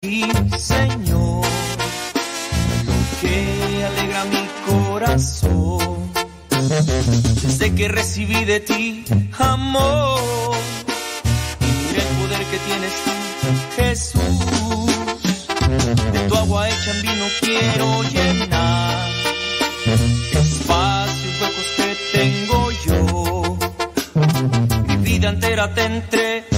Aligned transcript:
ti, 0.00 0.24
Señor, 0.58 1.44
lo 2.86 2.96
que 3.20 3.84
alegra 3.84 4.24
mi 4.24 4.44
corazón. 4.66 6.10
Desde 7.42 7.74
que 7.74 7.88
recibí 7.88 8.44
de 8.44 8.60
ti 8.60 9.04
amor 9.38 10.56
y 11.60 12.00
el 12.00 12.06
poder 12.18 12.44
que 12.50 12.58
tienes 12.68 12.94
Jesús. 13.76 14.90
De 16.12 16.20
tu 16.28 16.34
agua 16.34 16.68
hecha 16.68 16.90
en 16.92 17.02
vino 17.02 17.26
quiero 17.40 18.02
llenar 18.04 19.08
espacios 20.32 21.40
huecos 21.40 21.68
que 21.76 21.96
tengo 22.18 22.70
yo. 22.86 23.58
Mi 24.88 24.96
vida 24.96 25.28
entera 25.28 25.74
te 25.74 25.84
entrego 25.84 26.49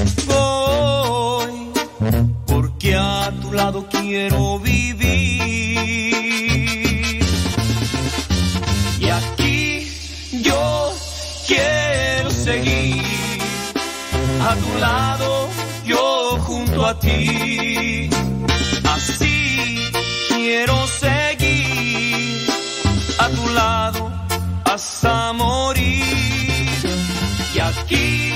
aquí 27.92 28.34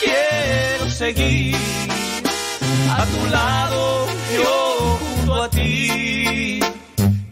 quiero 0.00 0.90
seguir 0.90 1.56
a 2.90 3.04
tu 3.04 3.30
lado, 3.30 4.06
yo 4.34 4.98
junto 5.00 5.42
a 5.42 5.50
ti. 5.50 6.60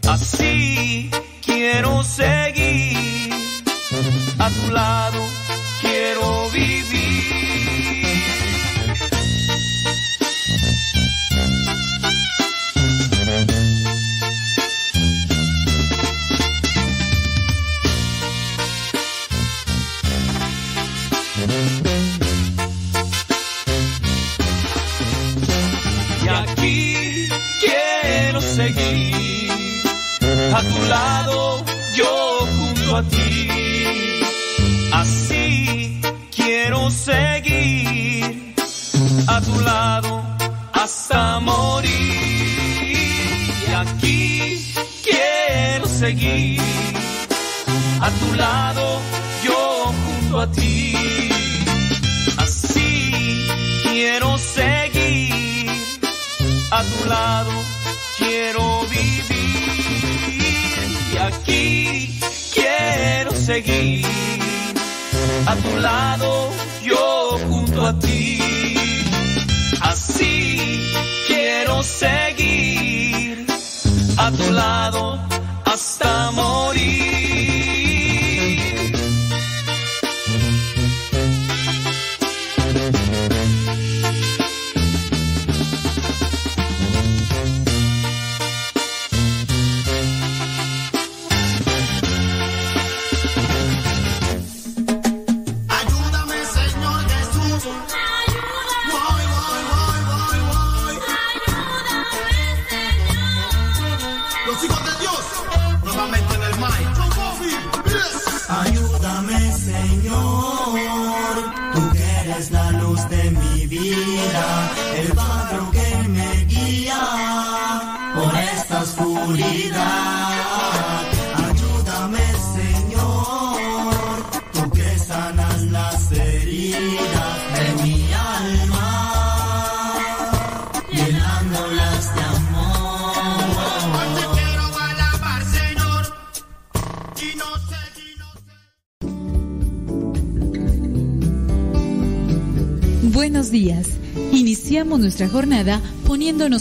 Así 0.07 1.09
quiero 1.45 2.03
seguir 2.03 3.33
a 4.37 4.49
tu 4.49 4.71
lado, 4.71 5.14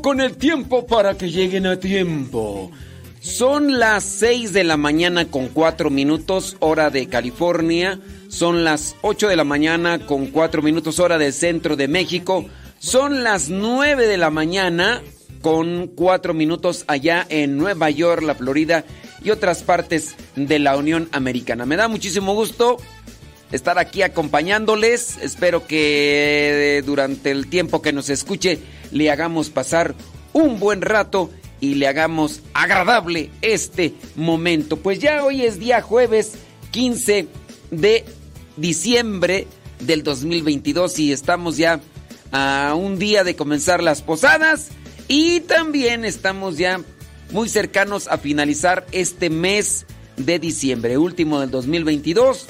Con 0.00 0.20
el 0.20 0.36
tiempo 0.36 0.86
para 0.86 1.18
que 1.18 1.30
lleguen 1.30 1.66
a 1.66 1.78
tiempo. 1.78 2.70
Son 3.20 3.78
las 3.78 4.04
6 4.04 4.52
de 4.52 4.64
la 4.64 4.76
mañana 4.76 5.26
con 5.26 5.48
4 5.48 5.90
minutos 5.90 6.56
hora 6.60 6.90
de 6.90 7.08
California. 7.08 8.00
Son 8.28 8.64
las 8.64 8.96
8 9.02 9.28
de 9.28 9.36
la 9.36 9.44
mañana 9.44 10.06
con 10.06 10.26
4 10.26 10.62
minutos 10.62 10.98
hora 10.98 11.18
del 11.18 11.32
centro 11.32 11.76
de 11.76 11.88
México. 11.88 12.46
Son 12.78 13.22
las 13.22 13.48
9 13.48 14.06
de 14.06 14.16
la 14.16 14.30
mañana 14.30 15.02
con 15.42 15.88
4 15.88 16.32
minutos 16.32 16.84
allá 16.86 17.26
en 17.28 17.58
Nueva 17.58 17.90
York, 17.90 18.22
la 18.22 18.34
Florida 18.34 18.84
y 19.22 19.30
otras 19.30 19.62
partes 19.62 20.14
de 20.36 20.58
la 20.58 20.76
Unión 20.76 21.08
Americana. 21.12 21.66
Me 21.66 21.76
da 21.76 21.88
muchísimo 21.88 22.34
gusto 22.34 22.78
estar 23.52 23.78
aquí 23.78 24.02
acompañándoles. 24.02 25.18
Espero 25.18 25.66
que 25.66 26.82
durante 26.84 27.30
el 27.30 27.46
tiempo 27.46 27.82
que 27.82 27.92
nos 27.92 28.10
escuche 28.10 28.58
le 28.90 29.10
hagamos 29.10 29.50
pasar 29.50 29.94
un 30.32 30.58
buen 30.58 30.82
rato 30.82 31.30
y 31.60 31.76
le 31.76 31.86
hagamos 31.86 32.40
agradable 32.54 33.30
este 33.40 33.94
momento. 34.16 34.78
Pues 34.78 34.98
ya 34.98 35.22
hoy 35.24 35.42
es 35.42 35.60
día 35.60 35.80
jueves 35.80 36.32
15 36.72 37.28
de 37.70 38.04
diciembre 38.56 39.46
del 39.78 40.02
2022 40.02 40.98
y 40.98 41.12
estamos 41.12 41.56
ya 41.56 41.80
a 42.32 42.74
un 42.76 42.98
día 42.98 43.24
de 43.24 43.36
comenzar 43.36 43.82
las 43.82 44.02
posadas 44.02 44.70
y 45.08 45.40
también 45.40 46.04
estamos 46.04 46.56
ya 46.56 46.80
muy 47.30 47.48
cercanos 47.48 48.08
a 48.08 48.18
finalizar 48.18 48.86
este 48.92 49.30
mes 49.30 49.86
de 50.16 50.38
diciembre, 50.38 50.98
último 50.98 51.40
del 51.40 51.50
2022. 51.50 52.46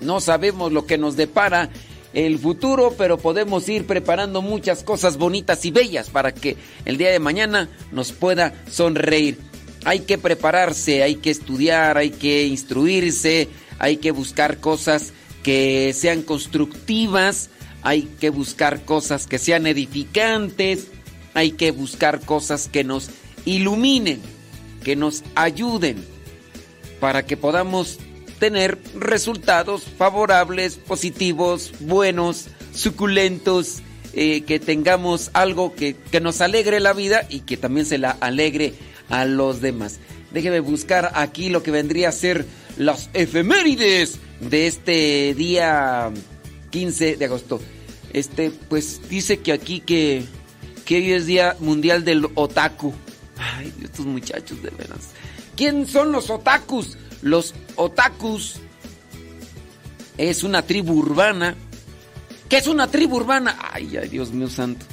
No 0.00 0.20
sabemos 0.20 0.72
lo 0.72 0.86
que 0.86 0.98
nos 0.98 1.16
depara 1.16 1.70
el 2.12 2.38
futuro, 2.38 2.94
pero 2.98 3.18
podemos 3.18 3.68
ir 3.68 3.86
preparando 3.86 4.42
muchas 4.42 4.82
cosas 4.82 5.16
bonitas 5.16 5.64
y 5.64 5.70
bellas 5.70 6.10
para 6.10 6.32
que 6.32 6.56
el 6.84 6.96
día 6.96 7.10
de 7.10 7.20
mañana 7.20 7.68
nos 7.92 8.12
pueda 8.12 8.54
sonreír. 8.70 9.38
Hay 9.84 10.00
que 10.00 10.18
prepararse, 10.18 11.02
hay 11.02 11.16
que 11.16 11.30
estudiar, 11.30 11.96
hay 11.96 12.10
que 12.10 12.46
instruirse, 12.46 13.48
hay 13.78 13.96
que 13.96 14.10
buscar 14.10 14.58
cosas 14.58 15.12
que 15.42 15.94
sean 15.94 16.22
constructivas, 16.22 17.48
hay 17.82 18.02
que 18.02 18.30
buscar 18.30 18.84
cosas 18.84 19.26
que 19.26 19.38
sean 19.38 19.66
edificantes, 19.66 20.88
hay 21.32 21.52
que 21.52 21.70
buscar 21.70 22.20
cosas 22.20 22.68
que 22.68 22.84
nos 22.84 23.08
iluminen, 23.44 24.20
que 24.84 24.96
nos 24.96 25.22
ayuden 25.34 26.04
para 27.00 27.24
que 27.24 27.36
podamos 27.36 27.98
tener 28.40 28.78
resultados 28.98 29.84
favorables, 29.84 30.74
positivos, 30.74 31.72
buenos, 31.78 32.48
suculentos, 32.74 33.82
eh, 34.14 34.42
que 34.42 34.58
tengamos 34.58 35.30
algo 35.34 35.74
que, 35.76 35.94
que, 36.10 36.20
nos 36.20 36.40
alegre 36.40 36.80
la 36.80 36.92
vida 36.92 37.26
y 37.28 37.40
que 37.40 37.56
también 37.56 37.86
se 37.86 37.98
la 37.98 38.10
alegre 38.10 38.74
a 39.08 39.24
los 39.24 39.60
demás. 39.60 40.00
Déjeme 40.32 40.58
buscar 40.58 41.12
aquí 41.14 41.48
lo 41.48 41.62
que 41.62 41.70
vendría 41.70 42.08
a 42.08 42.12
ser 42.12 42.46
las 42.76 43.10
efemérides 43.12 44.18
de 44.40 44.66
este 44.66 45.34
día 45.34 46.10
15 46.70 47.16
de 47.16 47.24
agosto. 47.24 47.60
Este, 48.12 48.50
pues 48.50 49.08
dice 49.08 49.38
que 49.38 49.52
aquí 49.52 49.80
que, 49.80 50.24
que 50.84 50.96
hoy 50.96 51.12
es 51.12 51.26
Día 51.26 51.56
Mundial 51.60 52.04
del 52.04 52.26
Otaku. 52.34 52.92
Ay, 53.36 53.72
estos 53.82 54.06
muchachos 54.06 54.60
de 54.62 54.70
veras. 54.70 55.10
¿Quién 55.56 55.86
son 55.86 56.10
los 56.10 56.30
otakus? 56.30 56.96
Los 57.22 57.54
otakus 57.76 58.56
es 60.16 60.42
una 60.42 60.62
tribu 60.62 60.94
urbana. 60.94 61.56
¿Qué 62.48 62.58
es 62.58 62.66
una 62.66 62.90
tribu 62.90 63.16
urbana? 63.16 63.58
Ay, 63.72 63.96
ay, 63.96 64.08
Dios 64.08 64.32
mío 64.32 64.48
santo. 64.48 64.86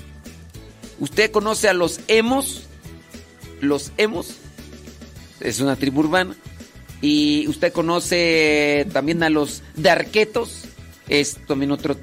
¿Usted 1.00 1.31
conoce 1.31 1.69
a 1.69 1.74
los 1.74 2.00
emos? 2.07 2.63
Los 3.62 3.91
emos 3.98 4.36
es 5.39 5.60
una 5.60 5.75
tribu 5.75 6.01
urbana. 6.01 6.36
Y 7.01 7.48
usted 7.48 7.72
conoce 7.72 8.88
también 8.91 9.22
a 9.22 9.29
los 9.29 9.62
darquetos, 9.75 10.63
es 11.07 11.38
también 11.46 11.72
otro, 11.72 11.96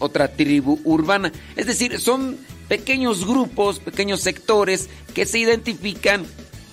otra 0.00 0.32
tribu 0.32 0.80
urbana. 0.84 1.32
Es 1.56 1.66
decir, 1.66 2.00
son 2.00 2.36
pequeños 2.68 3.26
grupos, 3.26 3.78
pequeños 3.78 4.20
sectores 4.20 4.88
que 5.14 5.26
se 5.26 5.38
identifican 5.38 6.26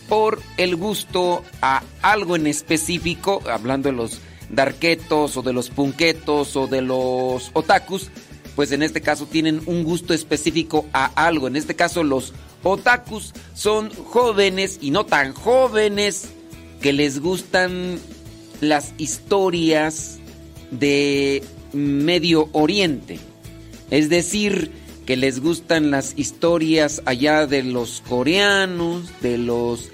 por 0.08 0.42
el 0.58 0.76
gusto 0.76 1.44
a 1.62 1.84
algo 2.02 2.36
en 2.36 2.48
específico, 2.48 3.42
hablando 3.50 3.90
de 3.90 3.96
los 3.96 4.20
darquetos 4.50 5.38
o 5.38 5.42
de 5.42 5.54
los 5.54 5.70
punquetos 5.70 6.56
o 6.56 6.68
de 6.68 6.82
los 6.82 7.52
otakus, 7.54 8.10
pues 8.56 8.72
en 8.72 8.82
este 8.82 9.02
caso 9.02 9.26
tienen 9.26 9.62
un 9.66 9.84
gusto 9.84 10.14
específico 10.14 10.86
a 10.94 11.06
algo. 11.28 11.48
En 11.48 11.56
este 11.56 11.76
caso 11.76 12.04
los 12.04 12.34
otakus 12.64 13.34
son 13.54 13.92
jóvenes 13.92 14.80
y 14.82 14.92
no 14.92 15.06
tan 15.06 15.34
jóvenes 15.34 16.30
que 16.82 16.94
les 16.94 17.20
gustan 17.20 18.00
las 18.62 18.94
historias 18.98 20.18
de 20.72 21.44
Medio 21.74 22.50
Oriente. 22.54 23.20
Es 23.92 24.10
decir, 24.10 24.72
que 25.06 25.16
les 25.16 25.40
gustan 25.40 25.90
las 25.92 26.14
historias 26.18 27.02
allá 27.06 27.48
de 27.48 27.64
los 27.64 28.04
coreanos, 28.10 29.04
de 29.22 29.38
los 29.38 29.90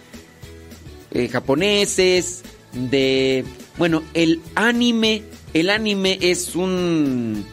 eh, 1.13 1.27
japoneses, 1.29 2.43
de... 2.73 3.45
Bueno, 3.77 4.03
el 4.13 4.41
anime, 4.55 5.23
el 5.53 5.69
anime 5.69 6.17
es 6.21 6.55
un... 6.55 7.45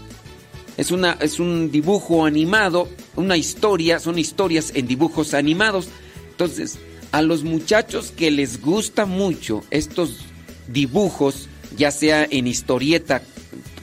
Es, 0.76 0.90
una, 0.90 1.12
es 1.20 1.38
un 1.38 1.70
dibujo 1.70 2.24
animado, 2.24 2.88
una 3.14 3.36
historia, 3.36 3.98
son 3.98 4.18
historias 4.18 4.72
en 4.74 4.86
dibujos 4.86 5.34
animados. 5.34 5.88
Entonces, 6.30 6.78
a 7.12 7.20
los 7.20 7.44
muchachos 7.44 8.12
que 8.16 8.30
les 8.30 8.62
gusta 8.62 9.04
mucho 9.04 9.62
estos 9.70 10.24
dibujos, 10.68 11.48
ya 11.76 11.90
sea 11.90 12.26
en 12.30 12.46
historieta, 12.46 13.22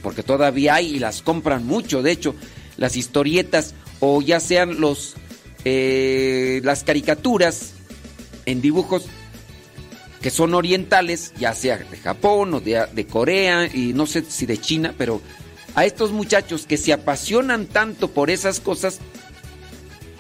porque 0.02 0.24
todavía 0.24 0.76
hay 0.76 0.96
y 0.96 1.00
las 1.00 1.22
compran 1.22 1.68
mucho, 1.68 2.02
de 2.02 2.12
hecho, 2.12 2.34
las 2.78 2.96
historietas 2.96 3.76
o 4.00 4.22
ya 4.22 4.40
sean 4.40 4.80
los 4.80 5.16
eh, 5.66 6.62
las 6.64 6.84
caricaturas 6.84 7.74
en 8.46 8.62
dibujos 8.62 9.06
que 10.28 10.32
son 10.32 10.54
orientales, 10.56 11.32
ya 11.40 11.54
sea 11.54 11.78
de 11.78 11.96
Japón 11.96 12.54
o 12.54 12.60
de, 12.60 13.08
Corea 13.10 13.66
y 13.74 13.94
no 13.94 14.06
sé 14.06 14.26
si 14.28 14.46
de 14.46 14.58
China, 14.58 14.94
pero 14.98 15.22
a 15.74 15.86
estos 15.86 16.12
muchachos 16.12 16.66
que 16.68 16.76
se 16.76 16.92
apasionan 16.92 17.66
tanto 17.66 18.12
por 18.12 18.30
esas 18.30 18.60
cosas, 18.60 19.00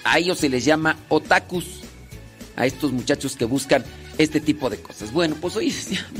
a 0.05 0.17
ellos 0.17 0.37
se 0.37 0.47
les 0.47 0.63
llama 0.63 0.97
otakus, 1.09 1.81
a 2.55 2.65
estos 2.65 2.93
muchachos 2.93 3.35
que 3.35 3.43
buscan 3.43 3.83
este 4.17 4.39
tipo 4.39 4.69
de 4.69 4.77
cosas. 4.77 5.11
Bueno, 5.11 5.35
pues 5.41 5.57
hoy 5.57 5.67
es 5.67 5.89
día, 5.89 6.07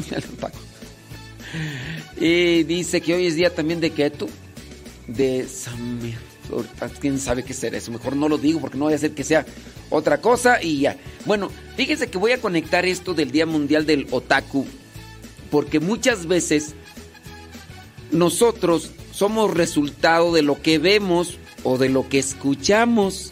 Y 2.20 2.64
dice 2.64 3.00
que 3.00 3.14
hoy 3.14 3.28
es 3.28 3.36
día 3.36 3.56
también 3.56 3.80
de 3.80 3.92
Ketu, 3.92 4.28
de 5.08 5.48
Samir 5.48 6.27
quién 7.00 7.20
sabe 7.20 7.44
qué 7.44 7.54
será 7.54 7.78
eso. 7.78 7.92
Mejor 7.92 8.16
no 8.16 8.30
lo 8.30 8.38
digo 8.38 8.60
porque 8.60 8.78
no 8.78 8.86
voy 8.86 8.94
a 8.94 8.98
hacer 8.98 9.12
que 9.12 9.24
sea 9.24 9.46
otra 9.90 10.20
cosa 10.22 10.62
y 10.62 10.80
ya. 10.80 10.98
Bueno, 11.26 11.50
fíjense 11.76 12.08
que 12.08 12.18
voy 12.18 12.32
a 12.32 12.42
conectar 12.42 12.86
esto 12.86 13.14
del 13.14 13.32
Día 13.32 13.46
Mundial 13.46 13.86
del 13.86 14.08
Otaku 14.12 14.66
porque 15.50 15.80
muchas 15.80 16.28
veces 16.28 16.76
nosotros 18.12 18.92
somos 19.12 19.54
resultado 19.54 20.34
de 20.34 20.42
lo 20.42 20.62
que 20.62 20.78
vemos 20.80 21.38
o 21.64 21.78
de 21.78 21.90
lo 21.90 22.08
que 22.08 22.20
escuchamos. 22.20 23.32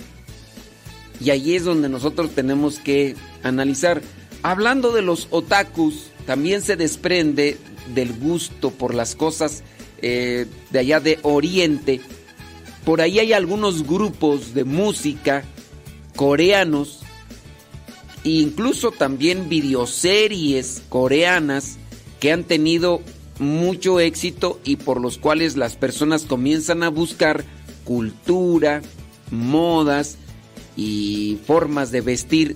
Y 1.19 1.29
ahí 1.29 1.55
es 1.55 1.63
donde 1.63 1.89
nosotros 1.89 2.31
tenemos 2.31 2.79
que 2.79 3.15
analizar. 3.43 4.01
Hablando 4.43 4.91
de 4.91 5.01
los 5.01 5.27
otakus, 5.31 6.11
también 6.25 6.61
se 6.61 6.75
desprende 6.75 7.57
del 7.93 8.13
gusto 8.13 8.71
por 8.71 8.93
las 8.93 9.15
cosas 9.15 9.63
eh, 10.01 10.45
de 10.71 10.79
allá 10.79 10.99
de 10.99 11.19
Oriente 11.21 12.01
por 12.85 13.01
ahí 13.01 13.19
hay 13.19 13.33
algunos 13.33 13.85
grupos 13.85 14.53
de 14.53 14.63
música 14.63 15.43
coreanos, 16.15 16.99
e 18.23 18.29
incluso 18.29 18.91
también 18.91 19.49
videoseries 19.49 20.83
coreanas 20.89 21.77
que 22.19 22.31
han 22.31 22.43
tenido 22.43 23.01
mucho 23.39 23.99
éxito 23.99 24.59
y 24.63 24.77
por 24.77 25.01
los 25.01 25.17
cuales 25.17 25.57
las 25.57 25.75
personas 25.75 26.23
comienzan 26.23 26.83
a 26.83 26.89
buscar 26.89 27.43
cultura, 27.83 28.81
modas 29.31 30.17
y 30.77 31.37
formas 31.45 31.91
de 31.91 32.01
vestir 32.01 32.55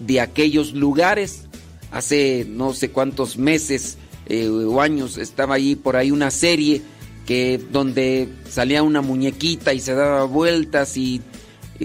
de 0.00 0.20
aquellos 0.20 0.72
lugares. 0.72 1.44
Hace 1.90 2.46
no 2.48 2.74
sé 2.74 2.90
cuántos 2.90 3.38
meses 3.38 3.96
eh, 4.26 4.48
o 4.48 4.80
años 4.80 5.16
estaba 5.18 5.54
ahí 5.54 5.74
por 5.74 5.96
ahí 5.96 6.10
una 6.10 6.30
serie 6.30 6.82
que 7.28 7.60
donde 7.70 8.26
salía 8.48 8.82
una 8.82 9.02
muñequita 9.02 9.74
y 9.74 9.80
se 9.80 9.92
daba 9.92 10.24
vueltas 10.24 10.96
y, 10.96 11.20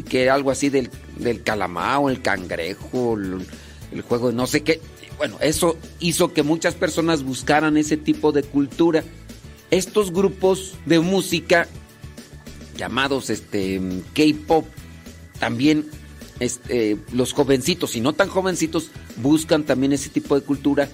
que 0.07 0.29
algo 0.29 0.51
así 0.51 0.69
del, 0.69 0.89
del 1.17 1.43
calamao, 1.43 2.09
el 2.09 2.21
cangrejo, 2.21 3.17
el, 3.17 4.01
juego 4.03 4.29
de 4.29 4.35
no 4.35 4.47
sé 4.47 4.63
qué. 4.63 4.79
Bueno, 5.17 5.35
eso 5.41 5.77
hizo 5.99 6.31
que 6.31 6.43
muchas 6.43 6.75
personas 6.75 7.23
buscaran 7.23 7.75
ese 7.75 7.97
tipo 7.97 8.31
de 8.31 8.43
cultura. 8.43 9.03
Estos 9.69 10.13
grupos 10.13 10.75
de 10.85 11.01
música 11.01 11.67
llamados 12.77 13.29
este 13.29 13.81
K-pop 14.13 14.65
también 15.39 15.87
este, 16.39 16.97
los 17.11 17.33
jovencitos 17.33 17.97
y 17.97 17.99
no 17.99 18.13
tan 18.13 18.29
jovencitos 18.29 18.91
buscan 19.17 19.65
también 19.65 19.91
ese 19.91 20.09
tipo 20.09 20.39
de 20.39 20.45
cultura 20.45 20.87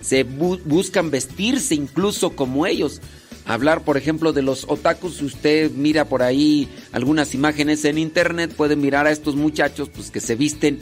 se 0.00 0.22
buscan 0.22 1.10
vestirse 1.10 1.74
incluso 1.74 2.36
como 2.36 2.66
ellos 2.66 3.00
hablar, 3.48 3.82
por 3.82 3.96
ejemplo, 3.96 4.32
de 4.32 4.42
los 4.42 4.66
otakus. 4.68 5.16
Si 5.16 5.24
usted 5.24 5.72
mira 5.72 6.04
por 6.04 6.22
ahí 6.22 6.68
algunas 6.92 7.34
imágenes 7.34 7.84
en 7.84 7.98
internet, 7.98 8.52
puede 8.54 8.76
mirar 8.76 9.06
a 9.06 9.10
estos 9.10 9.34
muchachos 9.34 9.88
pues, 9.88 10.10
que 10.10 10.20
se 10.20 10.36
visten 10.36 10.78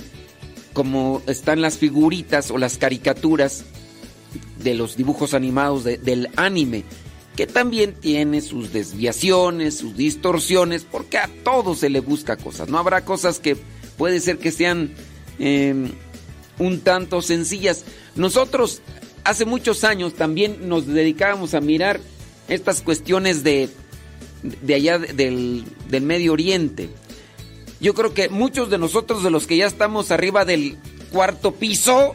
como 0.75 1.23
están 1.26 1.62
las 1.62 1.78
figuritas 1.78 2.50
o 2.50 2.58
las 2.58 2.76
caricaturas 2.76 3.64
de 4.62 4.75
los 4.75 4.96
dibujos 4.96 5.32
animados 5.32 5.85
del 5.85 6.28
anime, 6.37 6.85
que 7.35 7.46
también 7.46 7.94
tiene 7.94 8.42
sus 8.42 8.73
desviaciones, 8.73 9.78
sus 9.78 9.96
distorsiones, 9.96 10.85
porque 10.85 11.18
a 11.18 11.30
todo 11.44 11.75
se 11.75 11.88
le 11.88 12.00
busca 12.00 12.37
cosas. 12.37 12.68
No 12.68 12.78
habrá 12.78 13.04
cosas 13.04 13.38
que 13.38 13.56
puede 13.96 14.20
ser 14.20 14.38
que 14.38 14.50
sean 14.50 14.92
em, 15.38 15.92
un 16.58 16.80
tanto 16.80 17.23
sencillas. 17.23 17.85
Nosotros 18.16 18.82
hace 19.25 19.44
muchos 19.44 19.85
años 19.85 20.14
también 20.14 20.68
nos 20.68 20.87
dedicábamos 20.87 21.54
a 21.54 21.61
mirar 21.61 22.00
estas 22.49 22.81
cuestiones 22.81 23.43
de, 23.43 23.69
de 24.43 24.75
allá 24.75 24.99
del, 24.99 25.65
del 25.88 26.03
Medio 26.03 26.33
Oriente. 26.33 26.88
Yo 27.81 27.95
creo 27.95 28.15
que 28.15 28.29
muchos 28.29 28.71
de 28.71 28.79
nosotros, 28.79 29.23
de 29.23 29.31
los 29.31 29.47
que 29.47 29.57
ya 29.57 29.67
estamos 29.67 30.11
arriba 30.11 30.45
del 30.45 30.76
cuarto 31.11 31.53
piso 31.53 32.15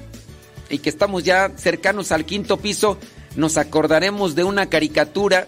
y 0.69 0.79
que 0.79 0.89
estamos 0.89 1.23
ya 1.23 1.51
cercanos 1.57 2.11
al 2.11 2.25
quinto 2.25 2.57
piso, 2.57 2.97
nos 3.35 3.57
acordaremos 3.57 4.35
de 4.35 4.43
una 4.43 4.67
caricatura 4.67 5.47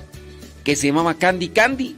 que 0.64 0.76
se 0.76 0.88
llamaba 0.88 1.16
Candy 1.16 1.50
Candy. 1.50 1.96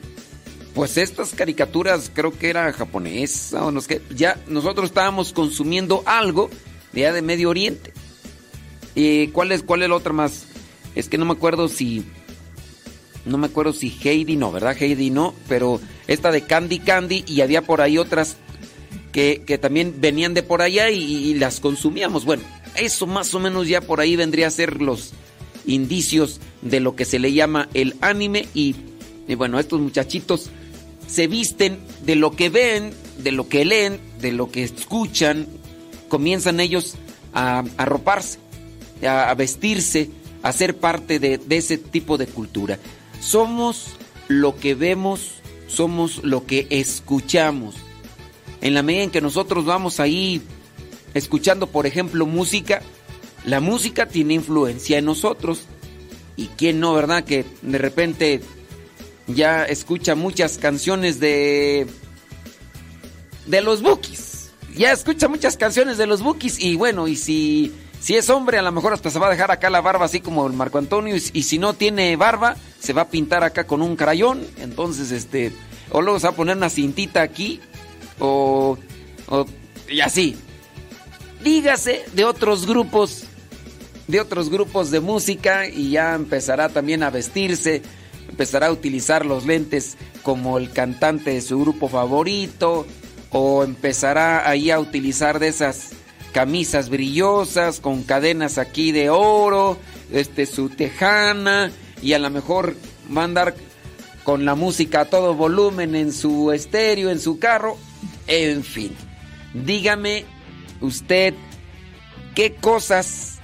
Pues 0.73 0.97
estas 0.97 1.31
caricaturas 1.33 2.11
creo 2.13 2.37
que 2.37 2.49
era 2.49 2.71
japonesa 2.73 3.65
o 3.65 3.71
no 3.71 3.79
sé 3.79 4.01
Ya 4.13 4.37
nosotros 4.47 4.87
estábamos 4.87 5.31
consumiendo 5.31 6.03
algo 6.05 6.49
de 6.91 7.05
allá 7.05 7.13
de 7.13 7.21
Medio 7.21 7.49
Oriente. 7.49 7.93
¿Y 8.93 9.27
cuál 9.27 9.51
es, 9.51 9.63
cuál 9.63 9.83
es 9.83 9.89
la 9.89 9.95
otra 9.95 10.13
más? 10.13 10.45
Es 10.95 11.09
que 11.09 11.17
no 11.17 11.25
me 11.25 11.33
acuerdo 11.33 11.67
si 11.67 12.05
no 13.25 13.37
me 13.37 13.47
acuerdo 13.47 13.73
si 13.73 13.95
Heidi 14.03 14.35
no, 14.35 14.51
¿verdad? 14.51 14.75
Heidi 14.79 15.09
no, 15.09 15.33
pero 15.47 15.79
esta 16.07 16.31
de 16.31 16.41
Candy 16.41 16.79
Candy 16.79 17.23
y 17.27 17.41
había 17.41 17.63
por 17.63 17.81
ahí 17.81 17.97
otras 17.97 18.37
que, 19.11 19.57
también 19.61 19.95
venían 19.99 20.33
de 20.33 20.43
por 20.43 20.61
allá 20.61 20.89
y, 20.89 21.33
las 21.35 21.59
consumíamos. 21.59 22.25
Bueno, 22.25 22.43
eso 22.75 23.07
más 23.07 23.33
o 23.33 23.39
menos 23.39 23.67
ya 23.67 23.81
por 23.81 24.01
ahí 24.01 24.15
vendría 24.15 24.47
a 24.47 24.51
ser 24.51 24.81
los 24.81 25.13
indicios 25.65 26.41
de 26.61 26.81
lo 26.81 26.95
que 26.95 27.05
se 27.05 27.17
le 27.17 27.31
llama 27.31 27.69
el 27.73 27.95
anime 28.01 28.47
y, 28.53 28.75
bueno, 29.37 29.57
estos 29.57 29.79
muchachitos 29.79 30.49
se 31.07 31.27
visten 31.27 31.79
de 32.05 32.15
lo 32.15 32.35
que 32.35 32.49
ven, 32.49 32.91
de 33.19 33.31
lo 33.31 33.47
que 33.47 33.63
leen, 33.63 33.99
de 34.19 34.33
lo 34.33 34.51
que 34.51 34.63
escuchan, 34.63 35.47
comienzan 36.09 36.59
ellos 36.59 36.95
a 37.33 37.63
arroparse, 37.77 38.39
a, 39.07 39.33
vestirse, 39.33 40.09
a 40.43 40.51
ser 40.51 40.75
parte 40.75 41.19
de 41.19 41.39
ese 41.49 41.77
tipo 41.77 42.17
de 42.17 42.27
cultura. 42.27 42.79
Somos 43.25 43.87
lo 44.27 44.55
que 44.55 44.75
vemos, 44.75 45.31
somos 45.67 46.23
lo 46.23 46.45
que 46.45 46.67
escuchamos. 46.69 47.73
En 48.61 48.75
la 48.75 48.83
medida 48.83 49.01
en 49.01 49.09
que 49.09 49.19
nosotros 49.19 49.65
vamos 49.65 49.99
ahí 49.99 50.43
escuchando, 51.15 51.65
por 51.65 51.87
ejemplo, 51.87 52.27
música, 52.27 52.83
la 53.43 53.59
música 53.61 54.05
tiene 54.05 54.35
influencia 54.35 54.99
en 54.99 55.05
nosotros. 55.05 55.61
¿Y 56.37 56.49
quién 56.49 56.79
no, 56.79 56.93
verdad? 56.93 57.23
Que 57.23 57.45
de 57.63 57.77
repente 57.79 58.41
ya 59.25 59.65
escucha 59.65 60.13
muchas 60.13 60.59
canciones 60.59 61.19
de 61.19 61.87
de 63.47 63.61
los 63.61 63.81
Bookies. 63.81 64.51
Ya 64.75 64.91
escucha 64.91 65.27
muchas 65.29 65.57
canciones 65.57 65.97
de 65.97 66.05
los 66.05 66.21
Bookies 66.21 66.59
y 66.59 66.75
bueno, 66.75 67.07
y 67.07 67.15
si 67.15 67.73
si 67.99 68.15
es 68.15 68.29
hombre, 68.29 68.57
a 68.57 68.61
lo 68.61 68.71
mejor 68.71 68.93
hasta 68.93 69.09
se 69.09 69.19
va 69.19 69.27
a 69.27 69.31
dejar 69.31 69.51
acá 69.51 69.69
la 69.69 69.81
barba 69.81 70.05
así 70.05 70.19
como 70.19 70.45
el 70.45 70.53
Marco 70.53 70.77
Antonio 70.77 71.15
y, 71.15 71.19
si 71.19 71.57
no 71.57 71.73
tiene 71.73 72.15
barba, 72.15 72.55
se 72.79 72.93
va 72.93 73.03
a 73.03 73.09
pintar 73.09 73.43
acá 73.43 73.65
con 73.65 73.81
un 73.81 73.95
crayón, 73.95 74.45
entonces 74.59 75.11
este 75.11 75.51
o 75.91 76.01
luego 76.01 76.19
se 76.19 76.27
va 76.27 76.33
a 76.33 76.35
poner 76.35 76.57
una 76.57 76.69
cintita 76.69 77.21
aquí 77.21 77.61
o, 78.19 78.77
o 79.27 79.45
y 79.89 80.01
así. 80.01 80.37
Dígase 81.43 82.05
de 82.13 82.25
otros 82.25 82.65
grupos 82.65 83.25
de 84.07 84.19
otros 84.19 84.49
grupos 84.49 84.91
de 84.91 84.99
música 84.99 85.67
y 85.67 85.91
ya 85.91 86.13
empezará 86.13 86.69
también 86.69 87.03
a 87.03 87.09
vestirse, 87.09 87.81
empezará 88.29 88.67
a 88.67 88.71
utilizar 88.71 89.25
los 89.25 89.45
lentes 89.45 89.97
como 90.21 90.57
el 90.57 90.71
cantante 90.71 91.31
de 91.31 91.41
su 91.41 91.59
grupo 91.59 91.87
favorito 91.87 92.85
o 93.31 93.63
empezará 93.63 94.47
ahí 94.47 94.69
a 94.69 94.79
utilizar 94.79 95.39
de 95.39 95.47
esas 95.47 95.91
camisas 96.35 96.89
brillosas 96.89 97.79
con 97.79 98.03
cadenas 98.03 98.57
aquí 98.57 98.91
de 98.91 99.09
oro, 99.09 99.77
este 100.11 100.45
su 100.45 100.67
tejana 100.67 101.71
y 102.01 102.11
a 102.11 102.19
lo 102.19 102.29
mejor 102.29 102.75
va 103.15 103.21
a 103.21 103.23
andar 103.23 103.55
con 104.25 104.43
la 104.43 104.53
música 104.53 104.99
a 104.99 105.05
todo 105.05 105.33
volumen 105.33 105.95
en 105.95 106.11
su 106.11 106.51
estéreo, 106.51 107.09
en 107.09 107.21
su 107.21 107.39
carro, 107.39 107.77
en 108.27 108.65
fin. 108.65 108.91
Dígame 109.53 110.25
usted 110.81 111.35
qué 112.35 112.53
cosas 112.55 113.39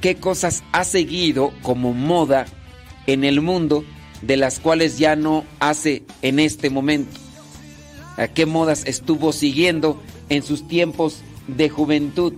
qué 0.00 0.16
cosas 0.16 0.64
ha 0.72 0.84
seguido 0.84 1.52
como 1.60 1.92
moda 1.92 2.46
en 3.06 3.24
el 3.24 3.42
mundo 3.42 3.84
de 4.22 4.38
las 4.38 4.60
cuales 4.60 4.96
ya 4.96 5.14
no 5.14 5.44
hace 5.60 6.04
en 6.22 6.38
este 6.38 6.70
momento. 6.70 7.20
¿A 8.16 8.28
qué 8.28 8.46
modas 8.46 8.86
estuvo 8.86 9.34
siguiendo 9.34 10.02
en 10.30 10.42
sus 10.42 10.66
tiempos 10.66 11.22
de 11.46 11.68
juventud? 11.70 12.32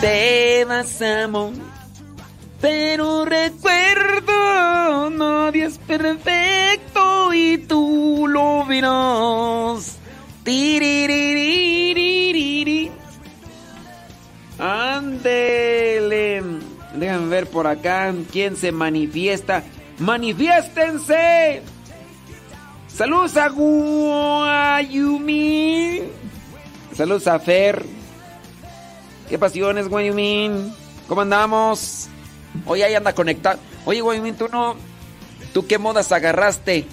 Te 0.00 0.64
vas 0.64 1.02
amor, 1.02 1.52
pero 2.60 3.24
recuerdo, 3.24 5.10
nadie 5.10 5.64
es 5.64 5.78
perfecto 5.78 7.34
y 7.34 7.58
tú 7.58 8.26
lo 8.28 8.64
verás. 8.64 9.97
Ándele. 14.58 16.42
Déjame 16.94 17.26
ver 17.28 17.50
por 17.50 17.66
acá 17.66 18.14
quién 18.32 18.56
se 18.56 18.72
manifiesta. 18.72 19.62
¡Manifiéstense! 19.98 21.60
Saludos 22.86 23.36
a 23.36 23.50
Guayumi. 23.50 24.40
Saludos 26.96 27.26
a 27.26 27.38
Fer. 27.38 27.84
¿Qué 29.28 29.38
pasiones, 29.38 29.86
Guayumín? 29.88 30.72
¿Cómo 31.06 31.20
andamos? 31.20 32.08
Hoy 32.64 32.80
ahí 32.80 32.94
anda 32.94 33.14
conectado. 33.14 33.58
Oye, 33.84 34.00
Guayumín, 34.00 34.34
tú 34.34 34.48
no. 34.50 34.76
¿Tú 35.52 35.66
qué 35.66 35.76
modas 35.76 36.10
agarraste? 36.10 36.86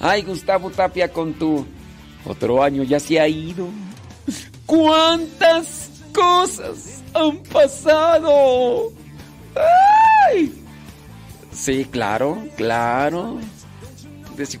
Ay, 0.00 0.22
Gustavo 0.22 0.70
Tapia, 0.70 1.12
con 1.12 1.34
tu. 1.34 1.66
Otro 2.24 2.62
año 2.62 2.82
ya 2.82 3.00
se 3.00 3.18
ha 3.20 3.28
ido. 3.28 3.68
¿Cuántas 4.66 5.90
cosas 6.12 7.02
han 7.14 7.38
pasado? 7.38 8.92
¡Ay! 9.54 10.52
Sí, 11.52 11.86
claro, 11.90 12.46
claro. 12.56 13.38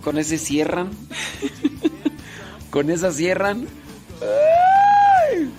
Con 0.02 0.18
ese 0.18 0.38
cierran. 0.38 0.90
con 2.70 2.90
esa 2.90 3.12
cierran. 3.12 3.68
¡Ay! 4.20 5.52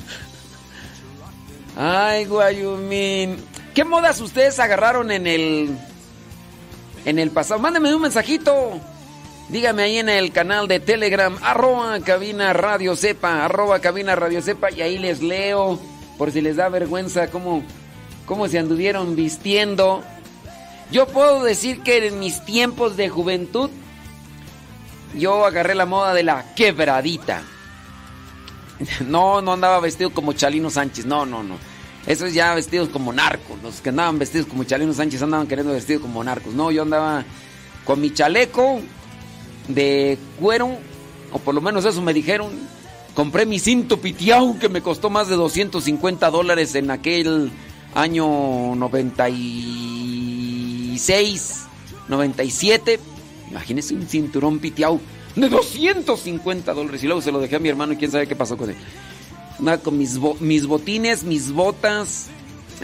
Ay, 1.78 2.26
Guayumín. 2.26 3.38
¿Qué 3.74 3.86
modas 3.86 4.20
ustedes 4.20 4.60
agarraron 4.60 5.12
en 5.12 5.28
el. 5.28 5.78
en 7.06 7.20
el 7.20 7.32
pasado? 7.32 7.60
Mándeme 7.60 7.94
un 7.94 8.02
mensajito. 8.02 8.82
Dígame 9.50 9.82
ahí 9.82 9.98
en 9.98 10.10
el 10.10 10.32
canal 10.32 10.68
de 10.68 10.80
Telegram, 10.80 11.36
arroba 11.42 12.00
cabina 12.02 12.54
radio 12.54 12.96
sepa, 12.96 13.46
arroba 13.46 13.80
cabina 13.80 14.16
radio 14.16 14.44
sepa, 14.44 14.70
y 14.70 14.82
ahí 14.82 15.00
les 15.00 15.24
leo, 15.24 15.80
por 16.20 16.32
si 16.32 16.40
les 16.40 16.56
da 16.56 16.70
vergüenza 16.70 17.32
cómo, 17.32 17.64
cómo 18.28 18.48
se 18.48 18.60
anduvieron 18.60 19.16
vistiendo. 19.16 20.04
Yo 20.92 21.08
puedo 21.08 21.44
decir 21.44 21.82
que 21.82 22.06
en 22.06 22.20
mis 22.20 22.46
tiempos 22.46 22.96
de 22.96 23.10
juventud, 23.10 23.72
yo 25.16 25.44
agarré 25.44 25.74
la 25.74 25.88
moda 25.88 26.14
de 26.14 26.24
la 26.24 26.54
quebradita. 26.56 27.42
No, 29.08 29.42
no 29.42 29.54
andaba 29.54 29.82
vestido 29.82 30.12
como 30.12 30.32
Chalino 30.32 30.70
Sánchez, 30.70 31.06
no, 31.06 31.26
no, 31.26 31.44
no. 31.44 31.58
Esos 32.08 32.34
ya 32.34 32.56
vestidos 32.56 32.88
como 32.88 33.12
narcos. 33.12 33.62
Los 33.62 33.82
que 33.82 33.90
andaban 33.90 34.18
vestidos 34.18 34.48
como 34.48 34.64
Chalino 34.64 34.94
Sánchez 34.94 35.22
andaban 35.22 35.48
queriendo 35.48 35.74
vestidos 35.74 36.02
como 36.02 36.24
narcos. 36.24 36.54
No, 36.54 36.72
yo 36.72 36.84
andaba 36.84 37.26
con 37.84 38.00
mi 38.00 38.14
chaleco 38.14 38.82
de 39.70 40.18
cuero, 40.40 40.78
o 41.32 41.40
por 41.40 41.56
lo 41.56 41.62
menos 41.62 41.86
eso 41.86 42.02
me 42.02 42.14
dijeron. 42.14 42.52
Compré 43.16 43.46
mi 43.46 43.60
cinto 43.60 44.02
pitiao 44.02 44.60
que 44.60 44.68
me 44.70 44.82
costó 44.82 45.10
más 45.10 45.30
de 45.30 45.36
250 45.36 46.30
dólares 46.30 46.76
en 46.76 46.92
aquel 46.92 47.52
año 47.96 48.76
96, 48.76 51.66
97. 52.08 53.00
Imagínese 53.50 53.96
un 53.96 54.08
cinturón 54.08 54.60
pitiao 54.60 55.02
de 55.36 55.50
250 55.50 56.74
dólares. 56.74 57.04
Y 57.04 57.08
luego 57.08 57.22
se 57.22 57.32
lo 57.32 57.40
dejé 57.40 57.56
a 57.56 57.60
mi 57.60 57.70
hermano 57.70 57.94
y 57.94 57.98
quién 57.98 58.12
sabe 58.12 58.28
qué 58.28 58.36
pasó 58.36 58.58
con 58.58 58.70
él 58.70 58.76
con 59.84 59.98
mis, 59.98 60.18
mis 60.40 60.66
botines, 60.66 61.24
mis 61.24 61.52
botas, 61.52 62.28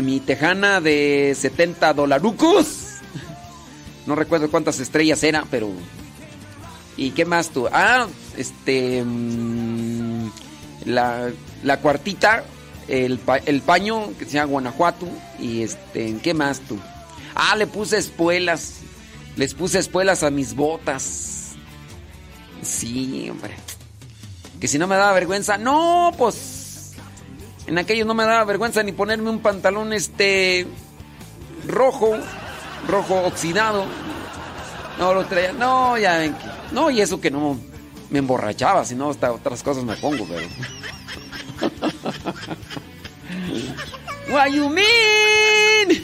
mi 0.02 0.20
tejana 0.20 0.82
de 0.82 1.36
70 1.38 1.94
dolarucos. 1.94 2.82
No 4.06 4.14
recuerdo 4.14 4.52
cuántas 4.52 4.80
estrellas 4.80 5.24
era, 5.24 5.46
pero. 5.50 5.72
¿Y 6.98 7.12
qué 7.12 7.26
más 7.26 7.50
tú? 7.50 7.68
Ah, 7.72 8.08
este. 8.38 9.04
Mm, 9.04 10.30
la, 10.86 11.30
la 11.64 11.80
cuartita, 11.80 12.44
el, 12.88 13.20
el, 13.46 13.62
paño 13.62 14.16
que 14.18 14.26
se 14.26 14.32
llama 14.32 14.52
Guanajuato. 14.52 15.08
Y 15.40 15.62
este, 15.62 16.18
¿qué 16.22 16.34
más 16.34 16.62
tú? 16.62 16.80
Ah, 17.34 17.56
le 17.56 17.68
puse 17.68 17.98
espuelas. 17.98 18.76
Les 19.36 19.54
puse 19.54 19.80
espuelas 19.80 20.24
a 20.24 20.30
mis 20.30 20.56
botas. 20.56 21.56
Sí, 22.62 23.30
hombre. 23.30 23.56
Que 24.60 24.68
si 24.68 24.78
no 24.78 24.88
me 24.88 24.96
daba 24.96 25.14
vergüenza. 25.14 25.58
No, 25.58 26.14
pues 26.18 26.94
en 27.68 27.78
aquello 27.78 28.06
no 28.06 28.14
me 28.14 28.24
daba 28.24 28.44
vergüenza 28.46 28.84
ni 28.84 28.94
ponerme 28.94 29.30
un 29.30 29.40
pantalón 29.40 29.92
este 29.92 30.66
rojo, 31.68 32.16
rojo 32.88 33.22
oxidado. 33.26 33.86
No 34.98 35.14
lo 35.14 35.26
traía. 35.26 35.52
No, 35.52 35.98
ya 35.98 36.20
ven 36.20 36.34
que. 36.34 36.55
No, 36.72 36.90
y 36.92 37.02
eso 37.02 37.20
que 37.22 37.32
no 37.32 37.58
me 38.10 38.20
emborrachaba, 38.20 38.86
sino 38.86 39.10
hasta 39.10 39.32
otras 39.32 39.64
cosas 39.64 39.84
me 39.84 39.96
pongo, 39.96 40.26
pero. 40.28 40.48
What 44.32 44.52
you 44.52 44.70
mean? 44.70 46.04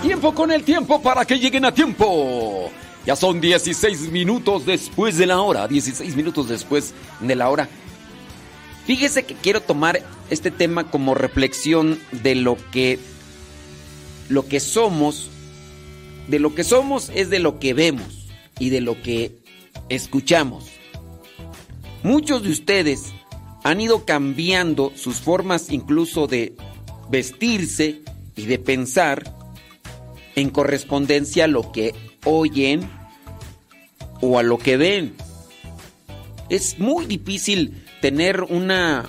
Tiempo 0.00 0.32
con 0.34 0.52
el 0.52 0.62
tiempo 0.62 1.02
para 1.02 1.24
que 1.24 1.38
lleguen 1.38 1.64
a 1.64 1.72
tiempo. 1.72 2.70
Ya 3.04 3.16
son 3.16 3.40
16 3.40 4.12
minutos 4.12 4.66
después 4.66 5.16
de 5.16 5.26
la 5.26 5.40
hora, 5.40 5.66
16 5.66 6.14
minutos 6.14 6.48
después 6.48 6.94
de 7.20 7.34
la 7.34 7.48
hora. 7.48 7.68
Fíjese 8.86 9.24
que 9.24 9.34
quiero 9.34 9.60
tomar 9.60 10.02
este 10.30 10.50
tema 10.50 10.90
como 10.90 11.14
reflexión 11.14 11.98
de 12.12 12.34
lo 12.34 12.56
que 12.70 12.98
lo 14.28 14.46
que 14.46 14.60
somos, 14.60 15.30
de 16.28 16.38
lo 16.38 16.54
que 16.54 16.64
somos 16.64 17.10
es 17.14 17.30
de 17.30 17.38
lo 17.38 17.58
que 17.58 17.74
vemos 17.74 18.26
y 18.58 18.70
de 18.70 18.80
lo 18.80 19.00
que 19.00 19.38
escuchamos. 19.88 20.66
Muchos 22.02 22.42
de 22.42 22.50
ustedes 22.50 23.12
han 23.64 23.80
ido 23.80 24.04
cambiando 24.04 24.92
sus 24.94 25.16
formas 25.16 25.70
incluso 25.70 26.26
de 26.26 26.54
vestirse 27.10 28.02
y 28.36 28.46
de 28.46 28.58
pensar 28.58 29.37
en 30.38 30.50
correspondencia 30.50 31.44
a 31.44 31.48
lo 31.48 31.72
que 31.72 31.94
oyen 32.24 32.88
o 34.20 34.38
a 34.38 34.42
lo 34.42 34.58
que 34.58 34.76
ven. 34.76 35.14
Es 36.48 36.78
muy 36.78 37.06
difícil 37.06 37.84
tener 38.00 38.42
una, 38.42 39.08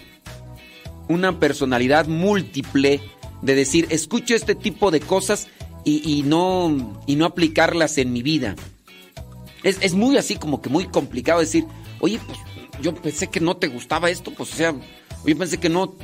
una 1.07 1.39
personalidad 1.39 2.07
múltiple 2.07 3.01
de 3.41 3.55
decir, 3.55 3.87
escucho 3.89 4.35
este 4.35 4.55
tipo 4.55 4.91
de 4.91 4.99
cosas 4.99 5.47
y, 5.85 6.23
no, 6.23 7.01
y 7.07 7.15
no 7.15 7.25
aplicarlas 7.25 7.97
en 7.97 8.13
mi 8.13 8.21
vida. 8.21 8.55
Es, 9.63 9.77
es, 9.81 9.93
muy 9.93 10.17
así 10.17 10.35
como 10.35 10.61
que 10.61 10.69
muy 10.69 10.85
complicado 10.85 11.39
decir, 11.39 11.65
oye, 11.99 12.19
pues 12.25 12.37
yo 12.81 12.93
pensé 12.93 13.27
que 13.27 13.39
no 13.39 13.57
te 13.57 13.67
gustaba 13.67 14.09
esto, 14.09 14.31
pues 14.31 14.53
o 14.53 14.55
sea, 14.55 14.75
yo 15.25 15.37
pensé 15.37 15.57
que 15.57 15.69
no, 15.69 15.95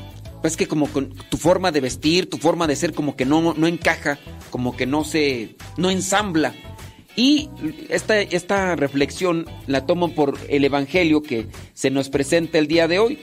pues 0.46 0.58
que 0.58 0.68
como 0.68 0.86
con 0.86 1.10
tu 1.10 1.38
forma 1.38 1.72
de 1.72 1.82
vestir, 1.82 2.30
tu 2.30 2.38
forma 2.38 2.68
de 2.68 2.76
ser 2.76 2.94
como 2.94 3.16
que 3.16 3.26
no, 3.26 3.56
no 3.56 3.66
encaja, 3.66 4.20
como 4.52 4.78
que 4.78 4.86
no 4.86 5.04
se, 5.04 5.56
no 5.76 5.90
ensambla. 5.90 6.54
Y 7.16 7.50
esta, 7.90 8.22
esta 8.22 8.76
reflexión 8.76 9.48
la 9.66 9.88
tomo 9.88 10.14
por 10.14 10.38
el 10.48 10.64
Evangelio 10.64 11.24
que 11.24 11.48
se 11.74 11.90
nos 11.90 12.10
presenta 12.10 12.60
el 12.60 12.68
día 12.68 12.88
de 12.88 13.00
hoy. 13.00 13.20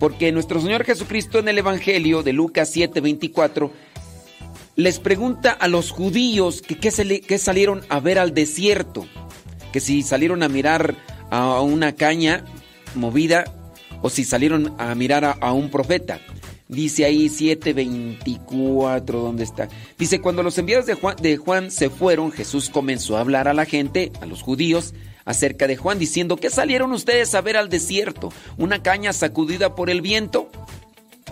Porque 0.00 0.32
nuestro 0.32 0.60
Señor 0.60 0.82
Jesucristo 0.82 1.38
en 1.38 1.46
el 1.46 1.58
Evangelio 1.58 2.24
de 2.24 2.32
Lucas 2.32 2.74
7:24 2.74 3.70
les 4.74 4.98
pregunta 4.98 5.52
a 5.52 5.68
los 5.68 5.92
judíos 5.92 6.62
que 6.62 7.38
salieron 7.38 7.82
a 7.88 8.00
ver 8.00 8.18
al 8.18 8.34
desierto, 8.34 9.06
que 9.72 9.78
si 9.78 10.02
salieron 10.02 10.42
a 10.42 10.48
mirar 10.48 10.96
a 11.30 11.60
una 11.60 11.92
caña 11.92 12.44
movida 12.96 13.44
o 14.04 14.10
si 14.10 14.22
salieron 14.22 14.74
a 14.76 14.94
mirar 14.94 15.38
a, 15.40 15.52
un 15.54 15.70
profeta. 15.70 16.20
Dice 16.68 17.06
ahí 17.06 17.30
7:24, 17.30 19.02
¿dónde 19.06 19.44
está? 19.44 19.70
Dice, 19.98 20.20
cuando 20.20 20.42
los 20.42 20.58
enviados 20.58 20.84
de 20.84 20.92
Juan, 20.92 21.16
de 21.22 21.38
Juan 21.38 21.70
se 21.70 21.88
fueron, 21.88 22.30
Jesús 22.30 22.68
comenzó 22.68 23.16
a 23.16 23.20
hablar 23.20 23.48
a 23.48 23.54
la 23.54 23.64
gente, 23.64 24.12
a 24.20 24.26
los 24.26 24.42
judíos, 24.42 24.92
acerca 25.24 25.66
de 25.66 25.78
Juan, 25.78 25.98
diciendo, 25.98 26.36
¿qué 26.36 26.50
salieron 26.50 26.92
ustedes 26.92 27.34
a 27.34 27.40
ver 27.40 27.56
al 27.56 27.70
desierto? 27.70 28.30
¿Una 28.58 28.82
caña 28.82 29.14
sacudida 29.14 29.74
por 29.74 29.88
el 29.88 30.02
viento? 30.02 30.50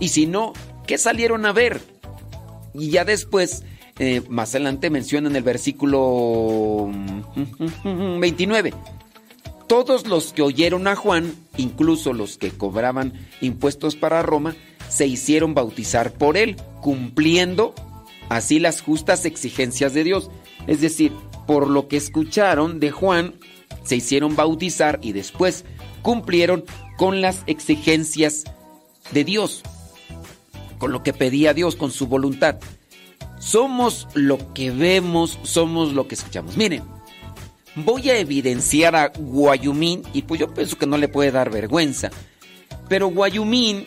Y 0.01 0.09
si 0.09 0.25
no, 0.25 0.55
¿qué 0.87 0.97
salieron 0.97 1.45
a 1.45 1.53
ver? 1.53 1.83
Y 2.73 2.89
ya 2.89 3.05
después, 3.05 3.65
eh, 3.99 4.23
más 4.31 4.55
adelante 4.55 4.89
menciona 4.89 5.29
en 5.29 5.37
el 5.37 5.43
versículo 5.43 6.91
29, 7.85 8.73
todos 9.73 10.07
los 10.07 10.35
que 10.35 10.43
oyeron 10.43 10.87
a 10.87 10.95
Juan, 10.97 11.35
incluso 11.57 12.13
los 12.13 12.37
que 12.37 12.51
cobraban 12.51 13.15
impuestos 13.41 13.97
para 13.97 14.21
Roma, 14.21 14.55
se 14.91 15.07
hicieron 15.07 15.55
bautizar 15.55 16.13
por 16.13 16.37
él, 16.37 16.57
cumpliendo 16.83 17.75
así 18.29 18.59
las 18.59 18.83
justas 18.83 19.25
exigencias 19.25 19.95
de 19.95 20.05
Dios. 20.05 20.31
Es 20.67 20.83
decir, 20.83 21.11
por 21.47 21.71
lo 21.71 21.89
que 21.89 21.97
escucharon 21.97 22.81
de 22.81 22.91
Juan, 22.91 23.33
se 23.83 23.97
hicieron 23.97 24.37
bautizar 24.37 24.99
y 25.01 25.13
después 25.13 25.65
cumplieron 26.03 26.67
con 26.99 27.23
las 27.23 27.43
exigencias 27.47 28.45
de 29.11 29.25
Dios, 29.25 29.63
con 30.77 30.93
lo 30.93 31.03
que 31.03 31.15
pedía 31.15 31.55
Dios, 31.55 31.77
con 31.77 31.91
su 31.93 32.09
voluntad. 32.09 32.57
Somos 33.39 34.07
lo 34.13 34.53
que 34.53 34.71
vemos, 34.71 35.39
somos 35.45 35.95
lo 35.95 36.09
que 36.09 36.15
escuchamos. 36.15 36.59
Miren, 36.59 36.83
voy 37.77 38.11
a 38.11 38.19
evidenciar 38.19 38.97
a 38.97 39.09
Guayumín 39.09 40.03
y 40.13 40.23
pues 40.23 40.41
yo 40.41 40.53
pienso 40.53 40.79
que 40.79 40.87
no 40.87 40.97
le 40.97 41.09
puede 41.09 41.31
dar 41.31 41.51
vergüenza. 41.51 42.11
Pero 42.89 43.09
Guayumín 43.09 43.87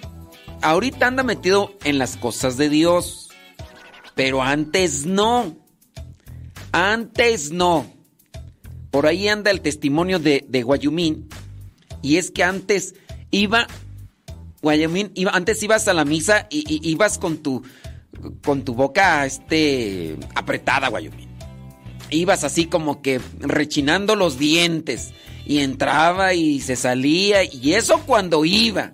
ahorita 0.61 1.07
anda 1.07 1.23
metido 1.23 1.73
en 1.83 1.97
las 1.97 2.17
cosas 2.17 2.57
de 2.57 2.69
Dios. 2.69 3.29
Pero 4.15 4.41
antes 4.41 5.05
no. 5.05 5.57
Antes 6.71 7.51
no. 7.51 7.85
Por 8.91 9.07
ahí 9.07 9.27
anda 9.27 9.51
el 9.51 9.61
testimonio 9.61 10.19
de, 10.19 10.45
de 10.47 10.63
Guayumín. 10.63 11.27
Y 12.01 12.17
es 12.17 12.31
que 12.31 12.43
antes 12.43 12.95
iba, 13.31 13.67
Guayumín, 14.61 15.11
iba, 15.15 15.31
antes 15.31 15.61
ibas 15.63 15.87
a 15.87 15.93
la 15.93 16.05
misa 16.05 16.47
y, 16.49 16.65
y 16.69 16.89
ibas 16.89 17.17
con 17.17 17.37
tu, 17.37 17.63
con 18.43 18.63
tu 18.63 18.73
boca 18.73 19.25
este, 19.25 20.17
apretada, 20.35 20.87
Guayumín 20.87 21.24
ibas 22.09 22.43
así 22.43 22.65
como 22.65 23.01
que 23.01 23.19
rechinando 23.39 24.15
los 24.15 24.37
dientes 24.37 25.11
y 25.45 25.59
entraba 25.59 26.33
y 26.33 26.59
se 26.61 26.75
salía 26.75 27.43
y 27.43 27.73
eso 27.73 28.01
cuando 28.05 28.45
iba. 28.45 28.93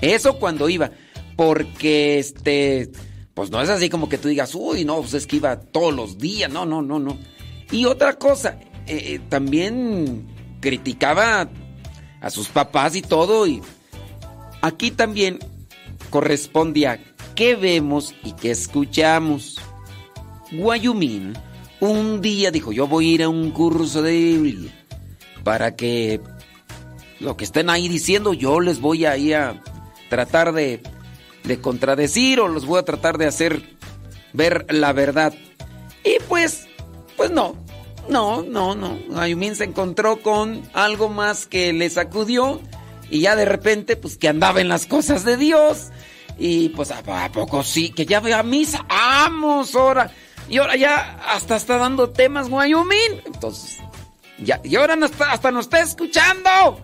Eso 0.00 0.38
cuando 0.38 0.68
iba, 0.68 0.90
porque 1.36 2.18
este 2.18 2.90
pues 3.34 3.50
no 3.50 3.62
es 3.62 3.68
así 3.68 3.88
como 3.88 4.08
que 4.08 4.18
tú 4.18 4.28
digas, 4.28 4.54
"Uy, 4.54 4.84
no, 4.84 5.00
pues 5.00 5.14
es 5.14 5.26
que 5.26 5.36
iba 5.36 5.60
todos 5.60 5.94
los 5.94 6.18
días." 6.18 6.50
No, 6.50 6.66
no, 6.66 6.82
no, 6.82 6.98
no. 6.98 7.18
Y 7.70 7.84
otra 7.84 8.18
cosa, 8.18 8.58
eh, 8.86 9.14
eh, 9.14 9.20
también 9.28 10.26
criticaba 10.60 11.48
a 12.20 12.30
sus 12.30 12.48
papás 12.48 12.96
y 12.96 13.02
todo 13.02 13.46
y 13.46 13.62
aquí 14.60 14.90
también 14.90 15.38
corresponde 16.10 16.86
a 16.86 17.00
qué 17.34 17.56
vemos 17.56 18.14
y 18.24 18.32
qué 18.32 18.50
escuchamos. 18.50 19.58
Guayumín 20.52 21.34
un 21.80 22.20
día 22.20 22.50
dijo, 22.50 22.72
yo 22.72 22.86
voy 22.86 23.10
a 23.10 23.14
ir 23.14 23.22
a 23.22 23.28
un 23.28 23.50
curso 23.50 24.02
de 24.02 24.12
Biblia 24.12 24.72
para 25.42 25.74
que 25.74 26.20
lo 27.18 27.36
que 27.36 27.44
estén 27.44 27.70
ahí 27.70 27.88
diciendo 27.88 28.34
yo 28.34 28.60
les 28.60 28.80
voy 28.80 29.04
a 29.04 29.16
ir 29.16 29.36
a 29.36 29.62
tratar 30.08 30.52
de, 30.52 30.82
de 31.44 31.60
contradecir 31.60 32.40
o 32.40 32.48
los 32.48 32.66
voy 32.66 32.78
a 32.78 32.84
tratar 32.84 33.18
de 33.18 33.26
hacer 33.26 33.76
ver 34.32 34.66
la 34.68 34.92
verdad. 34.92 35.34
Y 36.04 36.18
pues, 36.28 36.66
pues 37.16 37.30
no, 37.30 37.56
no, 38.08 38.42
no, 38.42 38.74
no. 38.74 38.98
Ayumín 39.18 39.54
se 39.56 39.64
encontró 39.64 40.20
con 40.20 40.62
algo 40.72 41.08
más 41.08 41.46
que 41.46 41.72
le 41.72 41.88
sacudió 41.90 42.60
y 43.10 43.20
ya 43.20 43.36
de 43.36 43.44
repente, 43.44 43.96
pues 43.96 44.16
que 44.16 44.28
andaba 44.28 44.60
en 44.60 44.68
las 44.68 44.86
cosas 44.86 45.24
de 45.24 45.36
Dios. 45.36 45.88
Y 46.38 46.70
pues, 46.70 46.90
¿a 46.90 47.30
poco 47.32 47.62
sí? 47.62 47.90
Que 47.90 48.06
ya 48.06 48.20
ve 48.20 48.32
a 48.32 48.42
misa. 48.42 48.86
¡Vamos 48.88 49.74
ahora! 49.74 50.10
Y 50.50 50.58
ahora 50.58 50.76
ya 50.76 51.20
hasta 51.28 51.56
está 51.56 51.78
dando 51.78 52.10
temas 52.10 52.48
Wyoming. 52.50 53.22
Entonces, 53.24 53.78
ya, 54.38 54.60
y 54.64 54.74
ahora 54.74 54.98
hasta 55.28 55.52
nos 55.52 55.66
está 55.66 55.80
escuchando. 55.80 56.80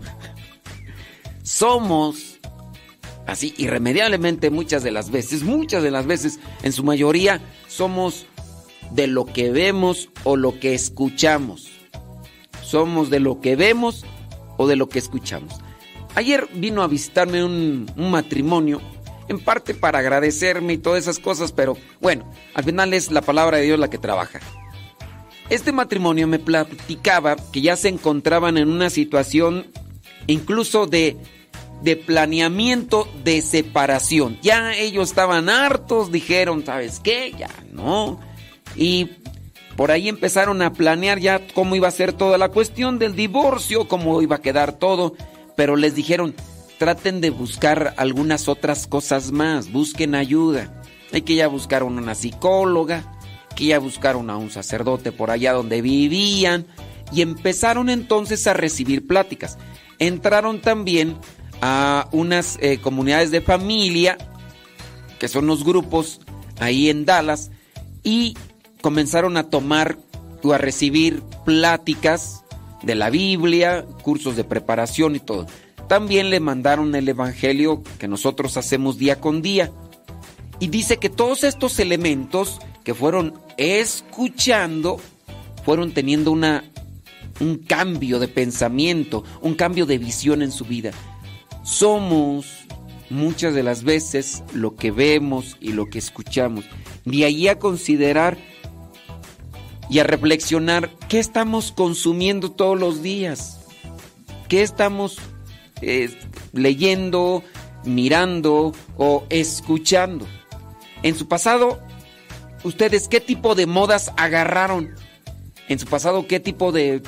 Somos 1.43 2.39
así 3.27 3.55
irremediablemente 3.59 4.51
muchas 4.51 4.85
de 4.85 4.93
las 4.93 5.11
veces, 5.11 5.43
muchas 5.43 5.83
de 5.83 5.91
las 5.91 6.07
veces, 6.07 6.39
en 6.63 6.73
su 6.73 6.85
mayoría, 6.85 7.41
somos 7.67 8.27
de 8.93 9.09
lo 9.09 9.27
que 9.27 9.51
vemos 9.51 10.11
o 10.23 10.37
lo 10.37 10.61
que 10.61 10.75
escuchamos. 10.75 11.73
Somos 12.63 13.11
de 13.11 13.19
lo 13.19 13.41
que 13.41 13.57
vemos 13.57 14.05
o 14.59 14.69
de 14.69 14.77
lo 14.77 14.89
que 14.89 15.01
escuchamos. 15.01 15.53
Ayer 16.15 16.49
vino 16.55 16.83
a 16.83 16.87
visitarme 16.87 17.43
un 17.43 17.87
matrimonio 17.97 18.81
en 19.29 19.39
parte 19.39 19.75
para 19.75 19.99
agradecerme 19.99 20.75
y 20.75 20.79
todas 20.79 21.03
esas 21.03 21.19
cosas, 21.19 21.53
pero 21.53 21.77
bueno, 22.01 22.31
al 22.55 22.65
final 22.65 22.95
es 22.95 23.11
la 23.11 23.23
palabra 23.23 23.59
de 23.59 23.65
Dios 23.65 23.79
la 23.79 23.91
que 23.91 23.99
trabaja. 23.99 24.41
Este 25.49 25.73
matrimonio 25.73 26.27
me 26.27 26.39
platicaba 26.39 27.37
que 27.53 27.61
ya 27.61 27.77
se 27.77 27.89
encontraban 27.89 28.59
en 28.59 28.69
una 28.69 28.91
situación 28.91 29.67
incluso 30.27 30.87
de, 30.87 31.17
de 31.83 31.97
planeamiento 31.97 33.09
de 33.23 33.43
separación. 33.43 34.39
Ya 34.43 34.75
ellos 34.75 35.11
estaban 35.11 35.49
hartos, 35.49 36.11
dijeron, 36.11 36.65
¿sabes 36.65 37.01
qué? 37.01 37.33
Ya 37.39 37.51
no. 37.73 38.19
Y 38.75 39.11
por 39.77 39.91
ahí 39.91 40.09
empezaron 40.09 40.63
a 40.63 40.73
planear 40.73 41.21
ya 41.21 41.47
cómo 41.55 41.77
iba 41.77 41.87
a 41.87 41.93
ser 41.93 42.13
toda 42.13 42.39
la 42.39 42.49
cuestión 42.49 42.99
del 42.99 43.15
divorcio, 43.15 43.87
cómo 43.87 44.23
iba 44.23 44.37
a 44.37 44.43
quedar 44.43 44.73
todo, 44.73 45.15
pero 45.55 45.77
les 45.77 45.95
dijeron, 45.95 46.35
traten 46.79 47.21
de 47.21 47.31
buscar 47.31 47.95
algunas 47.97 48.49
otras 48.49 48.87
cosas 48.87 49.33
más, 49.33 49.73
busquen 49.73 50.15
ayuda. 50.15 50.83
Hay 51.13 51.23
que 51.23 51.35
ya 51.35 51.49
buscar 51.49 51.83
una 51.83 52.15
psicóloga, 52.15 53.13
que 53.55 53.67
ya 53.67 53.79
buscaron 53.79 54.31
a 54.31 54.37
un 54.37 54.51
sacerdote 54.51 55.13
por 55.13 55.31
allá 55.31 55.53
donde 55.53 55.81
vivían 55.81 56.67
y 57.13 57.23
empezaron 57.23 57.89
entonces 57.89 58.47
a 58.47 58.53
recibir 58.53 59.07
pláticas. 59.07 59.59
Entraron 59.99 60.61
también 60.61 61.17
a 61.63 62.09
unas 62.13 62.59
eh, 62.61 62.79
comunidades 62.79 63.31
de 63.31 63.41
familia, 63.41 64.19
que 65.19 65.29
son 65.29 65.47
los 65.47 65.65
grupos 65.65 66.21
ahí 66.61 66.91
en 66.91 67.07
Dallas, 67.07 67.51
y 68.03 68.37
comenzaron 68.83 69.37
a 69.37 69.49
tomar 69.49 69.97
o 70.43 70.53
a 70.53 70.59
recibir 70.59 71.23
pláticas 71.45 72.45
de 72.83 72.95
la 72.95 73.11
Biblia, 73.11 73.85
cursos 74.03 74.37
de 74.37 74.45
preparación 74.45 75.17
y 75.17 75.21
todo. 75.21 75.47
También 75.89 76.31
le 76.31 76.41
mandaron 76.41 76.95
el 76.95 77.09
Evangelio 77.09 77.83
que 77.99 78.09
nosotros 78.09 78.57
hacemos 78.57 78.99
día 78.99 79.21
con 79.21 79.43
día. 79.43 79.71
Y 80.59 80.69
dice 80.69 80.97
que 80.97 81.11
todos 81.11 81.45
estos 81.45 81.79
elementos 81.79 82.59
que 82.83 82.95
fueron 82.95 83.35
escuchando 83.57 84.99
fueron 85.65 85.93
teniendo 85.93 86.31
una, 86.31 86.65
un 87.41 87.59
cambio 87.59 88.19
de 88.19 88.29
pensamiento, 88.29 89.25
un 89.43 89.55
cambio 89.55 89.87
de 89.87 89.99
visión 89.99 90.43
en 90.43 90.53
su 90.53 90.65
vida. 90.65 90.93
Somos 91.63 92.47
muchas 93.11 93.55
de 93.55 93.63
las 93.63 93.83
veces 93.83 94.45
lo 94.53 94.77
que 94.77 94.91
vemos 94.91 95.57
y 95.61 95.73
lo 95.73 95.87
que 95.87 95.99
escuchamos. 95.99 96.65
De 97.05 97.25
ahí 97.25 97.49
a 97.49 97.59
considerar 97.59 98.39
y 99.91 99.99
a 99.99 100.05
reflexionar 100.05 100.91
qué 101.09 101.19
estamos 101.19 101.73
consumiendo 101.73 102.51
todos 102.51 102.79
los 102.79 103.03
días, 103.03 103.61
qué 104.49 104.63
estamos 104.63 105.19
eh, 105.83 106.11
leyendo, 106.53 107.43
mirando 107.85 108.73
o 108.97 109.25
escuchando. 109.31 110.27
En 111.03 111.15
su 111.15 111.29
pasado, 111.29 111.81
ustedes 112.65 113.09
qué 113.09 113.21
tipo 113.21 113.55
de 113.55 113.67
modas 113.67 114.13
agarraron? 114.17 114.95
En 115.69 115.79
su 115.79 115.87
pasado, 115.87 116.27
qué 116.27 116.41
tipo 116.41 116.73
de 116.73 117.03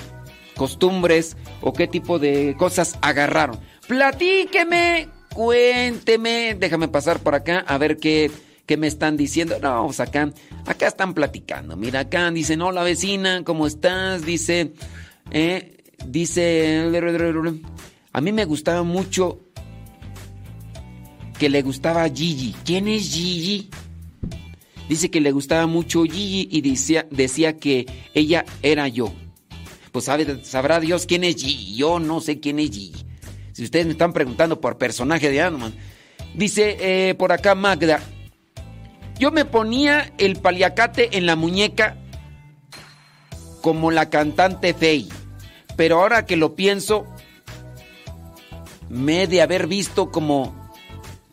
costumbres 0.57 1.37
o 1.61 1.73
qué 1.73 1.87
tipo 1.87 2.19
de 2.19 2.55
cosas 2.59 2.99
agarraron. 3.01 3.59
Platíqueme, 3.87 5.09
cuénteme, 5.33 6.57
déjame 6.59 6.89
pasar 6.89 7.21
por 7.21 7.35
acá 7.35 7.65
a 7.67 7.79
ver 7.79 7.97
qué, 7.97 8.31
qué 8.67 8.77
me 8.77 8.87
están 8.87 9.17
diciendo. 9.17 9.57
No, 9.63 9.87
pues 9.87 10.01
acá, 10.01 10.31
acá 10.67 10.89
están 10.89 11.15
platicando. 11.15 11.77
Mira, 11.77 12.01
acá 12.01 12.31
dicen, 12.31 12.61
hola 12.61 12.83
vecina, 12.83 13.43
¿cómo 13.45 13.67
estás? 13.67 14.27
Dice, 14.27 14.73
eh, 15.31 15.79
dice, 16.05 16.91
a 18.19 18.21
mí 18.21 18.33
me 18.33 18.47
gustaba 18.47 18.83
mucho 18.83 19.39
que 21.39 21.49
le 21.49 21.63
gustaba 21.63 22.09
Gigi. 22.09 22.53
¿Quién 22.65 22.89
es 22.89 23.13
Gigi? 23.13 23.71
Dice 24.89 25.09
que 25.09 25.21
le 25.21 25.31
gustaba 25.31 25.69
mucho 25.69 26.03
Gigi 26.03 26.49
y 26.51 26.61
decía, 26.63 27.07
decía 27.13 27.59
que 27.59 27.87
ella 28.15 28.45
era 28.61 28.89
yo. 28.89 29.13
Pues 29.93 30.07
sabe, 30.07 30.45
sabrá 30.45 30.81
Dios 30.81 31.07
quién 31.07 31.23
es 31.23 31.37
Gigi. 31.37 31.77
Yo 31.77 32.01
no 32.01 32.21
sé 32.21 32.41
quién 32.41 32.59
es 32.59 32.73
Gigi. 32.73 33.07
Si 33.53 33.63
ustedes 33.63 33.87
me 33.87 33.93
están 33.93 34.13
preguntando 34.13 34.61
por 34.61 34.79
personaje 34.79 35.31
de 35.31 35.41
Anuman. 35.41 35.73
Dice 36.35 36.77
eh, 36.81 37.15
por 37.15 37.31
acá 37.31 37.55
Magda. 37.55 38.03
Yo 39.21 39.31
me 39.31 39.45
ponía 39.45 40.13
el 40.19 40.41
paliacate 40.41 41.17
en 41.17 41.25
la 41.25 41.37
muñeca 41.37 41.97
como 43.63 43.93
la 43.93 44.11
cantante 44.11 44.75
Faye. 44.75 45.07
Pero 45.77 46.01
ahora 46.01 46.27
que 46.27 46.37
lo 46.37 46.57
pienso, 46.57 47.07
me 48.89 49.23
he 49.23 49.27
de 49.27 49.43
haber 49.43 49.67
visto 49.67 50.11
como 50.11 50.73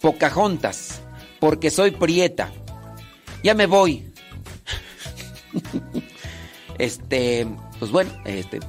Pocahontas, 0.01 1.01
porque 1.39 1.71
soy 1.71 1.91
prieta. 1.91 2.51
Ya 3.43 3.53
me 3.53 3.65
voy. 3.65 4.11
este, 6.77 7.47
pues 7.79 7.91
bueno, 7.91 8.11
este. 8.25 8.59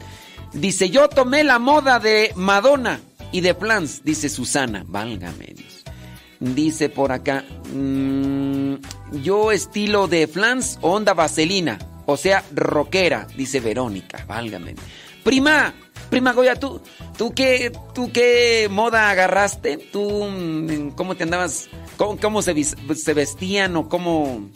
Dice, 0.52 0.90
yo 0.90 1.08
tomé 1.08 1.44
la 1.44 1.58
moda 1.58 1.98
de 1.98 2.32
Madonna 2.36 3.00
y 3.32 3.40
de 3.40 3.54
Flans, 3.54 4.02
dice 4.04 4.28
Susana. 4.28 4.84
Válgame. 4.86 5.54
Dice 6.38 6.90
por 6.90 7.12
acá, 7.12 7.44
mm, 7.72 8.74
yo 9.22 9.52
estilo 9.52 10.06
de 10.06 10.26
Flans 10.26 10.78
onda 10.82 11.14
vaselina, 11.14 11.78
o 12.04 12.16
sea, 12.16 12.44
rockera, 12.54 13.26
dice 13.36 13.60
Verónica. 13.60 14.24
Válgame. 14.26 14.74
Prima, 15.24 15.74
prima 16.10 16.32
Goya, 16.32 16.56
¿tú, 16.56 16.80
tú, 17.16 17.32
qué, 17.32 17.72
¿tú 17.94 18.10
qué 18.12 18.68
moda 18.70 19.10
agarraste? 19.10 19.76
¿Tú 19.76 20.24
mm, 20.24 20.90
cómo 20.90 21.14
te 21.14 21.24
andabas? 21.24 21.68
¿Cómo, 21.96 22.42
se, 22.42 23.14
vestían 23.14 23.76
o 23.76 23.88
cómo, 23.88 24.50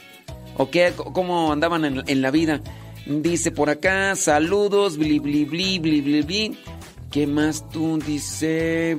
o 0.57 0.71
qué, 0.71 0.93
cómo 0.97 1.53
andaban 1.53 2.05
en, 2.07 2.23
la 2.23 2.31
vida? 2.31 2.61
Dice 3.07 3.51
por 3.51 3.71
acá, 3.71 4.15
saludos, 4.17 4.99
bli, 4.99 5.19
bli, 5.19 5.45
bli, 5.45 5.79
bli, 5.79 6.23
bli. 6.23 6.59
¿Qué 7.11 7.27
más 7.27 7.69
tú 7.71 7.99
dice? 7.99 8.97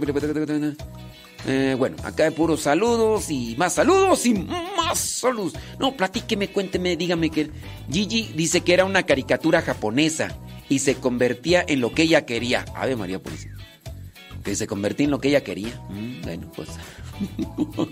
Eh, 1.47 1.75
bueno, 1.77 1.97
acá 2.03 2.25
hay 2.25 2.31
puros 2.31 2.61
saludos 2.61 3.31
y 3.31 3.55
más 3.57 3.73
saludos 3.73 4.25
y 4.25 4.33
más 4.33 4.99
saludos. 4.99 5.53
No, 5.79 5.95
platíqueme, 5.95 6.49
cuénteme, 6.49 6.97
dígame 6.97 7.29
que 7.29 7.49
Gigi 7.91 8.33
dice 8.35 8.61
que 8.61 8.73
era 8.73 8.85
una 8.85 9.03
caricatura 9.03 9.61
japonesa 9.61 10.37
y 10.71 10.79
se 10.79 10.95
convertía 10.95 11.65
en 11.67 11.81
lo 11.81 11.93
que 11.93 12.03
ella 12.03 12.25
quería. 12.25 12.63
Ave 12.75 12.95
María 12.95 13.21
Purísima. 13.21 13.57
Que 14.41 14.55
se 14.55 14.67
convertía 14.67 15.03
en 15.03 15.11
lo 15.11 15.19
que 15.19 15.27
ella 15.27 15.43
quería. 15.43 15.75
Mm, 15.89 16.21
bueno, 16.21 16.51
pues. 16.55 16.69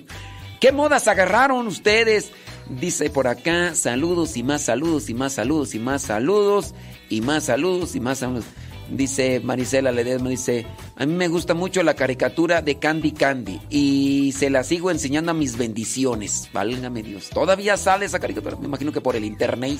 ¿Qué 0.61 0.71
modas 0.71 1.09
agarraron 1.09 1.67
ustedes? 1.67 2.31
Dice 2.69 3.09
por 3.09 3.27
acá, 3.27 3.75
saludos 3.75 4.37
y 4.37 4.43
más 4.43 4.61
saludos 4.61 5.09
y 5.09 5.13
más 5.13 5.33
saludos 5.33 5.75
y 5.75 5.79
más 5.79 6.03
saludos 6.03 6.73
y 7.09 7.19
más 7.19 7.43
saludos 7.43 7.95
y 7.95 7.99
más 7.99 8.19
saludos. 8.19 8.45
Dice 8.89 9.41
Marisela 9.41 9.91
Ledesma, 9.91 10.29
dice, 10.29 10.65
a 10.95 11.05
mí 11.05 11.13
me 11.13 11.27
gusta 11.27 11.53
mucho 11.53 11.83
la 11.83 11.95
caricatura 11.95 12.61
de 12.61 12.79
Candy 12.79 13.11
Candy 13.11 13.59
y 13.69 14.33
se 14.37 14.49
la 14.49 14.63
sigo 14.63 14.89
enseñando 14.89 15.31
a 15.31 15.33
mis 15.33 15.57
bendiciones. 15.57 16.49
Válgame 16.53 17.03
Dios. 17.03 17.29
Todavía 17.29 17.75
sale 17.75 18.05
esa 18.05 18.19
caricatura. 18.19 18.55
Me 18.55 18.67
imagino 18.67 18.93
que 18.93 19.01
por 19.01 19.17
el 19.17 19.25
internet. 19.25 19.79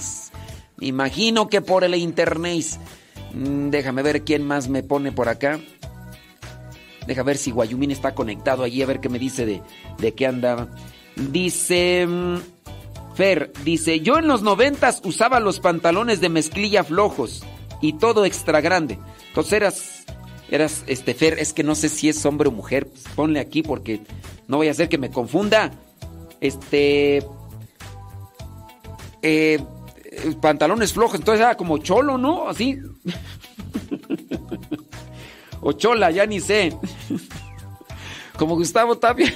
Imagino 0.81 1.49
que 1.49 1.61
por 1.61 1.83
el 1.83 1.95
internet. 1.95 2.65
Mm, 3.33 3.69
déjame 3.69 4.01
ver 4.01 4.23
quién 4.23 4.45
más 4.45 4.69
me 4.69 4.83
pone 4.83 5.11
por 5.11 5.29
acá. 5.29 5.59
Deja 7.07 7.23
ver 7.23 7.37
si 7.37 7.51
Guayumín 7.51 7.91
está 7.91 8.13
conectado 8.13 8.63
allí, 8.63 8.81
a 8.81 8.85
ver 8.85 8.99
qué 8.99 9.09
me 9.09 9.19
dice 9.19 9.45
de, 9.45 9.61
de 9.97 10.13
qué 10.13 10.27
andaba. 10.27 10.69
Dice... 11.15 12.05
Mm, 12.07 12.37
Fer, 13.19 13.51
dice, 13.65 13.99
yo 13.99 14.17
en 14.17 14.29
los 14.29 14.43
noventas 14.43 15.01
usaba 15.03 15.41
los 15.41 15.59
pantalones 15.59 16.21
de 16.21 16.29
mezclilla 16.29 16.85
flojos 16.85 17.43
y 17.81 17.97
todo 17.97 18.23
extra 18.23 18.61
grande. 18.61 18.97
Entonces 19.27 19.51
eras, 19.51 20.05
eras, 20.49 20.83
este, 20.87 21.13
Fer, 21.13 21.37
es 21.37 21.51
que 21.51 21.61
no 21.61 21.75
sé 21.75 21.89
si 21.89 22.07
es 22.07 22.25
hombre 22.25 22.47
o 22.47 22.53
mujer, 22.53 22.87
pues 22.87 23.03
ponle 23.17 23.41
aquí 23.41 23.61
porque 23.61 23.99
no 24.47 24.55
voy 24.55 24.69
a 24.69 24.71
hacer 24.71 24.87
que 24.87 24.97
me 24.97 25.11
confunda. 25.11 25.71
Este, 26.39 27.21
eh, 29.21 29.59
pantalones 30.41 30.93
flojos, 30.93 31.19
entonces 31.19 31.41
era 31.41 31.55
como 31.55 31.77
cholo, 31.79 32.17
¿no? 32.17 32.47
Así. 32.47 32.79
o 35.61 35.73
chola, 35.73 36.11
ya 36.11 36.25
ni 36.25 36.39
sé. 36.39 36.75
como 38.37 38.55
Gustavo 38.55 38.97
Tapia. 38.97 39.33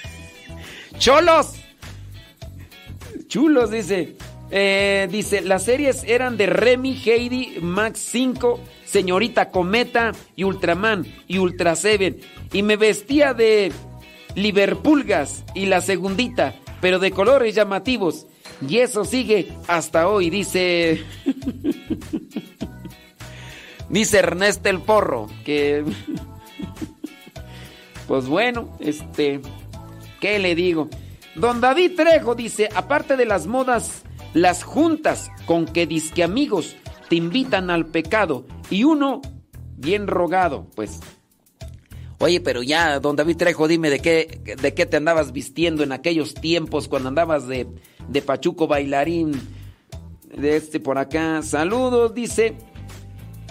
Cholos. 0.98 1.54
Chulos, 3.28 3.70
dice. 3.70 4.16
Eh, 4.50 5.08
dice, 5.10 5.40
las 5.40 5.64
series 5.64 6.04
eran 6.04 6.36
de 6.36 6.46
Remy, 6.46 7.02
Heidi, 7.04 7.58
Max 7.60 7.98
5, 8.10 8.60
Señorita 8.84 9.50
Cometa 9.50 10.12
y 10.36 10.44
Ultraman 10.44 11.04
y 11.26 11.38
Ultra 11.38 11.74
Seven. 11.74 12.20
Y 12.52 12.62
me 12.62 12.76
vestía 12.76 13.34
de 13.34 13.72
Liverpulgas 14.36 15.44
y 15.54 15.66
la 15.66 15.80
segundita, 15.80 16.54
pero 16.80 16.98
de 16.98 17.10
colores 17.10 17.54
llamativos. 17.54 18.26
Y 18.66 18.78
eso 18.78 19.04
sigue 19.04 19.52
hasta 19.68 20.08
hoy, 20.08 20.30
dice... 20.30 21.04
dice 23.88 24.18
Ernesto 24.18 24.68
el 24.68 24.80
Porro, 24.80 25.28
que... 25.44 25.84
pues 28.08 28.26
bueno, 28.26 28.76
este... 28.80 29.40
¿Qué 30.20 30.38
le 30.38 30.54
digo? 30.54 30.88
Don 31.34 31.60
David 31.60 31.92
Trejo 31.96 32.34
dice, 32.34 32.68
aparte 32.74 33.16
de 33.16 33.26
las 33.26 33.46
modas 33.46 34.02
las 34.32 34.64
juntas 34.64 35.30
con 35.44 35.66
que 35.66 35.86
disque 35.86 36.22
amigos 36.22 36.76
te 37.08 37.16
invitan 37.16 37.70
al 37.70 37.86
pecado 37.86 38.46
y 38.70 38.84
uno 38.84 39.20
bien 39.76 40.06
rogado, 40.06 40.66
pues. 40.74 41.00
Oye, 42.18 42.40
pero 42.40 42.62
ya, 42.62 42.98
don 42.98 43.16
David 43.16 43.36
Trejo, 43.36 43.68
dime 43.68 43.90
de 43.90 44.00
qué, 44.00 44.56
de 44.60 44.74
qué 44.74 44.86
te 44.86 44.96
andabas 44.96 45.32
vistiendo 45.32 45.82
en 45.82 45.92
aquellos 45.92 46.34
tiempos 46.34 46.88
cuando 46.88 47.10
andabas 47.10 47.46
de, 47.46 47.66
de 48.08 48.22
pachuco 48.22 48.66
bailarín. 48.66 49.32
De 50.36 50.56
este 50.56 50.80
por 50.80 50.98
acá. 50.98 51.42
Saludos, 51.42 52.14
dice. 52.14 52.54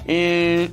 Eh, 0.06 0.70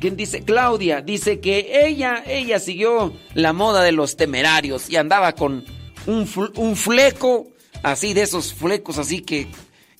¿Quién 0.00 0.16
dice? 0.16 0.42
Claudia 0.42 1.00
dice 1.00 1.38
que 1.40 1.86
ella, 1.86 2.24
ella 2.26 2.58
siguió 2.58 3.12
la 3.34 3.52
moda 3.52 3.82
de 3.82 3.92
los 3.92 4.16
temerarios 4.16 4.90
y 4.90 4.96
andaba 4.96 5.32
con 5.32 5.64
un, 6.06 6.28
un 6.56 6.74
fleco 6.76 7.46
así 7.84 8.12
de 8.12 8.22
esos 8.22 8.52
flecos 8.52 8.98
así 8.98 9.20
que, 9.20 9.46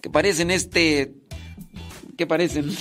que 0.01 0.11
parecen 0.11 0.51
este... 0.51 1.13
¿Qué 2.17 2.27
parecen? 2.27 2.75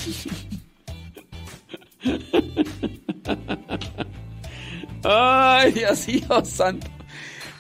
Ay, 5.04 5.72
Dios 5.74 6.08
santo. 6.48 6.88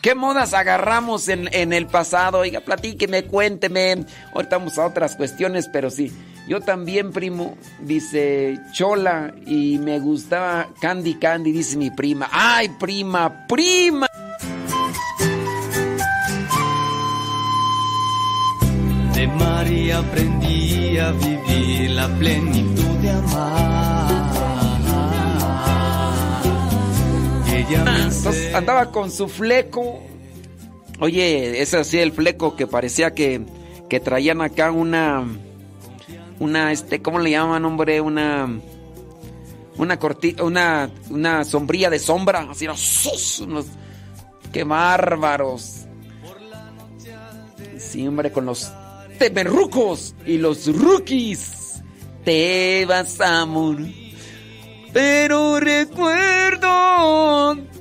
¿Qué 0.02 0.16
modas 0.16 0.54
agarramos 0.54 1.28
en, 1.28 1.48
en, 1.54 1.74
el 1.74 1.86
pasado? 1.86 2.40
Oiga, 2.40 2.62
platíqueme, 2.62 3.26
cuénteme. 3.26 4.06
Ahorita 4.34 4.58
vamos 4.58 4.80
a 4.80 4.88
otras 4.88 5.16
cuestiones, 5.16 5.70
pero 5.72 5.92
sí. 5.92 6.12
Yo 6.48 6.60
también, 6.60 7.12
primo, 7.12 7.56
dice 7.80 8.60
Chola, 8.74 9.34
y 9.46 9.78
me 9.78 10.00
gustaba 10.00 10.70
Candy 10.82 11.16
Candy, 11.16 11.52
dice 11.52 11.78
mi 11.78 11.92
prima. 11.92 12.28
¡Ay, 12.32 12.70
prima, 12.80 13.46
prima! 13.48 14.08
De 19.14 19.28
María 19.28 20.00
aprendí 20.00 20.98
a 20.98 21.12
vivir 21.12 21.92
la 21.92 22.08
plenitud 22.18 22.98
de 23.02 23.12
amar. 23.12 24.01
Entonces 27.69 28.54
andaba 28.54 28.91
con 28.91 29.12
su 29.12 29.28
fleco. 29.28 30.02
Oye, 31.00 31.62
ese 31.62 31.78
así 31.78 32.00
el 32.00 32.12
fleco 32.12 32.56
que 32.56 32.67
parecía 32.67 33.13
que, 33.13 33.41
que 33.89 34.00
traían 34.00 34.41
acá 34.41 34.71
una. 34.71 35.26
Una, 36.39 36.71
este, 36.71 37.02
¿cómo 37.02 37.19
le 37.19 37.32
llaman, 37.32 37.65
hombre? 37.65 38.02
Una. 38.02 38.50
Una 39.78 39.97
cortita, 39.97 40.43
una, 40.43 40.91
una 41.10 41.43
sombrilla 41.43 41.89
de 41.89 42.00
sombra. 42.00 42.47
Así, 42.50 42.65
unos, 42.65 43.39
unos, 43.39 43.65
¡Qué 44.52 44.63
bárbaros! 44.63 45.86
Sí, 47.78 48.08
hombre, 48.08 48.32
con 48.32 48.45
los 48.45 48.71
temerrucos 49.17 50.13
y 50.26 50.38
los 50.38 50.67
rookies. 50.76 51.82
Te 52.24 52.86
vas, 52.86 53.19
amor. 53.21 53.78
Pero 54.94 55.60
recuerdo. 55.60 56.72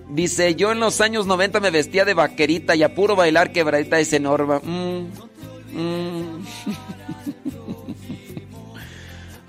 Dice, 0.09 0.55
yo 0.55 0.73
en 0.73 0.81
los 0.81 1.01
años 1.01 1.27
90 1.27 1.61
me 1.61 1.71
vestía 1.71 2.05
de 2.05 2.15
vaquerita 2.15 2.75
y 2.75 2.83
a 2.83 2.95
puro 2.95 3.15
bailar 3.17 3.53
quebradita 3.53 4.01
ese 4.01 4.19
Norma. 4.21 4.61
Mm, 4.61 5.07
mm. 5.73 6.47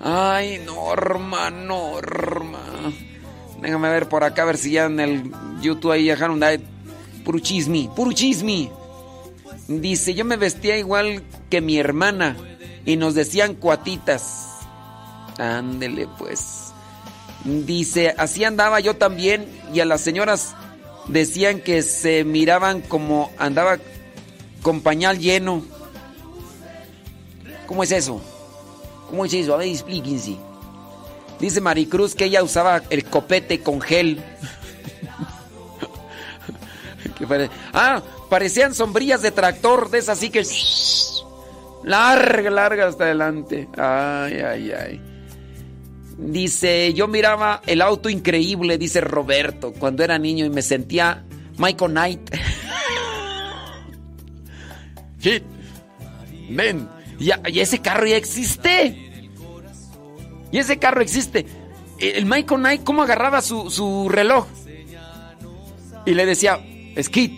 Ay, 0.00 0.60
Norma, 0.64 1.50
Norma. 1.50 2.92
Déjame 3.60 3.90
ver 3.90 4.08
por 4.08 4.24
acá, 4.24 4.42
a 4.42 4.46
ver 4.46 4.58
si 4.58 4.72
ya 4.72 4.86
en 4.86 4.98
el 4.98 5.32
YouTube 5.60 5.92
ahí 5.92 6.06
dejaron 6.06 6.40
de... 6.40 6.60
Puro 7.24 7.38
chismi, 7.38 7.88
puro 7.94 8.12
chismi. 8.12 8.68
Dice, 9.68 10.14
yo 10.14 10.24
me 10.24 10.36
vestía 10.36 10.76
igual 10.76 11.22
que 11.48 11.60
mi 11.60 11.78
hermana 11.78 12.36
y 12.84 12.96
nos 12.96 13.14
decían 13.14 13.54
cuatitas. 13.54 14.48
Ándele 15.38 16.08
pues. 16.18 16.71
Dice, 17.44 18.14
así 18.18 18.44
andaba 18.44 18.78
yo 18.80 18.94
también 18.94 19.46
y 19.74 19.80
a 19.80 19.84
las 19.84 20.00
señoras 20.00 20.54
decían 21.08 21.60
que 21.60 21.82
se 21.82 22.24
miraban 22.24 22.80
como 22.80 23.32
andaba 23.38 23.78
con 24.62 24.80
pañal 24.80 25.18
lleno. 25.18 25.64
¿Cómo 27.66 27.82
es 27.82 27.90
eso? 27.90 28.20
¿Cómo 29.10 29.24
es 29.24 29.34
eso? 29.34 29.54
A 29.54 29.56
ver, 29.56 29.68
explíquense. 29.68 30.36
Dice 31.40 31.60
Maricruz 31.60 32.14
que 32.14 32.26
ella 32.26 32.42
usaba 32.42 32.82
el 32.90 33.04
copete 33.04 33.60
con 33.60 33.80
gel. 33.80 34.22
ah, 37.72 38.02
parecían 38.30 38.74
sombrillas 38.74 39.22
de 39.22 39.32
tractor, 39.32 39.90
de 39.90 39.98
esas 39.98 40.18
así 40.18 40.30
que... 40.30 40.46
Larga, 41.82 42.48
larga 42.50 42.86
hasta 42.86 43.04
adelante. 43.04 43.68
Ay, 43.76 44.34
ay, 44.34 44.72
ay. 44.72 45.11
Dice, 46.24 46.94
yo 46.94 47.08
miraba 47.08 47.62
el 47.66 47.82
auto 47.82 48.08
increíble, 48.08 48.78
dice 48.78 49.00
Roberto, 49.00 49.72
cuando 49.72 50.04
era 50.04 50.18
niño 50.18 50.46
y 50.46 50.50
me 50.50 50.62
sentía 50.62 51.24
Michael 51.58 51.90
Knight. 51.90 52.20
Hit. 55.20 55.42
Ven. 56.48 56.88
Ya, 57.18 57.40
y 57.46 57.60
ese 57.60 57.80
carro 57.80 58.06
ya 58.06 58.16
existe. 58.16 59.22
Y 60.50 60.58
ese 60.58 60.78
carro 60.78 61.00
existe. 61.00 61.46
El 61.98 62.26
Michael 62.26 62.60
Knight, 62.60 62.84
¿cómo 62.84 63.02
agarraba 63.02 63.42
su, 63.42 63.70
su 63.70 64.08
reloj? 64.08 64.46
Y 66.04 66.14
le 66.14 66.26
decía, 66.26 66.60
Skid, 67.00 67.30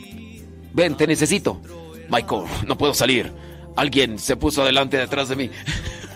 ven, 0.72 0.96
te 0.96 1.06
necesito. 1.06 1.60
Michael, 2.10 2.44
no 2.66 2.76
puedo 2.76 2.94
salir. 2.94 3.32
Alguien 3.76 4.18
se 4.18 4.36
puso 4.36 4.62
adelante 4.62 4.96
detrás 4.96 5.28
de 5.28 5.36
mí. 5.36 5.50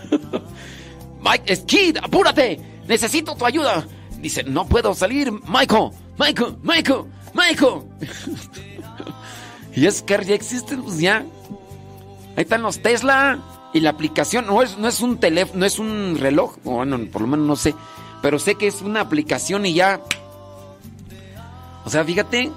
Mike, 1.21 1.55
Skid, 1.55 1.97
apúrate. 2.01 2.59
Necesito 2.87 3.35
tu 3.35 3.45
ayuda. 3.45 3.85
Dice, 4.21 4.43
no 4.43 4.67
puedo 4.67 4.93
salir. 4.93 5.31
Michael, 5.31 5.91
Michael, 6.17 6.57
Michael, 6.63 7.03
Michael. 7.33 7.81
y 9.75 9.85
es 9.85 10.01
que 10.01 10.25
ya 10.25 10.35
existen, 10.35 10.81
pues 10.83 10.99
ya. 10.99 11.25
Ahí 12.35 12.43
están 12.43 12.61
los 12.61 12.81
Tesla. 12.81 13.39
Y 13.73 13.81
la 13.81 13.91
aplicación 13.91 14.47
no 14.47 14.63
es, 14.63 14.77
no 14.77 14.87
es 14.87 14.99
un 14.99 15.19
teléfono, 15.19 15.59
no 15.59 15.65
es 15.65 15.77
un 15.77 16.17
reloj. 16.19 16.57
Bueno, 16.63 16.99
por 17.11 17.21
lo 17.21 17.27
menos 17.27 17.45
no 17.45 17.55
sé. 17.55 17.75
Pero 18.21 18.39
sé 18.39 18.55
que 18.55 18.67
es 18.67 18.81
una 18.81 19.01
aplicación 19.01 19.65
y 19.65 19.73
ya. 19.73 20.01
O 21.85 21.89
sea, 21.89 22.03
fíjate, 22.03 22.51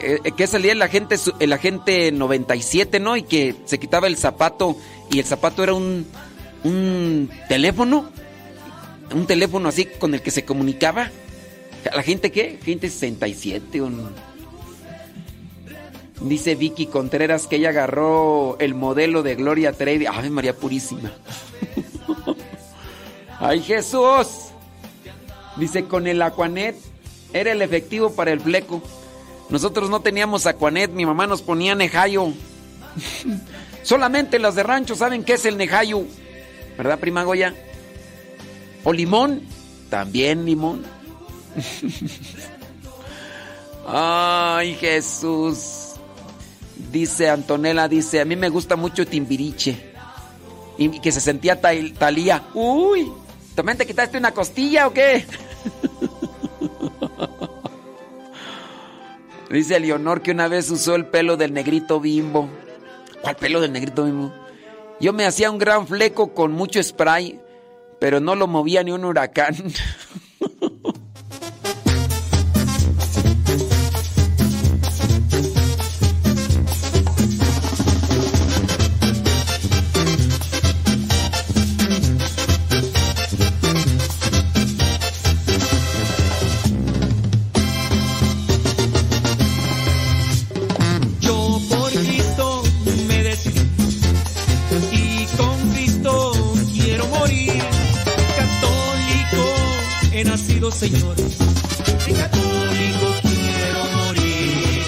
eh, 0.00 0.32
que 0.36 0.46
salía 0.46 0.72
el 0.72 0.82
agente, 0.82 1.16
el 1.38 1.52
agente 1.52 2.10
97, 2.10 2.98
¿no? 2.98 3.16
Y 3.16 3.22
que 3.22 3.54
se 3.66 3.78
quitaba 3.78 4.06
el 4.06 4.16
zapato 4.16 4.76
y 5.10 5.20
el 5.20 5.24
zapato 5.24 5.62
era 5.62 5.74
un, 5.74 6.06
un 6.64 7.30
teléfono, 7.48 8.10
un 9.14 9.26
teléfono 9.26 9.68
así 9.68 9.86
con 9.86 10.14
el 10.14 10.22
que 10.22 10.30
se 10.30 10.44
comunicaba. 10.44 11.10
¿La 11.84 12.02
gente 12.02 12.30
qué? 12.30 12.58
Gente 12.62 12.88
67. 12.88 13.82
Un... 13.82 14.10
Dice 16.20 16.54
Vicky 16.54 16.86
Contreras 16.86 17.46
que 17.46 17.56
ella 17.56 17.70
agarró 17.70 18.56
el 18.60 18.74
modelo 18.74 19.22
de 19.22 19.34
Gloria 19.34 19.72
Trevi. 19.72 20.06
Ay, 20.06 20.30
María 20.30 20.54
Purísima. 20.54 21.12
Ay, 23.40 23.60
Jesús. 23.62 24.28
Dice 25.56 25.84
con 25.84 26.06
el 26.06 26.22
Aquanet 26.22 26.76
era 27.32 27.52
el 27.52 27.62
efectivo 27.62 28.12
para 28.12 28.32
el 28.32 28.40
fleco. 28.40 28.82
Nosotros 29.48 29.90
no 29.90 30.00
teníamos 30.00 30.46
Aquanet, 30.46 30.92
mi 30.92 31.04
mamá 31.04 31.26
nos 31.26 31.42
ponía 31.42 31.74
Nejayo. 31.74 32.28
Solamente 33.82 34.38
las 34.38 34.54
de 34.54 34.62
rancho 34.62 34.94
saben 34.94 35.24
qué 35.24 35.34
es 35.34 35.44
el 35.44 35.56
Nejayo. 35.56 36.04
¿Verdad, 36.76 36.98
prima 36.98 37.24
Goya? 37.24 37.54
¿O 38.84 38.92
limón? 38.92 39.42
También 39.90 40.44
limón. 40.44 40.84
Ay, 43.86 44.74
Jesús. 44.74 45.90
Dice 46.90 47.28
Antonella, 47.30 47.88
dice, 47.88 48.20
a 48.20 48.24
mí 48.24 48.36
me 48.36 48.48
gusta 48.48 48.76
mucho 48.76 49.06
Timbiriche. 49.06 49.92
Y 50.78 51.00
que 51.00 51.12
se 51.12 51.20
sentía 51.20 51.60
tal, 51.60 51.92
talía. 51.92 52.44
Uy, 52.54 53.10
¿también 53.54 53.78
te 53.78 53.86
quitaste 53.86 54.18
una 54.18 54.32
costilla 54.32 54.86
o 54.86 54.92
qué? 54.92 55.24
Dice 59.50 59.78
Leonor 59.78 60.22
que 60.22 60.30
una 60.30 60.48
vez 60.48 60.70
usó 60.70 60.94
el 60.94 61.04
pelo 61.04 61.36
del 61.36 61.52
negrito 61.52 62.00
bimbo. 62.00 62.48
¿Cuál 63.20 63.36
pelo 63.36 63.60
del 63.60 63.72
negrito 63.72 64.04
bimbo? 64.04 64.32
Yo 65.02 65.12
me 65.12 65.26
hacía 65.26 65.50
un 65.50 65.58
gran 65.58 65.88
fleco 65.88 66.32
con 66.32 66.52
mucho 66.52 66.80
spray, 66.80 67.40
pero 67.98 68.20
no 68.20 68.36
lo 68.36 68.46
movía 68.46 68.84
ni 68.84 68.92
un 68.92 69.04
huracán. 69.04 69.56
nacido, 100.62 100.70
Señor. 100.70 101.16
En 102.06 102.14
católico 102.14 103.06
quiero 103.22 103.84
morir. 103.96 104.84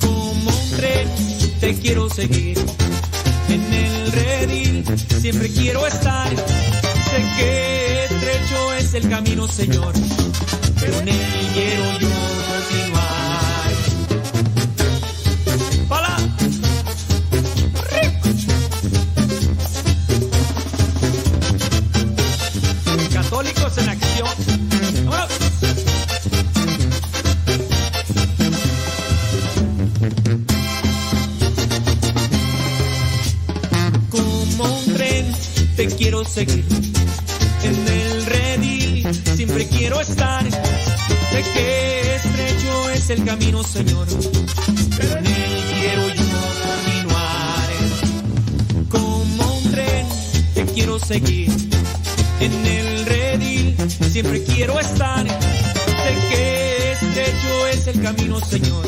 Como 0.00 0.50
un 0.50 0.70
tren 0.76 1.08
te 1.60 1.74
quiero 1.80 2.08
seguir. 2.08 2.58
En 3.48 3.72
el 3.72 4.12
redil 4.12 4.84
siempre 5.20 5.48
quiero 5.48 5.86
estar. 5.86 6.28
Sé 6.28 7.24
que 7.36 8.04
estrecho 8.04 8.72
es 8.74 8.94
el 8.94 9.08
camino, 9.08 9.48
Señor. 9.48 9.92
Pero 10.80 10.98
en 11.00 11.08
él 11.08 11.48
quiero 11.54 11.98
yo 12.00 12.31
seguir. 36.24 36.64
En 37.62 37.88
el 37.88 38.26
redil 38.26 39.06
siempre 39.36 39.66
quiero 39.68 40.00
estar. 40.00 40.44
Sé 40.50 41.42
que 41.54 42.16
estrecho 42.16 42.90
es 42.90 43.10
el 43.10 43.24
camino, 43.24 43.62
Señor. 43.62 44.06
Pero 44.96 45.16
en 45.18 45.26
él 45.26 45.62
quiero 45.80 46.08
yo 46.08 46.24
continuar. 46.70 47.68
Como 48.88 49.56
un 49.58 49.72
tren 49.72 50.06
que 50.54 50.64
quiero 50.72 50.98
seguir. 50.98 51.50
En 52.40 52.66
el 52.66 53.06
redil 53.06 53.76
siempre 54.10 54.42
quiero 54.44 54.78
estar. 54.80 55.26
Sé 55.26 56.14
que 56.30 56.92
estrecho 56.92 57.66
es 57.68 57.86
el 57.86 58.02
camino, 58.02 58.40
Señor. 58.40 58.86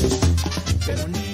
Pero 0.87 1.03
en 1.03 1.34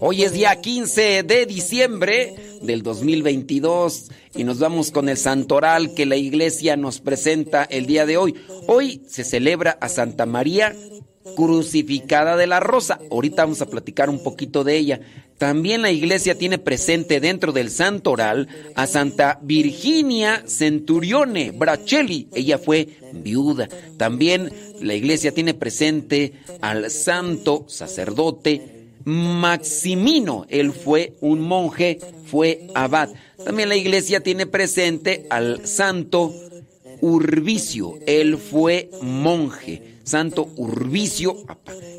Hoy 0.00 0.22
es 0.22 0.32
día 0.32 0.60
15 0.60 1.22
de 1.22 1.46
diciembre 1.46 2.34
del 2.62 2.82
2022 2.82 4.10
y 4.34 4.44
nos 4.44 4.58
vamos 4.58 4.90
con 4.90 5.08
el 5.08 5.16
santoral 5.16 5.94
que 5.94 6.06
la 6.06 6.16
iglesia 6.16 6.76
nos 6.76 7.00
presenta 7.00 7.64
el 7.64 7.86
día 7.86 8.06
de 8.06 8.16
hoy. 8.16 8.34
Hoy 8.66 9.02
se 9.08 9.24
celebra 9.24 9.78
a 9.80 9.88
Santa 9.88 10.26
María 10.26 10.74
crucificada 11.36 12.36
de 12.36 12.46
la 12.46 12.60
Rosa. 12.60 12.98
Ahorita 13.10 13.44
vamos 13.44 13.62
a 13.62 13.66
platicar 13.66 14.10
un 14.10 14.22
poquito 14.22 14.64
de 14.64 14.76
ella. 14.76 15.00
También 15.38 15.82
la 15.82 15.92
iglesia 15.92 16.36
tiene 16.36 16.58
presente 16.58 17.20
dentro 17.20 17.52
del 17.52 17.70
santo 17.70 18.10
oral 18.10 18.48
a 18.74 18.88
Santa 18.88 19.38
Virginia 19.40 20.42
Centurione 20.46 21.52
Bracelli. 21.52 22.26
Ella 22.34 22.58
fue 22.58 22.88
viuda. 23.12 23.68
También 23.96 24.52
la 24.80 24.94
iglesia 24.94 25.32
tiene 25.32 25.54
presente 25.54 26.32
al 26.60 26.90
santo 26.90 27.64
sacerdote 27.68 28.78
Maximino. 29.04 30.44
Él 30.48 30.72
fue 30.72 31.14
un 31.20 31.40
monje, 31.40 32.00
fue 32.26 32.66
abad. 32.74 33.10
También 33.44 33.68
la 33.68 33.76
iglesia 33.76 34.20
tiene 34.20 34.46
presente 34.46 35.26
al 35.30 35.66
santo 35.66 36.34
Urbicio. 37.00 37.94
Él 38.06 38.38
fue 38.38 38.90
monje. 39.00 39.97
Santo 40.08 40.48
Urbicio. 40.56 41.36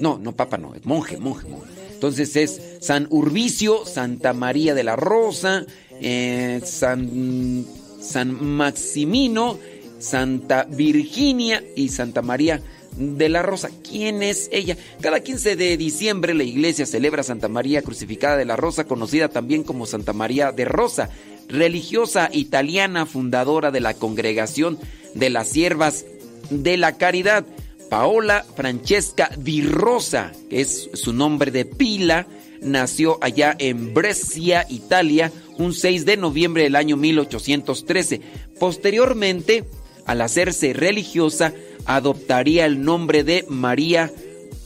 No, 0.01 0.17
no, 0.17 0.35
papa 0.35 0.57
no, 0.57 0.73
es 0.73 0.85
monje, 0.85 1.17
monje, 1.17 1.47
monje. 1.47 1.67
Entonces 1.93 2.35
es 2.35 2.61
San 2.81 3.07
Urbicio, 3.09 3.85
Santa 3.85 4.33
María 4.33 4.73
de 4.73 4.83
la 4.83 4.95
Rosa, 4.95 5.65
eh, 6.01 6.59
San, 6.63 7.65
San 8.01 8.43
Maximino, 8.43 9.59
Santa 9.99 10.63
Virginia 10.63 11.63
y 11.75 11.89
Santa 11.89 12.21
María 12.21 12.61
de 12.97 13.29
la 13.29 13.43
Rosa. 13.43 13.69
¿Quién 13.87 14.23
es 14.23 14.49
ella? 14.51 14.75
Cada 15.01 15.19
15 15.19 15.55
de 15.55 15.77
diciembre 15.77 16.33
la 16.33 16.43
iglesia 16.43 16.85
celebra 16.85 17.21
Santa 17.21 17.47
María 17.47 17.83
Crucificada 17.83 18.37
de 18.37 18.45
la 18.45 18.55
Rosa, 18.55 18.85
conocida 18.85 19.29
también 19.29 19.63
como 19.63 19.85
Santa 19.85 20.13
María 20.13 20.51
de 20.51 20.65
Rosa, 20.65 21.09
religiosa 21.47 22.29
italiana 22.33 23.05
fundadora 23.05 23.69
de 23.71 23.81
la 23.81 23.93
congregación 23.93 24.79
de 25.13 25.29
las 25.29 25.49
siervas 25.49 26.05
de 26.49 26.77
la 26.77 26.97
caridad. 26.97 27.45
Paola 27.89 28.45
Francesca 28.55 29.31
Di 29.37 29.61
Rosa, 29.63 30.31
que 30.49 30.61
es 30.61 30.89
su 30.93 31.11
nombre 31.11 31.51
de 31.51 31.65
pila, 31.65 32.27
nació 32.61 33.17
allá 33.21 33.55
en 33.57 33.93
Brescia, 33.93 34.65
Italia, 34.69 35.31
un 35.57 35.73
6 35.73 36.05
de 36.05 36.17
noviembre 36.17 36.63
del 36.63 36.75
año 36.75 36.97
1813. 36.97 38.21
Posteriormente, 38.59 39.65
al 40.05 40.21
hacerse 40.21 40.73
religiosa, 40.73 41.53
adoptaría 41.85 42.65
el 42.65 42.83
nombre 42.83 43.23
de 43.23 43.45
María 43.49 44.11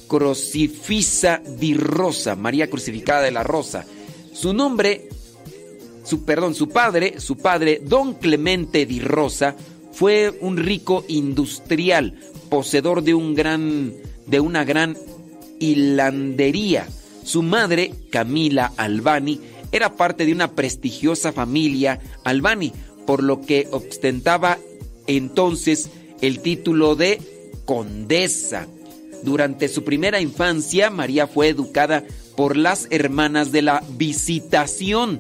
Crucifisa 0.08 1.42
di 1.58 1.76
Rosa, 1.76 2.36
María 2.36 2.70
Crucificada 2.70 3.22
de 3.22 3.32
la 3.32 3.44
Rosa. 3.44 3.86
Su 4.34 4.54
nombre, 4.54 5.10
su 6.04 6.26
perdón, 6.26 6.56
su 6.56 6.70
padre, 6.70 7.20
su 7.20 7.38
padre, 7.38 7.82
Don 7.84 8.16
Clemente 8.16 8.86
di 8.86 9.00
Rosa, 9.00 9.56
fue 9.94 10.38
un 10.42 10.58
rico 10.58 11.06
industrial, 11.08 12.20
poseedor 12.54 13.02
de 13.02 13.16
un 13.16 13.34
gran 13.34 13.94
de 14.28 14.40
una 14.40 14.64
gran 14.64 14.96
hilandería. 15.60 16.88
Su 17.24 17.42
madre, 17.42 17.92
Camila 18.12 18.72
Albani, 18.78 19.40
era 19.72 19.96
parte 19.96 20.28
de 20.28 20.34
una 20.34 20.52
prestigiosa 20.52 21.32
familia 21.32 22.00
Albani, 22.24 22.72
por 23.08 23.24
lo 23.24 23.42
que 23.42 23.68
ostentaba 23.72 24.60
entonces 25.08 25.90
el 26.22 26.42
título 26.42 26.96
de 26.96 27.20
condesa. 27.66 28.68
Durante 29.24 29.68
su 29.68 29.84
primera 29.84 30.22
infancia, 30.22 30.92
María 30.92 31.26
fue 31.26 31.48
educada 31.48 32.04
por 32.38 32.56
las 32.56 32.86
hermanas 32.92 33.52
de 33.52 33.64
la 33.64 33.84
Visitación, 33.98 35.18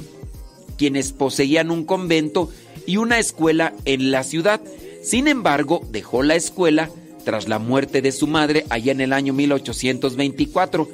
quienes 0.77 1.13
poseían 1.13 1.71
un 1.71 1.83
convento 1.83 2.51
y 2.85 2.97
una 2.97 3.17
escuela 3.17 3.73
en 3.85 4.11
la 4.11 4.23
ciudad. 4.23 4.61
Sin 5.01 5.27
embargo, 5.27 5.81
dejó 5.89 6.21
la 6.21 6.35
escuela 6.35 6.91
tras 7.23 7.47
la 7.47 7.59
muerte 7.59 8.01
de 8.01 8.11
su 8.11 8.27
madre 8.27 8.65
allá 8.69 8.91
en 8.91 9.01
el 9.01 9.13
año 9.13 9.33
1824. 9.33 10.89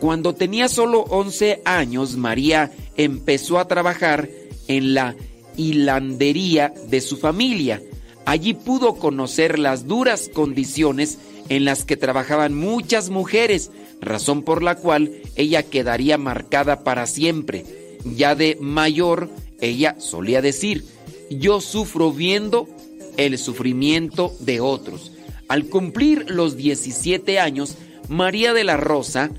Cuando 0.00 0.34
tenía 0.34 0.68
solo 0.68 1.00
11 1.02 1.62
años, 1.64 2.16
María 2.16 2.72
empezó 2.96 3.58
a 3.58 3.68
trabajar 3.68 4.28
en 4.68 4.94
la 4.94 5.14
hilandería 5.56 6.74
de 6.88 7.00
su 7.00 7.16
familia. 7.16 7.82
Allí 8.26 8.54
pudo 8.54 8.94
conocer 8.94 9.58
las 9.58 9.86
duras 9.86 10.30
condiciones 10.32 11.18
en 11.48 11.64
las 11.64 11.84
que 11.84 11.96
trabajaban 11.96 12.54
muchas 12.54 13.10
mujeres, 13.10 13.70
razón 14.00 14.42
por 14.42 14.62
la 14.62 14.76
cual 14.76 15.12
ella 15.36 15.62
quedaría 15.62 16.18
marcada 16.18 16.84
para 16.84 17.06
siempre. 17.06 17.64
Ya 18.04 18.34
de 18.34 18.56
mayor, 18.60 19.30
ella 19.60 19.96
solía 19.98 20.42
decir, 20.42 20.84
yo 21.30 21.60
sufro 21.60 22.12
viendo 22.12 22.68
el 23.16 23.38
sufrimiento 23.38 24.34
de 24.40 24.60
otros. 24.60 25.12
Al 25.48 25.66
cumplir 25.66 26.30
los 26.30 26.56
17 26.56 27.38
años, 27.38 27.76
María 28.08 28.52
de 28.52 28.64
la 28.64 28.76
Rosa 28.76 29.30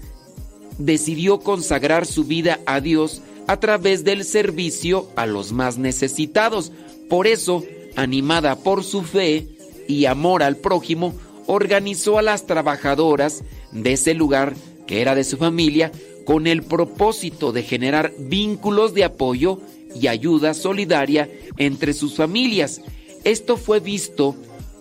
decidió 0.77 1.39
consagrar 1.39 2.05
su 2.05 2.25
vida 2.25 2.59
a 2.65 2.81
Dios 2.81 3.21
a 3.47 3.59
través 3.59 4.03
del 4.03 4.23
servicio 4.23 5.09
a 5.15 5.25
los 5.25 5.51
más 5.51 5.77
necesitados. 5.77 6.71
Por 7.09 7.27
eso, 7.27 7.63
animada 7.95 8.57
por 8.57 8.83
su 8.83 9.03
fe 9.03 9.47
y 9.87 10.05
amor 10.05 10.43
al 10.43 10.57
prójimo, 10.57 11.13
organizó 11.47 12.17
a 12.17 12.21
las 12.21 12.47
trabajadoras 12.47 13.43
de 13.71 13.93
ese 13.93 14.13
lugar, 14.13 14.55
que 14.87 15.01
era 15.01 15.15
de 15.15 15.23
su 15.23 15.37
familia, 15.37 15.91
con 16.25 16.47
el 16.47 16.63
propósito 16.63 17.51
de 17.51 17.63
generar 17.63 18.11
vínculos 18.17 18.93
de 18.93 19.03
apoyo 19.03 19.59
y 19.99 20.07
ayuda 20.07 20.53
solidaria 20.53 21.29
entre 21.57 21.93
sus 21.93 22.15
familias. 22.15 22.81
Esto 23.23 23.57
fue 23.57 23.79
visto 23.79 24.35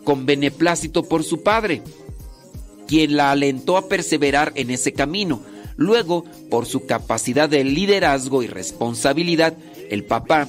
con 0.05 0.27
beneplácito 0.27 1.03
por 1.03 1.25
su 1.25 1.43
padre, 1.43 1.83
quien 2.87 3.17
la 3.17 3.31
alentó 3.31 3.77
a 3.77 3.89
perseverar 3.89 4.53
en 4.55 4.71
ese 4.71 4.93
camino. 4.93 5.43
Luego, 5.77 6.25
por 6.51 6.67
su 6.67 6.87
capacidad 6.87 7.49
de 7.49 7.65
liderazgo 7.65 8.43
y 8.43 8.47
responsabilidad, 8.47 9.57
el 9.91 10.05
papá 10.05 10.49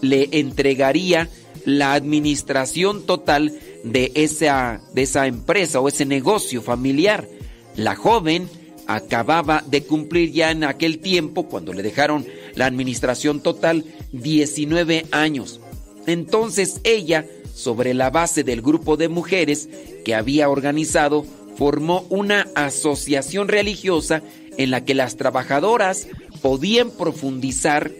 le 0.00 0.28
entregaría 0.32 1.28
la 1.64 1.94
administración 1.94 3.04
total 3.04 3.52
de 3.84 4.12
esa, 4.14 4.80
de 4.94 5.02
esa 5.02 5.26
empresa 5.26 5.80
o 5.80 5.88
ese 5.88 6.06
negocio 6.06 6.62
familiar. 6.62 7.28
La 7.76 7.96
joven 7.96 8.48
acababa 8.86 9.62
de 9.66 9.82
cumplir 9.84 10.32
ya 10.32 10.50
en 10.50 10.64
aquel 10.64 10.98
tiempo, 10.98 11.48
cuando 11.48 11.72
le 11.72 11.82
dejaron 11.82 12.26
la 12.54 12.66
administración 12.66 13.40
total, 13.40 13.84
19 14.12 15.06
años. 15.12 15.60
Entonces 16.06 16.80
ella, 16.84 17.26
sobre 17.60 17.94
la 17.94 18.10
base 18.10 18.42
del 18.42 18.62
grupo 18.62 18.96
de 18.96 19.08
mujeres 19.08 19.68
que 20.04 20.14
había 20.14 20.48
organizado, 20.48 21.24
formó 21.56 22.06
una 22.08 22.48
asociación 22.54 23.48
religiosa 23.48 24.22
en 24.56 24.70
la 24.70 24.84
que 24.84 24.94
las 24.94 25.16
trabajadoras 25.16 26.08
podían 26.40 26.90
profundizar 26.90 27.90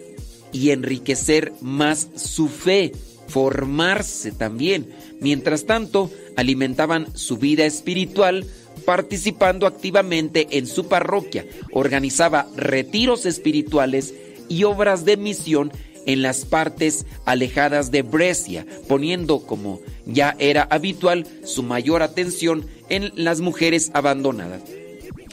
y 0.53 0.71
enriquecer 0.71 1.53
más 1.61 2.09
su 2.17 2.49
fe, 2.49 2.93
formarse 3.29 4.33
también. 4.33 4.89
Mientras 5.21 5.67
tanto, 5.67 6.11
alimentaban 6.37 7.07
su 7.15 7.37
vida 7.37 7.67
espiritual 7.67 8.47
participando 8.87 9.67
activamente 9.67 10.49
en 10.53 10.67
su 10.67 10.89
parroquia. 10.89 11.47
Organizaba 11.73 12.47
retiros 12.57 13.27
espirituales 13.27 14.15
y 14.49 14.65
obras 14.65 15.05
de 15.05 15.17
misión 15.17 15.71
en 16.07 16.23
las 16.23 16.45
partes 16.45 17.07
alejadas 17.25 17.91
de 17.91 18.03
Brescia, 18.03 18.67
poniendo, 18.89 19.41
como 19.41 19.81
ya 20.07 20.37
era 20.39 20.63
habitual, 20.71 21.27
su 21.45 21.63
mayor 21.63 22.03
atención 22.03 22.67
en 22.89 23.13
las 23.15 23.41
mujeres 23.41 23.91
abandonadas. 23.95 24.63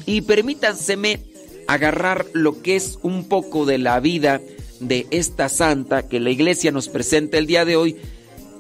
Y 0.06 0.22
permítanseme 0.22 1.20
agarrar 1.68 2.26
lo 2.34 2.62
que 2.62 2.76
es 2.76 3.00
un 3.02 3.26
poco 3.28 3.66
de 3.66 3.78
la 3.78 4.00
vida 4.00 4.42
de 4.80 5.08
esta 5.12 5.50
santa 5.50 6.08
que 6.08 6.20
la 6.20 6.30
iglesia 6.30 6.72
nos 6.72 6.88
presenta 6.88 7.38
el 7.38 7.48
día 7.48 7.66
de 7.66 7.76
hoy 7.76 7.98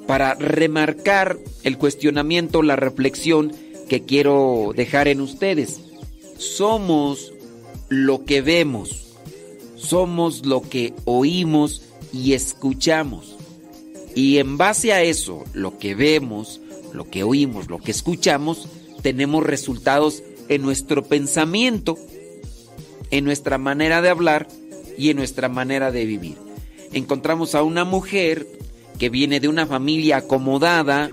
para 0.07 0.33
remarcar 0.35 1.37
el 1.63 1.77
cuestionamiento, 1.77 2.63
la 2.63 2.75
reflexión 2.75 3.51
que 3.87 4.03
quiero 4.03 4.73
dejar 4.75 5.07
en 5.07 5.21
ustedes. 5.21 5.79
Somos 6.37 7.33
lo 7.89 8.25
que 8.25 8.41
vemos, 8.41 9.15
somos 9.75 10.45
lo 10.45 10.61
que 10.61 10.93
oímos 11.05 11.83
y 12.17 12.33
escuchamos. 12.33 13.35
Y 14.15 14.37
en 14.39 14.57
base 14.57 14.93
a 14.93 15.03
eso, 15.03 15.43
lo 15.53 15.77
que 15.77 15.93
vemos, 15.93 16.59
lo 16.93 17.09
que 17.09 17.23
oímos, 17.23 17.69
lo 17.69 17.77
que 17.77 17.91
escuchamos, 17.91 18.67
tenemos 19.03 19.43
resultados 19.43 20.23
en 20.49 20.63
nuestro 20.63 21.03
pensamiento, 21.03 21.97
en 23.11 23.23
nuestra 23.25 23.57
manera 23.57 24.01
de 24.01 24.09
hablar 24.09 24.47
y 24.97 25.11
en 25.11 25.17
nuestra 25.17 25.49
manera 25.49 25.91
de 25.91 26.05
vivir. 26.05 26.37
Encontramos 26.93 27.53
a 27.53 27.61
una 27.61 27.85
mujer 27.85 28.47
que 28.97 29.09
viene 29.09 29.39
de 29.39 29.47
una 29.47 29.67
familia 29.67 30.17
acomodada, 30.17 31.11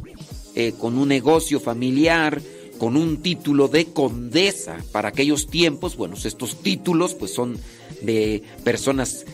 eh, 0.55 0.73
con 0.79 0.97
un 0.97 1.09
negocio 1.09 1.61
familiar, 1.61 2.41
con 2.79 2.97
un 2.97 3.19
título 3.19 3.69
de 3.69 3.87
condesa 3.87 4.79
para 4.93 5.11
aquellos 5.11 5.49
tiempos. 5.49 5.97
Bueno, 5.97 6.17
estos 6.23 6.63
títulos 6.63 7.15
pues 7.15 7.33
son 7.33 7.59
de 8.01 8.43
personas 8.63 9.27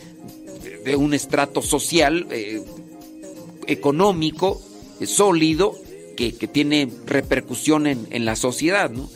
de 0.83 0.95
un 0.95 1.13
estrato 1.13 1.61
social, 1.61 2.27
eh, 2.31 2.61
económico, 3.67 4.61
eh, 4.99 5.05
sólido, 5.05 5.75
que, 6.15 6.31
tiene 6.31 6.87
repercusión 7.07 7.87
en, 7.87 8.07
en 8.11 8.25
la 8.25 8.35
sociedad, 8.35 8.91
¿no? 8.91 9.09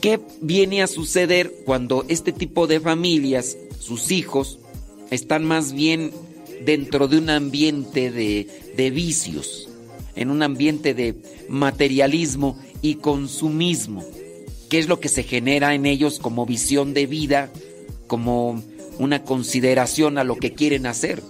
¿Qué 0.00 0.20
viene 0.40 0.82
a 0.82 0.86
suceder 0.86 1.52
cuando 1.64 2.04
este 2.08 2.32
tipo 2.32 2.66
de 2.66 2.80
familias, 2.80 3.56
sus 3.80 4.10
hijos, 4.10 4.58
están 5.10 5.44
más 5.44 5.72
bien 5.72 6.12
dentro 6.64 7.08
de 7.08 7.18
un 7.18 7.30
ambiente 7.30 8.10
de, 8.10 8.46
de 8.76 8.90
vicios, 8.90 9.68
en 10.14 10.30
un 10.30 10.42
ambiente 10.42 10.94
de 10.94 11.16
materialismo 11.48 12.58
y 12.82 12.96
consumismo? 12.96 14.04
¿Qué 14.68 14.78
es 14.78 14.86
lo 14.86 15.00
que 15.00 15.08
se 15.08 15.22
genera 15.22 15.74
en 15.74 15.86
ellos 15.86 16.18
como 16.18 16.46
visión 16.46 16.94
de 16.94 17.06
vida, 17.06 17.50
como 18.06 18.62
una 18.98 19.22
consideración 19.22 20.18
a 20.18 20.24
lo 20.24 20.36
que 20.36 20.52
quieren 20.52 20.86
hacer. 20.86 21.22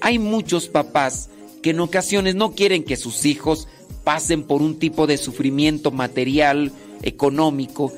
Hay 0.00 0.18
muchos 0.18 0.68
papás 0.68 1.30
que 1.62 1.70
en 1.70 1.80
ocasiones 1.80 2.34
no 2.34 2.52
quieren 2.52 2.84
que 2.84 2.96
sus 2.96 3.24
hijos 3.24 3.68
pasen 4.04 4.42
por 4.42 4.60
un 4.60 4.78
tipo 4.78 5.06
de 5.06 5.16
sufrimiento 5.16 5.90
material, 5.90 6.72
económico, 7.02 7.92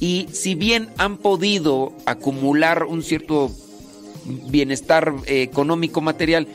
y 0.00 0.26
si 0.32 0.56
bien 0.56 0.88
han 0.98 1.16
podido 1.16 1.92
acumular 2.06 2.84
un 2.84 3.04
cierto 3.04 3.52
bienestar 4.24 5.14
eh, 5.26 5.42
económico 5.42 6.00
material, 6.00 6.48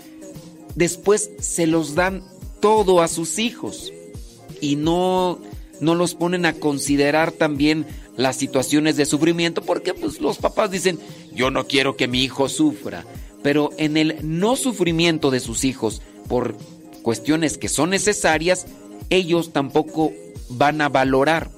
después 0.75 1.31
se 1.39 1.65
los 1.65 1.95
dan 1.95 2.23
todo 2.59 3.01
a 3.01 3.07
sus 3.07 3.39
hijos 3.39 3.93
y 4.59 4.75
no, 4.75 5.39
no 5.79 5.95
los 5.95 6.13
ponen 6.13 6.45
a 6.45 6.53
considerar 6.53 7.31
también 7.31 7.85
las 8.17 8.35
situaciones 8.35 8.97
de 8.97 9.05
sufrimiento 9.05 9.61
porque 9.61 9.93
pues 9.93 10.19
los 10.19 10.37
papás 10.39 10.71
dicen, 10.71 10.99
yo 11.37 11.51
no 11.51 11.67
quiero 11.67 11.95
que 11.95 12.07
mi 12.07 12.23
hijo 12.23 12.49
sufra, 12.49 13.05
pero 13.43 13.69
en 13.77 13.95
el 13.95 14.17
no 14.23 14.55
sufrimiento 14.55 15.29
de 15.29 15.39
sus 15.39 15.63
hijos 15.63 16.01
por 16.27 16.57
cuestiones 17.03 17.59
que 17.59 17.69
son 17.69 17.91
necesarias, 17.91 18.65
ellos 19.11 19.53
tampoco 19.53 20.11
van 20.49 20.81
a 20.81 20.89
valorar. 20.89 21.51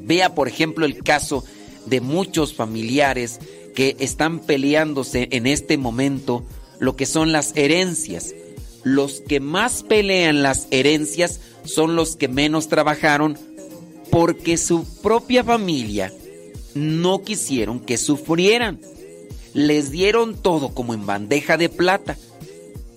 Vea 0.00 0.34
por 0.34 0.48
ejemplo 0.48 0.84
el 0.84 1.04
caso 1.04 1.44
de 1.86 2.00
muchos 2.00 2.54
familiares 2.54 3.38
que 3.76 3.96
están 4.00 4.40
peleándose 4.40 5.28
en 5.30 5.46
este 5.46 5.78
momento 5.78 6.44
lo 6.80 6.96
que 6.96 7.06
son 7.06 7.30
las 7.30 7.56
herencias. 7.56 8.34
Los 8.82 9.20
que 9.20 9.38
más 9.38 9.84
pelean 9.84 10.42
las 10.42 10.66
herencias 10.72 11.40
son 11.64 11.94
los 11.94 12.16
que 12.16 12.26
menos 12.26 12.68
trabajaron 12.68 13.38
porque 14.10 14.56
su 14.56 14.84
propia 15.00 15.44
familia 15.44 16.12
no 16.74 17.22
quisieron 17.22 17.80
que 17.80 17.96
sufrieran. 17.96 18.80
Les 19.54 19.90
dieron 19.90 20.34
todo 20.34 20.74
como 20.74 20.94
en 20.94 21.06
bandeja 21.06 21.56
de 21.56 21.68
plata 21.68 22.16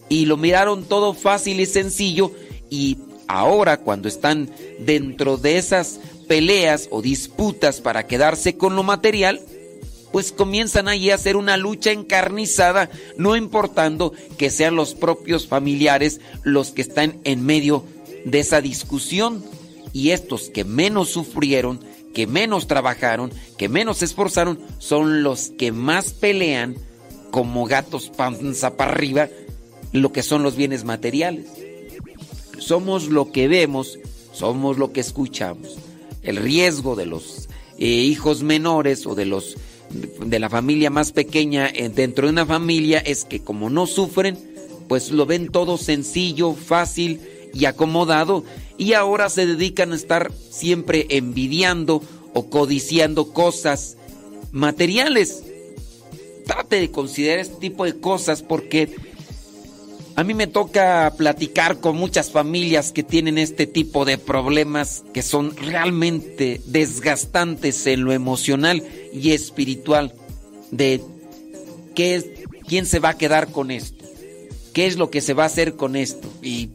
y 0.09 0.25
lo 0.25 0.37
miraron 0.37 0.85
todo 0.85 1.13
fácil 1.13 1.59
y 1.59 1.65
sencillo 1.65 2.31
y 2.69 2.97
ahora 3.27 3.77
cuando 3.77 4.07
están 4.07 4.49
dentro 4.79 5.37
de 5.37 5.57
esas 5.57 5.99
peleas 6.27 6.87
o 6.91 7.01
disputas 7.01 7.81
para 7.81 8.07
quedarse 8.07 8.57
con 8.57 8.75
lo 8.75 8.83
material, 8.83 9.41
pues 10.11 10.31
comienzan 10.31 10.87
ahí 10.87 11.09
a 11.09 11.15
hacer 11.15 11.35
una 11.35 11.57
lucha 11.57 11.91
encarnizada, 11.91 12.89
no 13.17 13.35
importando 13.35 14.13
que 14.37 14.49
sean 14.49 14.75
los 14.75 14.95
propios 14.95 15.47
familiares 15.47 16.21
los 16.43 16.71
que 16.71 16.81
están 16.81 17.19
en 17.25 17.45
medio 17.45 17.83
de 18.23 18.39
esa 18.39 18.61
discusión 18.61 19.43
y 19.91 20.11
estos 20.11 20.49
que 20.49 20.63
menos 20.63 21.09
sufrieron, 21.09 21.79
que 22.15 22.25
menos 22.27 22.65
trabajaron, 22.65 23.31
que 23.57 23.67
menos 23.67 23.97
se 23.97 24.05
esforzaron, 24.05 24.57
son 24.79 25.21
los 25.21 25.51
que 25.57 25.73
más 25.73 26.13
pelean 26.13 26.75
como 27.29 27.65
gatos 27.65 28.09
panza 28.09 28.77
para 28.77 28.93
arriba 28.93 29.27
lo 29.91 30.13
que 30.13 30.23
son 30.23 30.41
los 30.41 30.55
bienes 30.55 30.85
materiales. 30.85 31.47
Somos 32.57 33.09
lo 33.09 33.33
que 33.33 33.49
vemos, 33.49 33.99
somos 34.31 34.77
lo 34.77 34.93
que 34.93 35.01
escuchamos. 35.01 35.75
El 36.23 36.37
riesgo 36.37 36.95
de 36.95 37.05
los 37.05 37.49
eh, 37.77 37.85
hijos 37.85 38.43
menores 38.43 39.05
o 39.05 39.13
de 39.13 39.25
los 39.25 39.57
de 39.89 40.39
la 40.39 40.49
familia 40.49 40.89
más 40.89 41.11
pequeña 41.11 41.67
eh, 41.67 41.89
dentro 41.89 42.27
de 42.27 42.33
una 42.33 42.45
familia 42.45 42.99
es 42.99 43.25
que 43.25 43.41
como 43.41 43.69
no 43.69 43.87
sufren, 43.87 44.37
pues 44.87 45.11
lo 45.11 45.25
ven 45.25 45.49
todo 45.49 45.77
sencillo, 45.77 46.53
fácil 46.53 47.19
y 47.53 47.65
acomodado 47.65 48.45
y 48.77 48.93
ahora 48.93 49.29
se 49.29 49.45
dedican 49.45 49.91
a 49.91 49.95
estar 49.95 50.31
siempre 50.49 51.07
envidiando 51.09 52.01
o 52.33 52.49
codiciando 52.49 53.31
cosas 53.31 53.97
materiales. 54.51 55.43
Trate 56.45 56.79
de 56.79 56.91
considerar 56.91 57.39
este 57.39 57.55
tipo 57.55 57.85
de 57.85 57.99
cosas 57.99 58.41
porque 58.41 58.95
a 60.15 60.23
mí 60.23 60.33
me 60.33 60.47
toca 60.47 61.13
platicar 61.17 61.79
con 61.79 61.97
muchas 61.97 62.31
familias 62.31 62.91
que 62.91 63.03
tienen 63.03 63.37
este 63.37 63.67
tipo 63.67 64.05
de 64.05 64.17
problemas 64.17 65.03
que 65.13 65.21
son 65.21 65.55
realmente 65.57 66.61
desgastantes 66.65 67.85
en 67.87 68.03
lo 68.03 68.13
emocional 68.13 68.83
y 69.13 69.31
espiritual. 69.31 70.13
De 70.71 71.01
qué 71.95 72.35
quién 72.67 72.85
se 72.85 72.99
va 72.99 73.09
a 73.09 73.17
quedar 73.17 73.51
con 73.51 73.71
esto, 73.71 74.05
qué 74.73 74.87
es 74.87 74.97
lo 74.97 75.09
que 75.09 75.21
se 75.21 75.33
va 75.33 75.43
a 75.43 75.47
hacer 75.47 75.75
con 75.75 75.95
esto. 75.95 76.29
Y 76.41 76.69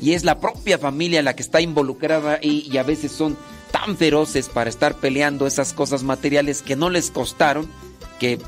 y 0.00 0.12
es 0.12 0.24
la 0.24 0.40
propia 0.40 0.78
familia 0.78 1.22
la 1.22 1.34
que 1.34 1.42
está 1.42 1.60
involucrada 1.60 2.38
y, 2.42 2.76
a 2.76 2.82
veces 2.82 3.12
son 3.12 3.36
tan 3.70 3.96
feroces 3.96 4.48
para 4.48 4.70
estar 4.70 4.96
peleando 4.96 5.46
esas 5.46 5.72
cosas 5.72 6.02
materiales 6.02 6.62
que 6.62 6.76
no 6.76 6.90
les 6.90 7.10
costaron, 7.10 7.68
que 8.18 8.38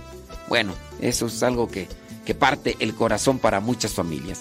bueno, 0.48 0.72
eso 1.00 1.26
es 1.26 1.42
algo 1.42 1.68
que, 1.68 1.88
que 2.24 2.34
parte 2.34 2.76
el 2.80 2.94
corazón 2.94 3.38
para 3.38 3.60
muchas 3.60 3.92
familias. 3.92 4.40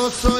yo 0.00 0.10
soy 0.10 0.39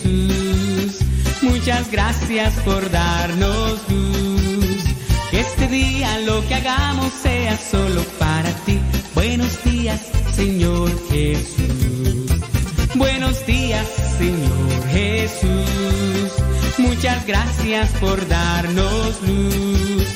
Muchas 1.71 1.89
gracias 1.89 2.53
por 2.65 2.91
darnos 2.91 3.79
luz. 3.87 4.83
Que 5.29 5.39
este 5.39 5.69
día 5.69 6.19
lo 6.19 6.45
que 6.45 6.55
hagamos 6.55 7.13
sea 7.13 7.57
solo 7.57 8.03
para 8.19 8.49
ti. 8.65 8.77
Buenos 9.15 9.63
días, 9.63 10.01
Señor 10.35 10.91
Jesús. 11.09 12.29
Buenos 12.95 13.45
días, 13.45 13.87
Señor 14.17 14.89
Jesús. 14.91 16.43
Muchas 16.77 17.25
gracias 17.25 17.89
por 18.01 18.27
darnos 18.27 19.21
luz. 19.25 20.07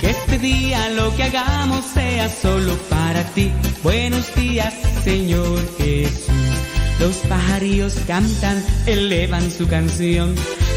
Que 0.00 0.08
este 0.08 0.38
día 0.38 0.88
lo 0.88 1.14
que 1.16 1.24
hagamos 1.24 1.84
sea 1.84 2.30
solo 2.30 2.74
para 2.88 3.24
ti. 3.34 3.52
Buenos 3.82 4.34
días, 4.34 4.72
Señor 5.04 5.60
Jesús. 5.76 6.30
Los 6.98 7.16
pajarillos 7.28 7.94
cantan, 8.06 8.64
elevan 8.86 9.50
su 9.50 9.68
canción. 9.68 10.34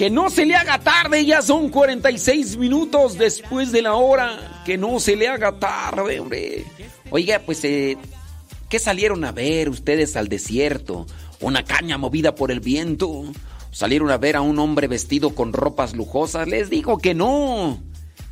Que 0.00 0.08
no 0.08 0.30
se 0.30 0.46
le 0.46 0.54
haga 0.56 0.78
tarde, 0.78 1.26
ya 1.26 1.42
son 1.42 1.68
46 1.68 2.56
minutos 2.56 3.18
después 3.18 3.70
de 3.70 3.82
la 3.82 3.96
hora. 3.96 4.62
Que 4.64 4.78
no 4.78 4.98
se 4.98 5.14
le 5.14 5.28
haga 5.28 5.58
tarde, 5.58 6.20
hombre. 6.20 6.64
Oiga, 7.10 7.42
pues, 7.44 7.62
eh, 7.64 7.98
¿qué 8.70 8.78
salieron 8.78 9.26
a 9.26 9.32
ver 9.32 9.68
ustedes 9.68 10.16
al 10.16 10.28
desierto? 10.28 11.06
¿Una 11.42 11.66
caña 11.66 11.98
movida 11.98 12.34
por 12.34 12.50
el 12.50 12.60
viento? 12.60 13.24
¿Salieron 13.72 14.10
a 14.10 14.16
ver 14.16 14.36
a 14.36 14.40
un 14.40 14.58
hombre 14.58 14.88
vestido 14.88 15.34
con 15.34 15.52
ropas 15.52 15.94
lujosas? 15.94 16.48
Les 16.48 16.70
digo 16.70 16.96
que 16.96 17.12
no. 17.12 17.78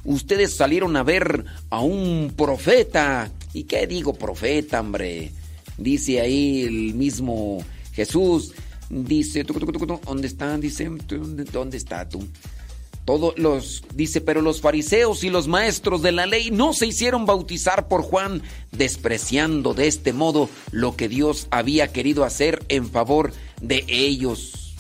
Ustedes 0.05 0.57
salieron 0.57 0.97
a 0.97 1.03
ver 1.03 1.45
a 1.69 1.81
un 1.81 2.33
profeta. 2.35 3.31
¿Y 3.53 3.65
qué 3.65 3.87
digo 3.87 4.15
profeta, 4.15 4.81
hombre? 4.81 5.33
Dice 5.77 6.23
ahí 6.23 6.63
el 6.63 6.95
mismo 6.95 7.63
Jesús. 7.93 8.55
Dice, 8.91 9.45
¿dónde 9.45 10.27
están? 10.27 10.61
Dice, 10.61 10.91
¿dónde 11.53 11.77
está 11.77 12.09
tú? 12.09 12.27
Todos 13.05 13.39
los, 13.39 13.85
dice, 13.95 14.21
pero 14.21 14.43
los 14.43 14.61
fariseos 14.61 15.25
y 15.25 15.31
los 15.31 15.49
maestros 15.49 16.03
de 16.03 16.13
la 16.13 16.27
ley 16.27 16.51
no 16.51 16.75
se 16.75 16.87
hicieron 16.87 17.25
bautizar 17.25 17.89
por 17.89 18.03
Juan, 18.03 18.43
despreciando 18.71 19.73
de 19.73 19.87
este 19.87 20.13
modo 20.13 20.51
lo 20.73 20.95
que 20.95 21.09
Dios 21.09 21.49
había 21.51 21.89
querido 21.89 22.25
hacer 22.25 22.63
en 22.69 22.91
favor 22.91 23.33
de 23.63 23.85
ellos. 23.89 24.77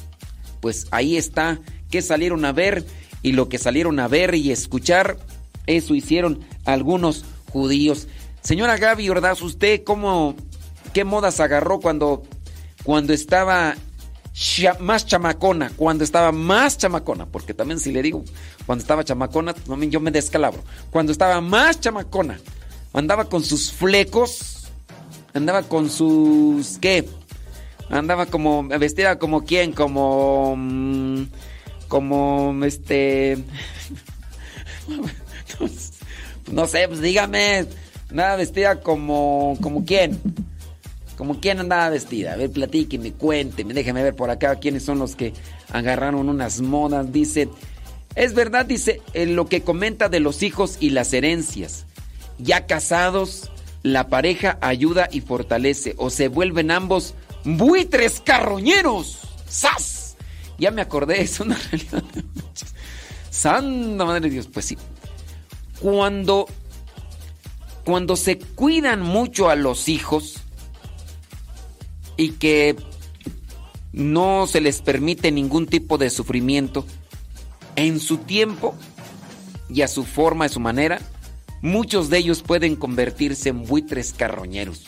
Pues 0.61 0.88
ahí 0.90 1.16
está, 1.16 1.61
que 1.90 2.02
salieron 2.02 2.44
a 2.44 2.52
ver 2.52 2.84
y 3.22 3.32
lo 3.32 3.48
que 3.48 3.56
salieron 3.56 3.98
a 3.98 4.09
ver 4.09 4.34
y 4.34 4.52
escuchar, 4.52 5.16
eso 5.66 5.94
hicieron 5.94 6.40
algunos 6.66 7.24
judíos. 7.50 8.09
Señora 8.42 8.76
Gaby 8.76 9.09
Ordaz, 9.09 9.40
¿usted 9.40 9.84
cómo, 9.84 10.34
qué 10.92 11.04
modas 11.04 11.40
agarró 11.40 11.80
cuando, 11.80 12.24
cuando 12.84 13.14
estaba 13.14 13.74
más 14.78 15.07
chamacona, 15.07 15.72
cuando 15.76 16.05
estaba 16.05 16.30
más 16.32 16.78
chamacona, 16.78 17.26
porque 17.26 17.55
también 17.55 17.80
si 17.80 17.91
le 17.93 18.03
digo, 18.03 18.24
cuando 18.66 18.82
estaba 18.82 19.05
chamacona, 19.05 19.55
yo 19.89 20.01
me 20.01 20.11
descalabro. 20.11 20.62
Cuando 20.91 21.12
estaba 21.12 21.41
más 21.41 21.80
chamacona, 21.80 22.39
andaba 22.93 23.24
con 23.24 23.43
sus 23.43 23.72
flecos, 23.72 24.68
andaba 25.34 25.62
con 25.62 25.91
sus, 25.91 26.78
¿qué? 26.78 27.09
Andaba 27.91 28.26
como, 28.26 28.64
vestida 28.64 29.18
como 29.18 29.45
quién, 29.45 29.72
como, 29.72 30.55
mm, 30.57 31.22
como, 31.89 32.64
este, 32.64 33.39
no 36.53 36.66
sé, 36.66 36.86
pues 36.86 37.01
dígame, 37.01 37.66
nada 38.11 38.36
vestida 38.36 38.80
como, 38.80 39.59
como 39.61 39.84
quién. 39.84 40.20
¿Como 41.19 41.41
quién 41.41 41.59
andaba 41.59 41.91
vestida? 41.91 42.35
A 42.35 42.37
ver, 42.37 42.53
platíqueme, 42.53 43.12
cuénteme, 43.12 43.75
déjeme 43.75 44.05
ver 44.05 44.14
por 44.14 44.31
acá 44.31 44.55
quiénes 44.61 44.85
son 44.85 45.01
los 45.01 45.16
que 45.16 45.33
agarraron 45.73 46.29
unas 46.29 46.61
modas. 46.61 47.12
Dice, 47.12 47.49
es 48.14 48.35
verdad, 48.35 48.64
dice, 48.64 49.03
en 49.14 49.35
lo 49.35 49.49
que 49.49 49.62
comenta 49.62 50.09
de 50.09 50.21
los 50.21 50.45
hijos 50.45 50.77
y 50.79 50.91
las 50.91 51.12
herencias. 51.12 51.87
Ya 52.39 52.66
casados, 52.66 53.51
la 53.83 54.07
pareja 54.09 54.59
ayuda 54.61 55.09
y 55.11 55.21
fortalece, 55.21 55.95
o 55.97 56.09
se 56.11 56.29
vuelven 56.29 56.71
ambos 56.71 57.14
buitres 57.45 58.21
carroñeros. 58.25 59.19
¡Sas! 59.49 60.16
Ya 60.57 60.71
me 60.71 60.83
acordé, 60.83 61.21
es 61.23 61.41
una 61.41 61.59
realidad. 61.73 62.05
Santa 63.29 64.05
Madre 64.05 64.21
de 64.21 64.31
Dios, 64.31 64.47
pues 64.47 64.66
sí. 64.66 64.79
Cuando, 65.81 66.47
cuando 67.85 68.14
se 68.14 68.39
cuidan 68.39 69.01
mucho 69.01 69.51
a 69.51 69.57
los 69.57 69.89
hijos, 69.89 70.45
y 72.19 72.33
que 72.33 72.77
no 73.93 74.47
se 74.47 74.61
les 74.61 74.83
permite 74.83 75.33
ningún 75.33 75.66
tipo 75.66 75.97
de 75.97 76.11
sufrimiento, 76.11 76.85
en 77.77 78.01
su 78.01 78.19
tiempo 78.19 78.75
y 79.71 79.83
a 79.83 79.89
su 79.89 80.05
forma, 80.05 80.47
a 80.47 80.49
su 80.51 80.61
manera, 80.61 81.01
muchos 81.62 82.11
de 82.11 82.19
ellos 82.19 82.43
pueden 82.43 82.77
convertirse 82.77 83.49
en 83.49 83.64
buitres 83.64 84.12
carroñeros. 84.12 84.85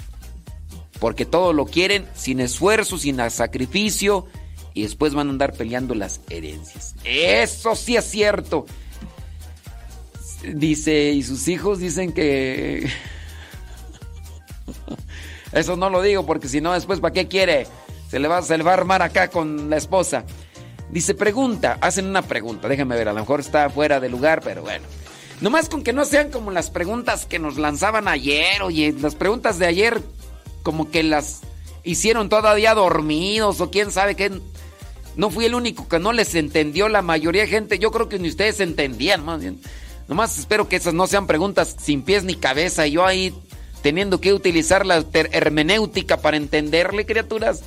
Porque 0.99 1.25
todo 1.25 1.53
lo 1.53 1.65
quieren 1.67 2.07
sin 2.15 2.41
esfuerzo, 2.41 2.99
sin 2.99 3.19
sacrificio, 3.31 4.27
y 4.75 4.83
después 4.83 5.15
van 5.15 5.29
a 5.29 5.31
andar 5.31 5.55
peleando 5.55 5.95
las 5.95 6.21
herencias. 6.29 6.95
Eso 7.05 7.77
sí 7.77 7.97
es 7.97 8.05
cierto. 8.05 8.67
Dice, 10.55 11.13
y 11.13 11.23
sus 11.23 11.49
hijos 11.49 11.79
dicen 11.79 12.13
que 12.13 12.89
eso 15.53 15.77
no 15.77 15.91
lo 15.91 16.03
digo 16.03 16.25
porque 16.25 16.49
si 16.49 16.61
no, 16.61 16.73
después, 16.73 17.01
¿para 17.01 17.13
qué 17.13 17.29
quiere? 17.29 17.67
Se 18.09 18.19
le, 18.19 18.29
va, 18.29 18.39
a 18.39 18.73
armar 18.73 19.03
acá 19.03 19.29
con 19.29 19.71
la 19.71 19.77
esposa. 19.77 20.25
Dice, 20.91 21.15
pregunta, 21.15 21.79
hacen 21.81 22.07
una 22.07 22.23
pregunta, 22.23 22.69
déjame 22.69 22.97
ver, 22.97 23.09
a 23.09 23.13
lo 23.13 23.21
mejor 23.21 23.41
está 23.41 23.71
fuera 23.71 24.01
de 24.01 24.09
lugar, 24.09 24.41
pero 24.43 24.63
bueno. 24.63 24.85
Nomás 25.41 25.69
con 25.69 25.83
que 25.83 25.93
no 25.93 26.05
sean 26.05 26.31
como 26.31 26.51
las 26.51 26.71
preguntas 26.71 27.25
que 27.25 27.39
nos 27.39 27.57
lanzaban 27.57 28.09
ayer, 28.09 28.63
oye, 28.63 28.95
las 29.01 29.15
preguntas 29.15 29.59
de 29.59 29.67
ayer 29.67 30.03
como 30.63 30.91
que 30.91 31.03
las 31.03 31.41
hicieron 31.85 32.29
todavía 32.29 32.75
dormidos 32.75 33.61
o 33.61 33.71
quién 33.71 33.91
sabe 33.91 34.17
qué. 34.17 34.33
No 35.17 35.31
fui 35.31 35.45
el 35.45 35.55
único 35.55 35.89
que 35.89 35.99
no 35.99 36.13
les 36.13 36.35
entendió 36.35 36.89
la 36.89 37.03
mayoría 37.03 37.43
de 37.43 37.49
gente, 37.49 37.79
yo 37.79 37.91
creo 37.91 38.09
que 38.09 38.19
ni 38.19 38.29
ustedes 38.29 38.61
entendían 38.61 39.25
más 39.25 39.41
bien. 39.41 39.61
Nomás 40.09 40.39
espero 40.39 40.69
que 40.69 40.77
esas 40.77 40.95
no 40.95 41.07
sean 41.07 41.27
preguntas 41.27 41.77
sin 41.81 42.03
pies 42.03 42.25
ni 42.25 42.35
cabeza 42.35 42.87
y 42.87 42.93
yo 42.93 43.07
ahí 43.07 43.33
teniendo 43.83 44.21
que 44.21 44.33
utilizar 44.33 44.87
la 44.87 45.05
hermenéutica 45.13 46.19
para 46.19 46.37
entenderle, 46.37 47.07
criaturas. 47.07 47.63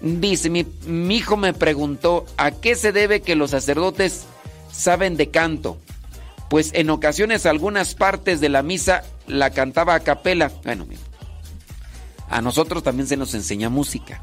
Dice, 0.00 0.50
mi, 0.50 0.66
hijo 1.14 1.36
me 1.36 1.52
preguntó, 1.52 2.26
¿a 2.36 2.50
qué 2.50 2.74
se 2.74 2.92
debe 2.92 3.22
que 3.22 3.36
los 3.36 3.50
sacerdotes 3.50 4.24
saben 4.72 5.16
de 5.16 5.30
canto? 5.30 5.78
Pues 6.50 6.70
en 6.74 6.90
ocasiones 6.90 7.46
algunas 7.46 7.94
partes 7.94 8.40
de 8.40 8.48
la 8.48 8.62
misa 8.62 9.04
la 9.26 9.50
cantaba 9.50 9.94
a 9.94 10.00
capela. 10.00 10.50
Bueno, 10.64 10.86
a 12.28 12.40
nosotros 12.42 12.82
también 12.82 13.06
se 13.06 13.16
nos 13.16 13.34
enseña 13.34 13.70
música. 13.70 14.22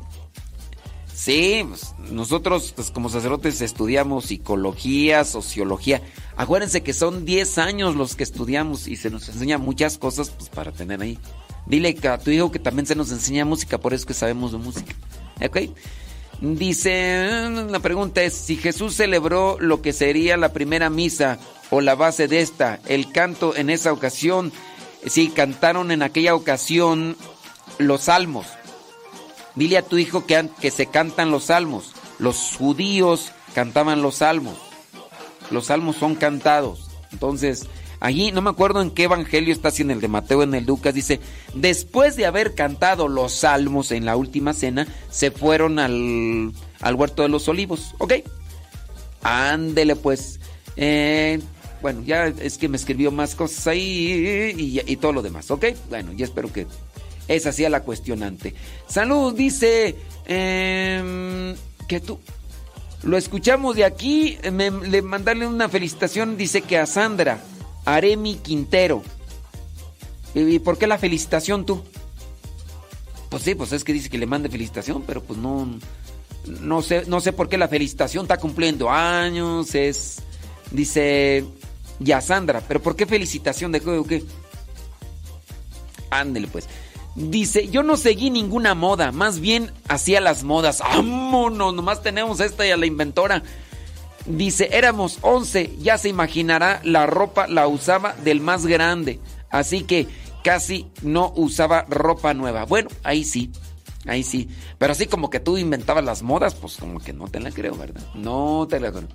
Sí, 1.22 1.64
pues, 1.68 1.94
nosotros 2.12 2.74
pues, 2.76 2.90
como 2.90 3.08
sacerdotes 3.08 3.62
estudiamos 3.62 4.26
psicología, 4.26 5.24
sociología. 5.24 6.02
Acuérdense 6.42 6.82
que 6.82 6.94
son 6.94 7.24
10 7.24 7.60
años 7.60 7.96
los 7.96 8.16
que 8.16 8.24
estudiamos 8.24 8.88
y 8.88 8.96
se 8.96 9.12
nos 9.12 9.30
enseña 9.30 9.60
muchas 9.60 10.00
cosas 10.00 10.32
pues, 10.32 10.50
para 10.50 10.72
tener 10.72 11.00
ahí. 11.00 11.20
Dile 11.68 11.96
a 12.10 12.18
tu 12.18 12.32
hijo 12.32 12.52
que 12.52 12.58
también 12.58 12.88
se 12.88 12.96
nos 12.96 13.12
enseña 13.12 13.46
música, 13.46 13.78
por 13.78 13.94
eso 13.94 14.08
que 14.08 14.16
sabemos 14.16 14.52
de 14.52 14.58
música. 14.58 14.96
Dice, 16.42 17.48
la 17.70 17.80
pregunta 17.80 18.24
es, 18.24 18.34
si 18.34 18.56
Jesús 18.56 18.96
celebró 18.96 19.58
lo 19.60 19.84
que 19.84 19.94
sería 19.94 20.36
la 20.36 20.52
primera 20.52 20.89
misa 20.89 21.38
o 21.70 21.80
la 21.80 21.94
base 21.94 22.28
de 22.28 22.42
esta, 22.42 22.80
el 22.88 23.12
canto 23.12 23.56
en 23.56 23.70
esa 23.70 23.94
ocasión, 23.94 24.52
si 25.06 25.30
cantaron 25.30 25.92
en 25.92 26.02
aquella 26.02 26.34
ocasión 26.34 27.18
los 27.78 28.06
salmos. 28.06 28.48
Dile 29.54 29.78
a 29.78 29.86
tu 29.86 30.00
hijo 30.00 30.26
que, 30.26 30.50
que 30.60 30.72
se 30.72 30.88
cantan 30.88 31.30
los 31.30 31.44
salmos. 31.46 31.92
Los 32.18 32.56
judíos 32.58 33.32
cantaban 33.54 34.02
los 34.02 34.16
salmos. 34.16 34.70
Los 35.52 35.68
salmos 35.68 35.97
son 35.97 36.16
cantados. 36.16 36.89
Entonces, 37.12 37.68
allí 37.99 38.32
no 38.32 38.41
me 38.41 38.49
acuerdo 38.49 38.82
en 38.82 38.91
qué 38.91 39.04
evangelio 39.04 39.54
está, 39.54 39.72
si 39.72 39.82
en 39.82 39.91
el 39.91 40.02
de 40.02 40.08
Mateo, 40.08 40.43
en 40.43 40.54
el 40.56 40.66
Lucas, 40.66 40.93
dice, 40.93 41.20
después 41.54 42.16
de 42.16 42.26
haber 42.26 42.56
cantado 42.56 43.08
los 43.08 43.34
salmos 43.34 43.91
en 43.91 44.06
la 44.06 44.16
última 44.16 44.54
cena, 44.54 44.88
se 45.10 45.32
fueron 45.32 45.80
al, 45.80 46.54
al 46.80 46.95
huerto 46.95 47.22
de 47.24 47.30
los 47.30 47.47
olivos. 47.47 47.93
¿Ok? 47.99 48.14
Ándele 49.24 49.95
pues. 49.95 50.39
Eh, 50.78 51.39
bueno, 51.82 52.02
ya 52.06 52.28
es 52.28 52.58
que 52.58 52.70
me 52.70 52.78
escribió 52.78 53.12
más 53.12 53.36
cosas 53.36 53.68
ahí 53.68 54.54
y, 54.58 54.82
y 54.86 54.95
todo 54.97 55.14
lo 55.14 55.22
demás. 55.22 55.52
¿Ok? 55.52 55.66
Bueno, 55.89 56.14
ya 56.14 56.26
espero 56.26 56.52
que 56.52 56.68
esa 57.28 57.52
sea 57.52 57.70
la 57.70 57.82
cuestionante. 57.82 58.54
Salud, 58.88 59.34
dice 59.34 59.95
em, 60.26 61.56
que 61.88 61.99
tú. 61.99 62.20
Lo 63.04 63.18
escuchamos 63.18 63.76
de 63.76 63.86
aquí. 63.86 64.38
le 64.43 65.02
mandarle 65.02 65.47
una 65.47 65.70
felicitación. 65.70 66.38
Dice 66.38 66.62
que 66.62 66.78
a 66.78 66.86
Sandra 66.86 67.39
Aremi 67.86 68.36
Quintero. 68.36 69.04
¿Y 70.34 70.60
por 70.60 70.78
qué 70.78 70.88
la 70.88 70.97
felicitación 70.97 71.66
tú? 71.66 71.84
Pues 73.30 73.43
sí, 73.43 73.56
pues 73.56 73.72
es 73.72 73.84
que 73.84 73.93
dice 73.93 74.10
que 74.10 74.18
le 74.18 74.26
mande 74.26 74.49
felicitación, 74.49 75.04
pero 75.06 75.24
pues 75.24 75.39
no. 75.39 75.80
No 76.45 76.82
sé, 76.82 77.04
no 77.08 77.22
sé 77.22 77.34
por 77.34 77.49
qué 77.49 77.58
la 77.58 77.68
felicitación 77.68 78.26
está 78.26 78.38
cumpliendo 78.38 78.89
años. 78.89 79.74
Es. 79.76 80.18
Dice. 80.72 81.45
Ya 81.99 82.20
Sandra, 82.20 82.64
pero 82.68 82.82
¿por 82.82 82.95
qué 82.95 83.06
felicitación 83.06 83.72
de 83.72 83.80
qué? 83.80 84.24
Ándele 86.10 86.47
pues. 86.47 86.68
Dice, 87.16 87.68
yo 87.68 87.84
no 87.84 87.97
seguí 87.97 88.30
ninguna 88.30 88.74
moda, 88.74 89.12
más 89.12 89.39
bien 89.39 89.72
hacía 89.89 90.22
las 90.22 90.43
modas. 90.43 90.80
¡Vámonos! 90.80 91.74
Nomás 91.74 92.01
tenemos 92.01 92.39
esta 92.39 92.66
y 92.66 92.72
a 92.72 92.78
la 92.78 92.86
inventora. 92.86 93.43
Dice, 94.26 94.70
éramos 94.72 95.18
11, 95.22 95.78
ya 95.80 95.97
se 95.97 96.07
imaginará, 96.07 96.80
la 96.84 97.07
ropa 97.07 97.47
la 97.47 97.68
usaba 97.68 98.14
del 98.14 98.39
más 98.39 98.66
grande. 98.66 99.20
Así 99.49 99.84
que 99.84 100.07
casi 100.43 100.88
no 101.01 101.34
usaba 101.36 101.86
ropa 101.89 102.34
nueva. 102.34 102.66
Bueno, 102.66 102.89
ahí 103.03 103.26
sí, 103.26 103.51
ahí 104.05 104.24
sí. 104.24 104.47
Pero 104.78 104.93
así 104.93 105.07
como 105.07 105.30
que 105.30 105.41
tú 105.41 105.57
inventabas 105.57 106.05
las 106.05 106.22
modas, 106.22 106.55
pues 106.55 106.78
como 106.78 106.99
que 106.99 107.12
no 107.12 107.28
te 107.28 107.41
la 107.41 107.51
creo, 107.51 107.76
¿verdad? 107.76 108.03
No 108.16 108.68
te 108.70 108.80
la 108.80 108.91
creo. 108.91 109.09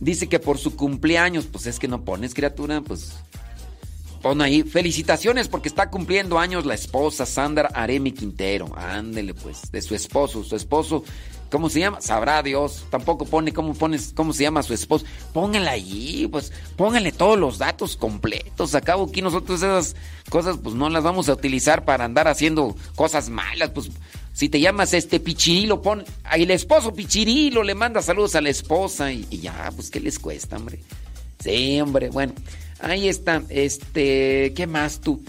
Dice 0.00 0.28
que 0.28 0.40
por 0.40 0.58
su 0.58 0.74
cumpleaños, 0.74 1.46
pues 1.46 1.66
es 1.66 1.78
que 1.78 1.86
no 1.86 2.04
pones 2.04 2.34
criatura, 2.34 2.80
pues 2.80 3.12
Pon 4.22 4.42
ahí, 4.42 4.62
felicitaciones 4.64 5.48
porque 5.48 5.68
está 5.68 5.88
cumpliendo 5.88 6.38
años 6.38 6.66
la 6.66 6.74
esposa 6.74 7.24
Sandra 7.24 7.70
Aremi 7.72 8.12
Quintero. 8.12 8.70
Ándele 8.76 9.32
pues, 9.32 9.72
de 9.72 9.80
su 9.80 9.94
esposo. 9.94 10.44
Su 10.44 10.56
esposo, 10.56 11.04
¿cómo 11.50 11.70
se 11.70 11.80
llama? 11.80 12.02
Sabrá 12.02 12.42
Dios. 12.42 12.84
Tampoco 12.90 13.24
pone 13.24 13.54
cómo 13.54 13.72
pones, 13.72 14.12
cómo 14.14 14.34
se 14.34 14.42
llama 14.42 14.62
su 14.62 14.74
esposo. 14.74 15.06
Póngale 15.32 15.70
allí, 15.70 16.28
pues, 16.30 16.52
póngale 16.76 17.12
todos 17.12 17.38
los 17.38 17.56
datos 17.56 17.96
completos. 17.96 18.74
Acabo 18.74 19.04
aquí 19.04 19.22
nosotros 19.22 19.62
esas 19.62 19.96
cosas, 20.28 20.58
pues 20.62 20.74
no 20.74 20.90
las 20.90 21.02
vamos 21.02 21.30
a 21.30 21.32
utilizar 21.32 21.86
para 21.86 22.04
andar 22.04 22.28
haciendo 22.28 22.76
cosas 22.96 23.30
malas. 23.30 23.70
Pues, 23.70 23.90
si 24.34 24.50
te 24.50 24.60
llamas 24.60 24.92
este 24.92 25.18
Pichirilo, 25.18 25.80
pon 25.80 26.04
ahí 26.24 26.42
el 26.42 26.50
esposo 26.50 26.92
Pichirilo, 26.92 27.62
le 27.62 27.74
manda 27.74 28.02
saludos 28.02 28.34
a 28.34 28.42
la 28.42 28.50
esposa 28.50 29.12
y, 29.12 29.26
y 29.30 29.38
ya, 29.38 29.72
pues, 29.74 29.88
¿qué 29.88 29.98
les 29.98 30.18
cuesta, 30.18 30.56
hombre? 30.56 30.78
Sí, 31.42 31.80
hombre, 31.80 32.10
bueno. 32.10 32.34
Ahí 32.82 33.08
está. 33.08 33.42
Este, 33.48 34.52
¿qué 34.54 34.66
más 34.66 35.00
tú? 35.00 35.22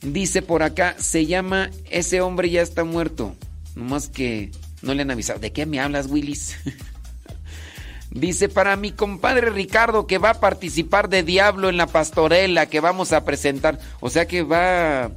Dice 0.00 0.42
por 0.42 0.62
acá, 0.62 0.94
se 0.98 1.26
llama 1.26 1.70
Ese 1.90 2.20
hombre 2.20 2.50
ya 2.50 2.62
está 2.62 2.84
muerto. 2.84 3.34
Nomás 3.74 4.08
que 4.08 4.50
no 4.82 4.94
le 4.94 5.02
han 5.02 5.10
avisado. 5.10 5.38
¿De 5.38 5.52
qué 5.52 5.66
me 5.66 5.80
hablas, 5.80 6.06
Willis? 6.08 6.56
Dice 8.10 8.48
para 8.48 8.76
mi 8.76 8.92
compadre 8.92 9.50
Ricardo 9.50 10.06
que 10.06 10.16
va 10.18 10.30
a 10.30 10.40
participar 10.40 11.10
de 11.10 11.22
Diablo 11.22 11.68
en 11.68 11.76
la 11.76 11.86
pastorela 11.86 12.66
que 12.66 12.80
vamos 12.80 13.12
a 13.12 13.24
presentar. 13.24 13.78
O 14.00 14.08
sea 14.10 14.26
que 14.26 14.42
va, 14.42 15.10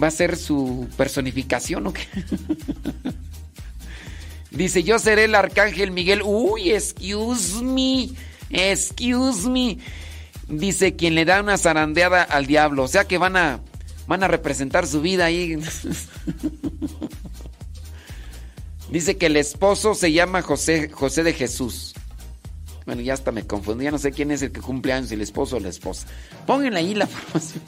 va 0.00 0.06
a 0.06 0.10
ser 0.10 0.36
su 0.36 0.88
personificación 0.96 1.86
o 1.86 1.92
qué. 1.92 2.06
Dice 4.50 4.82
yo 4.82 4.98
seré 4.98 5.24
el 5.24 5.34
arcángel 5.34 5.90
Miguel. 5.90 6.22
Uy, 6.24 6.70
excuse 6.70 7.62
me, 7.62 8.10
excuse 8.50 9.48
me 9.48 9.78
dice 10.48 10.96
quien 10.96 11.14
le 11.14 11.24
da 11.24 11.40
una 11.40 11.58
zarandeada 11.58 12.22
al 12.22 12.46
diablo. 12.46 12.84
O 12.84 12.88
sea 12.88 13.04
que 13.04 13.18
van 13.18 13.36
a, 13.36 13.60
van 14.06 14.22
a 14.22 14.28
representar 14.28 14.86
su 14.86 15.00
vida 15.00 15.26
ahí. 15.26 15.56
dice 18.90 19.16
que 19.16 19.26
el 19.26 19.36
esposo 19.36 19.94
se 19.94 20.12
llama 20.12 20.42
José, 20.42 20.90
José 20.90 21.22
de 21.22 21.32
Jesús. 21.32 21.94
Bueno, 22.86 23.02
ya 23.02 23.12
hasta 23.12 23.32
me 23.32 23.46
confundí, 23.46 23.84
ya 23.84 23.90
no 23.90 23.98
sé 23.98 24.12
quién 24.12 24.30
es 24.30 24.40
el 24.40 24.50
que 24.50 24.62
cumple 24.62 24.94
años, 24.94 25.12
el 25.12 25.20
esposo 25.20 25.56
o 25.56 25.60
la 25.60 25.68
esposa. 25.68 26.06
Pónganle 26.46 26.78
ahí 26.80 26.94
la 26.94 27.06
formación. 27.06 27.62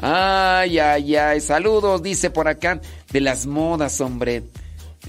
Ay, 0.00 0.78
ay, 0.78 1.16
ay. 1.16 1.40
Saludos, 1.40 2.02
dice 2.02 2.30
por 2.30 2.48
acá, 2.48 2.80
de 3.12 3.20
las 3.20 3.46
modas, 3.46 4.00
hombre. 4.00 4.42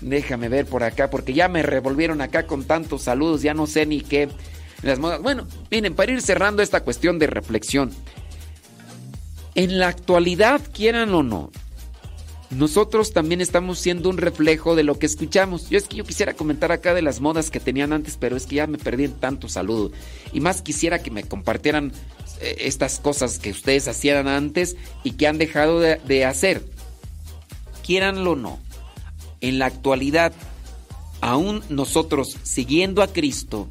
Déjame 0.02 0.48
ver 0.48 0.66
por 0.66 0.84
acá, 0.84 1.10
porque 1.10 1.34
ya 1.34 1.48
me 1.48 1.64
revolvieron 1.64 2.22
acá 2.22 2.46
con 2.46 2.66
tantos 2.66 3.04
saludos, 3.04 3.42
ya 3.42 3.54
no 3.54 3.68
sé 3.68 3.86
ni 3.86 4.02
qué 4.02 4.30
Bueno, 5.22 5.46
miren, 5.70 5.94
para 5.94 6.12
ir 6.12 6.22
cerrando 6.22 6.62
esta 6.62 6.84
cuestión 6.84 7.20
de 7.20 7.28
reflexión. 7.28 7.92
En 9.56 9.80
la 9.80 9.90
actualidad, 9.90 10.62
quieran 10.74 11.14
o 11.14 11.24
no, 11.24 11.52
nosotros 12.50 13.14
también 13.14 13.42
estamos 13.42 13.78
siendo 13.78 14.10
un 14.10 14.18
reflejo 14.18 14.76
de 14.76 14.84
lo 14.84 14.98
que 14.98 15.06
escuchamos. 15.06 15.70
Yo 15.70 15.78
es 15.78 15.88
que 15.88 15.98
yo 15.98 16.04
quisiera 16.04 16.34
comentar 16.34 16.72
acá 16.72 16.94
de 16.94 17.02
las 17.02 17.20
modas 17.20 17.52
que 17.52 17.60
tenían 17.60 17.94
antes, 17.94 18.18
pero 18.18 18.36
es 18.36 18.48
que 18.48 18.56
ya 18.56 18.68
me 18.68 18.78
perdí 18.78 19.06
en 19.06 19.14
tanto 19.14 19.48
saludo. 19.48 19.92
Y 20.34 20.40
más 20.40 20.62
quisiera 20.62 21.00
que 21.00 21.12
me 21.12 21.24
compartieran 21.24 21.92
eh, 22.42 22.56
estas 22.62 23.00
cosas 23.00 23.38
que 23.38 23.52
ustedes 23.52 23.88
hacían 23.88 24.28
antes 24.28 24.78
y 25.04 25.12
que 25.12 25.28
han 25.28 25.38
dejado 25.38 25.80
de, 25.80 25.98
de 25.98 26.26
hacer. 26.26 26.64
Quieranlo 27.84 28.32
o 28.32 28.36
no, 28.36 28.60
en 29.42 29.60
la 29.60 29.68
actualidad, 29.68 30.34
aún 31.22 31.64
nosotros 31.70 32.38
siguiendo 32.44 33.04
a 33.04 33.08
Cristo, 33.08 33.68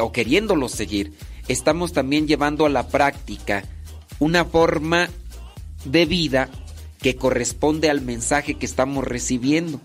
o 0.00 0.12
queriéndolo 0.12 0.68
seguir, 0.68 1.12
estamos 1.48 1.92
también 1.92 2.26
llevando 2.26 2.66
a 2.66 2.70
la 2.70 2.88
práctica 2.88 3.64
una 4.18 4.44
forma 4.44 5.08
de 5.84 6.06
vida 6.06 6.48
que 7.00 7.16
corresponde 7.16 7.90
al 7.90 8.00
mensaje 8.00 8.54
que 8.54 8.66
estamos 8.66 9.04
recibiendo. 9.04 9.80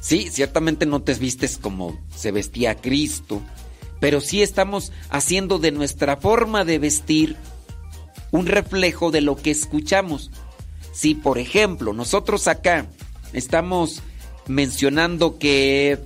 Sí, 0.00 0.28
ciertamente 0.30 0.86
no 0.86 1.02
te 1.02 1.14
vistes 1.14 1.58
como 1.58 1.98
se 2.14 2.30
vestía 2.30 2.76
Cristo, 2.76 3.42
pero 4.00 4.20
sí 4.20 4.42
estamos 4.42 4.92
haciendo 5.10 5.58
de 5.58 5.72
nuestra 5.72 6.16
forma 6.16 6.64
de 6.64 6.78
vestir 6.78 7.36
un 8.30 8.46
reflejo 8.46 9.10
de 9.10 9.22
lo 9.22 9.36
que 9.36 9.50
escuchamos. 9.50 10.30
Si, 10.92 11.14
por 11.14 11.38
ejemplo, 11.38 11.92
nosotros 11.92 12.46
acá 12.46 12.86
estamos 13.32 14.02
mencionando 14.46 15.38
que 15.38 15.98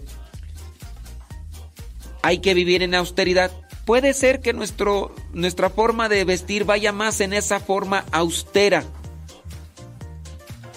hay 2.23 2.39
que 2.39 2.55
vivir 2.55 2.83
en 2.83 2.95
austeridad. 2.95 3.51
Puede 3.85 4.15
ser 4.15 4.41
que 4.41 4.53
nuestro, 4.53 5.15
nuestra 5.33 5.71
forma 5.71 6.09
de 6.09 6.25
vestir 6.25 6.65
vaya 6.65 6.93
más 6.93 7.21
en 7.21 7.33
esa 7.33 7.61
forma 7.61 8.05
austera. 8.13 8.85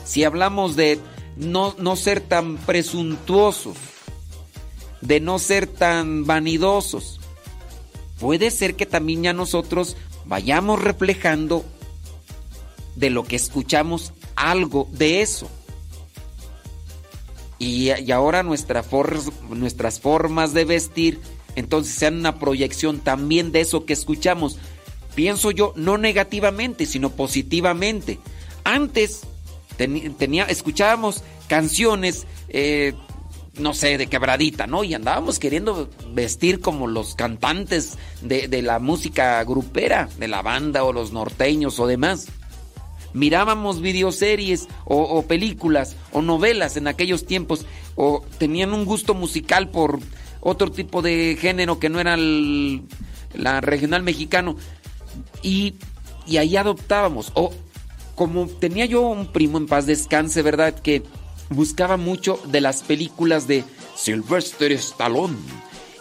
Si 0.06 0.24
hablamos 0.24 0.76
de 0.76 1.00
no, 1.36 1.76
no 1.78 1.96
ser 1.96 2.22
tan 2.22 2.58
presuntuosos, 2.58 3.78
de 5.02 5.20
no 5.20 5.39
ser 5.39 5.68
tan 5.68 6.26
vanidosos, 6.26 7.20
puede 8.20 8.52
ser 8.52 8.76
que 8.76 8.86
también 8.86 9.24
ya 9.24 9.34
nosotros 9.34 9.98
vayamos 10.26 10.82
reflejando 10.82 11.66
de 12.96 13.10
lo 13.10 13.24
que 13.24 13.36
escuchamos 13.36 14.14
algo 14.36 14.88
de 14.91 15.22
eso. 15.22 15.50
Y, 17.60 18.12
ahora 18.12 18.44
nuestra 18.44 18.84
nuestras 19.50 20.00
formas 20.00 20.54
de 20.54 20.66
vestir, 20.66 21.22
entonces 21.56 21.95
sean 21.95 22.20
una 22.20 22.39
proyección 22.39 22.99
también 22.99 23.51
de 23.51 23.62
eso 23.62 23.86
que 23.86 23.93
escuchamos. 23.93 24.58
Pienso 25.16 25.51
yo, 25.51 25.74
no 25.76 25.97
negativamente, 25.97 26.86
sino 26.86 27.12
positivamente. 27.12 28.20
Antes 28.64 29.22
tenía, 29.78 30.45
escuchábamos 30.45 31.24
canciones, 31.47 32.26
eh, 32.49 32.93
no 33.60 33.74
sé, 33.74 33.97
de 33.97 34.08
quebradita, 34.08 34.66
¿no? 34.66 34.84
Y 34.84 34.93
andábamos 34.93 35.38
queriendo 35.38 35.89
vestir 36.14 36.60
como 36.60 36.88
los 36.88 37.14
cantantes 37.16 37.97
de, 38.22 38.62
la 38.62 38.80
música 38.80 39.43
grupera, 39.43 40.10
de 40.18 40.28
la 40.28 40.41
banda 40.41 40.84
o 40.84 40.93
los 40.93 41.12
norteños 41.12 41.80
o 41.80 41.88
demás 41.88 42.28
mirábamos 43.16 43.80
videoseries 43.80 44.68
o, 44.86 44.97
o, 44.97 45.28
películas 45.28 45.95
o 46.12 46.24
novelas 46.24 46.78
en 46.78 46.88
aquellos 46.88 47.28
tiempos 47.28 47.68
o 47.95 48.26
tenían 48.39 48.74
un 48.74 48.86
gusto 48.86 49.14
musical 49.14 49.70
por 49.70 49.99
otro 50.44 50.72
tipo 50.72 51.02
de 51.02 51.38
género 51.39 51.80
que 51.80 51.89
no 51.89 52.00
era 52.00 52.16
el, 52.16 52.84
la 53.34 53.62
regional 53.62 54.04
mexicano 54.04 54.56
y, 55.41 55.76
y 56.28 56.38
ahí 56.38 56.58
adoptábamos 56.58 57.32
o 57.34 57.54
como 58.16 58.48
tenía 58.48 58.86
yo 58.86 59.02
un 59.02 59.32
primo 59.32 59.58
en 59.58 59.66
paz 59.66 59.86
descanse, 59.88 60.41
¿verdad? 60.41 60.76
Que 60.80 61.02
buscaba 61.50 61.98
mucho 61.98 62.39
de 62.46 62.62
las 62.62 62.84
películas 62.84 63.48
de 63.48 63.64
Sylvester 63.96 64.72
Stallone 64.74 65.36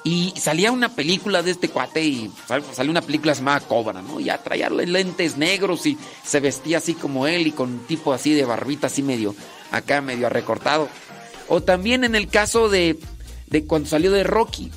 y 0.05 0.35
salía 0.37 0.73
una 0.73 0.89
película 0.95 1.43
de 1.43 1.53
este 1.53 1.69
cuate 1.69 2.03
y 2.05 2.31
salió 2.75 2.91
una 2.91 3.03
película 3.03 3.35
llamada 3.35 3.61
Cobra, 3.61 4.03
¿no? 4.03 4.19
Ya 4.19 4.43
traía 4.43 4.69
lentes 4.69 5.37
negros 5.37 5.87
y 5.87 5.97
se 6.25 6.41
vestía 6.41 6.79
así 6.79 6.95
como 6.95 7.27
él 7.27 7.47
y 7.47 7.53
con 7.53 7.87
tipo 7.87 8.13
así 8.13 8.35
de 8.35 8.45
barbita 8.45 8.89
así 8.89 9.03
medio 9.03 9.35
acá 9.71 10.01
medio 10.01 10.29
recortado. 10.29 10.89
O 11.49 11.63
también 11.63 12.05
en 12.05 12.15
el 12.15 12.29
caso 12.29 12.69
de, 12.69 12.99
de 13.53 13.65
cuando 13.65 13.89
salió 13.89 14.11
de 14.11 14.25
Rocky. 14.25 14.73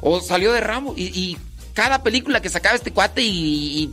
O 0.00 0.20
salió 0.20 0.52
de 0.52 0.60
Rambo. 0.60 0.94
Y, 0.96 1.06
y 1.06 1.36
cada 1.74 2.02
película 2.02 2.40
que 2.40 2.48
sacaba 2.48 2.76
este 2.76 2.92
cuate 2.92 3.22
y, 3.22 3.92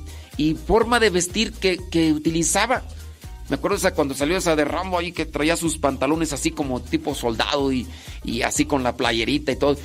forma 0.66 1.00
de 1.00 1.10
vestir 1.10 1.52
que, 1.52 1.78
que, 1.92 2.14
utilizaba. 2.14 2.84
Me 3.50 3.58
acuerdo 3.58 3.78
esa 3.78 3.94
cuando 3.94 4.16
salió 4.16 4.38
esa 4.38 4.56
de 4.56 4.66
Rambo 4.66 4.98
ahí 4.98 5.12
que 5.12 5.26
traía 5.26 5.56
sus 5.56 5.78
pantalones 5.78 6.34
así 6.34 6.52
como 6.52 6.82
tipo 6.82 7.14
soldado 7.14 7.72
y, 7.72 7.86
y 8.24 8.42
así 8.42 8.66
con 8.66 8.82
la 8.82 8.96
playerita 8.96 9.52
y 9.52 9.56
todo 9.56 9.78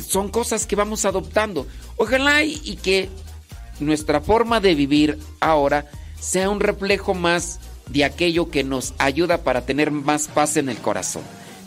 son 0.00 0.28
cosas 0.28 0.66
que 0.66 0.76
vamos 0.76 1.04
adoptando. 1.04 1.66
Ojalá 1.96 2.42
y, 2.44 2.76
que 2.82 3.08
nuestra 3.80 4.20
forma 4.20 4.60
de 4.60 4.74
vivir 4.74 5.18
ahora 5.40 5.86
sea 6.20 6.50
un 6.50 6.60
reflejo 6.60 7.14
más 7.14 7.60
de 7.88 8.04
aquello 8.04 8.50
que 8.50 8.64
nos 8.64 8.94
ayuda 8.98 9.38
para 9.38 9.66
tener 9.66 9.90
más 9.90 10.28
paz 10.28 10.56
en 10.56 10.68
el 10.68 10.78
corazón. 10.78 11.22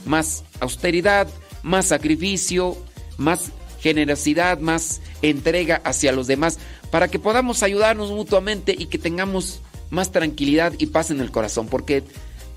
Más 0.06 0.44
austeridad, 0.60 1.28
más 1.64 1.88
sacrificio, 1.88 2.78
más 3.18 3.52
generosidad, 3.80 4.60
más 4.60 5.02
entrega 5.22 5.82
hacia 5.84 6.12
los 6.12 6.28
demás, 6.28 6.60
para 6.92 7.08
que 7.08 7.20
podamos 7.20 7.64
ayudarnos 7.64 8.12
mutuamente 8.12 8.76
y 8.78 8.88
que 8.88 8.98
tengamos 8.98 9.62
más 9.90 10.12
tranquilidad 10.12 10.74
y 10.78 10.88
paz 10.88 11.12
en 11.12 11.20
el 11.20 11.32
corazón. 11.32 11.68
Porque 11.68 12.04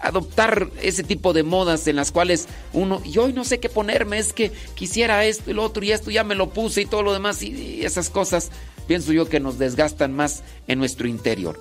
adoptar 0.00 0.70
ese 0.80 1.02
tipo 1.02 1.32
de 1.32 1.42
modas 1.42 1.86
en 1.86 1.96
las 1.96 2.12
cuales 2.12 2.46
uno, 2.72 3.02
y 3.04 3.18
hoy 3.18 3.32
no 3.32 3.44
sé 3.44 3.60
qué 3.60 3.68
ponerme, 3.68 4.18
es 4.18 4.32
que 4.32 4.52
quisiera 4.74 5.24
esto 5.24 5.50
y 5.50 5.54
lo 5.54 5.64
otro 5.64 5.84
y 5.84 5.92
esto 5.92 6.10
ya 6.10 6.24
me 6.24 6.34
lo 6.34 6.50
puse 6.50 6.82
y 6.82 6.86
todo 6.86 7.02
lo 7.02 7.12
demás 7.12 7.42
y 7.42 7.84
esas 7.84 8.10
cosas 8.10 8.50
pienso 8.86 9.12
yo 9.12 9.28
que 9.28 9.40
nos 9.40 9.58
desgastan 9.58 10.12
más 10.14 10.42
en 10.66 10.78
nuestro 10.78 11.08
interior. 11.08 11.60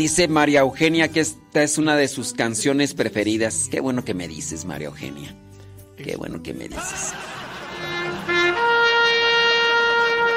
Dice 0.00 0.28
María 0.28 0.60
Eugenia 0.60 1.08
que 1.08 1.20
esta 1.20 1.62
es 1.62 1.76
una 1.76 1.94
de 1.94 2.08
sus 2.08 2.32
canciones 2.32 2.94
preferidas. 2.94 3.68
Qué 3.70 3.80
bueno 3.80 4.02
que 4.02 4.14
me 4.14 4.28
dices, 4.28 4.64
María 4.64 4.86
Eugenia. 4.86 5.36
Qué 6.02 6.16
bueno 6.16 6.42
que 6.42 6.54
me 6.54 6.68
dices. 6.68 7.12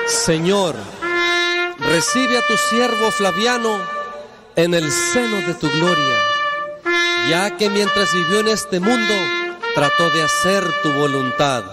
Señor, 0.05 0.75
recibe 1.79 2.37
a 2.39 2.41
tu 2.45 2.57
siervo 2.57 3.09
Flaviano 3.11 3.79
en 4.57 4.73
el 4.73 4.91
seno 4.91 5.37
de 5.47 5.53
tu 5.53 5.69
gloria, 5.69 6.17
ya 7.29 7.55
que 7.55 7.69
mientras 7.69 8.13
vivió 8.13 8.41
en 8.41 8.49
este 8.49 8.81
mundo 8.81 9.13
trató 9.75 10.09
de 10.09 10.23
hacer 10.23 10.61
tu 10.83 10.91
voluntad. 10.91 11.63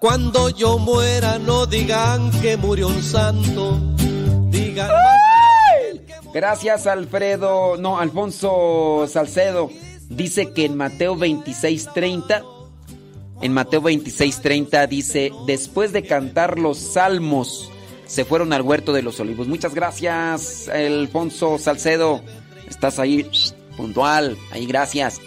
Cuando 0.00 0.48
yo 0.48 0.78
muera 0.78 1.38
no 1.38 1.66
digan 1.66 2.32
que 2.40 2.56
murió 2.56 2.88
un 2.88 3.00
santo, 3.04 3.78
digan... 4.50 4.90
Gracias, 6.34 6.88
Alfredo. 6.88 7.76
No, 7.76 8.00
Alfonso 8.00 9.06
Salcedo. 9.08 9.70
Dice 10.08 10.52
que 10.52 10.64
en 10.64 10.76
Mateo 10.76 11.16
26:30, 11.16 12.44
en 13.40 13.52
Mateo 13.52 13.80
26:30 13.80 14.88
dice: 14.88 15.32
Después 15.46 15.92
de 15.92 16.02
cantar 16.02 16.58
los 16.58 16.76
salmos, 16.78 17.70
se 18.06 18.24
fueron 18.24 18.52
al 18.52 18.62
huerto 18.62 18.92
de 18.92 19.02
los 19.02 19.20
olivos. 19.20 19.46
Muchas 19.46 19.74
gracias, 19.74 20.68
Alfonso 20.68 21.56
Salcedo. 21.58 22.20
Estás 22.68 22.98
ahí 22.98 23.30
puntual. 23.76 24.36
Ahí, 24.50 24.66
gracias. 24.66 25.20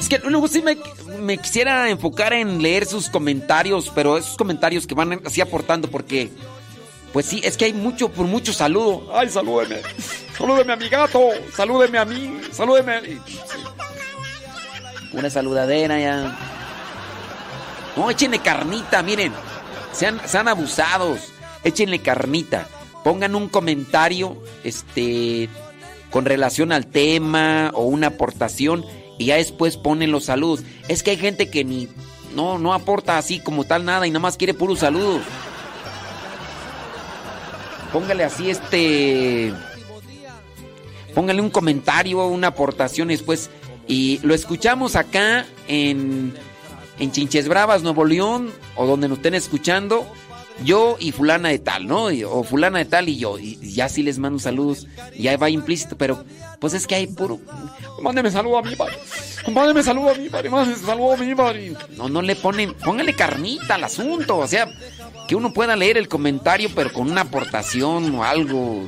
Es 0.00 0.08
que 0.08 0.18
luego 0.18 0.48
sí 0.48 0.62
me, 0.62 0.78
me 1.20 1.36
quisiera 1.36 1.90
enfocar 1.90 2.32
en 2.32 2.62
leer 2.62 2.86
sus 2.86 3.10
comentarios, 3.10 3.92
pero 3.94 4.16
esos 4.16 4.36
comentarios 4.38 4.86
que 4.86 4.94
van 4.94 5.20
así 5.26 5.42
aportando, 5.42 5.90
porque. 5.90 6.30
Pues 7.12 7.26
sí, 7.26 7.40
es 7.44 7.56
que 7.56 7.66
hay 7.66 7.72
mucho, 7.72 8.08
por 8.08 8.26
mucho 8.26 8.52
saludo. 8.52 9.10
Ay, 9.14 9.28
salúdeme. 9.28 9.80
Salúdeme 10.36 10.72
a 10.72 10.76
mi 10.76 10.88
gato. 10.88 11.28
Salúdeme 11.54 11.98
a 11.98 12.04
mí. 12.04 12.40
Salúdeme. 12.52 13.20
Una 15.12 15.28
saludadera 15.28 16.00
ya. 16.00 16.38
No, 17.96 18.10
échenle 18.10 18.38
carnita, 18.38 19.02
miren. 19.02 19.32
Sean, 19.92 20.20
sean 20.26 20.48
abusados. 20.48 21.20
Échenle 21.64 21.98
carnita. 21.98 22.66
Pongan 23.04 23.34
un 23.34 23.48
comentario, 23.48 24.42
este, 24.64 25.50
con 26.10 26.24
relación 26.24 26.72
al 26.72 26.86
tema 26.86 27.70
o 27.74 27.84
una 27.84 28.08
aportación 28.08 28.84
y 29.18 29.26
ya 29.26 29.36
después 29.36 29.76
ponen 29.76 30.12
los 30.12 30.26
saludos. 30.26 30.62
Es 30.88 31.02
que 31.02 31.10
hay 31.10 31.16
gente 31.16 31.50
que 31.50 31.64
ni 31.64 31.88
no 32.34 32.58
no 32.58 32.72
aporta 32.72 33.18
así 33.18 33.40
como 33.40 33.64
tal 33.64 33.84
nada 33.84 34.06
y 34.06 34.10
nada 34.10 34.20
más 34.20 34.36
quiere 34.36 34.54
puros 34.54 34.80
saludos. 34.80 35.22
Póngale 37.92 38.24
así 38.24 38.50
este 38.50 39.52
póngale 41.14 41.42
un 41.42 41.50
comentario, 41.50 42.26
una 42.26 42.48
aportación 42.48 43.08
después 43.08 43.50
y 43.86 44.18
lo 44.22 44.34
escuchamos 44.34 44.96
acá 44.96 45.44
en 45.68 46.34
en 46.98 47.10
Chinches 47.10 47.48
Bravas, 47.48 47.82
Nuevo 47.82 48.04
León 48.04 48.50
o 48.76 48.86
donde 48.86 49.08
nos 49.08 49.18
estén 49.18 49.34
escuchando. 49.34 50.06
Yo 50.64 50.96
y 51.00 51.12
fulana 51.12 51.48
de 51.48 51.58
tal, 51.58 51.88
¿no? 51.88 52.04
O 52.28 52.44
fulana 52.44 52.78
de 52.78 52.84
tal 52.84 53.08
y 53.08 53.16
yo. 53.16 53.38
Y 53.38 53.56
ya 53.72 53.88
sí 53.88 54.02
les 54.02 54.18
mando 54.18 54.38
saludos. 54.38 54.86
Ya 55.18 55.36
va 55.36 55.50
implícito, 55.50 55.96
pero 55.96 56.24
pues 56.60 56.74
es 56.74 56.86
que 56.86 56.94
hay 56.94 57.06
puro. 57.06 57.40
Mándeme 58.00 58.30
saludo 58.30 58.58
a 58.58 58.62
mi 58.62 58.76
padre. 58.76 58.94
Mándeme 59.50 59.82
saludo 59.82 60.10
a 60.10 60.14
mi 60.14 60.28
padre. 60.28 60.50
Mándeme 60.50 60.78
saludo 60.78 61.14
a 61.14 61.16
mi 61.16 61.34
padre. 61.34 61.74
No, 61.96 62.08
no 62.08 62.22
le 62.22 62.36
ponen. 62.36 62.74
Póngale 62.74 63.14
carnita 63.14 63.74
al 63.74 63.84
asunto. 63.84 64.38
O 64.38 64.46
sea, 64.46 64.68
que 65.32 65.36
uno 65.36 65.50
pueda 65.50 65.74
leer 65.76 65.96
el 65.96 66.08
comentario, 66.08 66.68
pero 66.74 66.92
con 66.92 67.10
una 67.10 67.22
aportación 67.22 68.14
o 68.16 68.22
algo. 68.22 68.86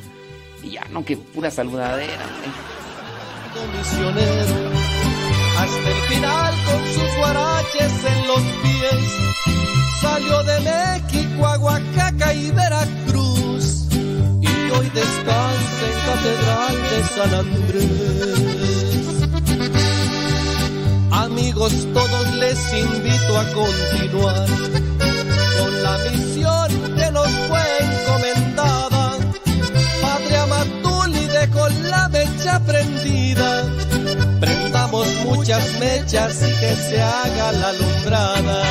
Y 0.63 0.73
ya, 0.73 0.85
no, 0.91 1.03
que 1.03 1.17
pura 1.17 1.51
saludadera. 1.51 2.13
¿eh? 2.13 2.51
hasta 5.57 5.89
el 5.89 6.03
final 6.07 6.55
con 6.67 6.85
sus 6.93 7.17
guaraches 7.17 7.93
en 8.05 8.27
los 8.27 8.43
pies. 8.61 9.01
Salió 10.03 10.43
de 10.43 10.61
México 10.61 11.47
a 11.47 11.59
Oaxaca 11.61 12.35
y 12.35 12.51
Veracruz 12.51 13.87
y 14.43 14.71
hoy 14.71 14.91
descansa 14.93 15.87
en 15.89 15.95
Catedral 16.05 16.77
de 16.91 17.05
San 17.15 17.35
Andrés. 17.41 18.37
Amigos, 21.11 21.73
todos 21.95 22.35
les 22.35 22.73
invito 22.75 23.39
a 23.39 23.45
continuar 23.55 24.94
con 25.59 25.83
la 25.83 25.99
misión 25.99 26.95
que 26.97 27.11
nos 27.11 27.29
fue 27.49 27.63
encomendada. 27.81 29.19
Padre 30.03 30.37
Amatuli 30.37 31.27
dejó 31.27 31.69
la 31.69 32.09
mecha 32.09 32.61
prendida 32.61 33.65
prendamos 34.45 35.07
muchas 35.25 35.79
mechas 35.79 36.37
y 36.43 36.61
que 36.61 36.75
se 36.75 37.01
haga 37.01 37.53
la 37.53 37.69
alumbrada. 37.69 38.63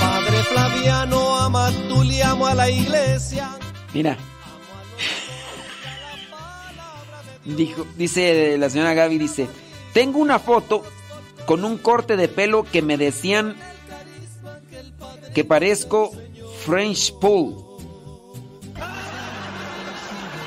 Padre 0.00 0.42
Flaviano, 0.44 1.36
ama 1.36 1.70
tú 1.88 2.02
le 2.02 2.22
amo 2.22 2.46
a 2.46 2.54
la 2.54 2.70
iglesia. 2.70 3.50
Mira. 3.94 4.16
Dijo, 7.44 7.86
dice 7.96 8.58
la 8.58 8.68
señora 8.68 8.92
Gaby, 8.92 9.18
dice, 9.18 9.48
tengo 9.92 10.18
una 10.18 10.38
foto 10.40 10.82
con 11.46 11.64
un 11.64 11.78
corte 11.78 12.16
de 12.16 12.28
pelo 12.28 12.64
que 12.64 12.82
me 12.82 12.96
decían 12.96 13.56
que 15.36 15.44
parezco 15.44 16.10
French 16.64 17.12
Paul. 17.20 17.54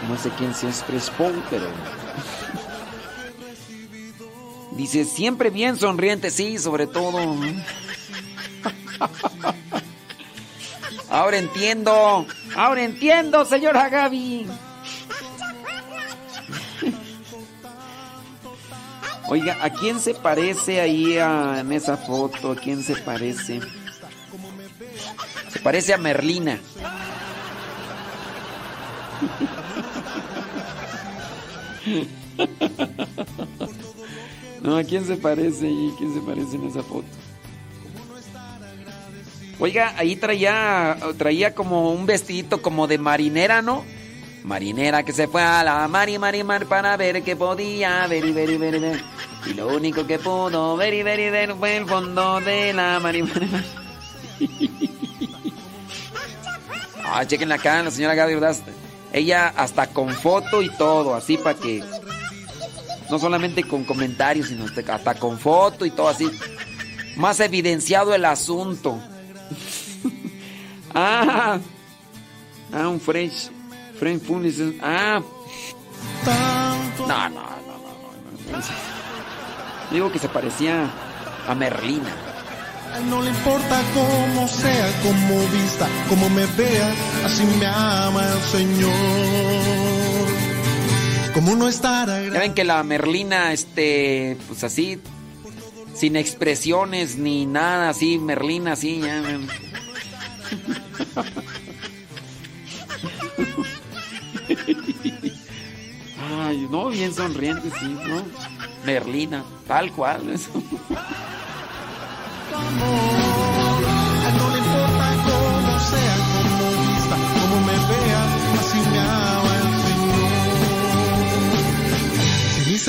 No 0.09 0.17
sé 0.17 0.31
quién 0.35 0.51
sea 0.55 0.71
es 0.71 0.83
French 0.83 1.11
Paul, 1.11 1.43
pero... 1.47 1.61
Dice, 4.71 5.05
siempre 5.05 5.51
bien 5.51 5.77
sonriente, 5.77 6.31
sí, 6.31 6.57
sobre 6.57 6.87
todo. 6.87 7.19
Ahora 11.11 11.37
entiendo, 11.37 12.25
ahora 12.55 12.83
entiendo, 12.83 13.45
señora 13.45 13.89
Gaby. 13.89 14.47
Oiga, 19.29 19.55
¿a 19.61 19.69
quién 19.69 19.99
se 19.99 20.15
parece 20.15 20.81
ahí 20.81 21.17
a- 21.19 21.59
en 21.59 21.71
esa 21.73 21.95
foto? 21.97 22.53
¿A 22.53 22.55
quién 22.55 22.81
se 22.83 22.95
parece? 22.95 23.59
Parece 25.63 25.93
a 25.93 25.97
Merlina. 25.97 26.59
No, 34.61 34.77
¿a 34.77 34.83
quién 34.83 35.05
se 35.05 35.15
parece 35.15 35.67
ahí? 35.67 35.93
¿Quién 35.97 36.13
se 36.13 36.19
parece 36.21 36.55
en 36.55 36.67
esa 36.67 36.83
foto? 36.83 37.07
Oiga, 39.59 39.93
ahí 39.97 40.15
traía, 40.15 40.97
traía 41.17 41.53
como 41.53 41.91
un 41.91 42.05
vestidito 42.05 42.61
como 42.61 42.87
de 42.87 42.97
marinera, 42.97 43.61
¿no? 43.61 43.83
Marinera 44.43 45.03
que 45.03 45.11
se 45.11 45.27
fue 45.27 45.41
a 45.41 45.63
la 45.63 45.87
mar 45.89 46.09
y 46.09 46.17
mar 46.17 46.33
y 46.33 46.43
mar 46.43 46.65
para 46.65 46.95
ver 46.95 47.23
qué 47.23 47.35
podía 47.35 48.07
ver 48.07 48.25
y 48.25 48.31
ver 48.31 48.49
y 48.49 48.57
ver 48.57 48.75
y 48.75 48.79
ver. 48.79 49.03
Y 49.45 49.53
lo 49.53 49.67
único 49.67 50.07
que 50.07 50.17
pudo 50.17 50.77
ver 50.77 50.93
y 50.93 51.03
ver 51.03 51.19
y 51.19 51.29
ver 51.29 51.55
fue 51.55 51.77
el 51.77 51.85
fondo 51.85 52.39
de 52.39 52.73
la 52.73 52.99
mar 52.99 53.15
y 53.15 53.23
mar 53.23 53.43
y 53.43 53.47
mar. 53.47 53.63
Ah, 57.11 57.25
chequen 57.25 57.51
acá, 57.51 57.81
la 57.81 57.91
señora 57.91 58.13
Gaby 58.13 58.35
Ordaz. 58.35 58.61
Ella 59.11 59.51
hasta 59.55 59.87
con 59.87 60.09
foto 60.09 60.61
y 60.61 60.69
todo, 60.69 61.15
así 61.15 61.37
para 61.37 61.59
que... 61.59 61.83
No 63.09 63.17
solamente 63.17 63.63
con 63.63 63.83
comentarios, 63.83 64.49
sino 64.49 64.65
hasta 64.65 65.15
con 65.15 65.39
foto 65.39 65.85
y 65.85 65.91
todo 65.91 66.09
así. 66.09 66.29
Más 67.15 67.39
evidenciado 67.39 68.13
el 68.13 68.23
asunto. 68.23 68.99
ah, 70.93 71.57
ah, 72.71 72.87
un 72.87 72.99
French. 72.99 73.49
French 73.97 74.21
Funis. 74.21 74.61
Ah. 74.81 75.21
No, 76.99 77.07
no, 77.07 77.29
no, 77.29 77.29
no, 77.29 77.77
no. 78.51 78.63
Digo 79.91 80.11
que 80.11 80.19
se 80.19 80.29
parecía 80.29 80.87
a 81.47 81.55
Merlina. 81.55 82.13
No 83.09 83.21
le 83.21 83.29
importa 83.29 83.81
cómo 83.93 84.47
sea, 84.47 85.01
cómo 85.03 85.39
vista, 85.47 85.87
cómo 86.09 86.29
me 86.29 86.45
vea, 86.45 86.93
así 87.25 87.43
me 87.43 87.65
ama 87.65 88.23
el 88.25 88.41
Señor. 88.41 88.91
Como 91.33 91.55
no 91.55 91.67
estará 91.69 92.21
Ya 92.23 92.39
ven 92.39 92.53
que 92.53 92.63
la 92.63 92.83
Merlina, 92.83 93.53
este, 93.53 94.37
pues 94.47 94.63
así, 94.63 94.99
sin 95.93 96.15
expresiones 96.15 97.17
ni 97.17 97.45
nada, 97.45 97.89
así, 97.89 98.17
Merlina, 98.19 98.73
así, 98.73 98.99
ya. 98.99 99.23
Ay, 106.31 106.67
no, 106.69 106.89
bien 106.89 107.13
sonriente, 107.13 107.69
sí, 107.79 107.87
¿no? 108.07 108.23
Merlina, 108.85 109.43
tal 109.67 109.91
cual. 109.91 110.29
eso. 110.31 110.51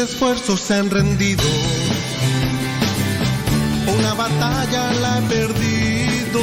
Esfuerzos 0.02 0.60
se 0.60 0.74
han 0.74 0.90
rendido, 0.90 1.42
una 3.98 4.14
batalla 4.14 4.92
la 4.92 5.18
he 5.18 5.22
perdido. 5.22 6.40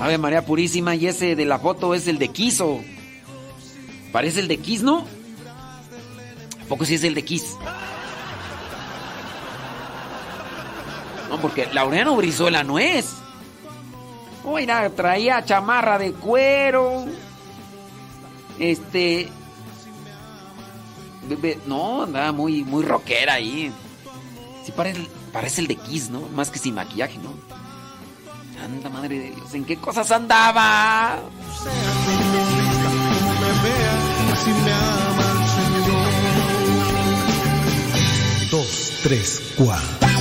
Ave 0.00 0.18
María 0.18 0.44
Purísima, 0.44 0.94
y 0.94 1.06
ese 1.06 1.36
de 1.36 1.44
la 1.44 1.58
foto 1.58 1.94
es 1.94 2.08
el 2.08 2.18
de 2.18 2.28
Kiso. 2.28 2.80
Parece 4.10 4.40
el 4.40 4.48
de 4.48 4.58
Kiss, 4.58 4.82
¿no? 4.82 5.04
¿A 6.60 6.68
poco 6.68 6.84
sí 6.84 6.94
es 6.94 7.04
el 7.04 7.14
de 7.14 7.24
Kiss? 7.24 7.56
Porque 11.40 11.68
Laureano 11.72 12.16
Brizuela 12.16 12.62
no 12.62 12.78
es. 12.78 13.14
Oiga, 14.44 14.88
traía 14.90 15.44
chamarra 15.44 15.98
de 15.98 16.12
cuero. 16.12 17.04
Este. 18.58 19.28
No, 21.66 22.02
andaba 22.02 22.32
muy, 22.32 22.64
muy 22.64 22.84
rockera 22.84 23.34
ahí. 23.34 23.72
Sí, 24.64 24.72
parece, 24.72 25.08
parece 25.32 25.60
el 25.60 25.68
de 25.68 25.76
Kiss, 25.76 26.10
¿no? 26.10 26.20
Más 26.34 26.50
que 26.50 26.58
sin 26.58 26.74
maquillaje, 26.74 27.18
¿no? 27.18 27.32
Santa 28.62 28.90
madre 28.90 29.18
de 29.18 29.30
Dios, 29.32 29.54
¿en 29.54 29.64
qué 29.64 29.76
cosas 29.76 30.12
andaba? 30.12 31.18
Dos, 38.52 38.92
tres, 39.02 39.54
cuatro. 39.56 40.11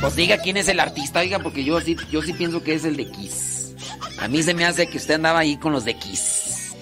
Pues 0.00 0.16
diga 0.16 0.38
quién 0.38 0.56
es 0.56 0.68
el 0.68 0.80
artista, 0.80 1.20
oiga, 1.20 1.38
porque 1.38 1.64
yo 1.64 1.80
sí, 1.80 1.96
yo 2.10 2.22
sí 2.22 2.32
pienso 2.32 2.62
que 2.62 2.74
es 2.74 2.84
el 2.84 2.96
de 2.96 3.10
Kiss. 3.10 3.74
A 4.18 4.28
mí 4.28 4.42
se 4.42 4.54
me 4.54 4.64
hace 4.64 4.86
que 4.86 4.98
usted 4.98 5.14
andaba 5.14 5.38
ahí 5.38 5.56
con 5.56 5.72
los 5.72 5.84
de 5.84 5.94
Kiss. 5.94 6.74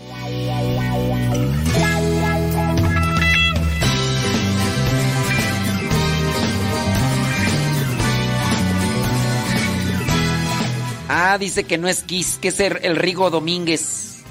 Ah, 11.09 11.37
dice 11.39 11.65
que 11.65 11.79
no 11.79 11.89
es 11.89 12.03
Kiss, 12.03 12.39
que 12.41 12.49
es 12.49 12.59
el 12.59 12.97
Rigo 12.97 13.31
Domínguez. 13.31 14.23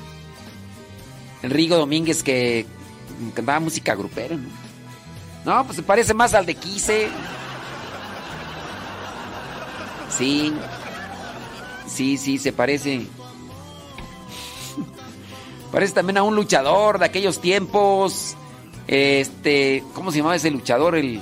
El 1.44 1.52
Rigo 1.52 1.78
Domínguez 1.78 2.24
que 2.24 2.66
cantaba 3.34 3.60
música 3.60 3.96
grupera, 3.96 4.36
¿no? 4.36 4.61
No, 5.46 5.64
pues 5.66 5.78
se 5.78 5.84
parece 5.84 6.14
más 6.14 6.34
al 6.34 6.46
de 6.46 6.54
¿eh? 6.54 7.10
Sí. 10.10 10.54
Sí, 11.88 12.18
sí, 12.18 12.38
se 12.38 12.54
parece. 12.54 13.08
Parece 15.72 15.94
también 15.94 16.18
a 16.18 16.24
un 16.24 16.36
luchador 16.36 17.00
de 17.00 17.06
aquellos 17.06 17.40
tiempos. 17.42 18.36
Este, 18.88 19.84
¿cómo 19.94 20.12
se 20.12 20.18
llamaba 20.18 20.36
ese 20.36 20.52
luchador? 20.52 20.96
El, 20.96 21.22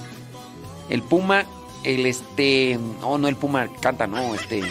el 0.89 1.01
Puma. 1.01 1.45
El 1.83 2.05
este. 2.05 2.77
No, 2.99 3.17
no 3.17 3.27
el 3.27 3.35
Puma 3.35 3.69
canta, 3.79 4.05
no, 4.05 4.35
este. 4.35 4.63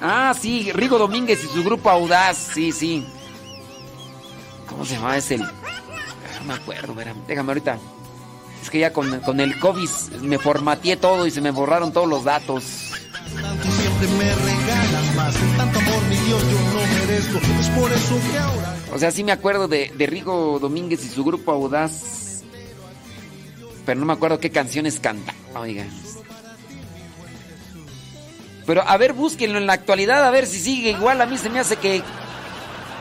Ah, 0.00 0.34
sí, 0.38 0.70
Rigo 0.72 0.98
Domínguez 0.98 1.42
y 1.44 1.48
su 1.48 1.64
grupo 1.64 1.90
Audaz, 1.90 2.36
sí, 2.54 2.72
sí. 2.72 3.06
¿Cómo 4.68 4.84
se 4.84 4.94
llamaba 4.94 5.16
ese? 5.16 5.38
Me 6.48 6.54
acuerdo, 6.54 6.94
déjame 7.26 7.50
ahorita. 7.50 7.78
Es 8.62 8.70
que 8.70 8.78
ya 8.78 8.90
con, 8.90 9.20
con 9.20 9.38
el 9.38 9.58
COVID 9.58 9.88
me 10.22 10.38
formateé 10.38 10.96
todo 10.96 11.26
y 11.26 11.30
se 11.30 11.42
me 11.42 11.50
borraron 11.50 11.92
todos 11.92 12.08
los 12.08 12.24
datos. 12.24 12.90
O 18.94 18.98
sea, 18.98 19.10
sí 19.10 19.24
me 19.24 19.32
acuerdo 19.32 19.68
de, 19.68 19.92
de 19.94 20.06
Rigo 20.06 20.58
Domínguez 20.58 21.04
y 21.04 21.08
su 21.10 21.22
grupo 21.22 21.52
Audaz. 21.52 22.42
Pero 23.84 24.00
no 24.00 24.06
me 24.06 24.14
acuerdo 24.14 24.40
qué 24.40 24.48
canciones 24.48 25.00
canta. 25.00 25.34
Oiga. 25.54 25.84
Pero 28.64 28.82
a 28.88 28.96
ver, 28.96 29.12
búsquenlo 29.12 29.58
en 29.58 29.66
la 29.66 29.74
actualidad, 29.74 30.26
a 30.26 30.30
ver 30.30 30.46
si 30.46 30.60
sigue 30.60 30.92
igual. 30.92 31.20
A 31.20 31.26
mí 31.26 31.36
se 31.36 31.50
me 31.50 31.60
hace 31.60 31.76
que 31.76 32.02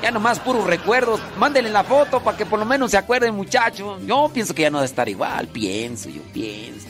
ya 0.02 0.12
nomás 0.12 0.40
puros 0.40 0.66
recuerdos. 0.66 1.20
Mándenle 1.38 1.70
la 1.70 1.84
foto 1.84 2.22
para 2.22 2.38
que 2.38 2.46
por 2.46 2.60
lo 2.60 2.66
menos 2.66 2.92
se 2.92 2.98
acuerden, 2.98 3.36
muchachos. 3.36 4.00
Yo 4.06 4.30
pienso 4.34 4.54
que 4.54 4.64
ya 4.64 4.70
no 4.70 4.80
debe 4.80 4.88
estar 4.88 5.10
igual. 5.10 5.48
Pienso, 5.48 6.10
yo 6.10 6.22
pienso. 6.34 6.88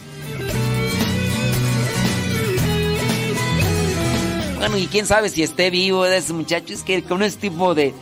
Bueno, 4.58 4.78
y 4.78 4.88
quién 4.88 5.06
sabe 5.06 5.30
si 5.30 5.44
esté 5.44 5.70
vivo 5.70 6.04
de 6.04 6.18
ese 6.18 6.34
muchacho. 6.34 6.74
Es 6.74 6.84
que 6.84 7.04
con 7.04 7.24
ese 7.24 7.38
tipo 7.38 7.76
de, 7.76 7.94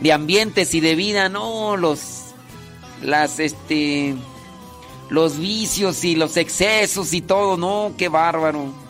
de 0.00 0.12
ambientes 0.12 0.74
y 0.74 0.80
de 0.80 0.94
vida, 0.94 1.28
no, 1.28 1.76
los. 1.76 2.34
Las, 3.02 3.40
este. 3.40 4.14
Los 5.10 5.38
vicios 5.38 6.02
y 6.04 6.16
los 6.16 6.38
excesos 6.38 7.12
y 7.12 7.20
todo, 7.20 7.58
no, 7.58 7.92
qué 7.98 8.08
bárbaro. 8.08 8.83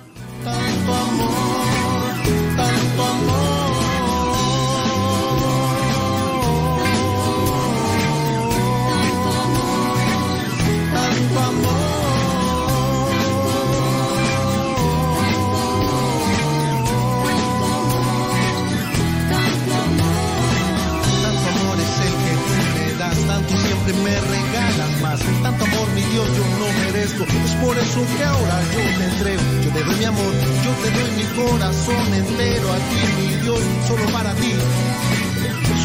Eso 27.95 28.03
que 28.17 28.25
ahora 28.25 28.61
yo 28.73 28.99
te 28.99 29.05
entrego. 29.05 29.43
Yo 29.63 29.71
te 29.71 29.85
doy 29.85 29.95
mi 29.95 30.05
amor, 30.05 30.33
yo 30.65 30.73
te 30.83 30.91
doy 30.91 31.11
mi 31.13 31.25
corazón 31.37 32.13
entero 32.13 32.73
a 32.73 32.77
ti, 32.77 33.23
mi 33.23 33.37
Dios, 33.37 33.61
solo 33.87 34.05
para 34.13 34.35
ti. 34.35 34.53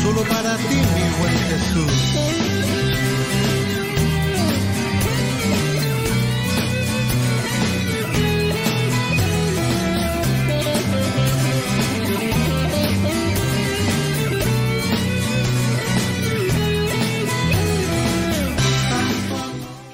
Solo 0.02 0.24
para 0.24 0.58
ti, 0.58 0.76
mi 0.76 1.20
buen 1.20 1.38
Jesús. 1.50 2.89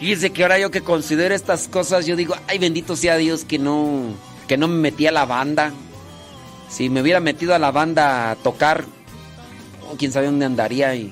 Fíjense 0.06 0.32
que 0.32 0.44
ahora 0.44 0.60
yo 0.60 0.70
que 0.70 0.82
considero 0.82 1.34
estas 1.34 1.68
cosas, 1.68 2.06
yo 2.06 2.16
digo, 2.16 2.36
ay 2.48 2.60
bendito 2.60 2.96
sea 2.96 3.18
Dios 3.18 3.44
que 3.44 3.58
no, 3.58 4.14
que 4.48 4.56
no 4.56 4.68
me 4.68 4.76
metí 4.76 5.08
a 5.08 5.12
la 5.12 5.26
banda. 5.26 5.74
Si 6.70 6.92
me 6.92 7.02
hubiera 7.02 7.20
metido 7.20 7.56
a 7.56 7.58
la 7.58 7.72
banda 7.72 8.30
a 8.30 8.36
tocar, 8.36 8.86
quién 9.98 10.12
sabe 10.12 10.28
dónde 10.28 10.46
andaría 10.46 10.94
y, 10.94 11.12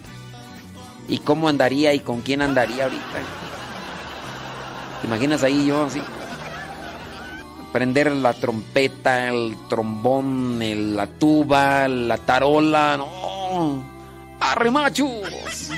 y 1.08 1.18
cómo 1.18 1.50
andaría 1.50 1.92
y 1.96 2.02
con 2.02 2.22
quién 2.22 2.44
andaría 2.44 2.84
ahorita. 2.84 3.18
¿Te 5.02 5.08
imaginas 5.08 5.42
ahí 5.42 5.66
yo 5.66 5.86
así? 5.86 6.00
Prender 7.72 8.12
la 8.12 8.34
trompeta, 8.34 9.28
el 9.28 9.58
trombón, 9.70 10.60
la 10.96 11.08
tuba, 11.08 11.88
la 11.88 12.20
tarola, 12.20 12.98
no. 12.98 13.84
¡Arremachos! 14.40 15.72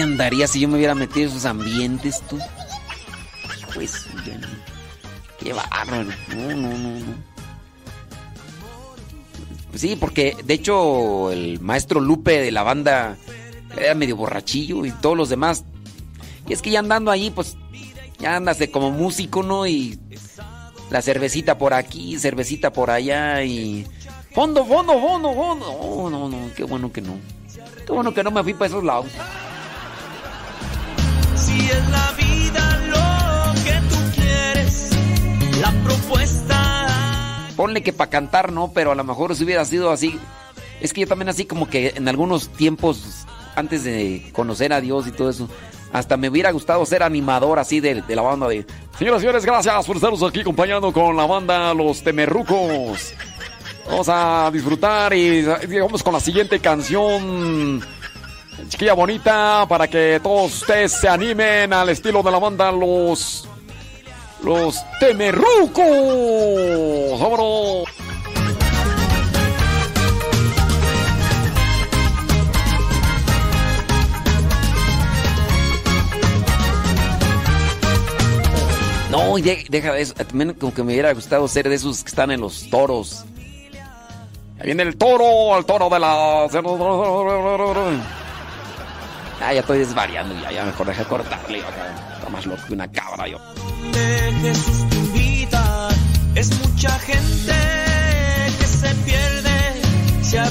¿Dónde 0.00 0.14
andaría 0.14 0.46
si 0.46 0.60
yo 0.60 0.68
me 0.68 0.76
hubiera 0.76 0.94
metido 0.94 1.26
en 1.26 1.28
esos 1.28 1.44
ambientes 1.44 2.22
tú? 2.26 2.38
Pues, 3.74 4.06
qué 5.38 5.52
bárbaro. 5.52 6.08
No, 6.34 6.56
no, 6.56 6.68
no, 6.78 7.00
no. 7.00 7.14
Sí, 9.74 9.96
porque 10.00 10.38
de 10.42 10.54
hecho 10.54 11.30
el 11.30 11.60
maestro 11.60 12.00
Lupe 12.00 12.40
de 12.40 12.50
la 12.50 12.62
banda 12.62 13.18
era 13.76 13.94
medio 13.94 14.16
borrachillo 14.16 14.86
y 14.86 14.90
todos 14.90 15.18
los 15.18 15.28
demás. 15.28 15.64
Y 16.48 16.54
es 16.54 16.62
que 16.62 16.70
ya 16.70 16.78
andando 16.78 17.10
ahí, 17.10 17.30
pues 17.30 17.58
ya 18.18 18.36
andas 18.36 18.58
de 18.58 18.70
como 18.70 18.90
músico, 18.90 19.42
¿no? 19.42 19.66
Y 19.66 20.00
la 20.88 21.02
cervecita 21.02 21.58
por 21.58 21.74
aquí, 21.74 22.18
cervecita 22.18 22.72
por 22.72 22.90
allá 22.90 23.44
y. 23.44 23.86
Fondo, 24.32 24.64
fondo, 24.64 24.98
fondo, 24.98 25.34
fondo. 25.34 25.66
No, 25.78 26.08
no, 26.08 26.28
no, 26.30 26.54
qué 26.54 26.64
bueno 26.64 26.90
que 26.90 27.02
no. 27.02 27.18
Qué 27.84 27.92
bueno 27.92 28.14
que 28.14 28.24
no 28.24 28.30
me 28.30 28.42
fui 28.42 28.54
para 28.54 28.66
esos 28.66 28.82
lados 28.82 29.08
Ponle 37.60 37.82
que 37.82 37.92
para 37.92 38.08
cantar 38.08 38.52
no, 38.52 38.72
pero 38.72 38.92
a 38.92 38.94
lo 38.94 39.04
mejor 39.04 39.36
si 39.36 39.44
hubiera 39.44 39.66
sido 39.66 39.90
así. 39.90 40.18
Es 40.80 40.94
que 40.94 41.02
yo 41.02 41.06
también 41.06 41.28
así 41.28 41.44
como 41.44 41.68
que 41.68 41.92
en 41.94 42.08
algunos 42.08 42.48
tiempos, 42.48 43.26
antes 43.54 43.84
de 43.84 44.30
conocer 44.32 44.72
a 44.72 44.80
Dios 44.80 45.06
y 45.06 45.12
todo 45.12 45.28
eso, 45.28 45.46
hasta 45.92 46.16
me 46.16 46.30
hubiera 46.30 46.52
gustado 46.52 46.86
ser 46.86 47.02
animador 47.02 47.58
así 47.58 47.80
de, 47.80 48.02
la 48.08 48.22
banda 48.22 48.48
de... 48.48 48.64
Señoras 48.98 49.20
y 49.20 49.24
señores, 49.24 49.44
gracias 49.44 49.86
por 49.86 49.96
estarnos 49.96 50.22
aquí 50.22 50.40
acompañando 50.40 50.90
con 50.90 51.14
la 51.14 51.26
banda 51.26 51.74
Los 51.74 52.02
Temerrucos. 52.02 53.12
Vamos 53.86 54.08
a 54.08 54.50
disfrutar 54.50 55.12
y 55.12 55.42
vamos 55.80 56.02
con 56.02 56.14
la 56.14 56.20
siguiente 56.20 56.60
canción 56.60 57.82
chiquilla 58.68 58.94
bonita, 58.94 59.66
para 59.68 59.88
que 59.88 60.20
todos 60.22 60.60
ustedes 60.62 60.92
se 60.92 61.08
animen 61.08 61.72
al 61.72 61.88
estilo 61.88 62.22
de 62.22 62.30
la 62.30 62.38
banda 62.38 62.70
Los. 62.72 63.46
Los 64.42 64.80
Temerrucos. 64.98 65.84
¡Vámonos! 67.20 67.88
No, 79.10 79.34
deja 79.36 79.98
eso. 79.98 80.14
También 80.14 80.54
como 80.54 80.72
que 80.72 80.82
me 80.82 80.92
hubiera 80.92 81.12
gustado 81.12 81.48
ser 81.48 81.68
de 81.68 81.74
esos 81.74 82.02
que 82.02 82.08
están 82.08 82.30
en 82.30 82.40
los 82.40 82.70
toros. 82.70 83.24
Ahí 84.58 84.66
viene 84.66 84.84
el 84.84 84.96
toro, 84.96 85.58
el 85.58 85.64
toro 85.64 85.88
de 85.88 85.98
la... 85.98 86.48
Ah, 89.42 89.54
ya 89.54 89.60
estoy 89.60 89.78
desvariando, 89.78 90.34
ya, 90.42 90.52
ya 90.52 90.64
mejor 90.64 90.86
deja 90.86 91.04
cortarle. 91.04 91.58
Está 91.58 92.28
más 92.30 92.44
loco 92.44 92.62
que 92.66 92.74
una 92.74 92.90
cabra 92.90 93.26
yo. 93.26 93.38
De 93.92 94.32
Jesús 94.42 94.88
tu 94.90 95.00
vida 95.12 95.88
es 96.34 96.58
mucha 96.60 96.90
gente 96.98 97.54
que 98.58 98.66
se 98.66 98.94
pierde, 98.96 100.22
se 100.22 100.38
ha 100.38 100.48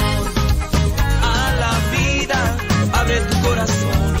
a 0.00 1.52
la 1.62 1.74
vida, 1.96 2.56
abre 2.92 3.20
tu 3.20 3.40
corazón. 3.42 4.16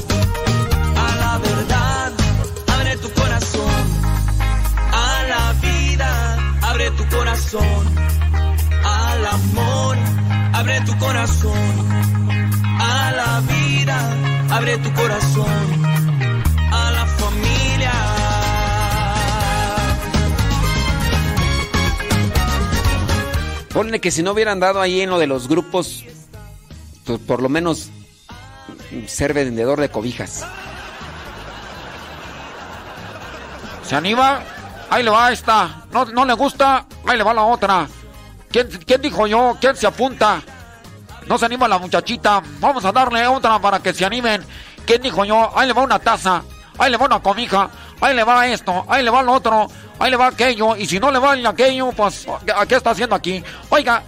A 0.96 1.16
la 1.16 1.38
verdad, 1.38 2.12
abre 2.74 2.96
tu 2.98 3.10
corazón. 3.12 3.84
A 4.92 5.22
la 5.32 5.52
vida, 5.60 6.36
abre 6.62 6.90
tu 6.92 7.08
corazón. 7.08 7.84
Al 8.84 9.26
amor, 9.26 9.96
abre 10.52 10.80
tu 10.82 10.96
corazón. 10.98 11.74
A 12.80 13.12
la 13.12 13.40
vida, 13.40 13.98
abre 14.50 14.78
tu 14.78 14.92
corazón. 14.92 16.13
Ponle 23.74 24.00
que 24.00 24.12
si 24.12 24.22
no 24.22 24.30
hubieran 24.30 24.60
dado 24.60 24.80
ahí 24.80 25.00
en 25.00 25.10
lo 25.10 25.18
de 25.18 25.26
los 25.26 25.48
grupos, 25.48 26.04
pues 27.04 27.18
por 27.18 27.42
lo 27.42 27.48
menos 27.48 27.90
ser 29.08 29.34
vendedor 29.34 29.80
de 29.80 29.88
cobijas. 29.88 30.46
¿Se 33.82 33.96
anima? 33.96 34.44
Ahí 34.88 35.02
le 35.02 35.10
va 35.10 35.32
esta. 35.32 35.86
No, 35.90 36.04
no 36.04 36.24
le 36.24 36.34
gusta, 36.34 36.86
ahí 37.04 37.18
le 37.18 37.24
va 37.24 37.34
la 37.34 37.42
otra. 37.42 37.88
¿Quién, 38.48 38.68
¿Quién 38.68 39.02
dijo 39.02 39.26
yo? 39.26 39.58
¿Quién 39.60 39.74
se 39.74 39.88
apunta? 39.88 40.40
No 41.26 41.36
se 41.36 41.46
anima 41.46 41.66
la 41.66 41.78
muchachita. 41.78 42.44
Vamos 42.60 42.84
a 42.84 42.92
darle 42.92 43.26
otra 43.26 43.58
para 43.58 43.80
que 43.80 43.92
se 43.92 44.04
animen. 44.04 44.44
¿Quién 44.86 45.02
dijo 45.02 45.24
yo? 45.24 45.50
Ahí 45.58 45.66
le 45.66 45.72
va 45.72 45.82
una 45.82 45.98
taza. 45.98 46.44
Ahí 46.78 46.92
le 46.92 46.96
va 46.96 47.06
una 47.06 47.18
cobija. 47.18 47.68
Ahí 48.00 48.14
le 48.14 48.22
va 48.22 48.46
esto. 48.46 48.84
Ahí 48.88 49.02
le 49.02 49.10
va 49.10 49.20
lo 49.20 49.32
otro. 49.32 49.68
Ahí 49.98 50.10
le 50.10 50.16
va 50.16 50.28
aquello. 50.28 50.76
Y 50.76 50.86
si 50.86 50.98
no 50.98 51.10
le 51.10 51.18
va 51.18 51.32
aquello, 51.48 51.92
pues, 51.92 52.26
¿a 52.54 52.66
¿qué 52.66 52.74
está 52.76 52.90
haciendo 52.90 53.14
aquí? 53.14 53.42
Oiga, 53.70 54.02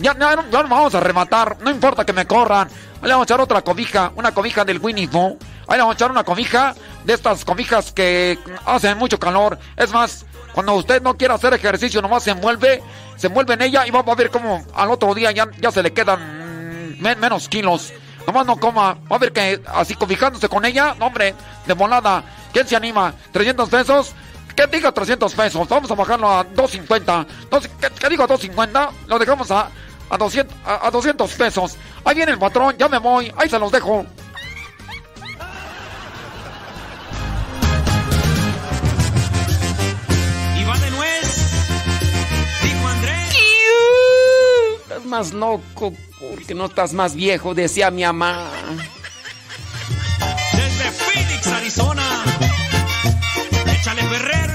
ya, 0.00 0.12
ya, 0.18 0.36
ya 0.50 0.60
nos 0.62 0.68
vamos 0.70 0.94
a 0.94 1.00
rematar. 1.00 1.56
No 1.60 1.70
importa 1.70 2.04
que 2.04 2.12
me 2.12 2.26
corran. 2.26 2.68
Ahí 2.68 3.04
le 3.08 3.10
vamos 3.10 3.24
a 3.24 3.28
echar 3.28 3.40
otra 3.40 3.62
cobija. 3.62 4.12
Una 4.16 4.32
cobija 4.32 4.64
del 4.64 4.78
Winnie 4.78 5.08
Pooh. 5.08 5.38
Ahí 5.66 5.76
le 5.76 5.78
vamos 5.78 5.94
a 5.94 5.96
echar 5.96 6.10
una 6.10 6.24
cobija 6.24 6.74
de 7.04 7.12
estas 7.14 7.44
cobijas 7.44 7.92
que 7.92 8.38
hacen 8.66 8.98
mucho 8.98 9.18
calor. 9.18 9.58
Es 9.76 9.90
más, 9.92 10.24
cuando 10.52 10.74
usted 10.74 11.02
no 11.02 11.16
quiera 11.16 11.34
hacer 11.34 11.52
ejercicio, 11.54 12.00
nomás 12.02 12.22
se 12.24 12.30
envuelve, 12.30 12.82
se 13.16 13.26
envuelve 13.28 13.54
en 13.54 13.62
ella 13.62 13.86
y 13.86 13.90
va 13.90 14.00
a 14.00 14.14
ver 14.14 14.30
cómo 14.30 14.64
al 14.74 14.90
otro 14.90 15.14
día 15.14 15.30
ya, 15.32 15.48
ya 15.60 15.70
se 15.70 15.82
le 15.82 15.92
quedan 15.92 17.00
men- 17.00 17.18
menos 17.20 17.48
kilos. 17.48 17.92
Nomás 18.26 18.46
no 18.46 18.56
coma. 18.58 18.98
Va 19.10 19.16
a 19.16 19.18
ver 19.18 19.32
que 19.32 19.60
así 19.66 19.94
cobijándose 19.94 20.48
con 20.48 20.64
ella, 20.64 20.94
no, 20.98 21.06
hombre, 21.06 21.34
de 21.66 21.74
volada. 21.74 22.22
¿Quién 22.52 22.66
se 22.66 22.76
anima? 22.76 23.14
¿300 23.32 23.68
pesos? 23.68 24.12
¿Qué 24.58 24.66
diga 24.66 24.90
300 24.90 25.34
pesos? 25.36 25.68
Vamos 25.68 25.88
a 25.88 25.94
bajarlo 25.94 26.28
a 26.28 26.42
250. 26.42 27.26
Dos- 27.48 27.68
¿Qué, 27.80 27.88
qué 27.96 28.08
digo 28.08 28.26
250? 28.26 28.90
Lo 29.06 29.16
dejamos 29.16 29.48
a, 29.52 29.70
a, 30.10 30.18
200, 30.18 30.56
a, 30.66 30.88
a 30.88 30.90
200 30.90 31.32
pesos. 31.34 31.76
Ahí 32.04 32.16
viene 32.16 32.32
el 32.32 32.40
patrón, 32.40 32.74
ya 32.76 32.88
me 32.88 32.98
voy. 32.98 33.32
Ahí 33.36 33.48
se 33.48 33.56
los 33.56 33.70
dejo. 33.70 34.04
Y 40.58 40.64
va 40.64 40.78
de 40.78 40.90
nuez, 40.90 41.36
dijo 42.62 42.88
Andrés. 42.88 43.34
Estás 44.82 45.04
más 45.04 45.32
loco 45.32 45.92
porque 46.20 46.54
no 46.54 46.66
estás 46.66 46.92
más 46.92 47.14
viejo, 47.14 47.54
decía 47.54 47.90
mi 47.90 48.02
mamá. 48.02 48.50
Desde 50.52 50.90
Phoenix, 50.90 51.46
Arizona. 51.46 52.02
Échale 53.74 54.02
Ferrer. 54.02 54.47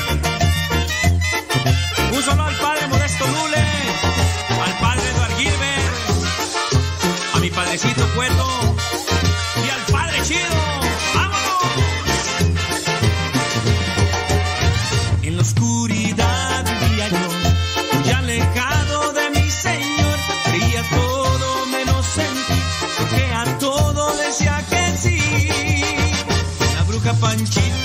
Solo 2.26 2.44
al 2.44 2.56
padre 2.56 2.88
Modesto 2.88 3.26
Lule. 3.28 3.66
Al 4.64 4.78
padre 4.80 5.10
Eduard 5.10 5.36
Gilbert. 5.38 5.94
A 7.34 7.40
mi 7.40 7.50
padrecito 7.50 8.08
Cueto. 8.16 8.76
Y 9.66 9.70
al 9.70 9.82
padre 9.92 10.22
Chido. 10.24 10.56
¡Vámonos! 11.16 12.14
En 15.24 15.36
la 15.36 15.42
oscuridad 15.42 16.66
vivía 16.82 17.10
yo, 17.10 18.00
muy 18.00 18.10
alejado 18.12 19.12
de 19.12 19.30
mi 19.32 19.52
Señor. 19.52 20.18
Creía 20.46 20.84
todo 20.92 21.66
menos 21.66 22.18
en 22.18 22.34
ti, 22.48 22.62
porque 23.00 23.34
a 23.34 23.58
todo 23.58 24.16
decía 24.16 24.64
que 24.70 24.98
sí. 24.98 25.20
La 26.76 26.84
bruja 26.84 27.14
Panchita 27.16 27.83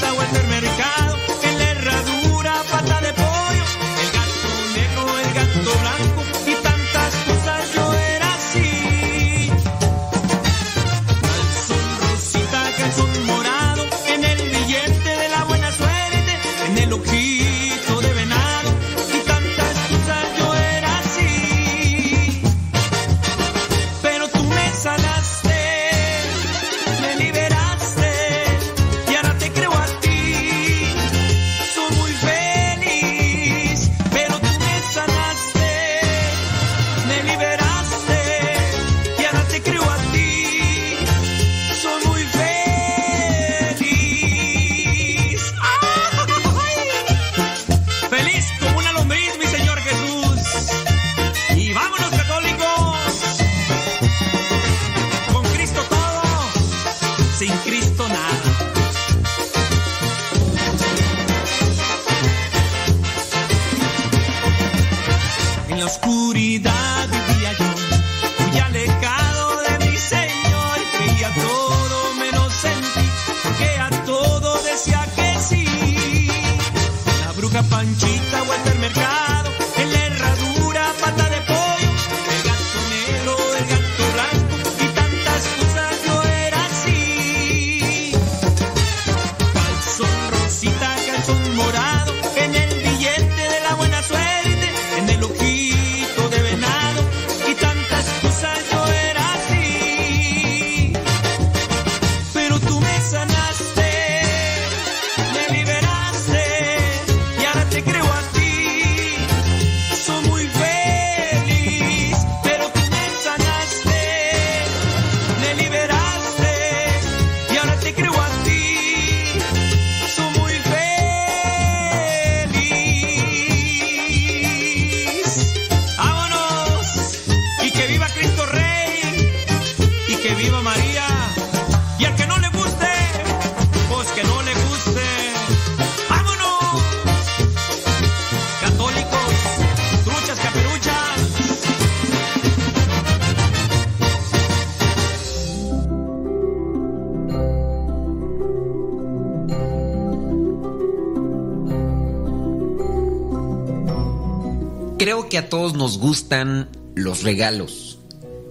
nos 155.89 155.97
gustan 155.97 156.69
los 156.97 157.23
regalos. 157.23 157.99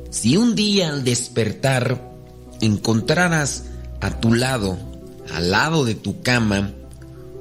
Si 0.10 0.38
un 0.38 0.56
día 0.56 0.90
al 0.90 1.04
despertar 1.04 2.12
encontraras 2.62 3.66
a 4.02 4.20
tu 4.20 4.34
lado, 4.34 4.80
al 5.32 5.52
lado 5.52 5.86
de 5.86 5.94
tu 5.94 6.24
cama, 6.24 6.74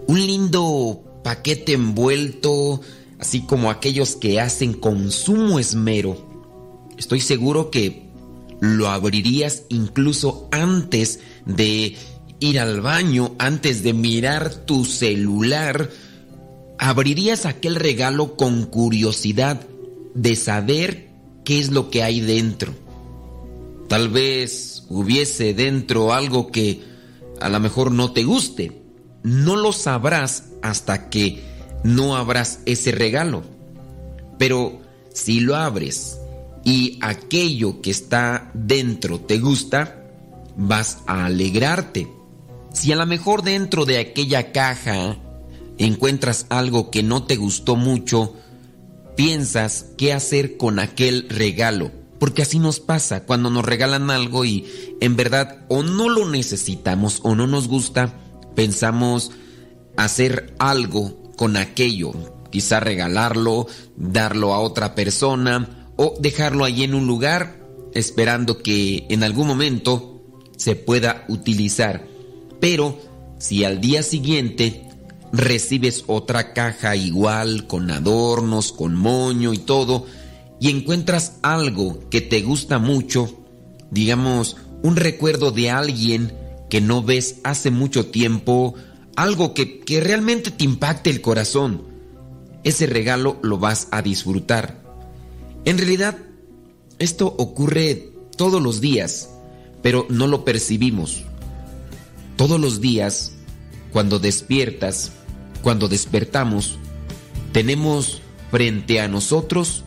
un 0.07 0.19
lindo 0.19 1.03
paquete 1.25 1.73
envuelto, 1.73 2.83
así 3.19 3.41
como 3.41 3.71
aquellos 3.71 4.17
que 4.17 4.39
hacen 4.39 4.75
con 4.75 5.11
sumo 5.11 5.59
esmero, 5.59 6.29
estoy 6.99 7.23
seguro 7.23 7.71
que 7.71 8.11
lo 8.61 8.89
abrirías 8.89 9.63
incluso 9.71 10.47
antes 10.51 11.21
de 11.47 11.97
ir 12.39 12.61
al 12.61 12.83
baño, 12.83 13.35
antes 13.39 13.83
de 13.83 13.95
mirar 13.95 14.53
tu 14.53 14.85
celular. 14.85 15.89
Abrirías 16.79 17.47
aquel 17.47 17.77
regalo 17.77 18.37
con 18.37 18.67
curiosidad 18.67 19.67
de 20.17 20.35
saber 20.35 21.11
qué 21.45 21.61
es 21.61 21.71
lo 21.71 21.91
que 21.91 22.03
hay 22.03 22.21
dentro. 22.21 22.75
Tal 23.89 24.09
vez 24.09 24.85
hubiese 24.89 25.55
dentro 25.55 26.13
algo 26.13 26.51
que 26.51 26.83
a 27.41 27.49
lo 27.49 27.61
mejor 27.61 27.93
no 27.93 28.13
te 28.13 28.25
guste. 28.25 28.83
No 29.23 29.57
lo 29.57 29.73
sabrás 29.73 30.45
hasta 30.63 31.09
que 31.11 31.43
no 31.85 32.17
abras 32.17 32.61
ese 32.65 32.93
regalo. 32.93 33.45
Pero 34.39 34.81
si 35.13 35.41
lo 35.41 35.57
abres 35.57 36.19
y 36.65 36.99
aquello 37.03 37.81
que 37.81 37.91
está 37.91 38.51
dentro 38.55 39.21
te 39.21 39.39
gusta, 39.39 40.03
vas 40.57 40.99
a 41.07 41.27
alegrarte. 41.27 42.09
Si 42.73 42.93
a 42.93 42.97
lo 42.97 43.07
mejor 43.07 43.43
dentro 43.43 43.85
de 43.85 43.99
aquella 43.99 44.53
caja 44.53 45.17
encuentras 45.79 46.47
algo 46.49 46.91
que 46.91 47.03
no 47.03 47.25
te 47.25 47.37
gustó 47.37 47.77
mucho, 47.77 48.35
piensas 49.17 49.87
qué 49.97 50.13
hacer 50.13 50.57
con 50.57 50.79
aquel 50.79 51.29
regalo. 51.29 51.91
Porque 52.19 52.43
así 52.43 52.59
nos 52.59 52.81
pasa 52.81 53.25
cuando 53.25 53.51
nos 53.51 53.65
regalan 53.65 54.11
algo 54.11 54.45
y 54.45 54.65
en 55.01 55.17
verdad 55.17 55.67
o 55.69 55.83
no 55.83 56.09
lo 56.09 56.29
necesitamos 56.29 57.21
o 57.23 57.35
no 57.35 57.47
nos 57.47 57.69
gusta, 57.69 58.15
pensamos 58.55 59.33
hacer 59.97 60.55
algo 60.59 61.33
con 61.37 61.57
aquello. 61.57 62.13
Quizá 62.51 62.81
regalarlo, 62.81 63.67
darlo 63.97 64.55
a 64.55 64.61
otra 64.61 64.95
persona 64.95 65.89
o 65.97 66.15
dejarlo 66.21 66.65
allí 66.65 66.85
en 66.85 66.95
un 66.95 67.07
lugar 67.07 67.61
esperando 67.95 68.63
que 68.63 69.07
en 69.09 69.25
algún 69.25 69.47
momento 69.47 70.23
se 70.57 70.75
pueda 70.75 71.25
utilizar. 71.29 72.07
Pero 72.61 72.99
si 73.39 73.65
al 73.65 73.81
día 73.81 74.03
siguiente 74.03 74.86
recibes 75.39 76.05
otra 76.07 76.53
caja 76.53 76.97
igual, 76.97 77.67
con 77.67 77.91
adornos, 77.91 78.73
con 78.73 78.95
moño 78.95 79.53
y 79.53 79.59
todo, 79.59 80.07
y 80.61 80.71
encuentras 80.71 81.39
algo 81.43 82.09
que 82.11 82.21
te 82.21 82.43
gusta 82.43 82.79
mucho, 82.79 83.45
digamos, 83.91 84.57
un 84.83 84.97
recuerdo 84.97 85.51
de 85.51 85.71
alguien 85.71 86.33
que 86.71 86.81
no 86.81 87.03
ves 87.03 87.37
hace 87.45 87.71
mucho 87.71 88.07
tiempo, 88.07 88.75
algo 89.17 89.55
que, 89.55 89.81
que 89.81 90.01
realmente 90.01 90.51
te 90.51 90.65
impacte 90.65 91.11
el 91.11 91.21
corazón, 91.21 91.83
ese 92.65 92.87
regalo 92.87 93.39
lo 93.43 93.59
vas 93.59 93.89
a 93.91 94.03
disfrutar. 94.03 94.83
En 95.65 95.79
realidad, 95.79 96.19
esto 96.99 97.35
ocurre 97.39 98.13
todos 98.37 98.63
los 98.63 98.81
días, 98.81 99.31
pero 99.83 100.07
no 100.09 100.27
lo 100.27 100.45
percibimos. 100.45 101.23
Todos 102.37 102.61
los 102.61 102.81
días, 102.81 103.33
cuando 103.93 104.19
despiertas, 104.19 105.13
cuando 105.67 105.89
despertamos, 105.89 106.79
tenemos 107.51 108.23
frente 108.53 109.01
a 109.01 109.09
nosotros 109.09 109.83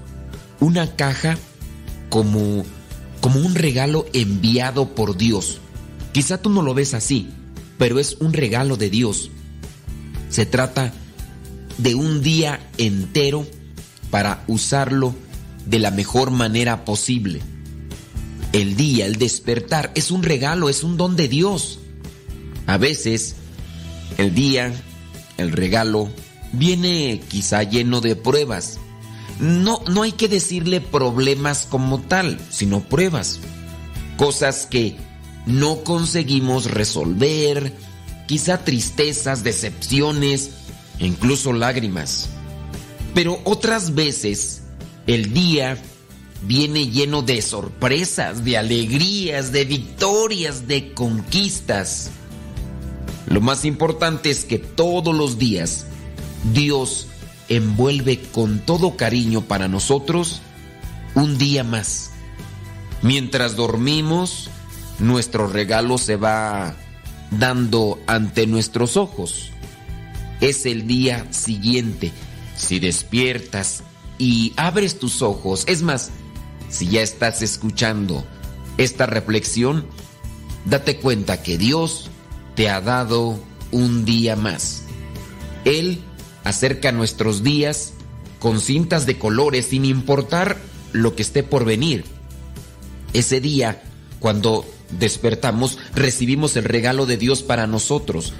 una 0.60 0.98
caja 0.98 1.38
como, 2.10 2.66
como 3.22 3.40
un 3.40 3.56
regalo 3.56 4.06
enviado 4.12 4.94
por 4.94 5.16
Dios. 5.16 5.62
Quizá 6.12 6.42
tú 6.42 6.50
no 6.50 6.64
lo 6.64 6.74
ves 6.74 6.94
así, 6.94 7.30
pero 7.78 7.98
es 7.98 8.18
un 8.20 8.34
regalo 8.34 8.76
de 8.76 8.90
Dios. 8.90 9.32
Se 10.30 10.46
trata 10.46 10.92
de 11.78 11.96
un 11.96 12.22
día 12.22 12.60
entero 12.78 13.48
para 14.12 14.44
usarlo 14.48 15.16
de 15.66 15.80
la 15.80 15.92
mejor 15.92 16.30
manera 16.30 16.84
posible. 16.84 17.40
El 18.52 18.76
día, 18.76 19.06
el 19.06 19.16
despertar, 19.16 19.94
es 19.96 20.12
un 20.12 20.24
regalo, 20.24 20.68
es 20.68 20.84
un 20.84 20.98
don 20.98 21.16
de 21.16 21.30
Dios. 21.30 21.80
A 22.68 22.78
veces, 22.78 23.38
el 24.18 24.36
día, 24.36 24.74
el 25.40 25.52
regalo, 25.52 26.10
viene 26.54 27.22
quizá 27.28 27.64
lleno 27.64 28.02
de 28.02 28.16
pruebas. 28.16 28.80
No, 29.40 29.82
no 29.88 30.04
hay 30.04 30.12
que 30.12 30.28
decirle 30.28 30.82
problemas 30.82 31.68
como 31.70 32.00
tal, 32.00 32.40
sino 32.50 32.82
pruebas. 32.82 33.40
Cosas 34.18 34.68
que 34.70 34.98
no 35.46 35.84
conseguimos 35.84 36.70
resolver, 36.72 37.74
quizá 38.28 38.64
tristezas, 38.64 39.44
decepciones, 39.44 40.52
incluso 41.00 41.54
lágrimas. 41.54 42.30
Pero 43.14 43.40
otras 43.46 43.96
veces 43.96 44.62
el 45.08 45.34
día 45.34 45.78
viene 46.44 46.88
lleno 46.88 47.22
de 47.22 47.42
sorpresas, 47.42 48.44
de 48.46 48.58
alegrías, 48.58 49.52
de 49.52 49.66
victorias, 49.66 50.68
de 50.68 50.94
conquistas. 50.94 52.12
Lo 53.30 53.42
más 53.42 53.64
importante 53.64 54.32
es 54.32 54.44
que 54.44 54.58
todos 54.58 55.16
los 55.16 55.38
días 55.38 55.86
Dios 56.54 57.08
envuelve 57.48 58.22
con 58.22 58.60
todo 58.60 58.98
cariño 58.98 59.42
para 59.42 59.68
nosotros 59.68 60.42
un 61.16 61.38
día 61.38 61.64
más. 61.64 62.12
Mientras 63.02 63.56
dormimos, 63.56 64.50
nuestro 64.98 65.48
regalo 65.48 65.98
se 65.98 66.16
va 66.16 66.76
dando 67.32 68.00
ante 68.08 68.48
nuestros 68.48 68.98
ojos. 68.98 69.52
Es 70.42 70.66
el 70.66 70.88
día 70.88 71.32
siguiente. 71.32 72.12
Si 72.56 72.80
despiertas 72.80 73.84
y 74.18 74.54
abres 74.58 75.00
tus 75.00 75.22
ojos, 75.22 75.64
es 75.68 75.82
más, 75.82 76.12
si 76.70 76.88
ya 76.88 77.02
estás 77.02 77.42
escuchando 77.42 78.26
esta 78.78 79.06
reflexión, 79.06 79.86
date 80.66 80.98
cuenta 80.98 81.42
que 81.42 81.58
Dios 81.58 82.10
te 82.60 82.68
ha 82.68 82.82
dado 82.82 83.40
un 83.72 84.04
día 84.04 84.36
más. 84.36 84.84
Él 85.64 86.02
acerca 86.44 86.92
nuestros 86.92 87.42
días 87.42 87.94
con 88.38 88.60
cintas 88.60 89.06
de 89.06 89.18
colores 89.18 89.68
sin 89.68 89.86
importar 89.86 90.58
lo 90.92 91.16
que 91.16 91.22
esté 91.22 91.42
por 91.42 91.64
venir. 91.64 92.04
Ese 93.14 93.40
día, 93.40 93.82
cuando 94.20 94.66
despertamos, 95.00 95.78
recibimos 95.96 96.58
el 96.58 96.66
regalo 96.66 97.06
de 97.06 97.16
Dios 97.16 97.44
para 97.44 97.66
nosotros. 97.66 98.34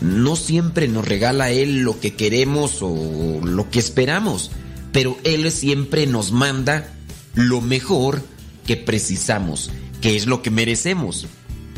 No 0.00 0.34
siempre 0.34 0.88
nos 0.88 1.06
regala 1.06 1.50
Él 1.50 1.80
lo 1.80 2.00
que 2.00 2.14
queremos 2.14 2.78
o 2.80 3.38
lo 3.44 3.68
que 3.68 3.80
esperamos, 3.80 4.50
pero 4.92 5.18
Él 5.24 5.52
siempre 5.52 6.06
nos 6.06 6.32
manda 6.32 6.94
lo 7.34 7.60
mejor 7.60 8.22
que 8.66 8.78
precisamos, 8.78 9.70
que 10.00 10.16
es 10.16 10.26
lo 10.26 10.40
que 10.40 10.50
merecemos, 10.50 11.26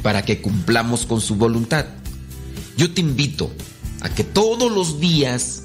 para 0.02 0.24
que 0.24 0.40
cumplamos 0.40 1.06
con 1.06 1.20
su 1.20 1.36
voluntad. 1.36 1.86
Yo 2.77 2.93
te 2.93 3.01
invito 3.01 3.51
a 4.01 4.09
que 4.09 4.24
todos 4.24 4.72
los 4.72 5.01
días 5.01 5.64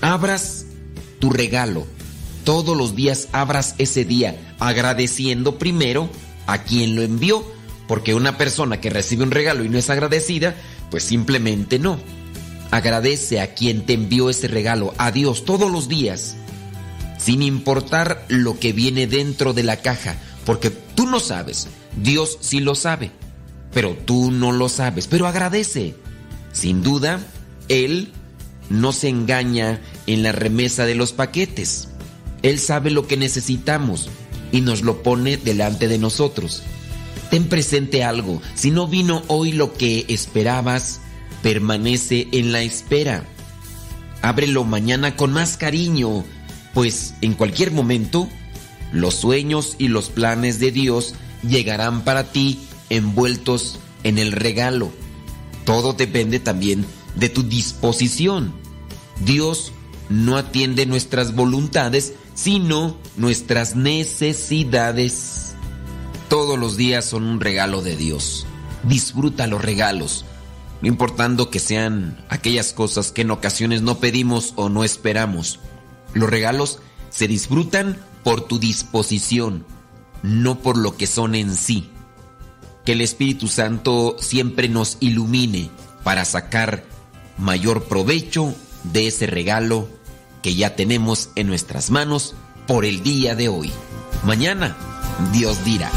abras 0.00 0.66
tu 1.18 1.30
regalo. 1.30 1.86
Todos 2.44 2.76
los 2.76 2.94
días 2.94 3.28
abras 3.32 3.74
ese 3.78 4.04
día 4.04 4.36
agradeciendo 4.58 5.58
primero 5.58 6.10
a 6.46 6.62
quien 6.62 6.94
lo 6.94 7.02
envió, 7.02 7.42
porque 7.88 8.14
una 8.14 8.36
persona 8.36 8.80
que 8.80 8.90
recibe 8.90 9.22
un 9.22 9.30
regalo 9.30 9.64
y 9.64 9.70
no 9.70 9.78
es 9.78 9.88
agradecida, 9.88 10.54
pues 10.90 11.04
simplemente 11.04 11.78
no. 11.78 11.98
Agradece 12.70 13.40
a 13.40 13.54
quien 13.54 13.86
te 13.86 13.94
envió 13.94 14.28
ese 14.28 14.48
regalo, 14.48 14.92
a 14.98 15.10
Dios 15.10 15.44
todos 15.46 15.70
los 15.70 15.88
días, 15.88 16.36
sin 17.18 17.42
importar 17.42 18.26
lo 18.28 18.58
que 18.58 18.72
viene 18.72 19.06
dentro 19.06 19.54
de 19.54 19.62
la 19.62 19.78
caja, 19.78 20.16
porque 20.44 20.70
tú 20.70 21.06
no 21.06 21.20
sabes, 21.20 21.68
Dios 21.96 22.38
sí 22.40 22.60
lo 22.60 22.74
sabe, 22.74 23.10
pero 23.72 23.94
tú 23.94 24.30
no 24.30 24.52
lo 24.52 24.68
sabes, 24.68 25.06
pero 25.06 25.26
agradece. 25.26 25.94
Sin 26.52 26.82
duda, 26.82 27.20
Él 27.68 28.12
no 28.70 28.92
se 28.92 29.08
engaña 29.08 29.80
en 30.06 30.22
la 30.22 30.32
remesa 30.32 30.86
de 30.86 30.94
los 30.94 31.12
paquetes. 31.12 31.88
Él 32.42 32.58
sabe 32.58 32.90
lo 32.90 33.06
que 33.06 33.16
necesitamos 33.16 34.08
y 34.52 34.60
nos 34.60 34.82
lo 34.82 35.02
pone 35.02 35.36
delante 35.36 35.88
de 35.88 35.98
nosotros. 35.98 36.62
Ten 37.30 37.48
presente 37.48 38.04
algo, 38.04 38.40
si 38.54 38.70
no 38.70 38.86
vino 38.86 39.22
hoy 39.28 39.52
lo 39.52 39.72
que 39.72 40.04
esperabas, 40.08 41.00
permanece 41.42 42.28
en 42.32 42.52
la 42.52 42.62
espera. 42.62 43.24
Ábrelo 44.22 44.64
mañana 44.64 45.16
con 45.16 45.32
más 45.32 45.56
cariño, 45.56 46.24
pues 46.72 47.14
en 47.20 47.34
cualquier 47.34 47.72
momento 47.72 48.28
los 48.92 49.14
sueños 49.14 49.74
y 49.78 49.88
los 49.88 50.10
planes 50.10 50.60
de 50.60 50.70
Dios 50.70 51.14
llegarán 51.48 52.04
para 52.04 52.32
ti 52.32 52.60
envueltos 52.90 53.78
en 54.02 54.18
el 54.18 54.32
regalo. 54.32 54.90
Todo 55.64 55.92
depende 55.92 56.38
también 56.40 56.84
de 57.14 57.28
tu 57.28 57.42
disposición. 57.42 58.52
Dios 59.24 59.72
no 60.08 60.36
atiende 60.36 60.86
nuestras 60.86 61.34
voluntades, 61.34 62.14
sino 62.34 62.96
nuestras 63.16 63.76
necesidades. 63.76 65.54
Todos 66.28 66.58
los 66.58 66.76
días 66.76 67.04
son 67.04 67.24
un 67.24 67.40
regalo 67.40 67.82
de 67.82 67.96
Dios. 67.96 68.46
Disfruta 68.82 69.46
los 69.46 69.62
regalos, 69.62 70.24
no 70.82 70.88
importando 70.88 71.48
que 71.48 71.60
sean 71.60 72.22
aquellas 72.28 72.72
cosas 72.74 73.12
que 73.12 73.22
en 73.22 73.30
ocasiones 73.30 73.80
no 73.80 73.98
pedimos 73.98 74.52
o 74.56 74.68
no 74.68 74.84
esperamos. 74.84 75.60
Los 76.12 76.28
regalos 76.28 76.80
se 77.08 77.28
disfrutan 77.28 77.96
por 78.22 78.42
tu 78.42 78.58
disposición, 78.58 79.64
no 80.24 80.58
por 80.58 80.78
lo 80.78 80.96
que 80.96 81.06
son 81.06 81.34
en 81.34 81.54
sí. 81.54 81.90
Que 82.84 82.92
el 82.92 83.02
Espíritu 83.02 83.46
Santo 83.46 84.16
siempre 84.18 84.68
nos 84.70 84.96
ilumine 85.00 85.70
para 86.02 86.24
sacar 86.24 86.84
mayor 87.36 87.84
provecho 87.84 88.54
de 88.84 89.06
ese 89.06 89.26
regalo 89.26 89.86
que 90.42 90.54
ya 90.54 90.76
tenemos 90.76 91.28
en 91.34 91.46
nuestras 91.46 91.90
manos 91.90 92.34
por 92.66 92.86
el 92.86 93.02
día 93.02 93.34
de 93.34 93.48
hoy. 93.48 93.70
Mañana, 94.24 94.76
Dios 95.32 95.62
dirá. 95.62 95.90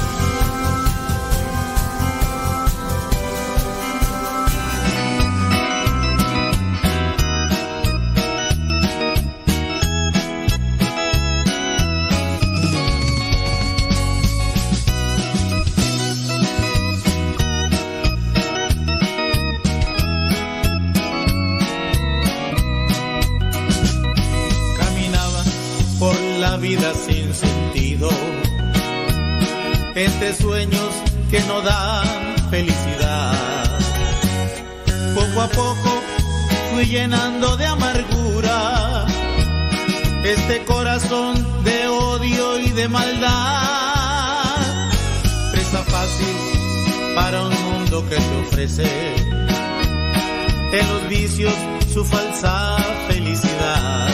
Entre 29.98 30.32
sueños 30.36 30.94
que 31.32 31.40
no 31.42 31.62
dan 31.62 32.36
felicidad. 32.52 33.80
Poco 35.16 35.42
a 35.42 35.48
poco 35.48 36.04
fui 36.72 36.86
llenando 36.86 37.58
de 37.58 37.66
amargura 37.66 39.06
este 40.24 40.64
corazón 40.66 41.64
de 41.64 41.88
odio 41.88 42.60
y 42.60 42.70
de 42.70 42.88
maldad. 42.88 44.56
Presa 45.52 45.84
fácil 45.84 46.36
para 47.16 47.42
un 47.42 47.64
mundo 47.64 48.08
que 48.08 48.18
te 48.18 48.36
ofrece 48.48 49.16
en 50.74 50.88
los 50.94 51.10
vicios 51.10 51.54
su 51.92 52.06
falsa 52.06 52.78
felicidad. 53.08 54.10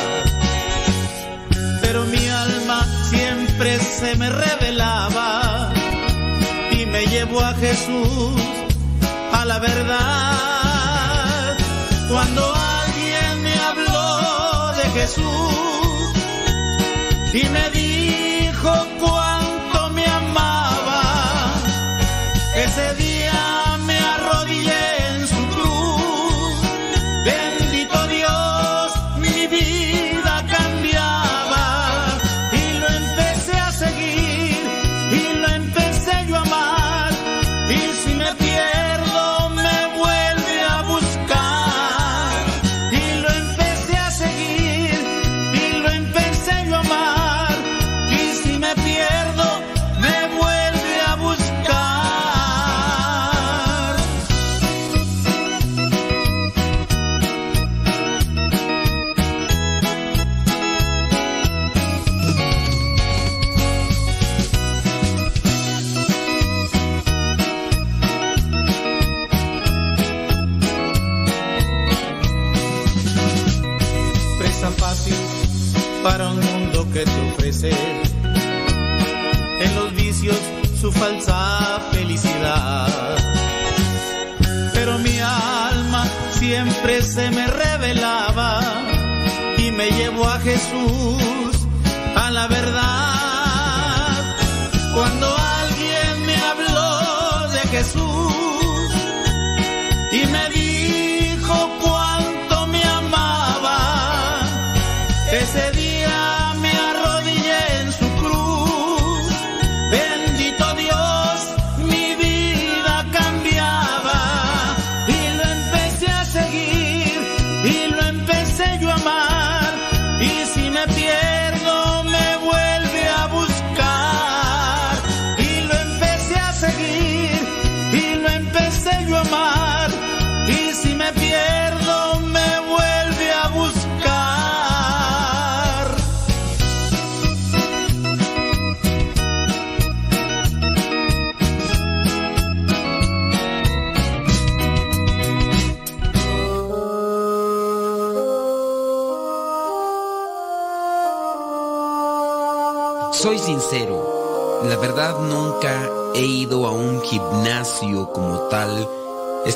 Pero 1.81 2.05
mi 2.05 2.25
alma 2.29 2.87
siempre 3.09 3.79
se 3.79 4.15
me 4.15 4.29
revelaba 4.29 5.72
llevó 7.13 7.41
a 7.41 7.53
Jesús, 7.53 8.41
a 9.31 9.45
la 9.45 9.59
verdad. 9.59 11.57
Cuando 12.09 12.41
alguien 12.81 13.43
me 13.43 13.53
habló 13.67 14.73
de 14.79 14.83
Jesús 14.99 15.23
y 17.33 17.43
me 17.55 17.69
dijo 17.69 18.71
cuánto 18.99 19.22
siempre 86.83 87.01
se 87.01 87.31
me 87.31 87.47
revelaba 87.47 88.59
y 89.57 89.71
me 89.71 89.89
llevó 89.91 90.25
a 90.25 90.39
Jesús, 90.39 91.67
a 92.15 92.29
la 92.29 92.47
verdad. 92.47 94.35
Cuando 94.93 95.35
alguien 95.37 96.25
me 96.25 96.35
habló 96.35 97.47
de 97.49 97.59
Jesús 97.69 98.32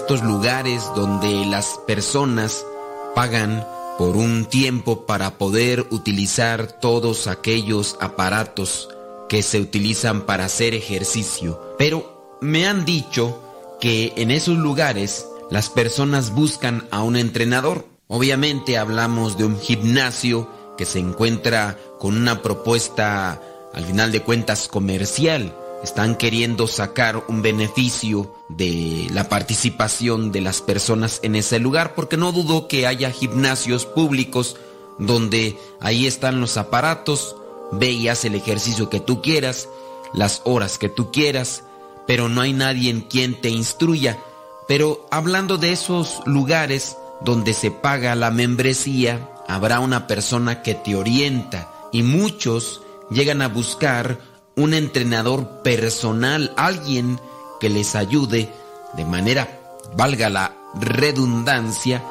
estos 0.07 0.23
lugares 0.23 0.89
donde 0.95 1.45
las 1.47 1.81
personas 1.85 2.65
pagan 3.13 3.67
por 3.97 4.15
un 4.15 4.45
tiempo 4.45 5.05
para 5.05 5.37
poder 5.37 5.85
utilizar 5.89 6.71
todos 6.79 7.27
aquellos 7.27 7.97
aparatos 7.99 8.87
que 9.27 9.43
se 9.43 9.59
utilizan 9.59 10.21
para 10.21 10.45
hacer 10.45 10.73
ejercicio. 10.73 11.75
Pero 11.77 12.37
me 12.39 12.65
han 12.65 12.85
dicho 12.85 13.77
que 13.81 14.13
en 14.15 14.31
esos 14.31 14.57
lugares 14.57 15.27
las 15.51 15.69
personas 15.69 16.33
buscan 16.33 16.87
a 16.89 17.03
un 17.03 17.17
entrenador. 17.17 17.85
Obviamente 18.07 18.77
hablamos 18.77 19.37
de 19.37 19.43
un 19.43 19.59
gimnasio 19.59 20.49
que 20.77 20.85
se 20.85 20.99
encuentra 20.99 21.77
con 21.99 22.15
una 22.15 22.41
propuesta 22.41 23.41
al 23.73 23.83
final 23.83 24.13
de 24.13 24.21
cuentas 24.21 24.69
comercial. 24.69 25.53
Están 25.83 26.15
queriendo 26.15 26.67
sacar 26.67 27.23
un 27.27 27.41
beneficio 27.41 28.33
de 28.49 29.07
la 29.11 29.29
participación 29.29 30.31
de 30.31 30.41
las 30.41 30.61
personas 30.61 31.19
en 31.23 31.35
ese 31.35 31.59
lugar 31.59 31.93
porque 31.95 32.17
no 32.17 32.31
dudo 32.31 32.67
que 32.67 32.87
haya 32.87 33.11
gimnasios 33.11 33.85
públicos 33.85 34.57
donde 34.97 35.57
ahí 35.79 36.07
están 36.07 36.41
los 36.41 36.57
aparatos, 36.57 37.35
ve 37.71 37.91
y 37.91 38.07
haz 38.07 38.25
el 38.25 38.35
ejercicio 38.35 38.89
que 38.89 38.99
tú 38.99 39.21
quieras, 39.21 39.69
las 40.13 40.41
horas 40.45 40.77
que 40.77 40.89
tú 40.89 41.11
quieras, 41.11 41.63
pero 42.07 42.29
no 42.29 42.41
hay 42.41 42.53
nadie 42.53 42.89
en 42.89 43.01
quien 43.01 43.39
te 43.39 43.49
instruya. 43.49 44.17
Pero 44.67 45.05
hablando 45.11 45.57
de 45.57 45.71
esos 45.71 46.21
lugares 46.25 46.97
donde 47.21 47.53
se 47.53 47.71
paga 47.71 48.15
la 48.15 48.31
membresía, 48.31 49.29
habrá 49.47 49.79
una 49.79 50.07
persona 50.07 50.61
que 50.61 50.73
te 50.73 50.95
orienta 50.95 51.71
y 51.91 52.03
muchos 52.03 52.81
llegan 53.09 53.41
a 53.41 53.47
buscar 53.47 54.19
un 54.57 54.73
entrenador 54.73 55.61
personal, 55.61 56.51
alguien 56.57 57.21
que 57.59 57.69
les 57.69 57.95
ayude 57.95 58.51
de 58.95 59.05
manera, 59.05 59.61
valga 59.95 60.29
la 60.29 60.53
redundancia, 60.81 62.03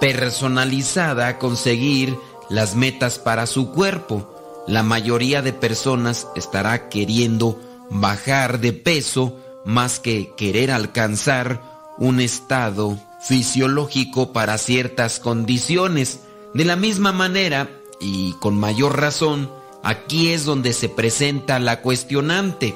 personalizada 0.00 1.28
a 1.28 1.38
conseguir 1.38 2.16
las 2.48 2.76
metas 2.76 3.18
para 3.18 3.46
su 3.46 3.70
cuerpo. 3.72 4.30
La 4.66 4.82
mayoría 4.82 5.42
de 5.42 5.52
personas 5.52 6.28
estará 6.36 6.88
queriendo 6.88 7.58
bajar 7.90 8.60
de 8.60 8.72
peso 8.72 9.36
más 9.64 9.98
que 9.98 10.32
querer 10.36 10.70
alcanzar 10.70 11.62
un 11.98 12.20
estado 12.20 12.98
fisiológico 13.22 14.32
para 14.32 14.58
ciertas 14.58 15.20
condiciones. 15.20 16.20
De 16.52 16.64
la 16.64 16.76
misma 16.76 17.12
manera, 17.12 17.70
y 18.00 18.34
con 18.34 18.58
mayor 18.58 19.00
razón, 19.00 19.50
aquí 19.84 20.30
es 20.30 20.44
donde 20.44 20.72
se 20.72 20.88
presenta 20.88 21.60
la 21.60 21.80
cuestionante. 21.80 22.74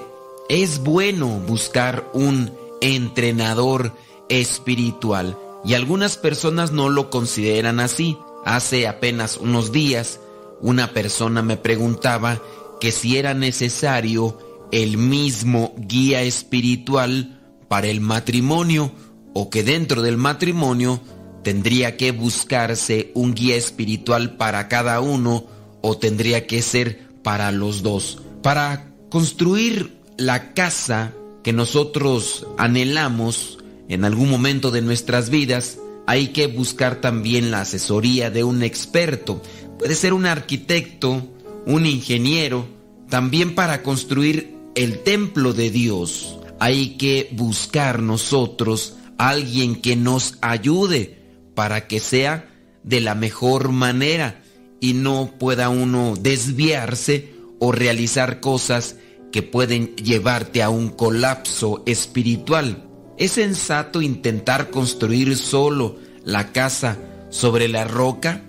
Es 0.48 0.78
bueno 0.78 1.26
buscar 1.26 2.08
un 2.12 2.52
entrenador 2.80 3.92
espiritual 4.28 5.36
y 5.64 5.74
algunas 5.74 6.16
personas 6.16 6.70
no 6.70 6.88
lo 6.88 7.10
consideran 7.10 7.80
así. 7.80 8.16
Hace 8.44 8.86
apenas 8.86 9.36
unos 9.38 9.72
días 9.72 10.20
una 10.60 10.92
persona 10.92 11.42
me 11.42 11.56
preguntaba 11.56 12.40
que 12.80 12.92
si 12.92 13.16
era 13.16 13.34
necesario 13.34 14.38
el 14.70 14.98
mismo 14.98 15.74
guía 15.78 16.22
espiritual 16.22 17.40
para 17.68 17.88
el 17.88 18.00
matrimonio 18.00 18.92
o 19.34 19.50
que 19.50 19.62
dentro 19.62 20.02
del 20.02 20.16
matrimonio 20.16 21.00
tendría 21.42 21.96
que 21.96 22.12
buscarse 22.12 23.10
un 23.14 23.34
guía 23.34 23.56
espiritual 23.56 24.36
para 24.36 24.68
cada 24.68 25.00
uno 25.00 25.57
o 25.88 25.96
tendría 25.96 26.46
que 26.46 26.60
ser 26.60 27.08
para 27.22 27.50
los 27.50 27.82
dos. 27.82 28.18
Para 28.42 28.92
construir 29.08 29.96
la 30.18 30.52
casa 30.52 31.14
que 31.42 31.54
nosotros 31.54 32.46
anhelamos 32.58 33.58
en 33.88 34.04
algún 34.04 34.28
momento 34.28 34.70
de 34.70 34.82
nuestras 34.82 35.30
vidas, 35.30 35.78
hay 36.06 36.28
que 36.28 36.46
buscar 36.46 37.00
también 37.00 37.50
la 37.50 37.62
asesoría 37.62 38.30
de 38.30 38.44
un 38.44 38.62
experto. 38.62 39.40
Puede 39.78 39.94
ser 39.94 40.12
un 40.12 40.26
arquitecto, 40.26 41.26
un 41.64 41.86
ingeniero, 41.86 42.68
también 43.08 43.54
para 43.54 43.82
construir 43.82 44.54
el 44.74 45.02
templo 45.02 45.54
de 45.54 45.70
Dios. 45.70 46.38
Hay 46.60 46.98
que 46.98 47.30
buscar 47.32 48.02
nosotros 48.02 48.96
alguien 49.16 49.80
que 49.80 49.96
nos 49.96 50.34
ayude 50.42 51.18
para 51.54 51.86
que 51.86 51.98
sea 51.98 52.46
de 52.82 53.00
la 53.00 53.14
mejor 53.14 53.72
manera 53.72 54.42
y 54.80 54.94
no 54.94 55.34
pueda 55.38 55.68
uno 55.68 56.14
desviarse 56.18 57.32
o 57.58 57.72
realizar 57.72 58.40
cosas 58.40 58.96
que 59.32 59.42
pueden 59.42 59.94
llevarte 59.96 60.62
a 60.62 60.70
un 60.70 60.88
colapso 60.88 61.82
espiritual. 61.86 62.84
¿Es 63.16 63.32
sensato 63.32 64.00
intentar 64.00 64.70
construir 64.70 65.36
solo 65.36 65.96
la 66.24 66.52
casa 66.52 66.98
sobre 67.30 67.68
la 67.68 67.84
roca? 67.84 68.44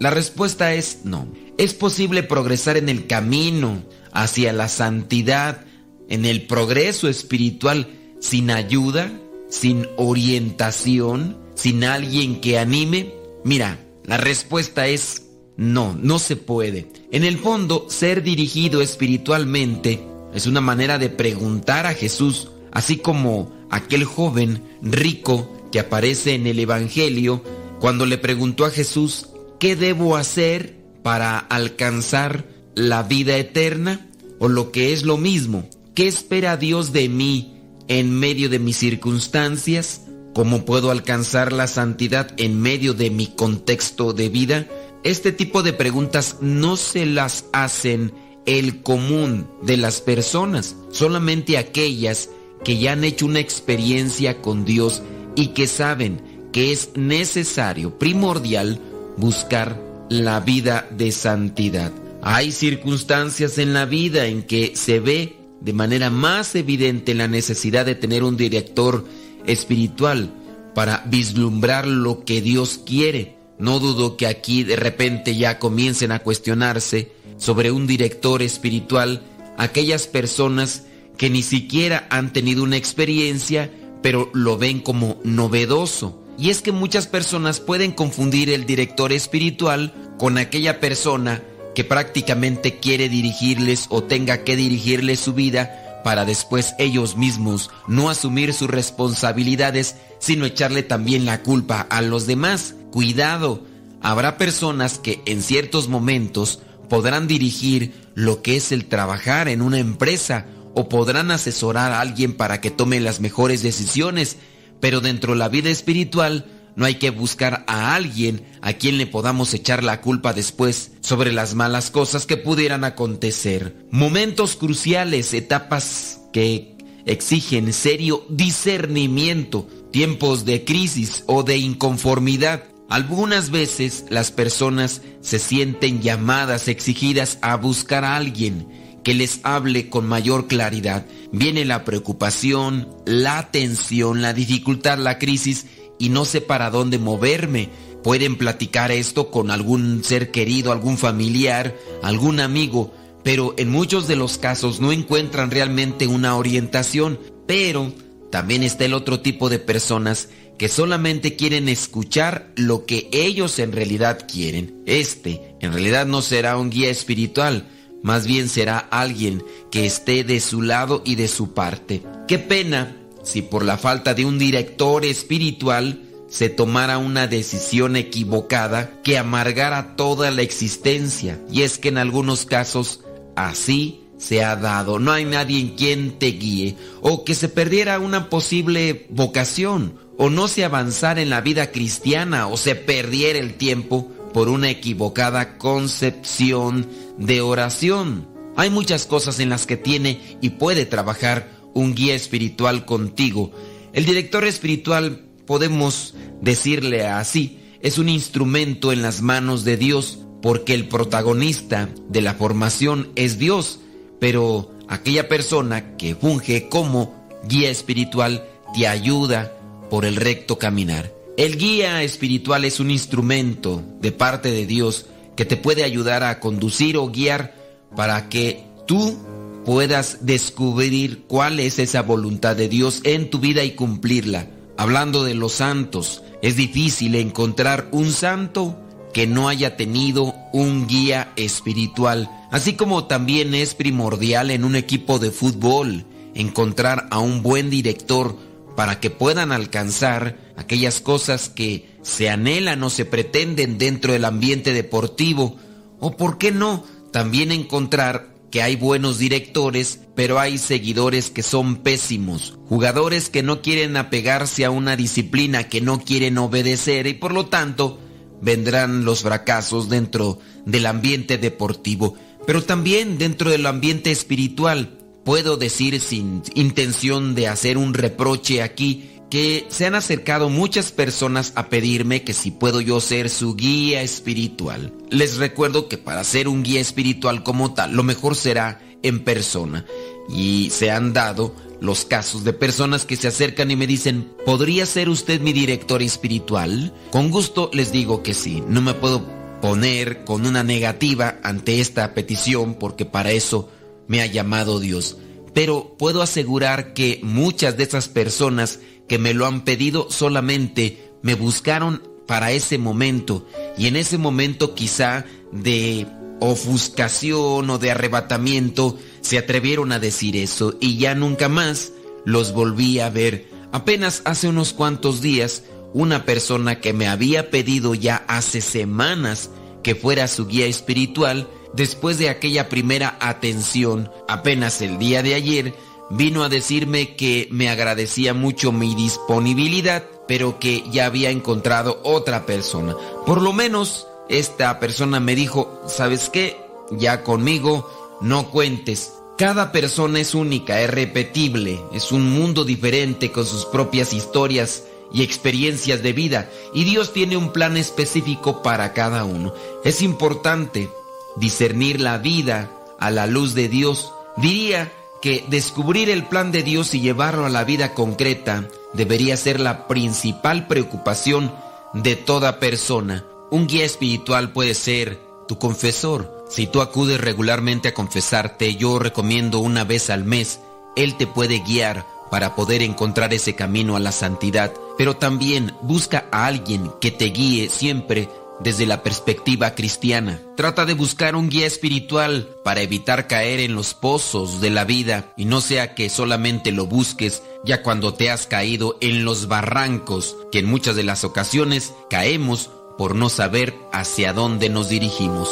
La 0.00 0.10
respuesta 0.10 0.74
es 0.74 1.00
no. 1.04 1.28
Es 1.56 1.74
posible 1.74 2.22
progresar 2.22 2.76
en 2.76 2.88
el 2.88 3.06
camino 3.06 3.82
hacia 4.12 4.52
la 4.52 4.68
santidad, 4.68 5.64
en 6.08 6.24
el 6.24 6.46
progreso 6.46 7.08
espiritual, 7.08 7.88
sin 8.20 8.50
ayuda, 8.50 9.12
sin 9.48 9.86
orientación, 9.96 11.38
sin 11.54 11.84
alguien 11.84 12.40
que 12.40 12.58
anime. 12.58 13.14
Mira, 13.44 13.78
la 14.04 14.16
respuesta 14.16 14.86
es 14.86 15.23
no, 15.56 15.96
no 16.00 16.18
se 16.18 16.36
puede. 16.36 16.88
En 17.10 17.24
el 17.24 17.38
fondo, 17.38 17.86
ser 17.88 18.22
dirigido 18.22 18.80
espiritualmente 18.82 20.04
es 20.34 20.46
una 20.46 20.60
manera 20.60 20.98
de 20.98 21.10
preguntar 21.10 21.86
a 21.86 21.94
Jesús, 21.94 22.48
así 22.72 22.96
como 22.96 23.52
aquel 23.70 24.04
joven 24.04 24.62
rico 24.82 25.68
que 25.70 25.80
aparece 25.80 26.34
en 26.34 26.46
el 26.46 26.58
Evangelio 26.58 27.42
cuando 27.80 28.06
le 28.06 28.18
preguntó 28.18 28.64
a 28.64 28.70
Jesús, 28.70 29.28
¿qué 29.60 29.76
debo 29.76 30.16
hacer 30.16 30.76
para 31.02 31.38
alcanzar 31.38 32.46
la 32.74 33.02
vida 33.02 33.36
eterna? 33.36 34.08
O 34.38 34.48
lo 34.48 34.72
que 34.72 34.92
es 34.92 35.04
lo 35.04 35.16
mismo, 35.16 35.68
¿qué 35.94 36.08
espera 36.08 36.56
Dios 36.56 36.92
de 36.92 37.08
mí 37.08 37.54
en 37.88 38.12
medio 38.12 38.48
de 38.48 38.58
mis 38.58 38.76
circunstancias? 38.76 40.02
¿Cómo 40.34 40.64
puedo 40.64 40.90
alcanzar 40.90 41.52
la 41.52 41.66
santidad 41.66 42.32
en 42.38 42.60
medio 42.60 42.94
de 42.94 43.10
mi 43.10 43.28
contexto 43.28 44.12
de 44.12 44.28
vida? 44.28 44.66
Este 45.04 45.32
tipo 45.32 45.62
de 45.62 45.74
preguntas 45.74 46.38
no 46.40 46.78
se 46.78 47.04
las 47.04 47.44
hacen 47.52 48.12
el 48.46 48.82
común 48.82 49.46
de 49.62 49.76
las 49.76 50.00
personas, 50.00 50.76
solamente 50.90 51.58
aquellas 51.58 52.30
que 52.64 52.78
ya 52.78 52.92
han 52.92 53.04
hecho 53.04 53.26
una 53.26 53.40
experiencia 53.40 54.40
con 54.40 54.64
Dios 54.64 55.02
y 55.36 55.48
que 55.48 55.66
saben 55.66 56.48
que 56.52 56.72
es 56.72 56.90
necesario, 56.94 57.98
primordial, 57.98 58.80
buscar 59.18 59.78
la 60.08 60.40
vida 60.40 60.88
de 60.90 61.12
santidad. 61.12 61.92
Hay 62.22 62.50
circunstancias 62.50 63.58
en 63.58 63.74
la 63.74 63.84
vida 63.84 64.24
en 64.24 64.42
que 64.42 64.74
se 64.74 65.00
ve 65.00 65.36
de 65.60 65.72
manera 65.74 66.08
más 66.08 66.54
evidente 66.54 67.12
la 67.12 67.28
necesidad 67.28 67.84
de 67.84 67.94
tener 67.94 68.22
un 68.24 68.38
director 68.38 69.04
espiritual 69.44 70.32
para 70.74 71.02
vislumbrar 71.06 71.86
lo 71.86 72.24
que 72.24 72.40
Dios 72.40 72.80
quiere. 72.86 73.43
No 73.58 73.78
dudo 73.78 74.16
que 74.16 74.26
aquí 74.26 74.64
de 74.64 74.76
repente 74.76 75.36
ya 75.36 75.58
comiencen 75.58 76.12
a 76.12 76.18
cuestionarse 76.20 77.12
sobre 77.36 77.70
un 77.70 77.86
director 77.86 78.42
espiritual 78.42 79.22
aquellas 79.56 80.06
personas 80.06 80.84
que 81.16 81.30
ni 81.30 81.42
siquiera 81.42 82.06
han 82.10 82.32
tenido 82.32 82.62
una 82.62 82.76
experiencia, 82.76 83.70
pero 84.02 84.30
lo 84.32 84.58
ven 84.58 84.80
como 84.80 85.20
novedoso. 85.24 86.20
Y 86.36 86.50
es 86.50 86.62
que 86.62 86.72
muchas 86.72 87.06
personas 87.06 87.60
pueden 87.60 87.92
confundir 87.92 88.50
el 88.50 88.66
director 88.66 89.12
espiritual 89.12 89.94
con 90.18 90.36
aquella 90.38 90.80
persona 90.80 91.42
que 91.74 91.84
prácticamente 91.84 92.78
quiere 92.78 93.08
dirigirles 93.08 93.86
o 93.88 94.02
tenga 94.02 94.44
que 94.44 94.56
dirigirles 94.56 95.20
su 95.20 95.32
vida 95.32 96.02
para 96.04 96.24
después 96.24 96.74
ellos 96.78 97.16
mismos 97.16 97.70
no 97.88 98.10
asumir 98.10 98.52
sus 98.52 98.68
responsabilidades, 98.68 99.96
sino 100.18 100.44
echarle 100.44 100.82
también 100.82 101.24
la 101.24 101.42
culpa 101.42 101.86
a 101.88 102.02
los 102.02 102.26
demás. 102.26 102.74
Cuidado, 102.94 103.66
habrá 104.02 104.38
personas 104.38 105.00
que 105.00 105.20
en 105.26 105.42
ciertos 105.42 105.88
momentos 105.88 106.60
podrán 106.88 107.26
dirigir 107.26 107.92
lo 108.14 108.40
que 108.40 108.54
es 108.54 108.70
el 108.70 108.84
trabajar 108.84 109.48
en 109.48 109.62
una 109.62 109.80
empresa 109.80 110.46
o 110.76 110.88
podrán 110.88 111.32
asesorar 111.32 111.90
a 111.90 112.00
alguien 112.00 112.34
para 112.34 112.60
que 112.60 112.70
tome 112.70 113.00
las 113.00 113.18
mejores 113.18 113.64
decisiones, 113.64 114.36
pero 114.78 115.00
dentro 115.00 115.32
de 115.32 115.40
la 115.40 115.48
vida 115.48 115.70
espiritual 115.70 116.46
no 116.76 116.84
hay 116.84 116.94
que 116.94 117.10
buscar 117.10 117.64
a 117.66 117.96
alguien 117.96 118.46
a 118.62 118.74
quien 118.74 118.96
le 118.96 119.08
podamos 119.08 119.52
echar 119.54 119.82
la 119.82 120.00
culpa 120.00 120.32
después 120.32 120.92
sobre 121.00 121.32
las 121.32 121.56
malas 121.56 121.90
cosas 121.90 122.26
que 122.26 122.36
pudieran 122.36 122.84
acontecer. 122.84 123.74
Momentos 123.90 124.54
cruciales, 124.54 125.34
etapas 125.34 126.20
que 126.32 126.76
exigen 127.06 127.72
serio 127.72 128.24
discernimiento, 128.28 129.66
tiempos 129.90 130.44
de 130.44 130.64
crisis 130.64 131.24
o 131.26 131.42
de 131.42 131.56
inconformidad. 131.56 132.62
Algunas 132.94 133.50
veces 133.50 134.04
las 134.08 134.30
personas 134.30 135.02
se 135.20 135.40
sienten 135.40 136.00
llamadas, 136.00 136.68
exigidas 136.68 137.38
a 137.42 137.56
buscar 137.56 138.04
a 138.04 138.14
alguien 138.14 138.68
que 139.02 139.14
les 139.14 139.40
hable 139.42 139.90
con 139.90 140.06
mayor 140.06 140.46
claridad. 140.46 141.04
Viene 141.32 141.64
la 141.64 141.84
preocupación, 141.84 142.88
la 143.04 143.50
tensión, 143.50 144.22
la 144.22 144.32
dificultad, 144.32 144.96
la 144.98 145.18
crisis 145.18 145.66
y 145.98 146.10
no 146.10 146.24
sé 146.24 146.40
para 146.40 146.70
dónde 146.70 147.00
moverme. 147.00 147.68
Pueden 148.04 148.36
platicar 148.36 148.92
esto 148.92 149.28
con 149.32 149.50
algún 149.50 150.04
ser 150.04 150.30
querido, 150.30 150.70
algún 150.70 150.96
familiar, 150.96 151.74
algún 152.00 152.38
amigo, 152.38 152.94
pero 153.24 153.54
en 153.58 153.70
muchos 153.70 154.06
de 154.06 154.14
los 154.14 154.38
casos 154.38 154.80
no 154.80 154.92
encuentran 154.92 155.50
realmente 155.50 156.06
una 156.06 156.36
orientación. 156.36 157.18
Pero 157.48 157.92
también 158.30 158.62
está 158.62 158.84
el 158.84 158.94
otro 158.94 159.18
tipo 159.18 159.48
de 159.48 159.58
personas 159.58 160.28
que 160.58 160.68
solamente 160.68 161.36
quieren 161.36 161.68
escuchar 161.68 162.52
lo 162.56 162.86
que 162.86 163.08
ellos 163.12 163.58
en 163.58 163.72
realidad 163.72 164.26
quieren. 164.30 164.82
Este 164.86 165.56
en 165.60 165.72
realidad 165.72 166.06
no 166.06 166.22
será 166.22 166.56
un 166.56 166.70
guía 166.70 166.90
espiritual, 166.90 167.68
más 168.02 168.26
bien 168.26 168.48
será 168.48 168.78
alguien 168.78 169.42
que 169.70 169.86
esté 169.86 170.24
de 170.24 170.40
su 170.40 170.62
lado 170.62 171.02
y 171.04 171.14
de 171.16 171.28
su 171.28 171.54
parte. 171.54 172.02
Qué 172.28 172.38
pena 172.38 172.96
si 173.22 173.42
por 173.42 173.64
la 173.64 173.78
falta 173.78 174.14
de 174.14 174.24
un 174.24 174.38
director 174.38 175.04
espiritual 175.04 176.02
se 176.28 176.50
tomara 176.50 176.98
una 176.98 177.26
decisión 177.26 177.96
equivocada 177.96 179.00
que 179.02 179.18
amargara 179.18 179.96
toda 179.96 180.30
la 180.30 180.42
existencia. 180.42 181.40
Y 181.50 181.62
es 181.62 181.78
que 181.78 181.88
en 181.88 181.98
algunos 181.98 182.44
casos 182.44 183.00
así 183.36 184.00
se 184.18 184.42
ha 184.44 184.56
dado. 184.56 184.98
No 184.98 185.12
hay 185.12 185.24
nadie 185.24 185.60
en 185.60 185.70
quien 185.70 186.18
te 186.18 186.26
guíe 186.32 186.76
o 187.00 187.24
que 187.24 187.34
se 187.34 187.48
perdiera 187.48 187.98
una 187.98 188.30
posible 188.30 189.06
vocación 189.10 190.03
o 190.16 190.30
no 190.30 190.48
se 190.48 190.64
avanzara 190.64 191.20
en 191.20 191.30
la 191.30 191.40
vida 191.40 191.70
cristiana 191.70 192.46
o 192.46 192.56
se 192.56 192.74
perdiera 192.74 193.38
el 193.38 193.54
tiempo 193.54 194.10
por 194.32 194.48
una 194.48 194.70
equivocada 194.70 195.58
concepción 195.58 196.88
de 197.18 197.40
oración. 197.40 198.28
Hay 198.56 198.70
muchas 198.70 199.06
cosas 199.06 199.40
en 199.40 199.48
las 199.48 199.66
que 199.66 199.76
tiene 199.76 200.20
y 200.40 200.50
puede 200.50 200.86
trabajar 200.86 201.50
un 201.72 201.94
guía 201.94 202.14
espiritual 202.14 202.84
contigo. 202.84 203.52
El 203.92 204.06
director 204.06 204.44
espiritual, 204.44 205.24
podemos 205.46 206.14
decirle 206.40 207.06
así, 207.06 207.58
es 207.80 207.98
un 207.98 208.08
instrumento 208.08 208.92
en 208.92 209.02
las 209.02 209.22
manos 209.22 209.64
de 209.64 209.76
Dios 209.76 210.20
porque 210.40 210.74
el 210.74 210.88
protagonista 210.88 211.88
de 212.08 212.20
la 212.20 212.34
formación 212.34 213.10
es 213.14 213.38
Dios, 213.38 213.80
pero 214.20 214.72
aquella 214.88 215.28
persona 215.28 215.96
que 215.96 216.14
funge 216.14 216.68
como 216.68 217.14
guía 217.48 217.70
espiritual 217.70 218.46
te 218.74 218.86
ayuda 218.86 219.52
por 219.94 220.06
el 220.06 220.16
recto 220.16 220.58
caminar. 220.58 221.14
El 221.36 221.56
guía 221.56 222.02
espiritual 222.02 222.64
es 222.64 222.80
un 222.80 222.90
instrumento 222.90 223.80
de 224.00 224.10
parte 224.10 224.50
de 224.50 224.66
Dios 224.66 225.06
que 225.36 225.44
te 225.44 225.56
puede 225.56 225.84
ayudar 225.84 226.24
a 226.24 226.40
conducir 226.40 226.96
o 226.96 227.12
guiar 227.12 227.54
para 227.94 228.28
que 228.28 228.64
tú 228.88 229.16
puedas 229.64 230.26
descubrir 230.26 231.26
cuál 231.28 231.60
es 231.60 231.78
esa 231.78 232.02
voluntad 232.02 232.56
de 232.56 232.68
Dios 232.68 233.02
en 233.04 233.30
tu 233.30 233.38
vida 233.38 233.62
y 233.62 233.76
cumplirla. 233.76 234.48
Hablando 234.76 235.22
de 235.22 235.34
los 235.34 235.52
santos, 235.52 236.24
es 236.42 236.56
difícil 236.56 237.14
encontrar 237.14 237.86
un 237.92 238.10
santo 238.10 238.76
que 239.12 239.28
no 239.28 239.48
haya 239.48 239.76
tenido 239.76 240.34
un 240.52 240.88
guía 240.88 241.32
espiritual, 241.36 242.28
así 242.50 242.72
como 242.72 243.04
también 243.04 243.54
es 243.54 243.76
primordial 243.76 244.50
en 244.50 244.64
un 244.64 244.74
equipo 244.74 245.20
de 245.20 245.30
fútbol 245.30 246.04
encontrar 246.34 247.06
a 247.12 247.20
un 247.20 247.44
buen 247.44 247.70
director 247.70 248.36
para 248.76 249.00
que 249.00 249.10
puedan 249.10 249.52
alcanzar 249.52 250.38
aquellas 250.56 251.00
cosas 251.00 251.48
que 251.48 251.94
se 252.02 252.28
anhelan 252.28 252.82
o 252.82 252.90
se 252.90 253.04
pretenden 253.04 253.78
dentro 253.78 254.12
del 254.12 254.24
ambiente 254.24 254.72
deportivo, 254.72 255.56
o 256.00 256.16
por 256.16 256.38
qué 256.38 256.52
no, 256.52 256.84
también 257.12 257.52
encontrar 257.52 258.34
que 258.50 258.62
hay 258.62 258.76
buenos 258.76 259.18
directores, 259.18 260.00
pero 260.14 260.38
hay 260.38 260.58
seguidores 260.58 261.30
que 261.30 261.42
son 261.42 261.78
pésimos, 261.78 262.56
jugadores 262.68 263.28
que 263.28 263.42
no 263.42 263.62
quieren 263.62 263.96
apegarse 263.96 264.64
a 264.64 264.70
una 264.70 264.94
disciplina, 264.94 265.64
que 265.64 265.80
no 265.80 266.00
quieren 266.00 266.38
obedecer 266.38 267.08
y 267.08 267.14
por 267.14 267.32
lo 267.32 267.46
tanto 267.46 267.98
vendrán 268.40 269.04
los 269.04 269.22
fracasos 269.22 269.88
dentro 269.88 270.38
del 270.66 270.86
ambiente 270.86 271.38
deportivo, 271.38 272.14
pero 272.46 272.62
también 272.62 273.18
dentro 273.18 273.50
del 273.50 273.66
ambiente 273.66 274.12
espiritual. 274.12 274.98
Puedo 275.24 275.56
decir 275.56 276.00
sin 276.00 276.42
intención 276.54 277.34
de 277.34 277.48
hacer 277.48 277.78
un 277.78 277.94
reproche 277.94 278.62
aquí 278.62 279.10
que 279.30 279.66
se 279.68 279.86
han 279.86 279.94
acercado 279.94 280.48
muchas 280.48 280.92
personas 280.92 281.52
a 281.56 281.68
pedirme 281.68 282.22
que 282.22 282.34
si 282.34 282.50
puedo 282.50 282.80
yo 282.80 283.00
ser 283.00 283.30
su 283.30 283.56
guía 283.56 284.02
espiritual. 284.02 284.92
Les 285.10 285.38
recuerdo 285.38 285.88
que 285.88 285.98
para 285.98 286.22
ser 286.24 286.46
un 286.46 286.62
guía 286.62 286.80
espiritual 286.80 287.42
como 287.42 287.74
tal, 287.74 287.94
lo 287.94 288.02
mejor 288.02 288.36
será 288.36 288.80
en 289.02 289.24
persona. 289.24 289.86
Y 290.28 290.68
se 290.70 290.90
han 290.90 291.12
dado 291.12 291.54
los 291.80 292.04
casos 292.04 292.44
de 292.44 292.52
personas 292.52 293.04
que 293.04 293.16
se 293.16 293.28
acercan 293.28 293.70
y 293.70 293.76
me 293.76 293.86
dicen, 293.86 294.32
¿podría 294.46 294.86
ser 294.86 295.08
usted 295.08 295.40
mi 295.40 295.52
director 295.52 296.02
espiritual? 296.02 296.94
Con 297.10 297.30
gusto 297.30 297.70
les 297.72 297.92
digo 297.92 298.22
que 298.22 298.34
sí, 298.34 298.62
no 298.68 298.80
me 298.82 298.94
puedo 298.94 299.26
poner 299.60 300.24
con 300.24 300.46
una 300.46 300.62
negativa 300.62 301.38
ante 301.42 301.80
esta 301.80 302.14
petición 302.14 302.74
porque 302.74 303.04
para 303.04 303.32
eso 303.32 303.68
me 304.08 304.22
ha 304.22 304.26
llamado 304.26 304.80
Dios. 304.80 305.16
Pero 305.52 305.94
puedo 305.98 306.22
asegurar 306.22 306.94
que 306.94 307.20
muchas 307.22 307.76
de 307.76 307.84
esas 307.84 308.08
personas 308.08 308.80
que 309.08 309.18
me 309.18 309.34
lo 309.34 309.46
han 309.46 309.64
pedido 309.64 310.10
solamente 310.10 311.12
me 311.22 311.34
buscaron 311.34 312.02
para 312.26 312.52
ese 312.52 312.78
momento 312.78 313.46
y 313.76 313.86
en 313.86 313.96
ese 313.96 314.18
momento 314.18 314.74
quizá 314.74 315.24
de 315.52 316.06
ofuscación 316.40 317.70
o 317.70 317.78
de 317.78 317.90
arrebatamiento 317.90 318.98
se 319.20 319.38
atrevieron 319.38 319.92
a 319.92 319.98
decir 319.98 320.36
eso 320.36 320.76
y 320.80 320.98
ya 320.98 321.14
nunca 321.14 321.48
más 321.48 321.92
los 322.24 322.52
volví 322.52 322.98
a 323.00 323.10
ver. 323.10 323.48
Apenas 323.72 324.22
hace 324.24 324.48
unos 324.48 324.72
cuantos 324.72 325.20
días 325.20 325.64
una 325.92 326.24
persona 326.24 326.80
que 326.80 326.92
me 326.92 327.06
había 327.06 327.50
pedido 327.50 327.94
ya 327.94 328.24
hace 328.26 328.60
semanas 328.60 329.50
que 329.82 329.94
fuera 329.94 330.28
su 330.28 330.46
guía 330.46 330.66
espiritual 330.66 331.48
después 331.74 332.18
de 332.18 332.28
aquella 332.28 332.68
primera 332.68 333.16
atención, 333.20 334.10
apenas 334.28 334.80
el 334.80 334.98
día 334.98 335.22
de 335.22 335.34
ayer, 335.34 335.74
vino 336.10 336.44
a 336.44 336.48
decirme 336.48 337.16
que 337.16 337.48
me 337.50 337.68
agradecía 337.68 338.34
mucho 338.34 338.72
mi 338.72 338.94
disponibilidad, 338.94 340.04
pero 340.28 340.58
que 340.58 340.84
ya 340.90 341.06
había 341.06 341.30
encontrado 341.30 342.00
otra 342.02 342.46
persona. 342.46 342.96
Por 343.26 343.42
lo 343.42 343.52
menos 343.52 344.06
esta 344.28 344.78
persona 344.80 345.20
me 345.20 345.34
dijo, 345.34 345.82
¿sabes 345.86 346.30
qué? 346.30 346.56
Ya 346.90 347.22
conmigo 347.22 347.90
no 348.20 348.50
cuentes. 348.50 349.12
Cada 349.36 349.72
persona 349.72 350.20
es 350.20 350.34
única, 350.34 350.80
es 350.80 350.90
repetible, 350.90 351.82
es 351.92 352.12
un 352.12 352.30
mundo 352.30 352.64
diferente 352.64 353.32
con 353.32 353.44
sus 353.44 353.64
propias 353.64 354.12
historias 354.12 354.84
y 355.12 355.22
experiencias 355.22 356.02
de 356.02 356.12
vida, 356.12 356.50
y 356.72 356.84
Dios 356.84 357.12
tiene 357.12 357.36
un 357.36 357.52
plan 357.52 357.76
específico 357.76 358.62
para 358.62 358.92
cada 358.92 359.24
uno. 359.24 359.52
Es 359.84 360.02
importante 360.02 360.88
discernir 361.36 362.00
la 362.00 362.18
vida 362.18 362.70
a 362.98 363.10
la 363.10 363.26
luz 363.26 363.54
de 363.54 363.68
Dios, 363.68 364.12
diría 364.36 364.92
que 365.20 365.44
descubrir 365.48 366.10
el 366.10 366.26
plan 366.26 366.52
de 366.52 366.62
Dios 366.62 366.94
y 366.94 367.00
llevarlo 367.00 367.46
a 367.46 367.50
la 367.50 367.64
vida 367.64 367.94
concreta 367.94 368.68
debería 368.92 369.36
ser 369.36 369.60
la 369.60 369.88
principal 369.88 370.66
preocupación 370.66 371.52
de 371.94 372.16
toda 372.16 372.58
persona. 372.58 373.24
Un 373.50 373.66
guía 373.66 373.84
espiritual 373.84 374.52
puede 374.52 374.74
ser 374.74 375.20
tu 375.46 375.58
confesor. 375.58 376.44
Si 376.48 376.66
tú 376.66 376.80
acudes 376.80 377.20
regularmente 377.20 377.88
a 377.88 377.94
confesarte, 377.94 378.76
yo 378.76 378.98
recomiendo 378.98 379.60
una 379.60 379.84
vez 379.84 380.10
al 380.10 380.24
mes, 380.24 380.60
Él 380.96 381.16
te 381.16 381.26
puede 381.26 381.60
guiar 381.60 382.06
para 382.30 382.54
poder 382.54 382.82
encontrar 382.82 383.32
ese 383.32 383.54
camino 383.54 383.96
a 383.96 384.00
la 384.00 384.12
santidad, 384.12 384.72
pero 384.98 385.16
también 385.16 385.74
busca 385.82 386.26
a 386.32 386.46
alguien 386.46 386.90
que 387.00 387.10
te 387.10 387.26
guíe 387.26 387.68
siempre 387.68 388.28
desde 388.60 388.86
la 388.86 389.02
perspectiva 389.02 389.74
cristiana. 389.74 390.40
Trata 390.56 390.84
de 390.84 390.94
buscar 390.94 391.36
un 391.36 391.48
guía 391.48 391.66
espiritual 391.66 392.48
para 392.62 392.82
evitar 392.82 393.26
caer 393.26 393.60
en 393.60 393.74
los 393.74 393.94
pozos 393.94 394.60
de 394.60 394.70
la 394.70 394.84
vida 394.84 395.32
y 395.36 395.44
no 395.44 395.60
sea 395.60 395.94
que 395.94 396.08
solamente 396.08 396.72
lo 396.72 396.86
busques 396.86 397.42
ya 397.64 397.82
cuando 397.82 398.14
te 398.14 398.30
has 398.30 398.46
caído 398.46 398.96
en 399.00 399.24
los 399.24 399.48
barrancos 399.48 400.36
que 400.52 400.60
en 400.60 400.66
muchas 400.66 400.96
de 400.96 401.04
las 401.04 401.24
ocasiones 401.24 401.92
caemos 402.08 402.70
por 402.96 403.14
no 403.14 403.28
saber 403.28 403.74
hacia 403.92 404.32
dónde 404.32 404.68
nos 404.68 404.88
dirigimos. 404.88 405.48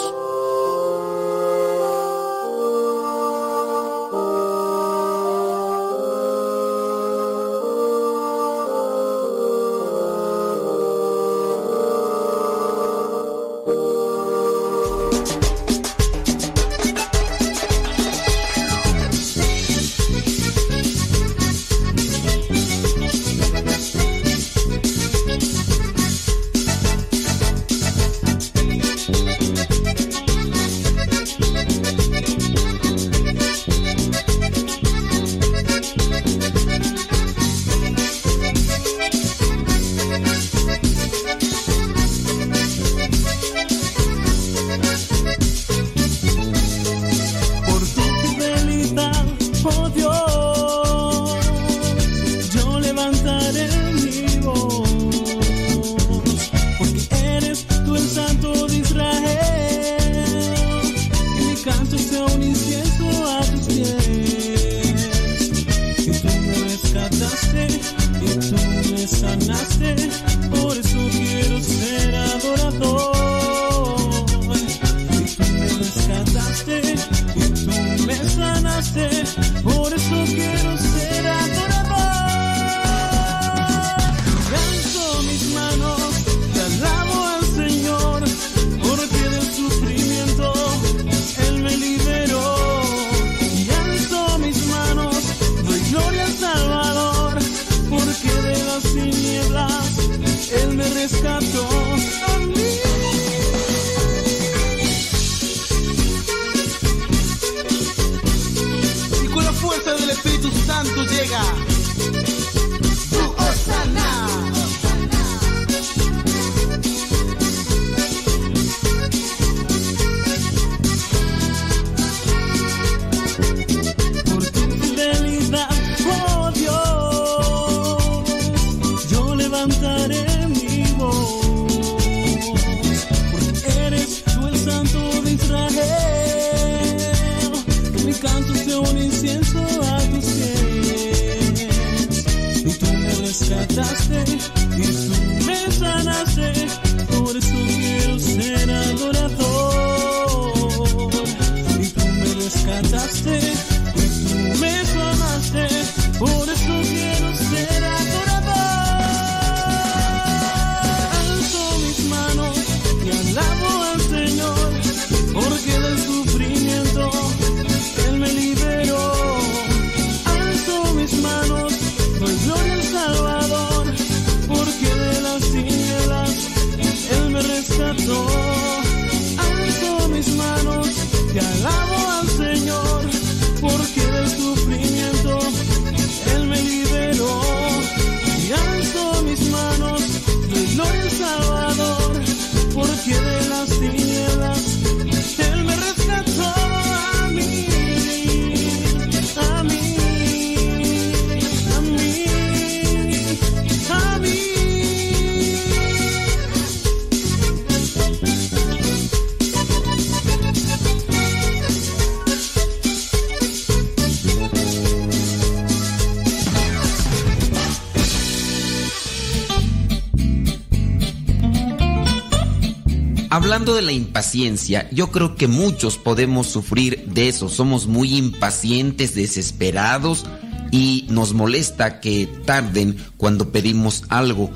Hablando 223.32 223.74
de 223.74 223.80
la 223.80 223.92
impaciencia, 223.92 224.90
yo 224.90 225.10
creo 225.10 225.36
que 225.36 225.48
muchos 225.48 225.96
podemos 225.96 226.48
sufrir 226.48 227.06
de 227.06 227.28
eso. 227.28 227.48
Somos 227.48 227.86
muy 227.86 228.14
impacientes, 228.14 229.14
desesperados 229.14 230.26
y 230.70 231.06
nos 231.08 231.32
molesta 231.32 232.00
que 232.00 232.28
tarden 232.44 232.94
cuando 233.16 233.50
pedimos 233.50 234.04
algo. 234.10 234.50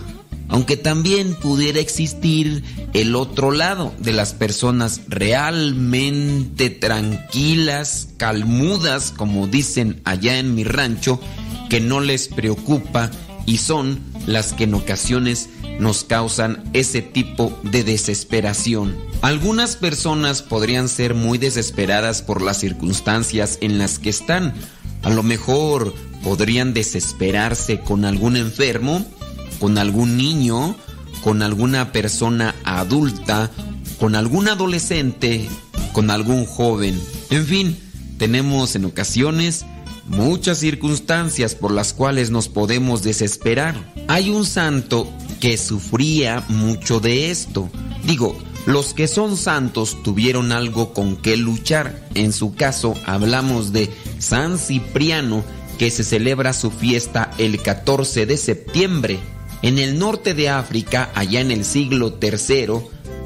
Aunque 0.48 0.76
también 0.76 1.36
pudiera 1.36 1.80
existir 1.80 2.62
el 2.92 3.16
otro 3.16 3.50
lado 3.50 3.94
de 3.98 4.12
las 4.12 4.34
personas 4.34 5.00
realmente 5.08 6.68
tranquilas, 6.68 8.08
calmudas, 8.18 9.10
como 9.10 9.46
dicen 9.46 10.02
allá 10.04 10.38
en 10.38 10.54
mi 10.54 10.64
rancho, 10.64 11.18
que 11.70 11.80
no 11.80 12.02
les 12.02 12.28
preocupa 12.28 13.10
y 13.46 13.56
son 13.56 14.00
las 14.26 14.52
que 14.52 14.64
en 14.64 14.74
ocasiones 14.74 15.48
nos 15.78 16.04
causan 16.04 16.64
ese 16.72 17.02
tipo 17.02 17.58
de 17.62 17.84
desesperación. 17.84 18.96
Algunas 19.22 19.76
personas 19.76 20.42
podrían 20.42 20.88
ser 20.88 21.14
muy 21.14 21.38
desesperadas 21.38 22.22
por 22.22 22.42
las 22.42 22.58
circunstancias 22.58 23.58
en 23.60 23.78
las 23.78 23.98
que 23.98 24.10
están. 24.10 24.54
A 25.02 25.10
lo 25.10 25.22
mejor 25.22 25.94
podrían 26.22 26.74
desesperarse 26.74 27.80
con 27.80 28.04
algún 28.04 28.36
enfermo, 28.36 29.04
con 29.60 29.78
algún 29.78 30.16
niño, 30.16 30.76
con 31.22 31.42
alguna 31.42 31.92
persona 31.92 32.54
adulta, 32.64 33.50
con 33.98 34.14
algún 34.14 34.48
adolescente, 34.48 35.48
con 35.92 36.10
algún 36.10 36.46
joven. 36.46 37.00
En 37.30 37.46
fin, 37.46 37.78
tenemos 38.18 38.76
en 38.76 38.84
ocasiones 38.84 39.64
muchas 40.06 40.58
circunstancias 40.58 41.54
por 41.54 41.72
las 41.72 41.92
cuales 41.92 42.30
nos 42.30 42.48
podemos 42.48 43.02
desesperar. 43.02 43.74
Hay 44.08 44.30
un 44.30 44.44
santo 44.44 45.10
que 45.40 45.56
sufría 45.56 46.44
mucho 46.48 47.00
de 47.00 47.30
esto. 47.30 47.68
Digo, 48.04 48.36
los 48.66 48.94
que 48.94 49.06
son 49.06 49.36
santos 49.36 50.02
tuvieron 50.02 50.50
algo 50.50 50.92
con 50.92 51.16
que 51.16 51.36
luchar. 51.36 52.08
En 52.14 52.32
su 52.32 52.54
caso, 52.54 52.94
hablamos 53.06 53.72
de 53.72 53.90
San 54.18 54.58
Cipriano, 54.58 55.44
que 55.78 55.90
se 55.90 56.02
celebra 56.02 56.52
su 56.52 56.70
fiesta 56.70 57.30
el 57.38 57.62
14 57.62 58.26
de 58.26 58.36
septiembre. 58.36 59.20
En 59.62 59.78
el 59.78 59.98
norte 59.98 60.34
de 60.34 60.48
África, 60.48 61.10
allá 61.14 61.40
en 61.40 61.50
el 61.50 61.64
siglo 61.64 62.18
III, 62.20 62.80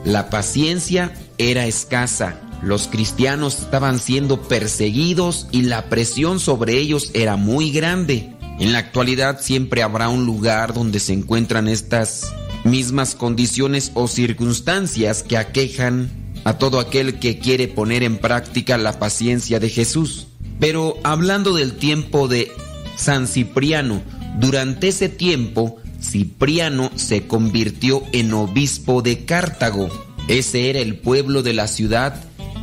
la 0.05 0.31
paciencia 0.31 1.15
era 1.39 1.67
escasa. 1.67 2.41
Los 2.63 2.89
cristianos 2.89 3.61
estaban 3.61 3.99
siendo 3.99 4.43
perseguidos 4.43 5.47
y 5.51 5.63
la 5.63 5.89
presión 5.89 6.39
sobre 6.39 6.77
ellos 6.77 7.11
era 7.15 7.37
muy 7.37 7.71
grande. 7.71 8.35
En 8.61 8.73
la 8.73 8.79
actualidad 8.79 9.41
siempre 9.41 9.83
habrá 9.83 10.11
un 10.11 10.27
lugar 10.27 10.75
donde 10.75 11.01
se 11.01 11.15
encuentran 11.15 11.67
estas 11.67 12.31
mismas 12.63 13.15
condiciones 13.15 13.91
o 13.95 14.07
circunstancias 14.07 15.23
que 15.23 15.39
aquejan 15.39 16.11
a 16.45 16.59
todo 16.59 16.79
aquel 16.79 17.19
que 17.19 17.39
quiere 17.39 17.69
poner 17.69 18.03
en 18.03 18.19
práctica 18.19 18.77
la 18.77 18.99
paciencia 18.99 19.61
de 19.61 19.71
Jesús. 19.71 20.27
Pero 20.59 20.99
hablando 21.05 21.55
del 21.55 21.73
tiempo 21.73 22.29
de 22.29 22.53
San 22.97 23.27
Cipriano, 23.27 24.03
durante 24.39 24.89
ese 24.89 25.09
tiempo 25.09 25.79
Cipriano 26.03 26.91
se 26.97 27.27
convirtió 27.27 28.03
en 28.13 28.35
obispo 28.35 29.01
de 29.01 29.25
Cartago. 29.25 29.89
Ese 30.29 30.69
era 30.69 30.81
el 30.81 30.99
pueblo 30.99 31.43
de 31.43 31.55
la 31.55 31.67
ciudad 31.67 32.15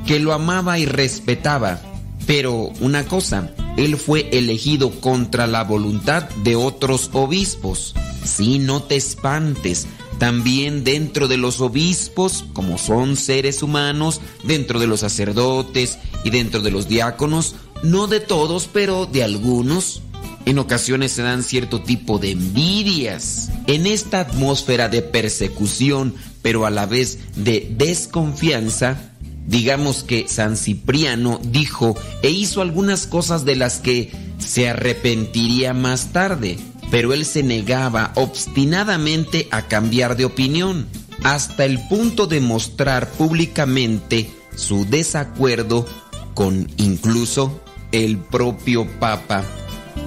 que 0.06 0.19
lo 0.19 0.34
amaba 0.34 0.78
y 0.78 0.86
respetaba. 0.86 1.82
Pero 2.28 2.72
una 2.82 3.06
cosa, 3.06 3.52
él 3.78 3.98
fue 3.98 4.30
elegido 4.34 4.91
contra 5.02 5.48
la 5.48 5.64
voluntad 5.64 6.30
de 6.44 6.56
otros 6.56 7.10
obispos. 7.14 7.95
Sí, 8.24 8.60
no 8.60 8.84
te 8.84 8.98
espantes. 8.98 9.88
También 10.20 10.84
dentro 10.84 11.28
de 11.28 11.38
los 11.38 11.62
obispos, 11.62 12.44
como 12.54 12.78
son 12.78 13.16
seres 13.16 13.64
humanos, 13.64 14.20
dentro 14.44 14.80
de 14.80 14.88
los 14.88 14.99
sacerdotes 14.99 15.99
y 16.24 16.32
dentro 16.32 16.62
de 16.62 16.72
los 16.72 16.88
diáconos, 16.88 17.56
no 17.84 18.08
de 18.08 18.20
todos, 18.20 18.68
pero 18.72 19.06
de 19.06 19.24
algunos, 19.24 20.02
en 20.45 20.60
ocasiones 20.60 21.12
se 21.12 21.22
dan 21.22 21.44
cierto 21.44 21.82
tipo 21.82 22.18
de 22.18 22.32
envidias. 22.32 23.52
En 23.68 23.86
esta 23.86 24.22
atmósfera 24.22 24.90
de 24.90 25.02
persecución, 25.02 26.16
pero 26.41 26.66
a 26.66 26.72
la 26.72 26.86
vez 26.86 27.20
de 27.36 27.74
desconfianza, 27.78 29.12
digamos 29.48 30.03
que 30.03 30.28
San 30.28 30.57
Cipriano 30.57 31.40
dijo 31.44 31.95
e 32.22 32.30
hizo 32.30 32.61
algunas 32.61 33.07
cosas 33.07 33.45
de 33.45 33.56
las 33.56 33.80
que 33.80 34.11
se 34.38 34.69
arrepentiría 34.69 35.74
más 35.74 36.11
tarde, 36.14 36.57
pero 36.91 37.14
él 37.14 37.26
se 37.26 37.41
negaba 37.41 38.11
obstinadamente 38.15 39.48
a 39.52 39.64
cambiar 39.68 40.15
de 40.15 40.26
opinión, 40.26 40.88
hasta 41.24 41.65
el 41.65 41.80
punto 41.88 42.28
de 42.28 42.41
mostrar 42.41 43.10
públicamente 43.11 44.30
su 44.56 44.86
desacuerdo 44.86 45.86
con 46.34 46.69
incluso 46.78 47.60
el 47.91 48.18
propio 48.18 48.88
Papa. 48.99 49.44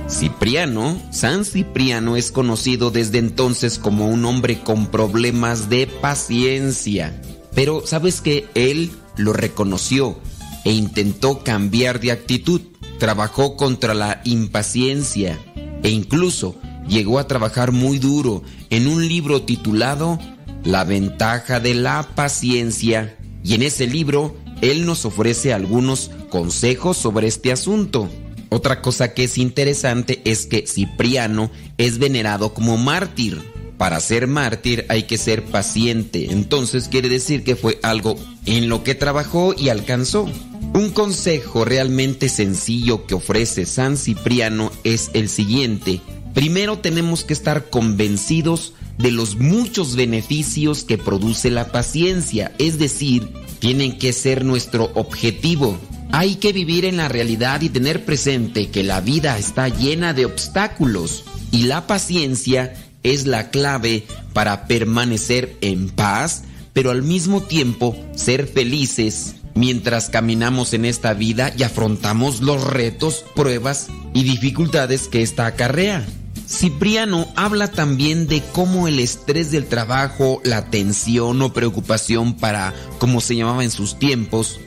Cipriano, 0.08 1.00
San 1.12 1.44
Cipriano 1.44 2.16
es 2.16 2.32
conocido 2.32 2.90
desde 2.90 3.18
entonces 3.18 3.78
como 3.78 4.08
un 4.08 4.24
hombre 4.24 4.60
con 4.60 4.86
problemas 4.86 5.68
de 5.68 5.86
paciencia. 5.86 7.20
Pero 7.54 7.86
sabes 7.86 8.20
que 8.20 8.48
él 8.54 8.90
lo 9.20 9.32
reconoció 9.32 10.18
e 10.64 10.72
intentó 10.72 11.42
cambiar 11.44 12.00
de 12.00 12.12
actitud. 12.12 12.60
Trabajó 12.98 13.56
contra 13.56 13.94
la 13.94 14.20
impaciencia 14.24 15.38
e 15.82 15.90
incluso 15.90 16.56
llegó 16.86 17.18
a 17.18 17.26
trabajar 17.26 17.72
muy 17.72 17.98
duro 17.98 18.42
en 18.68 18.86
un 18.86 19.06
libro 19.06 19.42
titulado 19.42 20.18
La 20.64 20.84
ventaja 20.84 21.60
de 21.60 21.74
la 21.74 22.08
paciencia. 22.14 23.16
Y 23.42 23.54
en 23.54 23.62
ese 23.62 23.86
libro 23.86 24.36
él 24.60 24.84
nos 24.84 25.04
ofrece 25.04 25.54
algunos 25.54 26.10
consejos 26.28 26.96
sobre 26.96 27.26
este 27.26 27.52
asunto. 27.52 28.08
Otra 28.50 28.82
cosa 28.82 29.14
que 29.14 29.24
es 29.24 29.38
interesante 29.38 30.20
es 30.24 30.46
que 30.46 30.66
Cipriano 30.66 31.50
es 31.78 31.98
venerado 31.98 32.52
como 32.52 32.76
mártir. 32.76 33.40
Para 33.80 33.98
ser 34.00 34.26
mártir 34.26 34.84
hay 34.90 35.04
que 35.04 35.16
ser 35.16 35.42
paciente, 35.42 36.26
entonces 36.32 36.88
quiere 36.88 37.08
decir 37.08 37.44
que 37.44 37.56
fue 37.56 37.78
algo 37.82 38.14
en 38.44 38.68
lo 38.68 38.84
que 38.84 38.94
trabajó 38.94 39.54
y 39.56 39.70
alcanzó. 39.70 40.28
Un 40.74 40.90
consejo 40.90 41.64
realmente 41.64 42.28
sencillo 42.28 43.06
que 43.06 43.14
ofrece 43.14 43.64
San 43.64 43.96
Cipriano 43.96 44.70
es 44.84 45.08
el 45.14 45.30
siguiente. 45.30 46.02
Primero 46.34 46.80
tenemos 46.80 47.24
que 47.24 47.32
estar 47.32 47.70
convencidos 47.70 48.74
de 48.98 49.12
los 49.12 49.36
muchos 49.36 49.96
beneficios 49.96 50.84
que 50.84 50.98
produce 50.98 51.50
la 51.50 51.72
paciencia, 51.72 52.52
es 52.58 52.78
decir, 52.78 53.30
tienen 53.60 53.98
que 53.98 54.12
ser 54.12 54.44
nuestro 54.44 54.90
objetivo. 54.92 55.78
Hay 56.12 56.34
que 56.34 56.52
vivir 56.52 56.84
en 56.84 56.98
la 56.98 57.08
realidad 57.08 57.62
y 57.62 57.70
tener 57.70 58.04
presente 58.04 58.68
que 58.68 58.82
la 58.82 59.00
vida 59.00 59.38
está 59.38 59.70
llena 59.70 60.12
de 60.12 60.26
obstáculos 60.26 61.24
y 61.50 61.62
la 61.62 61.86
paciencia 61.86 62.74
es 63.02 63.26
la 63.26 63.50
clave 63.50 64.06
para 64.32 64.66
permanecer 64.66 65.56
en 65.60 65.88
paz, 65.88 66.44
pero 66.72 66.90
al 66.90 67.02
mismo 67.02 67.42
tiempo 67.42 67.96
ser 68.14 68.46
felices 68.46 69.36
mientras 69.54 70.08
caminamos 70.08 70.72
en 70.72 70.84
esta 70.84 71.14
vida 71.14 71.52
y 71.56 71.62
afrontamos 71.62 72.40
los 72.40 72.64
retos, 72.64 73.24
pruebas 73.34 73.88
y 74.14 74.24
dificultades 74.24 75.08
que 75.08 75.22
esta 75.22 75.46
acarrea. 75.46 76.06
Cipriano 76.48 77.28
habla 77.36 77.70
también 77.70 78.26
de 78.26 78.42
cómo 78.52 78.88
el 78.88 78.98
estrés 78.98 79.52
del 79.52 79.66
trabajo, 79.66 80.40
la 80.44 80.66
tensión 80.66 81.40
o 81.42 81.52
preocupación 81.52 82.34
para, 82.34 82.74
como 82.98 83.20
se 83.20 83.36
llamaba 83.36 83.62
en 83.62 83.70
sus 83.70 83.98
tiempos, 83.98 84.58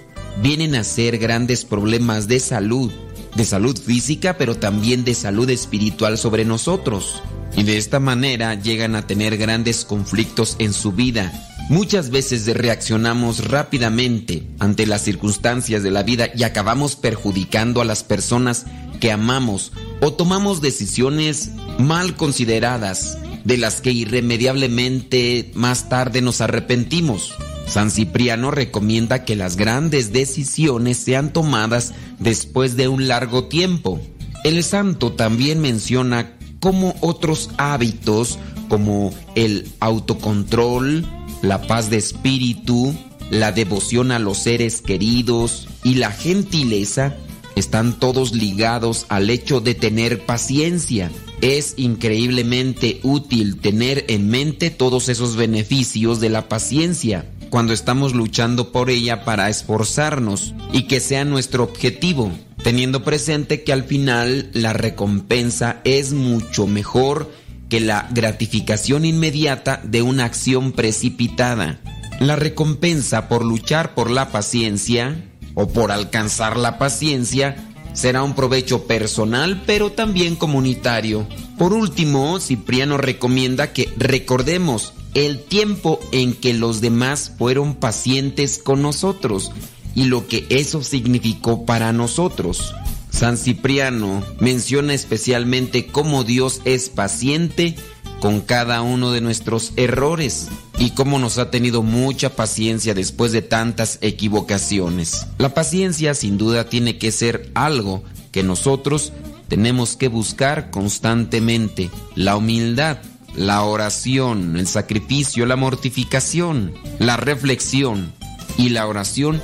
vienen 0.41 0.75
a 0.75 0.83
ser 0.83 1.17
grandes 1.17 1.65
problemas 1.65 2.27
de 2.27 2.39
salud, 2.39 2.91
de 3.35 3.45
salud 3.45 3.77
física, 3.77 4.37
pero 4.37 4.55
también 4.55 5.03
de 5.03 5.13
salud 5.13 5.49
espiritual 5.49 6.17
sobre 6.17 6.45
nosotros. 6.45 7.21
Y 7.55 7.63
de 7.63 7.77
esta 7.77 7.99
manera 7.99 8.55
llegan 8.55 8.95
a 8.95 9.05
tener 9.05 9.37
grandes 9.37 9.85
conflictos 9.85 10.55
en 10.59 10.73
su 10.73 10.91
vida. 10.91 11.31
Muchas 11.69 12.09
veces 12.09 12.45
reaccionamos 12.45 13.47
rápidamente 13.47 14.43
ante 14.59 14.85
las 14.85 15.01
circunstancias 15.01 15.81
de 15.81 15.91
la 15.91 16.03
vida 16.03 16.29
y 16.35 16.43
acabamos 16.43 16.95
perjudicando 16.95 17.79
a 17.79 17.85
las 17.85 18.03
personas 18.03 18.65
que 18.99 19.11
amamos 19.11 19.71
o 20.01 20.13
tomamos 20.13 20.61
decisiones 20.61 21.51
mal 21.79 22.15
consideradas 22.15 23.17
de 23.43 23.57
las 23.57 23.81
que 23.81 23.91
irremediablemente 23.91 25.51
más 25.55 25.89
tarde 25.89 26.21
nos 26.21 26.41
arrepentimos. 26.41 27.33
San 27.65 27.91
Cipriano 27.91 28.51
recomienda 28.51 29.25
que 29.25 29.35
las 29.35 29.55
grandes 29.55 30.11
decisiones 30.13 30.97
sean 30.97 31.33
tomadas 31.33 31.93
después 32.19 32.75
de 32.75 32.87
un 32.87 33.07
largo 33.07 33.45
tiempo. 33.45 33.99
El 34.43 34.63
santo 34.63 35.13
también 35.13 35.59
menciona 35.59 36.37
cómo 36.59 36.95
otros 37.01 37.49
hábitos 37.57 38.37
como 38.69 39.13
el 39.35 39.67
autocontrol, 39.79 41.05
la 41.41 41.61
paz 41.61 41.89
de 41.89 41.97
espíritu, 41.97 42.93
la 43.29 43.51
devoción 43.51 44.11
a 44.11 44.19
los 44.19 44.37
seres 44.39 44.81
queridos 44.81 45.67
y 45.83 45.95
la 45.95 46.11
gentileza 46.11 47.15
están 47.55 47.99
todos 47.99 48.33
ligados 48.33 49.05
al 49.09 49.29
hecho 49.29 49.59
de 49.59 49.75
tener 49.75 50.25
paciencia. 50.25 51.11
Es 51.41 51.73
increíblemente 51.77 52.99
útil 53.03 53.57
tener 53.57 54.05
en 54.07 54.29
mente 54.29 54.69
todos 54.69 55.09
esos 55.09 55.35
beneficios 55.35 56.19
de 56.19 56.29
la 56.29 56.47
paciencia 56.47 57.25
cuando 57.53 57.73
estamos 57.73 58.15
luchando 58.15 58.71
por 58.71 58.89
ella 58.89 59.25
para 59.25 59.47
esforzarnos 59.47 60.55
y 60.71 60.87
que 60.87 60.99
sea 60.99 61.23
nuestro 61.23 61.63
objetivo, 61.63 62.31
teniendo 62.63 63.03
presente 63.03 63.63
que 63.63 63.71
al 63.71 63.83
final 63.83 64.49
la 64.53 64.73
recompensa 64.73 65.79
es 65.83 66.13
mucho 66.13 66.65
mejor 66.65 67.31
que 67.69 67.79
la 67.79 68.09
gratificación 68.09 69.05
inmediata 69.05 69.79
de 69.83 70.01
una 70.01 70.25
acción 70.25 70.71
precipitada. 70.71 71.79
La 72.19 72.35
recompensa 72.35 73.29
por 73.29 73.45
luchar 73.45 73.93
por 73.93 74.09
la 74.09 74.31
paciencia 74.31 75.23
o 75.53 75.67
por 75.67 75.91
alcanzar 75.91 76.57
la 76.57 76.79
paciencia 76.79 77.71
será 77.93 78.23
un 78.23 78.33
provecho 78.33 78.87
personal 78.87 79.61
pero 79.67 79.91
también 79.91 80.35
comunitario. 80.37 81.27
Por 81.59 81.73
último, 81.73 82.39
Cipriano 82.39 82.97
recomienda 82.97 83.73
que 83.73 83.93
recordemos 83.95 84.93
el 85.13 85.43
tiempo 85.43 85.99
en 86.11 86.33
que 86.33 86.53
los 86.53 86.81
demás 86.81 87.31
fueron 87.37 87.75
pacientes 87.75 88.57
con 88.57 88.81
nosotros 88.81 89.51
y 89.95 90.05
lo 90.05 90.27
que 90.27 90.45
eso 90.49 90.81
significó 90.83 91.65
para 91.65 91.93
nosotros. 91.93 92.73
San 93.09 93.37
Cipriano 93.37 94.23
menciona 94.39 94.93
especialmente 94.93 95.85
cómo 95.85 96.23
Dios 96.23 96.61
es 96.65 96.89
paciente 96.89 97.75
con 98.19 98.41
cada 98.41 98.81
uno 98.81 99.11
de 99.11 99.21
nuestros 99.21 99.73
errores 99.75 100.47
y 100.79 100.91
cómo 100.91 101.19
nos 101.19 101.37
ha 101.37 101.51
tenido 101.51 101.83
mucha 101.83 102.35
paciencia 102.35 102.93
después 102.93 103.31
de 103.31 103.41
tantas 103.41 103.99
equivocaciones. 104.01 105.27
La 105.37 105.53
paciencia 105.53 106.15
sin 106.15 106.37
duda 106.37 106.69
tiene 106.69 106.97
que 106.97 107.11
ser 107.11 107.51
algo 107.53 108.03
que 108.31 108.41
nosotros 108.41 109.13
tenemos 109.47 109.95
que 109.95 110.07
buscar 110.07 110.71
constantemente. 110.71 111.91
La 112.15 112.35
humildad, 112.35 112.97
la 113.35 113.63
oración, 113.63 114.57
el 114.57 114.67
sacrificio, 114.67 115.45
la 115.45 115.55
mortificación, 115.55 116.73
la 116.99 117.17
reflexión 117.17 118.13
y 118.57 118.69
la 118.69 118.87
oración 118.87 119.41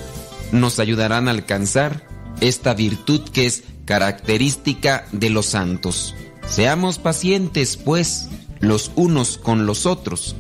nos 0.52 0.80
ayudarán 0.80 1.28
a 1.28 1.32
alcanzar 1.32 2.08
esta 2.42 2.74
virtud 2.74 3.22
que 3.30 3.46
es 3.46 3.64
característica 3.86 5.06
de 5.12 5.30
los 5.30 5.48
santos. 5.48 6.16
Seamos 6.48 7.00
pacientes, 7.00 7.78
pues, 7.78 8.30
los 8.60 8.92
unos 8.96 9.38
con 9.38 9.66
los 9.66 9.86
otros, 9.86 10.36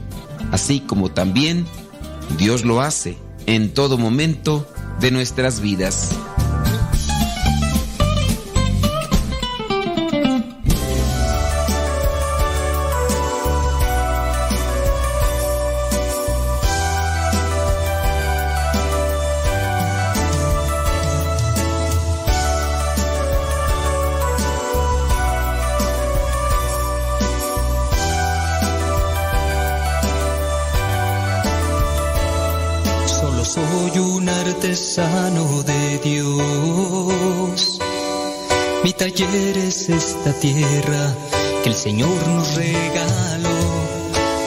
así 0.51 0.81
como 0.81 1.11
también 1.11 1.65
Dios 2.37 2.65
lo 2.65 2.81
hace 2.81 3.17
en 3.45 3.73
todo 3.73 3.97
momento 3.97 4.67
de 4.99 5.11
nuestras 5.11 5.61
vidas. 5.61 6.11
Artesano 34.89 35.61
de 35.63 35.99
Dios. 35.99 37.79
Mi 38.83 38.91
taller 38.93 39.57
es 39.57 39.87
esta 39.87 40.33
tierra 40.33 41.15
que 41.63 41.69
el 41.69 41.75
Señor 41.75 42.27
nos 42.27 42.55
regaló. 42.55 43.49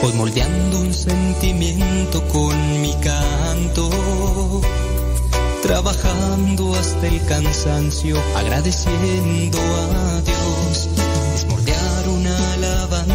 Voy 0.01 0.13
moldeando 0.13 0.81
un 0.81 0.93
sentimiento 0.93 2.27
con 2.27 2.81
mi 2.81 2.93
canto. 2.95 3.89
Trabajando 5.61 6.75
hasta 6.75 7.07
el 7.07 7.25
cansancio, 7.25 8.17
agradeciendo 8.35 9.59
a 9.59 10.21
Dios. 10.21 11.02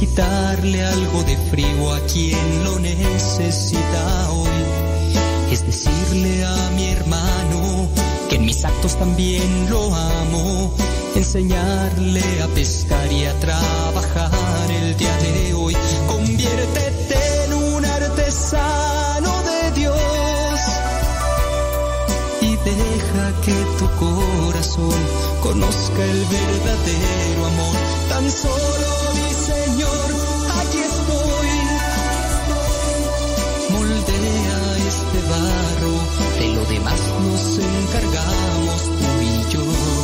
quitarle 0.00 0.82
algo 0.82 1.22
de 1.24 1.36
frío 1.50 1.92
a 1.92 2.00
quien 2.06 2.64
lo 2.64 2.78
necesita 2.78 4.30
hoy. 4.30 4.48
Es 5.52 5.66
decirle 5.66 6.42
a 6.42 6.70
mi 6.74 6.88
hermano 6.88 7.86
que 8.30 8.36
en 8.36 8.46
mis 8.46 8.64
actos 8.64 8.96
también 8.96 9.68
lo 9.68 9.94
amo, 9.94 10.74
enseñarle 11.14 12.22
a 12.42 12.46
pescar 12.48 13.12
y 13.12 13.26
a 13.26 13.38
trabajar 13.40 14.70
el 14.70 14.96
día 14.96 15.14
de 15.18 15.52
hoy. 15.52 15.76
Conviértete 16.06 17.44
en 17.44 17.52
un 17.52 17.84
artesano 17.84 19.32
de 19.42 19.80
Dios 19.80 20.60
y 22.40 22.56
deja 22.56 23.40
que 23.44 23.56
tu 23.78 23.86
corazón 23.98 25.00
conozca 25.42 26.02
el 26.04 26.24
verdadero 26.24 27.46
amor. 27.46 27.76
Tan 28.08 28.30
solo 28.30 29.29
de 35.30 36.54
lo 36.54 36.64
demás 36.64 37.00
nos 37.22 37.58
encargamos 37.58 38.82
tú 38.82 39.22
y 39.22 39.52
yo. 39.52 39.99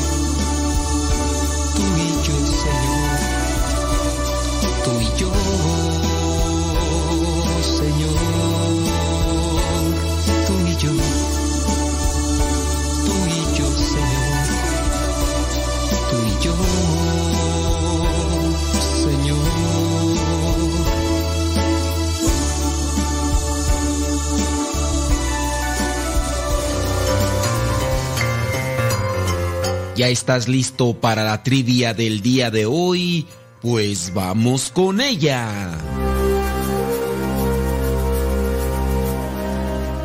¿Ya 29.97 30.09
estás 30.09 30.47
listo 30.47 30.93
para 30.93 31.25
la 31.25 31.43
trivia 31.43 31.95
del 31.95 32.21
día 32.21 32.51
de 32.51 32.67
hoy? 32.67 33.27
Pues 33.63 34.13
vamos 34.13 34.71
con 34.71 35.01
ella. 35.01 35.71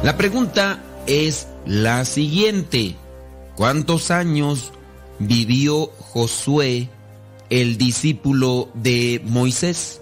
La 0.01 0.15
pregunta 0.15 0.81
es 1.07 1.49
la 1.65 2.05
siguiente. 2.05 2.95
¿Cuántos 3.57 4.11
años 4.11 4.71
vivió 5.19 5.87
Josué, 5.99 6.87
el 7.49 7.77
discípulo 7.77 8.69
de 8.73 9.21
Moisés? 9.25 9.99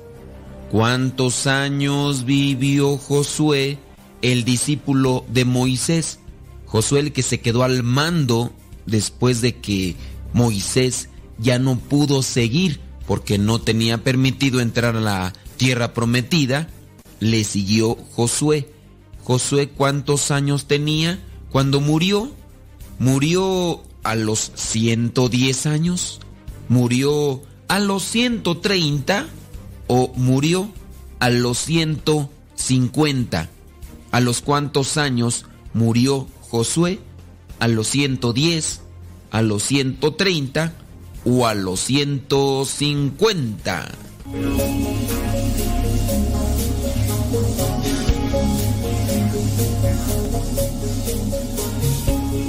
¿Cuántos 0.70 1.48
años 1.48 2.26
vivió 2.26 2.96
Josué, 2.96 3.80
el 4.22 4.44
discípulo 4.44 5.26
de 5.30 5.46
Moisés? 5.46 6.20
Josué 6.68 7.00
el 7.00 7.12
que 7.12 7.24
se 7.24 7.42
quedó 7.42 7.64
al 7.64 7.82
mando 7.82 8.54
después 8.90 9.42
de 9.42 9.56
que 9.56 9.96
Moisés 10.34 11.10
ya 11.38 11.60
no 11.60 11.78
pudo 11.80 12.22
seguir 12.22 12.80
porque 13.08 13.38
no 13.38 13.60
tenía 13.60 14.04
permitido 14.04 14.60
entrar 14.60 14.96
a 14.96 15.02
la 15.02 15.34
tierra 15.58 15.94
prometida, 15.94 16.70
le 17.20 17.44
siguió 17.44 17.98
Josué. 18.14 18.72
Josué 19.24 19.70
cuántos 19.70 20.32
años 20.32 20.66
tenía 20.66 21.20
cuando 21.50 21.82
murió? 21.82 22.32
Murió 23.00 23.84
a 24.04 24.16
los 24.16 24.52
110 24.56 25.66
años, 25.66 26.20
murió 26.68 27.42
a 27.68 27.80
los 27.80 28.04
130 28.04 29.28
o 29.88 30.12
murió 30.16 30.70
a 31.20 31.30
los 31.30 31.58
150. 31.60 33.50
¿A 34.12 34.20
los 34.20 34.42
cuántos 34.42 34.98
años 34.98 35.46
murió 35.74 36.28
Josué? 36.50 37.00
¿A 37.60 37.68
los 37.68 37.88
110, 37.88 38.82
a 39.32 39.42
los 39.42 39.64
130 39.64 40.74
o 41.26 41.46
a 41.46 41.54
los 41.54 41.82
150? 41.82 43.88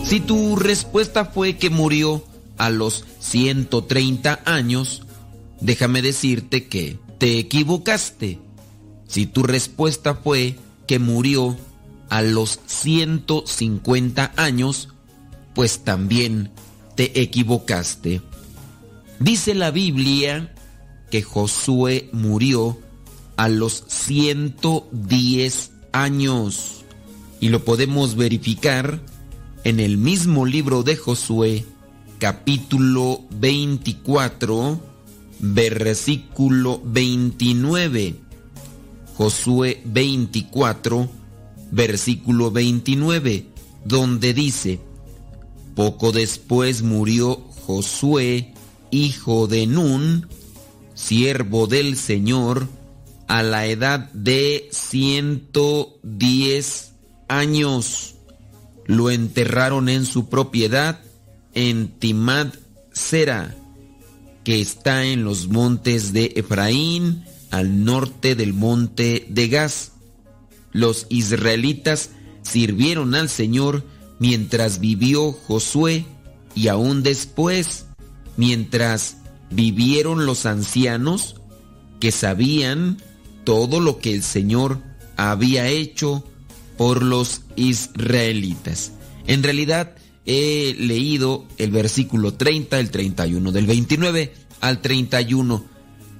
Si 0.04 0.20
tu 0.20 0.56
respuesta 0.56 1.26
fue 1.26 1.56
que 1.56 1.70
murió 1.70 2.24
a 2.58 2.70
los 2.70 3.04
130 3.20 4.40
años, 4.44 5.02
déjame 5.60 6.02
decirte 6.02 6.66
que 6.66 6.98
te 7.18 7.38
equivocaste. 7.38 8.38
Si 9.06 9.26
tu 9.26 9.42
respuesta 9.42 10.14
fue 10.14 10.56
que 10.86 10.98
murió 10.98 11.56
a 12.08 12.22
los 12.22 12.60
150 12.66 14.32
años, 14.36 14.88
pues 15.54 15.84
también 15.84 16.50
te 16.94 17.20
equivocaste. 17.20 18.22
Dice 19.18 19.54
la 19.54 19.70
Biblia 19.70 20.54
que 21.10 21.22
Josué 21.22 22.08
murió 22.12 22.78
a 23.36 23.48
los 23.48 23.84
110 23.88 25.72
años 25.92 26.84
y 27.40 27.48
lo 27.48 27.64
podemos 27.64 28.16
verificar 28.16 29.00
en 29.64 29.80
el 29.80 29.98
mismo 29.98 30.46
libro 30.46 30.82
de 30.82 30.96
Josué, 30.96 31.64
capítulo 32.18 33.22
24, 33.30 34.80
versículo 35.38 36.80
29. 36.84 38.14
Josué 39.16 39.82
24, 39.84 41.10
versículo 41.70 42.50
29, 42.50 43.46
donde 43.84 44.34
dice, 44.34 44.80
poco 45.80 46.12
después 46.12 46.82
murió 46.82 47.40
Josué, 47.64 48.52
hijo 48.90 49.46
de 49.46 49.66
Nun, 49.66 50.28
siervo 50.92 51.66
del 51.66 51.96
Señor, 51.96 52.68
a 53.28 53.42
la 53.42 53.64
edad 53.64 54.12
de 54.12 54.68
110 54.72 56.92
años. 57.28 58.14
Lo 58.84 59.10
enterraron 59.10 59.88
en 59.88 60.04
su 60.04 60.28
propiedad 60.28 61.00
en 61.54 61.88
Timad 61.98 62.48
Sera, 62.92 63.56
que 64.44 64.60
está 64.60 65.06
en 65.06 65.24
los 65.24 65.48
montes 65.48 66.12
de 66.12 66.34
Efraín, 66.36 67.24
al 67.50 67.86
norte 67.86 68.34
del 68.34 68.52
monte 68.52 69.24
de 69.30 69.48
Gaz. 69.48 69.92
Los 70.72 71.06
israelitas 71.08 72.10
sirvieron 72.42 73.14
al 73.14 73.30
Señor 73.30 73.82
mientras 74.20 74.78
vivió 74.78 75.32
Josué 75.32 76.04
y 76.54 76.68
aún 76.68 77.02
después, 77.02 77.86
mientras 78.36 79.16
vivieron 79.50 80.26
los 80.26 80.46
ancianos 80.46 81.34
que 81.98 82.12
sabían 82.12 82.98
todo 83.42 83.80
lo 83.80 83.98
que 83.98 84.14
el 84.14 84.22
Señor 84.22 84.78
había 85.16 85.66
hecho 85.68 86.24
por 86.76 87.02
los 87.02 87.42
israelitas. 87.56 88.92
En 89.26 89.42
realidad 89.42 89.96
he 90.26 90.74
leído 90.78 91.46
el 91.58 91.70
versículo 91.70 92.34
30, 92.34 92.78
el 92.78 92.90
31, 92.90 93.52
del 93.52 93.66
29 93.66 94.34
al 94.60 94.80
31. 94.80 95.64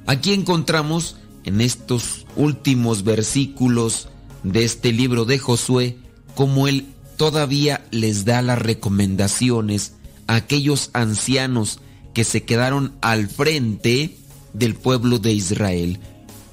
Aquí 0.06 0.32
encontramos 0.32 1.16
en 1.44 1.60
estos 1.60 2.26
últimos 2.36 3.04
versículos 3.04 4.08
de 4.42 4.64
este 4.64 4.92
libro 4.92 5.26
de 5.26 5.38
Josué 5.38 5.98
como 6.34 6.66
él 6.66 6.86
todavía 7.20 7.84
les 7.90 8.24
da 8.24 8.40
las 8.40 8.58
recomendaciones 8.58 9.92
a 10.26 10.36
aquellos 10.36 10.88
ancianos 10.94 11.78
que 12.14 12.24
se 12.24 12.44
quedaron 12.44 12.94
al 13.02 13.28
frente 13.28 14.16
del 14.54 14.74
pueblo 14.74 15.18
de 15.18 15.34
Israel. 15.34 15.98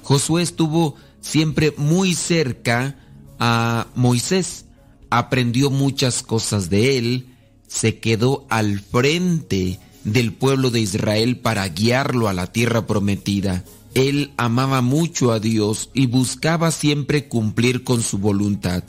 Josué 0.02 0.42
estuvo 0.42 0.94
siempre 1.22 1.72
muy 1.78 2.12
cerca 2.12 2.98
a 3.38 3.86
Moisés, 3.94 4.66
aprendió 5.08 5.70
muchas 5.70 6.22
cosas 6.22 6.68
de 6.68 6.98
él, 6.98 7.34
se 7.66 7.98
quedó 7.98 8.46
al 8.50 8.80
frente 8.80 9.80
del 10.04 10.34
pueblo 10.34 10.70
de 10.70 10.80
Israel 10.80 11.38
para 11.38 11.66
guiarlo 11.66 12.28
a 12.28 12.34
la 12.34 12.52
tierra 12.52 12.86
prometida. 12.86 13.64
Él 13.94 14.34
amaba 14.36 14.82
mucho 14.82 15.32
a 15.32 15.40
Dios 15.40 15.88
y 15.94 16.08
buscaba 16.08 16.70
siempre 16.72 17.26
cumplir 17.26 17.84
con 17.84 18.02
su 18.02 18.18
voluntad. 18.18 18.84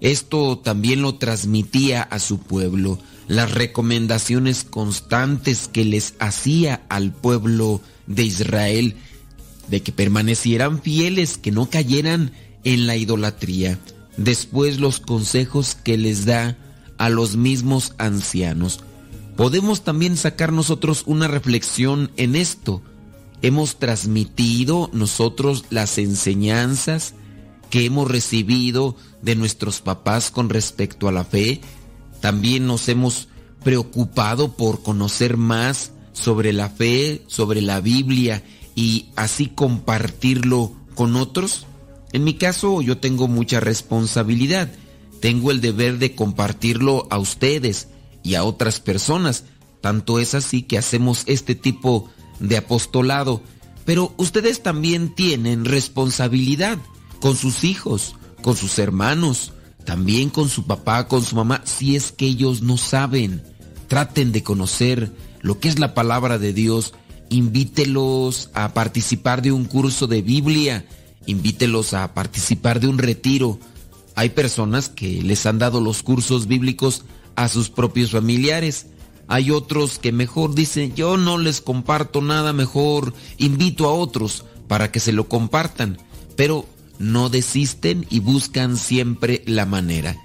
Esto 0.00 0.58
también 0.58 1.02
lo 1.02 1.16
transmitía 1.16 2.02
a 2.02 2.18
su 2.18 2.38
pueblo. 2.38 2.98
las 3.28 3.50
recomendaciones 3.50 4.62
constantes 4.62 5.66
que 5.66 5.84
les 5.84 6.14
hacía 6.20 6.86
al 6.88 7.12
pueblo 7.12 7.80
de 8.06 8.22
Israel 8.22 8.94
de 9.68 9.82
que 9.82 9.92
permanecieran 9.92 10.80
fieles, 10.80 11.38
que 11.38 11.50
no 11.50 11.68
cayeran 11.68 12.32
en 12.64 12.86
la 12.86 12.96
idolatría. 12.96 13.78
Después 14.16 14.78
los 14.78 15.00
consejos 15.00 15.74
que 15.74 15.98
les 15.98 16.24
da 16.24 16.56
a 16.98 17.08
los 17.10 17.36
mismos 17.36 17.94
ancianos. 17.98 18.80
Podemos 19.36 19.82
también 19.82 20.16
sacar 20.16 20.52
nosotros 20.52 21.02
una 21.06 21.28
reflexión 21.28 22.10
en 22.16 22.36
esto. 22.36 22.82
Hemos 23.42 23.76
transmitido 23.76 24.88
nosotros 24.92 25.64
las 25.68 25.98
enseñanzas 25.98 27.14
que 27.70 27.84
hemos 27.84 28.10
recibido 28.10 28.96
de 29.22 29.36
nuestros 29.36 29.80
papás 29.80 30.30
con 30.30 30.48
respecto 30.48 31.08
a 31.08 31.12
la 31.12 31.24
fe. 31.24 31.60
También 32.20 32.66
nos 32.66 32.88
hemos 32.88 33.28
preocupado 33.62 34.56
por 34.56 34.82
conocer 34.82 35.36
más 35.36 35.92
sobre 36.12 36.52
la 36.52 36.70
fe, 36.70 37.22
sobre 37.26 37.60
la 37.60 37.80
Biblia 37.80 38.42
y 38.74 39.06
así 39.16 39.46
compartirlo 39.48 40.72
con 40.94 41.16
otros? 41.16 41.66
En 42.12 42.24
mi 42.24 42.34
caso 42.34 42.82
yo 42.82 42.98
tengo 42.98 43.28
mucha 43.28 43.60
responsabilidad. 43.60 44.70
Tengo 45.20 45.50
el 45.50 45.60
deber 45.60 45.98
de 45.98 46.14
compartirlo 46.14 47.06
a 47.10 47.18
ustedes 47.18 47.88
y 48.22 48.34
a 48.34 48.44
otras 48.44 48.80
personas. 48.80 49.44
Tanto 49.80 50.18
es 50.18 50.34
así 50.34 50.62
que 50.62 50.78
hacemos 50.78 51.24
este 51.26 51.54
tipo 51.54 52.10
de 52.38 52.56
apostolado. 52.56 53.42
Pero 53.84 54.12
ustedes 54.16 54.62
también 54.62 55.14
tienen 55.14 55.64
responsabilidad 55.64 56.78
con 57.20 57.36
sus 57.36 57.64
hijos, 57.64 58.14
con 58.42 58.56
sus 58.56 58.78
hermanos, 58.78 59.52
también 59.84 60.30
con 60.30 60.48
su 60.48 60.66
papá, 60.66 61.08
con 61.08 61.24
su 61.24 61.36
mamá, 61.36 61.62
si 61.64 61.96
es 61.96 62.12
que 62.12 62.26
ellos 62.26 62.62
no 62.62 62.76
saben. 62.76 63.42
Traten 63.88 64.32
de 64.32 64.42
conocer 64.42 65.12
lo 65.40 65.60
que 65.60 65.68
es 65.68 65.78
la 65.78 65.94
palabra 65.94 66.38
de 66.38 66.52
Dios 66.52 66.92
invítelos 67.28 68.50
a 68.54 68.72
participar 68.72 69.42
de 69.42 69.52
un 69.52 69.64
curso 69.64 70.06
de 70.06 70.22
Biblia, 70.22 70.86
invítelos 71.26 71.94
a 71.94 72.14
participar 72.14 72.80
de 72.80 72.88
un 72.88 72.98
retiro. 72.98 73.58
Hay 74.14 74.30
personas 74.30 74.88
que 74.88 75.22
les 75.22 75.46
han 75.46 75.58
dado 75.58 75.80
los 75.80 76.02
cursos 76.02 76.46
bíblicos 76.46 77.04
a 77.34 77.48
sus 77.48 77.68
propios 77.68 78.12
familiares. 78.12 78.86
Hay 79.28 79.50
otros 79.50 79.98
que 79.98 80.12
mejor 80.12 80.54
dicen, 80.54 80.94
yo 80.94 81.16
no 81.16 81.38
les 81.38 81.60
comparto 81.60 82.22
nada, 82.22 82.52
mejor 82.52 83.12
invito 83.38 83.86
a 83.86 83.92
otros 83.92 84.44
para 84.68 84.90
que 84.92 85.00
se 85.00 85.12
lo 85.12 85.28
compartan. 85.28 85.98
Pero 86.36 86.66
no 86.98 87.28
desisten 87.28 88.06
y 88.10 88.20
buscan 88.20 88.76
siempre 88.76 89.42
la 89.46 89.66
manera. 89.66 90.16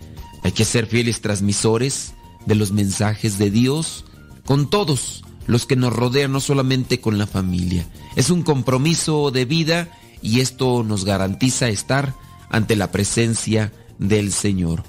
Hay 0.43 0.51
que 0.51 0.65
ser 0.65 0.87
fieles 0.87 1.21
transmisores 1.21 2.13
de 2.45 2.55
los 2.55 2.71
mensajes 2.71 3.37
de 3.37 3.51
Dios 3.51 4.05
con 4.45 4.69
todos 4.69 5.23
los 5.47 5.65
que 5.65 5.75
nos 5.75 5.93
rodean, 5.93 6.31
no 6.31 6.39
solamente 6.39 6.99
con 6.99 7.17
la 7.17 7.27
familia. 7.27 7.87
Es 8.15 8.29
un 8.29 8.43
compromiso 8.43 9.31
de 9.31 9.45
vida 9.45 9.89
y 10.21 10.39
esto 10.39 10.83
nos 10.83 11.05
garantiza 11.05 11.69
estar 11.69 12.15
ante 12.49 12.75
la 12.75 12.91
presencia 12.91 13.71
del 13.97 14.31
Señor. 14.31 14.83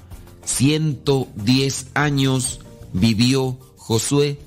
110 0.45 1.87
años 1.93 2.59
vivió 2.93 3.57
Josué 3.77 4.39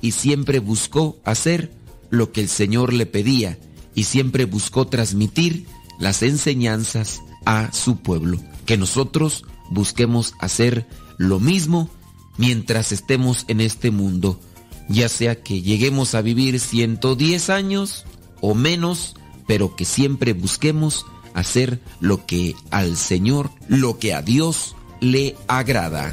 y 0.00 0.12
siempre 0.12 0.58
buscó 0.58 1.18
hacer 1.24 1.72
lo 2.10 2.32
que 2.32 2.40
el 2.40 2.48
Señor 2.48 2.92
le 2.92 3.06
pedía 3.06 3.58
y 3.94 4.04
siempre 4.04 4.44
buscó 4.44 4.86
transmitir 4.86 5.66
las 5.98 6.22
enseñanzas 6.22 7.22
a 7.44 7.72
su 7.72 7.96
pueblo. 7.96 8.38
Que 8.66 8.76
nosotros 8.76 9.44
busquemos 9.70 10.34
hacer 10.38 10.86
lo 11.18 11.40
mismo 11.40 11.88
mientras 12.36 12.92
estemos 12.92 13.44
en 13.48 13.60
este 13.60 13.90
mundo 13.90 14.38
ya 14.88 15.08
sea 15.08 15.42
que 15.42 15.62
lleguemos 15.62 16.14
a 16.14 16.22
vivir 16.22 16.60
110 16.60 17.50
años 17.50 18.04
o 18.40 18.54
menos, 18.54 19.14
pero 19.46 19.76
que 19.76 19.84
siempre 19.84 20.32
busquemos 20.32 21.06
hacer 21.34 21.80
lo 22.00 22.26
que 22.26 22.54
al 22.70 22.96
Señor, 22.96 23.50
lo 23.68 23.98
que 23.98 24.14
a 24.14 24.22
Dios 24.22 24.76
le 25.00 25.36
agrada. 25.48 26.12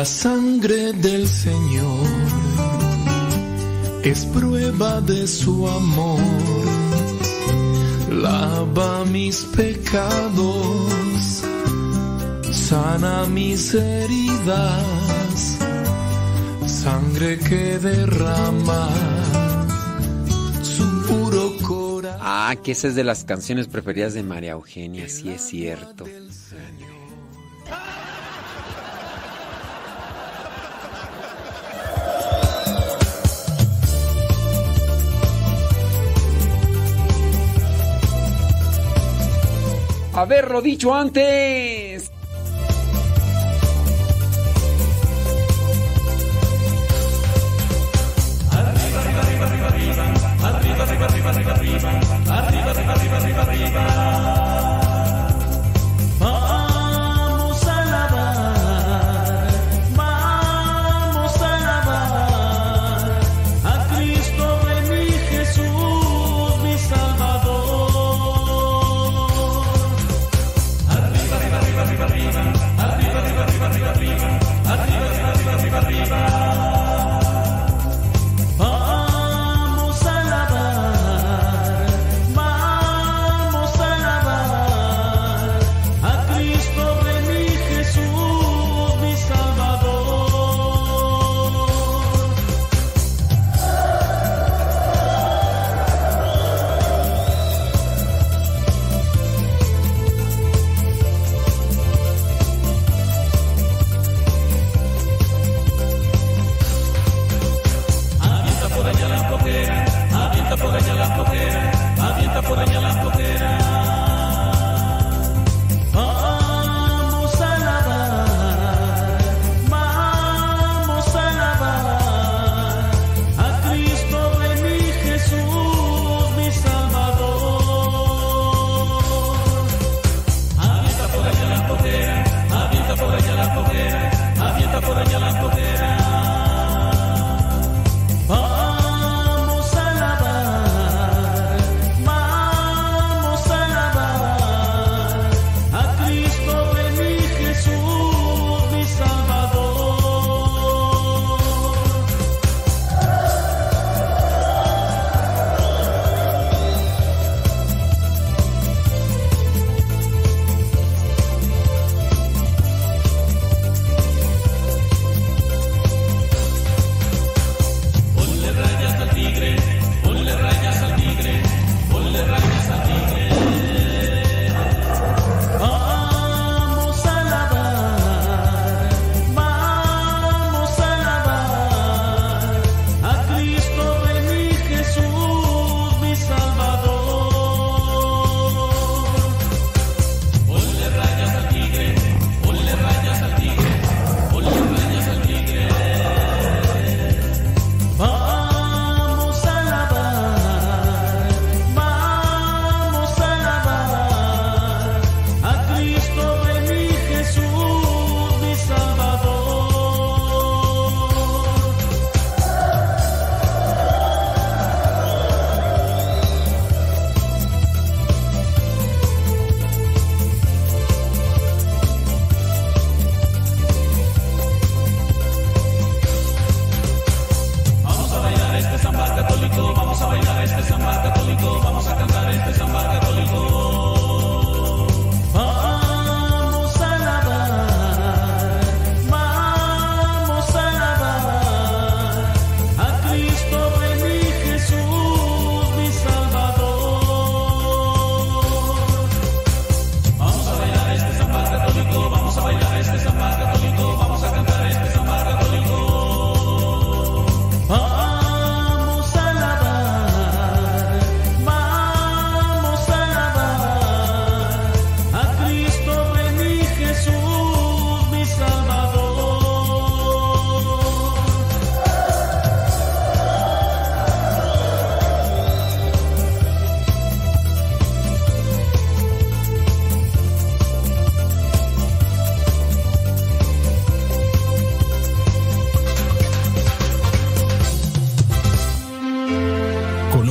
La 0.00 0.06
sangre 0.06 0.94
del 0.94 1.28
Señor 1.28 2.08
es 4.02 4.24
prueba 4.24 5.02
de 5.02 5.28
su 5.28 5.68
amor. 5.68 6.22
Lava 8.10 9.04
mis 9.04 9.44
pecados, 9.54 11.42
sana 12.50 13.26
mis 13.26 13.74
heridas, 13.74 15.58
sangre 16.66 17.38
que 17.38 17.78
derrama 17.78 18.88
su 20.62 20.86
puro 21.08 21.52
corazón. 21.68 22.20
Ah, 22.22 22.56
que 22.64 22.72
esa 22.72 22.88
es 22.88 22.94
de 22.94 23.04
las 23.04 23.24
canciones 23.24 23.68
preferidas 23.68 24.14
de 24.14 24.22
María 24.22 24.52
Eugenia, 24.52 25.10
sí 25.10 25.28
es 25.28 25.42
cierto. 25.42 26.06
haberlo 40.20 40.60
dicho 40.60 40.94
antes. 40.94 41.69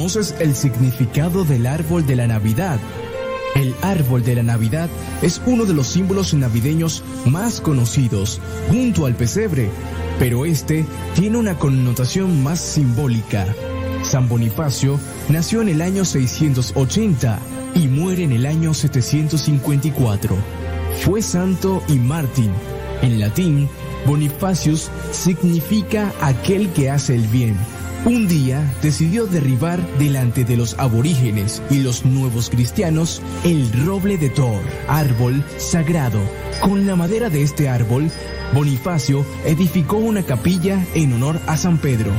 conoces 0.09 0.35
el 0.39 0.55
significado 0.55 1.45
del 1.45 1.67
árbol 1.67 2.03
de 2.07 2.15
la 2.15 2.25
Navidad. 2.25 2.79
El 3.53 3.75
árbol 3.83 4.23
de 4.23 4.33
la 4.33 4.41
Navidad 4.41 4.89
es 5.21 5.39
uno 5.45 5.65
de 5.65 5.75
los 5.75 5.85
símbolos 5.85 6.33
navideños 6.33 7.03
más 7.27 7.61
conocidos, 7.61 8.41
junto 8.69 9.05
al 9.05 9.13
pesebre, 9.13 9.69
pero 10.17 10.45
este 10.45 10.83
tiene 11.13 11.37
una 11.37 11.59
connotación 11.59 12.41
más 12.41 12.59
simbólica. 12.59 13.45
San 14.01 14.27
Bonifacio 14.27 14.99
nació 15.29 15.61
en 15.61 15.69
el 15.69 15.81
año 15.83 16.03
680 16.03 17.37
y 17.75 17.87
muere 17.87 18.23
en 18.23 18.31
el 18.31 18.47
año 18.47 18.73
754. 18.73 20.35
Fue 21.03 21.21
santo 21.21 21.83
y 21.87 21.99
mártir. 21.99 22.49
En 23.03 23.19
latín, 23.19 23.69
Bonifacius 24.07 24.89
significa 25.11 26.11
aquel 26.19 26.69
que 26.69 26.89
hace 26.89 27.13
el 27.13 27.27
bien 27.27 27.55
un 28.05 28.29
día 28.29 28.63
decidió 28.81 29.27
derribar 29.27 29.85
delante 29.97 30.45
de 30.45 30.55
los 30.55 30.79
aborígenes 30.79 31.61
y 31.69 31.79
los 31.79 32.05
nuevos 32.05 32.49
cristianos 32.49 33.21
el 33.43 33.69
roble 33.85 34.17
de 34.17 34.29
Thor, 34.29 34.61
árbol 34.87 35.43
sagrado. 35.57 36.19
Con 36.61 36.87
la 36.87 36.95
madera 36.95 37.29
de 37.29 37.43
este 37.43 37.67
árbol, 37.67 38.09
Bonifacio 38.53 39.25
edificó 39.45 39.97
una 39.97 40.23
capilla 40.23 40.83
en 40.95 41.13
honor 41.13 41.39
a 41.45 41.57
San 41.57 41.77
Pedro. 41.77 42.11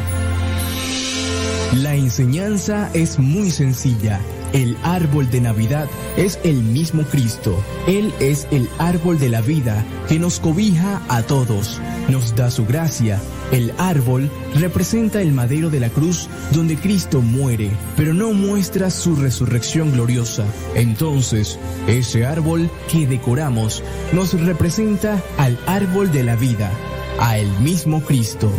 La 1.72 1.94
enseñanza 1.94 2.90
es 2.92 3.18
muy 3.18 3.50
sencilla. 3.50 4.20
El 4.52 4.76
árbol 4.82 5.30
de 5.30 5.40
Navidad 5.40 5.88
es 6.16 6.40
el 6.42 6.56
mismo 6.56 7.04
Cristo. 7.04 7.62
Él 7.86 8.12
es 8.18 8.48
el 8.50 8.68
árbol 8.78 9.18
de 9.18 9.28
la 9.28 9.40
vida 9.40 9.84
que 10.08 10.18
nos 10.18 10.40
cobija 10.40 11.00
a 11.08 11.22
todos, 11.22 11.80
nos 12.08 12.34
da 12.34 12.50
su 12.50 12.66
gracia. 12.66 13.20
El 13.52 13.72
árbol 13.78 14.30
representa 14.56 15.22
el 15.22 15.32
madero 15.32 15.70
de 15.70 15.80
la 15.80 15.88
cruz 15.88 16.28
donde 16.52 16.76
Cristo 16.76 17.22
muere, 17.22 17.70
pero 17.96 18.12
no 18.12 18.32
muestra 18.32 18.90
su 18.90 19.14
resurrección 19.14 19.92
gloriosa. 19.92 20.44
Entonces, 20.74 21.58
ese 21.86 22.26
árbol 22.26 22.68
que 22.90 23.06
decoramos 23.06 23.84
nos 24.12 24.32
representa 24.40 25.22
al 25.38 25.58
árbol 25.66 26.10
de 26.10 26.24
la 26.24 26.34
vida, 26.34 26.72
a 27.20 27.38
el 27.38 27.48
mismo 27.60 28.00
Cristo. 28.02 28.50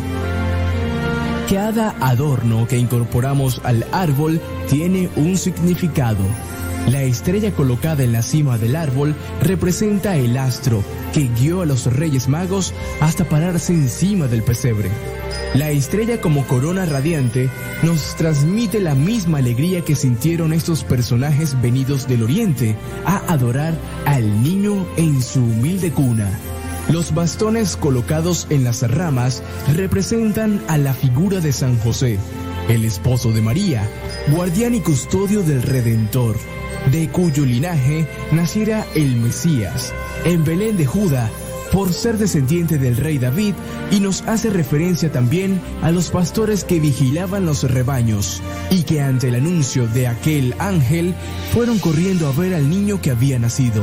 Cada 1.51 1.93
adorno 1.99 2.65
que 2.65 2.77
incorporamos 2.77 3.59
al 3.65 3.85
árbol 3.91 4.39
tiene 4.69 5.09
un 5.17 5.35
significado. 5.35 6.23
La 6.87 7.03
estrella 7.03 7.51
colocada 7.51 8.03
en 8.03 8.13
la 8.13 8.21
cima 8.21 8.57
del 8.57 8.77
árbol 8.77 9.15
representa 9.41 10.15
el 10.15 10.37
astro 10.37 10.81
que 11.13 11.29
guió 11.37 11.61
a 11.61 11.65
los 11.65 11.93
reyes 11.93 12.29
magos 12.29 12.73
hasta 13.01 13.25
pararse 13.25 13.73
encima 13.73 14.27
del 14.27 14.43
pesebre. 14.43 14.89
La 15.53 15.71
estrella 15.71 16.21
como 16.21 16.47
corona 16.47 16.85
radiante 16.85 17.49
nos 17.83 18.15
transmite 18.15 18.79
la 18.79 18.95
misma 18.95 19.39
alegría 19.39 19.81
que 19.81 19.97
sintieron 19.97 20.53
estos 20.53 20.85
personajes 20.85 21.61
venidos 21.61 22.07
del 22.07 22.23
oriente 22.23 22.77
a 23.05 23.17
adorar 23.27 23.73
al 24.05 24.41
niño 24.41 24.87
en 24.95 25.21
su 25.21 25.41
humilde 25.41 25.91
cuna. 25.91 26.29
Los 26.91 27.13
bastones 27.13 27.77
colocados 27.77 28.47
en 28.49 28.65
las 28.65 28.81
ramas 28.81 29.41
representan 29.73 30.61
a 30.67 30.77
la 30.77 30.93
figura 30.93 31.39
de 31.39 31.53
San 31.53 31.79
José, 31.79 32.19
el 32.67 32.83
esposo 32.83 33.31
de 33.31 33.41
María, 33.41 33.87
guardián 34.29 34.75
y 34.75 34.81
custodio 34.81 35.41
del 35.41 35.61
Redentor, 35.61 36.35
de 36.91 37.07
cuyo 37.07 37.45
linaje 37.45 38.09
naciera 38.33 38.85
el 38.93 39.15
Mesías, 39.15 39.93
en 40.25 40.43
Belén 40.43 40.75
de 40.75 40.85
Judá, 40.85 41.29
por 41.71 41.93
ser 41.93 42.17
descendiente 42.17 42.77
del 42.77 42.97
rey 42.97 43.17
David, 43.17 43.53
y 43.89 44.01
nos 44.01 44.23
hace 44.23 44.49
referencia 44.49 45.13
también 45.13 45.61
a 45.81 45.91
los 45.91 46.09
pastores 46.09 46.65
que 46.65 46.81
vigilaban 46.81 47.45
los 47.45 47.63
rebaños, 47.63 48.41
y 48.69 48.83
que 48.83 48.99
ante 48.99 49.29
el 49.29 49.35
anuncio 49.35 49.87
de 49.87 50.07
aquel 50.07 50.55
ángel 50.59 51.15
fueron 51.53 51.79
corriendo 51.79 52.27
a 52.27 52.33
ver 52.33 52.53
al 52.53 52.69
niño 52.69 53.01
que 53.01 53.11
había 53.11 53.39
nacido. 53.39 53.81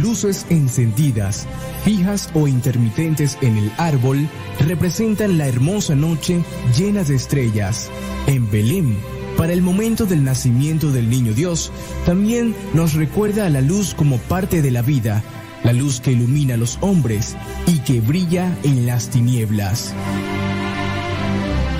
Luces 0.00 0.46
encendidas, 0.50 1.46
fijas 1.84 2.30
o 2.34 2.48
intermitentes 2.48 3.38
en 3.40 3.56
el 3.56 3.70
árbol, 3.76 4.28
representan 4.60 5.38
la 5.38 5.46
hermosa 5.46 5.94
noche 5.94 6.42
llena 6.76 7.04
de 7.04 7.14
estrellas. 7.14 7.90
En 8.26 8.50
Belén, 8.50 8.96
para 9.36 9.52
el 9.52 9.62
momento 9.62 10.06
del 10.06 10.24
nacimiento 10.24 10.90
del 10.90 11.10
niño 11.10 11.32
Dios, 11.32 11.70
también 12.04 12.54
nos 12.74 12.94
recuerda 12.94 13.46
a 13.46 13.50
la 13.50 13.60
luz 13.60 13.94
como 13.94 14.18
parte 14.18 14.62
de 14.62 14.70
la 14.70 14.82
vida, 14.82 15.22
la 15.62 15.72
luz 15.72 16.00
que 16.00 16.12
ilumina 16.12 16.54
a 16.54 16.58
los 16.58 16.78
hombres 16.80 17.36
y 17.66 17.80
que 17.80 18.00
brilla 18.00 18.56
en 18.62 18.86
las 18.86 19.10
tinieblas. 19.10 19.94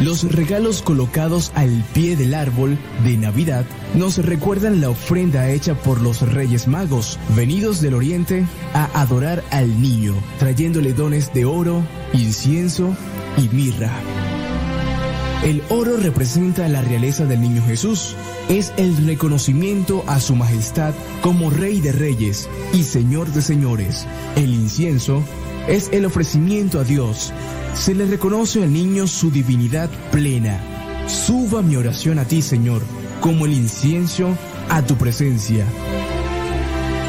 Los 0.02 0.30
regalos 0.30 0.82
colocados 0.82 1.52
al 1.54 1.82
pie 1.94 2.16
del 2.16 2.34
árbol 2.34 2.78
de 3.02 3.16
Navidad 3.16 3.64
nos 3.94 4.18
recuerdan 4.18 4.82
la 4.82 4.90
ofrenda 4.90 5.50
hecha 5.50 5.74
por 5.74 6.02
los 6.02 6.20
Reyes 6.20 6.68
Magos, 6.68 7.18
venidos 7.34 7.80
del 7.80 7.94
Oriente 7.94 8.44
a 8.74 9.00
adorar 9.00 9.42
al 9.50 9.80
niño, 9.80 10.14
trayéndole 10.38 10.92
dones 10.92 11.32
de 11.32 11.46
oro, 11.46 11.82
incienso 12.12 12.94
y 13.38 13.48
mirra. 13.54 13.90
El 15.42 15.62
oro 15.70 15.96
representa 15.96 16.68
la 16.68 16.82
realeza 16.82 17.24
del 17.24 17.40
niño 17.40 17.62
Jesús, 17.64 18.16
es 18.50 18.74
el 18.76 19.06
reconocimiento 19.06 20.04
a 20.08 20.20
su 20.20 20.36
majestad 20.36 20.92
como 21.22 21.48
Rey 21.48 21.80
de 21.80 21.92
Reyes 21.92 22.50
y 22.74 22.82
Señor 22.82 23.28
de 23.28 23.40
Señores. 23.40 24.06
El 24.34 24.52
incienso 24.52 25.22
es 25.68 25.88
el 25.92 26.04
ofrecimiento 26.04 26.80
a 26.80 26.84
Dios. 26.84 27.32
Se 27.78 27.94
le 27.94 28.06
reconoce 28.06 28.64
al 28.64 28.72
niño 28.72 29.06
su 29.06 29.30
divinidad 29.30 29.88
plena. 30.10 30.60
Suba 31.06 31.62
mi 31.62 31.76
oración 31.76 32.18
a 32.18 32.24
ti, 32.24 32.42
Señor, 32.42 32.82
como 33.20 33.46
el 33.46 33.52
incienso 33.52 34.36
a 34.68 34.82
tu 34.82 34.96
presencia. 34.96 35.64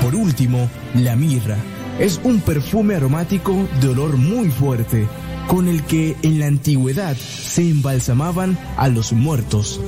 Por 0.04 0.14
último, 0.14 0.70
la 0.94 1.16
mirra 1.16 1.58
es 2.00 2.20
un 2.24 2.42
perfume 2.42 2.96
aromático 2.96 3.68
de 3.82 3.88
olor 3.88 4.18
muy 4.18 4.50
fuerte, 4.52 5.08
con 5.48 5.68
el 5.68 5.84
que 5.84 6.16
en 6.22 6.40
la 6.40 6.46
antigüedad 6.48 7.16
se 7.16 7.68
embalsamaban 7.70 8.58
a 8.78 8.88
los 8.90 9.14
muertos. 9.14 9.82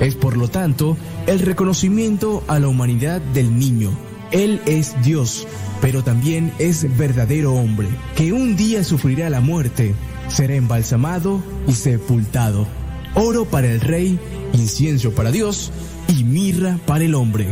Es 0.00 0.14
por 0.14 0.36
lo 0.36 0.48
tanto 0.48 0.96
el 1.26 1.40
reconocimiento 1.40 2.44
a 2.46 2.60
la 2.60 2.68
humanidad 2.68 3.20
del 3.20 3.58
niño. 3.58 3.90
Él 4.30 4.60
es 4.66 4.94
Dios, 5.02 5.46
pero 5.80 6.04
también 6.04 6.52
es 6.58 6.96
verdadero 6.96 7.54
hombre, 7.54 7.88
que 8.14 8.32
un 8.32 8.56
día 8.56 8.84
sufrirá 8.84 9.30
la 9.30 9.40
muerte, 9.40 9.94
será 10.28 10.54
embalsamado 10.54 11.42
y 11.66 11.72
sepultado. 11.72 12.66
Oro 13.14 13.44
para 13.44 13.70
el 13.70 13.80
rey, 13.80 14.18
incienso 14.52 15.12
para 15.12 15.30
Dios 15.30 15.72
y 16.08 16.24
mirra 16.24 16.78
para 16.86 17.04
el 17.04 17.14
hombre. 17.14 17.46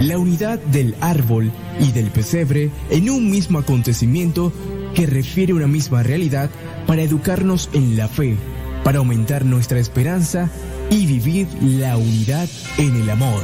La 0.00 0.18
unidad 0.18 0.58
del 0.58 0.94
árbol 1.00 1.50
y 1.80 1.92
del 1.92 2.10
pesebre 2.10 2.70
en 2.90 3.08
un 3.08 3.30
mismo 3.30 3.58
acontecimiento 3.58 4.52
que 4.94 5.06
refiere 5.06 5.54
una 5.54 5.66
misma 5.66 6.02
realidad 6.02 6.50
para 6.86 7.02
educarnos 7.02 7.70
en 7.72 7.96
la 7.96 8.08
fe, 8.08 8.36
para 8.84 8.98
aumentar 8.98 9.44
nuestra 9.44 9.78
esperanza 9.78 10.50
y 10.90 11.06
vivir 11.06 11.48
la 11.62 11.96
unidad 11.96 12.48
en 12.78 12.96
el 12.96 13.10
amor. 13.10 13.42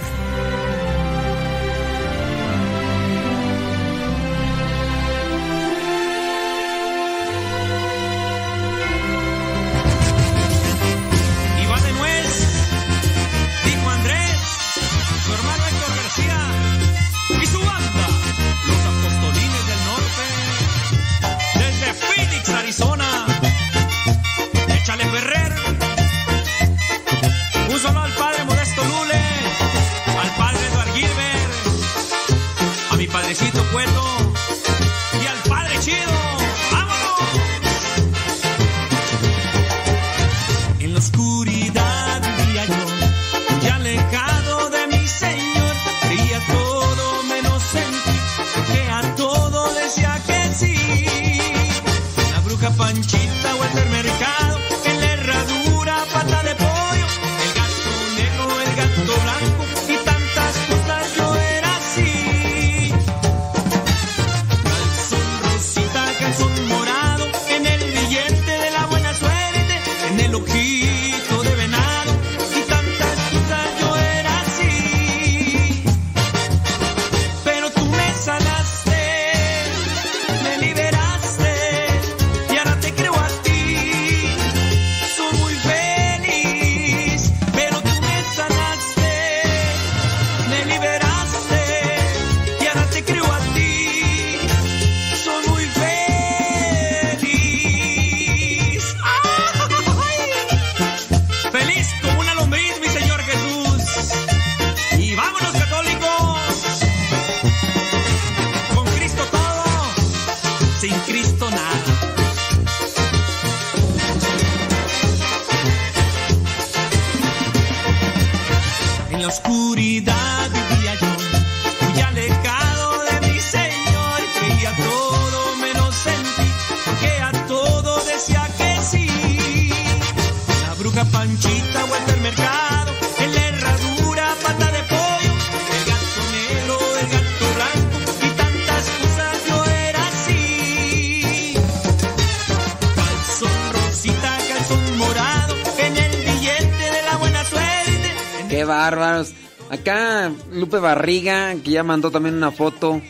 Barriga, 150.81 151.55
que 151.63 151.71
ya 151.73 151.83
mandó 151.83 152.11
también 152.11 152.35
una 152.35 152.51
foto. 152.53 153.01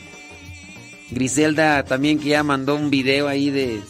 Griselda 1.10 1.84
también, 1.84 2.18
que 2.18 2.30
ya 2.30 2.43
mandó 2.43 2.74
un 2.74 2.90
video 2.90 3.28
ahí 3.28 3.51
de. 3.51 3.80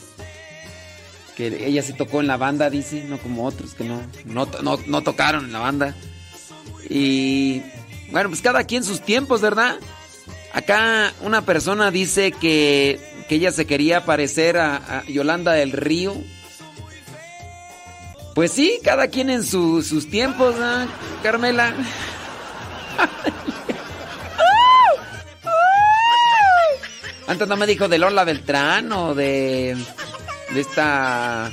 Que 1.36 1.66
ella 1.66 1.82
se 1.82 1.92
tocó 1.92 2.20
en 2.20 2.26
la 2.26 2.36
banda, 2.36 2.68
dice, 2.68 3.04
no 3.04 3.18
como 3.18 3.46
otros 3.46 3.74
que 3.74 3.84
no, 3.84 4.02
no, 4.26 4.46
no, 4.62 4.78
no 4.86 5.02
tocaron 5.02 5.44
en 5.46 5.52
la 5.52 5.58
banda. 5.60 5.94
Y. 6.90 7.62
Bueno, 8.10 8.28
pues 8.28 8.42
cada 8.42 8.64
quien 8.64 8.84
sus 8.84 9.00
tiempos, 9.00 9.40
¿verdad? 9.40 9.76
Acá 10.52 11.12
una 11.22 11.46
persona 11.46 11.90
dice 11.90 12.30
que, 12.32 13.00
que 13.28 13.36
ella 13.36 13.52
se 13.52 13.66
quería 13.66 14.04
parecer 14.04 14.58
a, 14.58 15.02
Yolanda 15.08 15.52
del 15.52 15.72
Río. 15.72 16.14
Pues 18.34 18.52
sí, 18.52 18.78
cada 18.84 19.08
quien 19.08 19.30
en 19.30 19.44
su- 19.44 19.82
sus 19.82 20.10
tiempos, 20.10 20.54
¿no, 20.58 20.86
Carmela? 21.22 21.74
No 27.46 27.56
me 27.56 27.66
dijo 27.66 27.88
de 27.88 27.98
Lola 27.98 28.24
Beltrán 28.24 28.92
o 28.92 29.14
de, 29.14 29.76
de 30.50 30.60
esta 30.60 31.50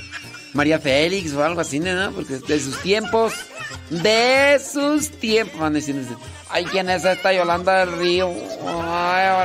María 0.53 0.79
Félix 0.79 1.33
o 1.33 1.43
algo 1.43 1.61
así, 1.61 1.79
¿no? 1.79 2.11
Porque 2.11 2.37
de 2.37 2.59
sus 2.59 2.81
tiempos, 2.81 3.33
de 3.89 4.59
sus 4.59 5.11
tiempos, 5.11 5.59
van 5.59 5.73
diciendo, 5.73 6.19
ay, 6.49 6.65
¿quién 6.65 6.89
es 6.89 7.05
esta 7.05 7.33
Yolanda 7.33 7.85
del 7.85 7.97
Río? 7.97 8.29
Ay. 8.65 9.35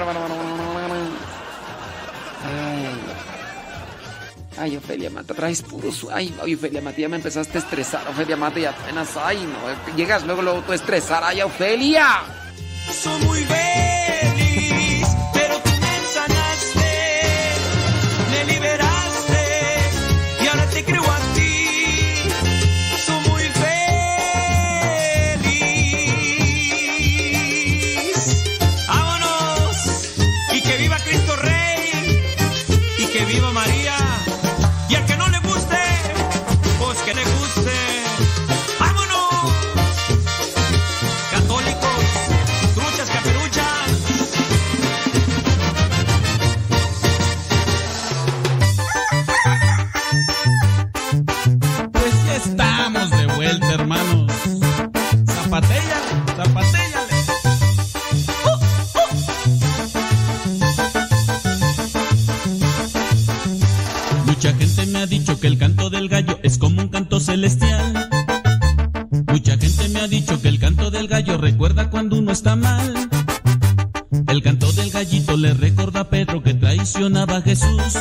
Ay. 4.56 4.76
Ofelia 4.76 5.10
Mata, 5.10 5.34
traes 5.34 5.62
puro 5.62 5.90
su... 5.90 6.10
Ay, 6.10 6.34
Ofelia 6.40 6.80
Mata, 6.80 6.98
ya 6.98 7.08
me 7.08 7.16
empezaste 7.16 7.58
a 7.58 7.60
estresar, 7.60 8.06
Ofelia 8.08 8.36
Mata, 8.36 8.58
y 8.58 8.64
apenas... 8.64 9.16
Ay, 9.16 9.46
no, 9.46 9.94
llegas 9.96 10.24
luego, 10.24 10.42
luego 10.42 10.60
tú 10.62 10.72
estresar. 10.72 11.22
Ay, 11.24 11.42
Ofelia. 11.42 12.22
Soy 13.02 13.20
muy 13.24 13.44
feliz, 13.44 13.93
celestial. 67.34 68.08
Mucha 69.26 69.58
gente 69.58 69.88
me 69.88 70.00
ha 70.00 70.06
dicho 70.06 70.40
que 70.40 70.48
el 70.48 70.60
canto 70.60 70.92
del 70.92 71.08
gallo 71.08 71.36
recuerda 71.36 71.90
cuando 71.90 72.16
uno 72.16 72.30
está 72.30 72.54
mal. 72.54 73.08
El 74.28 74.40
canto 74.40 74.70
del 74.72 74.90
gallito 74.90 75.36
le 75.36 75.52
recuerda 75.52 76.00
a 76.00 76.10
Pedro 76.10 76.44
que 76.44 76.54
traicionaba 76.54 77.38
a 77.38 77.42
Jesús. 77.42 77.98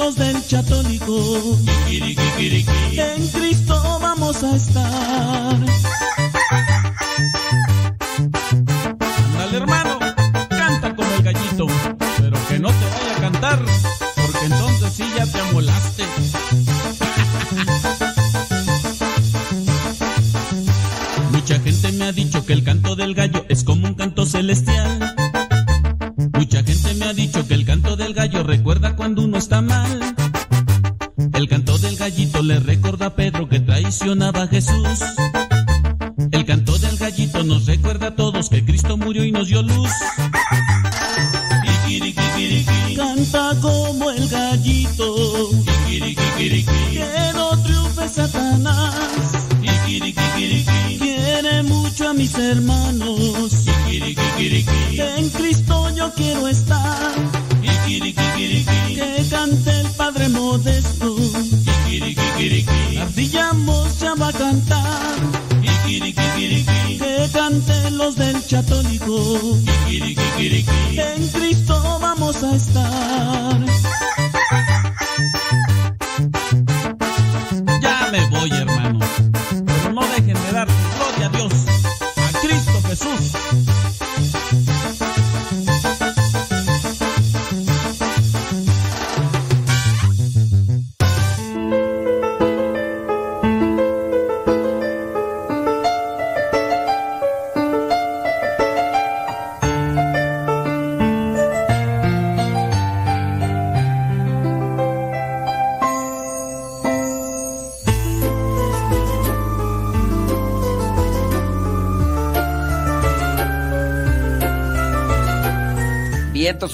Los 0.00 0.16
del 0.16 0.42
Que 2.94 3.14
en 3.16 3.28
Cristo 3.28 3.98
vamos 4.00 4.42
a 4.42 4.56
estar. 4.56 6.09
Que 34.00 34.06
traicionaba 34.06 34.42
a 34.42 34.48
Jesús. 34.48 35.19
Que 70.94 71.14
en 71.16 71.28
Cristo 71.28 71.98
vamos 72.00 72.42
a 72.42 72.54
estar. 72.56 73.09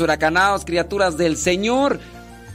Huracanados, 0.01 0.65
criaturas 0.65 1.17
del 1.17 1.37
Señor. 1.37 2.01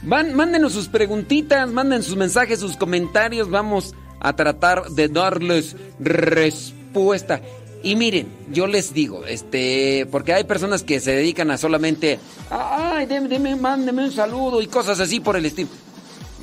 Van, 0.02 0.34
mándenos 0.34 0.72
sus 0.72 0.88
preguntitas, 0.88 1.70
manden 1.70 2.02
sus 2.02 2.16
mensajes, 2.16 2.60
sus 2.60 2.76
comentarios. 2.76 3.50
Vamos 3.50 3.94
a 4.20 4.34
tratar 4.34 4.88
de 4.90 5.08
darles 5.08 5.76
respuesta. 6.00 7.40
Y 7.82 7.96
miren, 7.96 8.28
yo 8.52 8.68
les 8.68 8.94
digo, 8.94 9.26
este, 9.26 10.06
porque 10.10 10.32
hay 10.32 10.44
personas 10.44 10.84
que 10.84 11.00
se 11.00 11.12
dedican 11.12 11.50
a 11.50 11.58
solamente, 11.58 12.20
ay, 12.50 13.06
deme, 13.06 13.28
deme, 13.28 13.56
mándeme 13.56 14.04
un 14.04 14.12
saludo 14.12 14.62
y 14.62 14.68
cosas 14.68 15.00
así 15.00 15.18
por 15.18 15.36
el 15.36 15.46
estilo. 15.46 15.68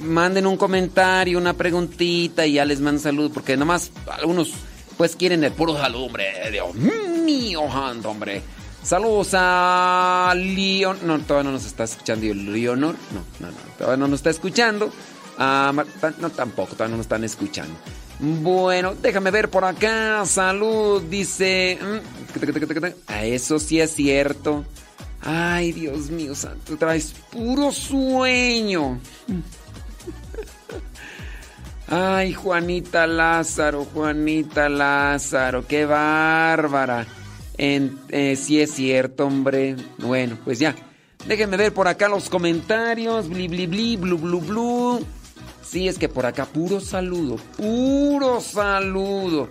Manden 0.02 0.48
un 0.48 0.58
comentario, 0.58 1.38
una 1.38 1.54
preguntita 1.54 2.46
y 2.46 2.54
ya 2.54 2.66
les 2.66 2.82
mando 2.82 3.02
saludo, 3.02 3.30
porque 3.30 3.56
nomás 3.56 3.92
algunos 4.12 4.54
pues 4.98 5.16
quieren 5.16 5.46
el 5.46 5.54
puro 5.54 5.78
saludo, 5.78 6.08
hombre. 6.08 6.26
Dios 6.52 6.76
mío, 6.76 7.62
hombre. 7.62 8.42
Saludos 8.84 9.30
a 9.34 10.34
Leon. 10.36 11.00
No, 11.04 11.20
todavía 11.20 11.52
no 11.52 11.52
nos 11.52 11.66
está 11.66 11.84
escuchando. 11.84 12.26
Leonor. 12.26 12.96
No, 13.14 13.24
no, 13.40 13.52
no. 13.52 13.58
Todavía 13.78 13.98
no 13.98 14.08
nos 14.08 14.20
está 14.20 14.30
escuchando. 14.30 14.92
No, 15.38 16.30
tampoco. 16.36 16.74
Todavía 16.74 16.92
no 16.92 16.98
nos 16.98 17.06
están 17.06 17.24
escuchando. 17.24 17.76
Bueno, 18.20 18.96
déjame 19.02 19.32
ver 19.32 19.50
por 19.50 19.64
acá. 19.64 20.26
Salud, 20.26 21.04
dice. 21.04 21.78
A 23.08 23.24
eso 23.26 23.60
sí 23.60 23.80
es 23.80 23.92
cierto. 23.96 24.66
Ay, 25.22 25.72
Dios 25.74 26.10
mío, 26.10 26.34
santo. 26.34 26.78
Traes 26.78 27.14
puro 27.32 27.72
sueño. 27.72 29.00
Ay, 31.88 32.34
Juanita 32.34 33.08
Lázaro, 33.08 33.86
Juanita 33.86 34.70
Lázaro, 34.70 35.66
qué 35.66 35.86
bárbara. 35.86 37.08
En, 37.60 38.00
eh, 38.08 38.38
sí 38.38 38.62
es 38.62 38.72
cierto, 38.72 39.28
hombre. 39.28 39.76
Bueno, 39.98 40.38
pues 40.46 40.60
ya. 40.60 40.76
Déjenme 41.28 41.58
ver 41.58 41.74
por 41.74 41.90
acá 41.90 42.08
los 42.08 42.30
comentarios. 42.30 43.28
Bli, 43.28 43.50
bli, 43.50 43.68
bli, 43.68 43.98
blu, 43.98 44.18
blu, 44.18 44.40
blu. 44.40 45.06
Sí, 45.62 45.88
es 45.88 46.00
que 46.00 46.08
por 46.08 46.26
acá, 46.26 46.46
puro 46.46 46.80
saludo, 46.80 47.36
puro 47.58 48.40
saludo. 48.40 49.50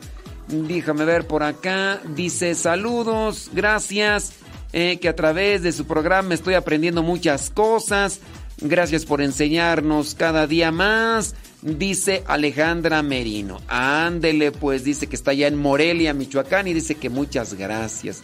Déjame 0.48 1.04
ver 1.04 1.26
por 1.26 1.42
acá. 1.42 2.00
Dice 2.16 2.54
saludos, 2.54 3.50
gracias. 3.52 4.32
Eh, 4.72 4.98
que 5.00 5.08
a 5.08 5.16
través 5.16 5.62
de 5.62 5.72
su 5.72 5.86
programa 5.86 6.34
estoy 6.34 6.54
aprendiendo 6.54 7.02
muchas 7.02 7.50
cosas. 7.50 8.20
Gracias 8.60 9.04
por 9.04 9.20
enseñarnos 9.20 10.14
cada 10.14 10.46
día 10.46 10.72
más. 10.72 11.34
Dice 11.62 12.22
Alejandra 12.26 13.02
Merino. 13.02 13.60
Ándele, 13.66 14.52
pues 14.52 14.84
dice 14.84 15.08
que 15.08 15.16
está 15.16 15.32
allá 15.32 15.48
en 15.48 15.56
Morelia, 15.56 16.14
Michoacán, 16.14 16.68
y 16.68 16.74
dice 16.74 16.94
que 16.94 17.10
muchas 17.10 17.54
gracias. 17.54 18.22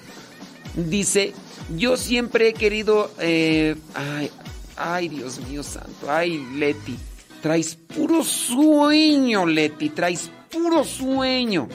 Dice, 0.76 1.32
yo 1.76 1.96
siempre 1.96 2.48
he 2.48 2.54
querido... 2.54 3.10
Eh, 3.20 3.76
ay, 3.94 4.30
ay, 4.76 5.08
Dios 5.08 5.40
mío 5.48 5.62
santo. 5.62 6.10
Ay, 6.10 6.46
Leti. 6.54 6.96
Traes 7.42 7.74
puro 7.74 8.22
sueño, 8.22 9.46
Leti. 9.46 9.90
Traes 9.90 10.30
puro 10.50 10.84
sueño. 10.84 11.68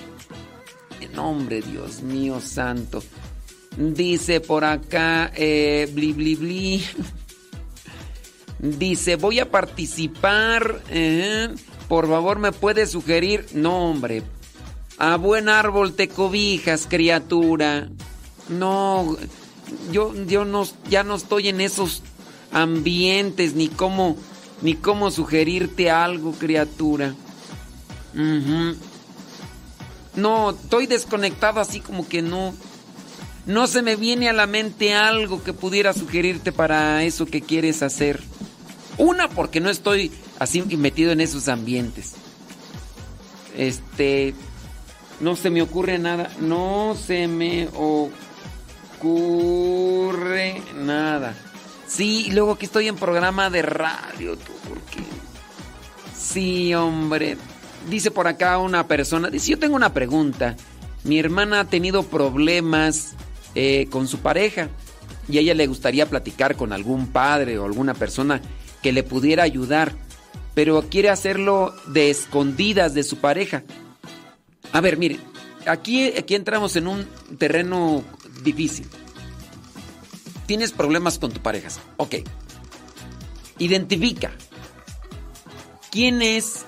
En 1.02 1.12
nombre, 1.14 1.62
Dios 1.62 2.02
mío 2.02 2.40
santo. 2.42 3.04
Dice 3.78 4.40
por 4.40 4.64
acá, 4.64 5.32
eh, 5.36 5.90
bli, 5.94 6.14
bli, 6.14 6.36
bli. 6.36 6.84
Dice, 8.60 9.16
voy 9.16 9.40
a 9.40 9.50
participar. 9.50 10.82
¿eh? 10.90 11.50
Por 11.88 12.08
favor, 12.08 12.40
¿me 12.40 12.52
puede 12.52 12.86
sugerir? 12.86 13.46
No, 13.54 13.90
hombre. 13.90 14.24
A 14.98 15.16
buen 15.16 15.48
árbol 15.48 15.94
te 15.94 16.10
cobijas, 16.10 16.86
criatura. 16.90 17.90
No, 18.50 19.16
yo, 19.92 20.14
yo 20.26 20.44
no, 20.44 20.68
ya 20.90 21.04
no 21.04 21.16
estoy 21.16 21.48
en 21.48 21.62
esos 21.62 22.04
ambientes, 22.52 23.54
ni 23.54 23.70
cómo, 23.70 24.18
ni 24.62 24.76
cómo 24.76 25.10
sugerirte 25.10 25.90
algo, 25.90 26.34
criatura. 26.34 27.16
No, 30.16 30.50
estoy 30.50 30.88
desconectado 30.88 31.62
así 31.62 31.80
como 31.80 32.08
que 32.08 32.22
no. 32.22 32.54
No 33.46 33.68
se 33.68 33.82
me 33.82 33.96
viene 33.96 34.30
a 34.30 34.34
la 34.34 34.48
mente 34.48 34.94
algo 34.94 35.42
que 35.44 35.54
pudiera 35.54 35.94
sugerirte 35.94 36.52
para 36.52 37.04
eso 37.04 37.26
que 37.26 37.42
quieres 37.42 37.82
hacer. 37.82 38.22
Una, 39.00 39.28
porque 39.30 39.60
no 39.62 39.70
estoy 39.70 40.12
así 40.40 40.62
metido 40.62 41.12
en 41.12 41.22
esos 41.22 41.48
ambientes. 41.48 42.14
Este. 43.58 44.36
No 45.22 45.36
se 45.36 45.50
me 45.50 45.62
ocurre 45.62 45.98
nada. 45.98 46.30
No 46.40 46.96
se 46.96 47.28
me 47.28 47.70
ocurre 49.00 50.62
nada. 50.76 51.34
Sí, 51.88 52.30
luego 52.32 52.58
que 52.58 52.66
estoy 52.66 52.88
en 52.90 52.98
programa 52.98 53.50
de 53.50 53.62
radio, 53.62 54.38
tú, 54.38 54.52
porque. 54.68 55.00
Sí, 56.16 56.74
hombre. 56.76 57.38
Dice 57.90 58.12
por 58.12 58.28
acá 58.28 58.58
una 58.58 58.86
persona. 58.86 59.30
Dice: 59.30 59.52
Yo 59.52 59.60
tengo 59.60 59.78
una 59.78 59.94
pregunta. 59.94 60.58
Mi 61.06 61.18
hermana 61.20 61.62
ha 61.62 61.66
tenido 61.66 62.04
problemas 62.04 63.14
eh, 63.56 63.88
con 63.90 64.10
su 64.10 64.20
pareja 64.20 64.68
y 65.30 65.38
a 65.38 65.42
ella 65.42 65.54
le 65.54 65.68
gustaría 65.68 66.06
platicar 66.10 66.58
con 66.58 66.74
algún 66.74 67.08
padre 67.08 67.58
o 67.58 67.66
alguna 67.66 67.94
persona 67.94 68.42
que 68.82 68.92
le 68.92 69.04
pudiera 69.04 69.44
ayudar, 69.44 69.94
pero 70.54 70.90
quiere 70.90 71.10
hacerlo 71.10 71.74
de 71.88 72.10
escondidas 72.10 72.94
de 72.94 73.04
su 73.04 73.18
pareja. 73.18 73.64
A 74.72 74.82
ver, 74.82 74.98
mire, 74.98 75.20
aquí, 75.66 76.08
aquí 76.18 76.36
entramos 76.36 76.76
en 76.76 76.88
un 76.88 77.08
terreno 77.38 78.04
difícil. 78.44 78.88
Tienes 80.46 80.72
problemas 80.72 81.20
con 81.20 81.32
tu 81.32 81.42
pareja. 81.42 81.70
Ok. 81.98 82.16
Identifica. 83.60 84.32
¿Quién 85.92 86.22
es, 86.22 86.66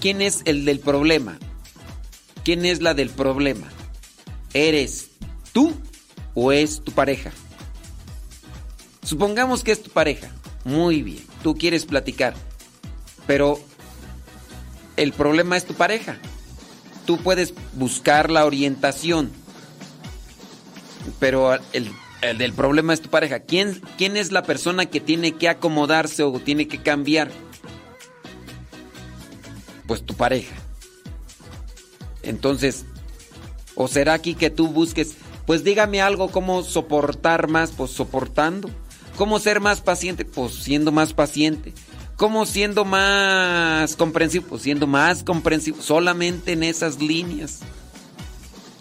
quién 0.00 0.22
es 0.22 0.42
el 0.44 0.64
del 0.64 0.80
problema? 0.80 1.38
¿Quién 2.44 2.64
es 2.64 2.80
la 2.80 2.94
del 2.94 3.10
problema? 3.10 3.68
¿Eres 4.54 5.10
tú 5.52 5.74
o 6.34 6.52
es 6.52 6.82
tu 6.82 6.92
pareja? 6.92 7.30
Supongamos 9.02 9.62
que 9.62 9.72
es 9.72 9.82
tu 9.82 9.90
pareja. 9.90 10.30
Muy 10.68 11.00
bien, 11.00 11.24
tú 11.42 11.56
quieres 11.56 11.86
platicar, 11.86 12.34
pero 13.26 13.58
el 14.98 15.14
problema 15.14 15.56
es 15.56 15.64
tu 15.64 15.72
pareja. 15.72 16.18
Tú 17.06 17.16
puedes 17.16 17.54
buscar 17.72 18.30
la 18.30 18.44
orientación, 18.44 19.32
pero 21.18 21.54
el, 21.72 21.90
del 22.36 22.52
problema 22.52 22.92
es 22.92 23.00
tu 23.00 23.08
pareja. 23.08 23.40
¿Quién, 23.40 23.80
¿Quién 23.96 24.18
es 24.18 24.30
la 24.30 24.42
persona 24.42 24.84
que 24.84 25.00
tiene 25.00 25.32
que 25.32 25.48
acomodarse 25.48 26.22
o 26.22 26.38
tiene 26.38 26.68
que 26.68 26.82
cambiar? 26.82 27.30
Pues 29.86 30.04
tu 30.04 30.16
pareja. 30.16 30.54
Entonces, 32.22 32.84
¿o 33.74 33.88
será 33.88 34.12
aquí 34.12 34.34
que 34.34 34.50
tú 34.50 34.68
busques, 34.68 35.14
pues 35.46 35.64
dígame 35.64 36.02
algo, 36.02 36.30
cómo 36.30 36.62
soportar 36.62 37.48
más, 37.48 37.70
pues 37.70 37.90
soportando? 37.92 38.68
¿Cómo 39.18 39.40
ser 39.40 39.58
más 39.58 39.80
paciente? 39.80 40.24
Pues 40.24 40.54
siendo 40.54 40.92
más 40.92 41.12
paciente. 41.12 41.74
¿Cómo 42.14 42.46
siendo 42.46 42.84
más 42.84 43.96
comprensivo? 43.96 44.46
Pues 44.46 44.62
siendo 44.62 44.86
más 44.86 45.24
comprensivo. 45.24 45.82
Solamente 45.82 46.52
en 46.52 46.62
esas 46.62 47.02
líneas. 47.02 47.58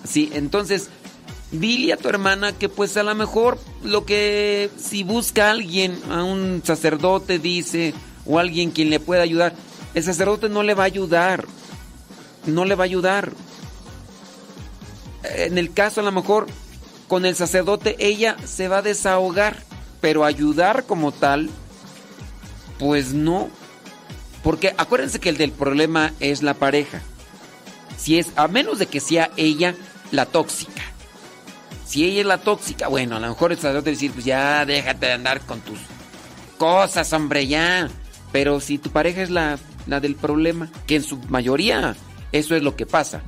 Sí, 0.08 0.30
entonces, 0.36 0.90
dile 1.52 1.94
a 1.94 1.98
tu 1.98 2.08
hermana 2.08 2.52
que 2.52 2.70
pues 2.70 2.96
a 2.98 3.04
lo 3.04 3.16
mejor 3.16 3.58
lo 3.84 4.06
que 4.06 4.70
si 4.78 5.02
busca 5.02 5.48
a 5.48 5.52
alguien, 5.52 6.00
a 6.12 6.24
un 6.24 6.62
sacerdote 6.64 7.40
dice, 7.40 7.96
o 8.28 8.38
alguien 8.38 8.70
quien 8.70 8.92
le 8.92 9.00
pueda 9.00 9.24
ayudar, 9.24 9.56
el 9.96 10.04
sacerdote 10.04 10.50
no 10.50 10.62
le 10.62 10.76
va 10.76 10.84
a 10.84 10.86
ayudar. 10.86 11.48
No 12.46 12.64
le 12.64 12.76
va 12.76 12.84
a 12.84 12.86
ayudar. 12.86 13.34
En 15.24 15.58
el 15.58 15.74
caso 15.74 16.02
a 16.02 16.04
lo 16.04 16.12
mejor 16.12 16.46
con 17.08 17.26
el 17.26 17.36
sacerdote 17.36 17.96
ella 17.98 18.38
se 18.46 18.68
va 18.68 18.78
a 18.78 18.82
desahogar 18.84 19.66
pero 20.02 20.26
ayudar 20.26 20.86
como 20.86 21.12
tal, 21.12 21.50
pues 22.80 23.14
no. 23.14 23.50
Porque 24.44 24.74
acuérdense 24.78 25.20
que 25.20 25.30
el 25.30 25.38
del 25.38 25.52
problema 25.52 26.14
es 26.20 26.44
la 26.44 26.54
pareja. 26.54 27.02
Si 27.98 28.18
es, 28.20 28.32
a 28.36 28.48
menos 28.48 28.80
de 28.80 28.86
que 28.86 29.00
sea 29.00 29.32
ella 29.36 29.76
la 30.12 30.26
tóxica. 30.26 30.84
Si 31.86 32.06
ella 32.06 32.22
es 32.22 32.28
la 32.28 32.38
tóxica, 32.38 32.88
bueno, 32.88 33.16
a 33.16 33.20
lo 33.20 33.30
mejor 33.30 33.52
el 33.52 33.58
sacerdote 33.58 33.92
decir, 33.92 34.12
pues 34.12 34.26
ya 34.26 34.66
déjate 34.66 35.08
de 35.08 35.14
andar 35.14 35.42
con 35.42 35.62
tus 35.62 35.80
cosas, 36.58 37.12
hombre, 37.14 37.48
ya. 37.48 37.90
Pero 38.32 38.60
si 38.60 38.78
tu 38.78 38.90
pareja 38.92 39.22
es 39.22 39.30
la, 39.30 39.58
la 39.88 40.00
del 40.00 40.16
problema, 40.16 40.70
que 40.86 40.98
en 40.98 41.04
su 41.04 41.18
mayoría 41.30 41.96
eso 42.32 42.56
es 42.56 42.64
lo 42.64 42.76
que 42.76 42.86
pasa. 42.86 43.22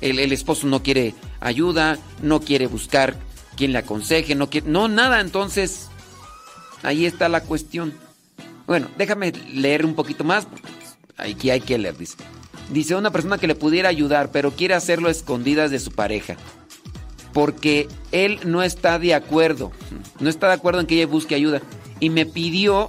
El, 0.00 0.18
el 0.18 0.32
esposo 0.32 0.66
no 0.66 0.82
quiere 0.82 1.14
ayuda, 1.40 1.98
no 2.22 2.40
quiere 2.40 2.66
buscar 2.66 3.16
quien 3.56 3.72
le 3.72 3.78
aconseje, 3.78 4.34
no 4.34 4.50
quiere, 4.50 4.68
no, 4.68 4.88
nada, 4.88 5.20
entonces 5.20 5.88
Ahí 6.82 7.06
está 7.06 7.28
la 7.28 7.42
cuestión. 7.42 7.92
Bueno, 8.66 8.88
déjame 8.98 9.32
leer 9.52 9.84
un 9.84 9.94
poquito 9.94 10.24
más. 10.24 10.46
Aquí 11.16 11.50
hay 11.50 11.60
que 11.60 11.78
leer, 11.78 11.96
dice. 11.96 12.16
Dice 12.70 12.94
una 12.96 13.10
persona 13.10 13.38
que 13.38 13.46
le 13.46 13.54
pudiera 13.54 13.88
ayudar, 13.88 14.30
pero 14.32 14.50
quiere 14.50 14.74
hacerlo 14.74 15.08
escondidas 15.08 15.70
de 15.70 15.78
su 15.78 15.92
pareja. 15.92 16.36
porque 17.36 17.86
él 18.12 18.40
no 18.46 18.62
está 18.62 18.98
de 18.98 19.12
acuerdo, 19.12 19.70
no 20.20 20.30
está 20.30 20.46
de 20.48 20.54
acuerdo 20.54 20.80
en 20.80 20.86
que 20.86 20.94
ella 20.94 21.06
busque 21.06 21.34
ayuda 21.34 21.60
y 22.00 22.08
me 22.08 22.24
pidió 22.24 22.88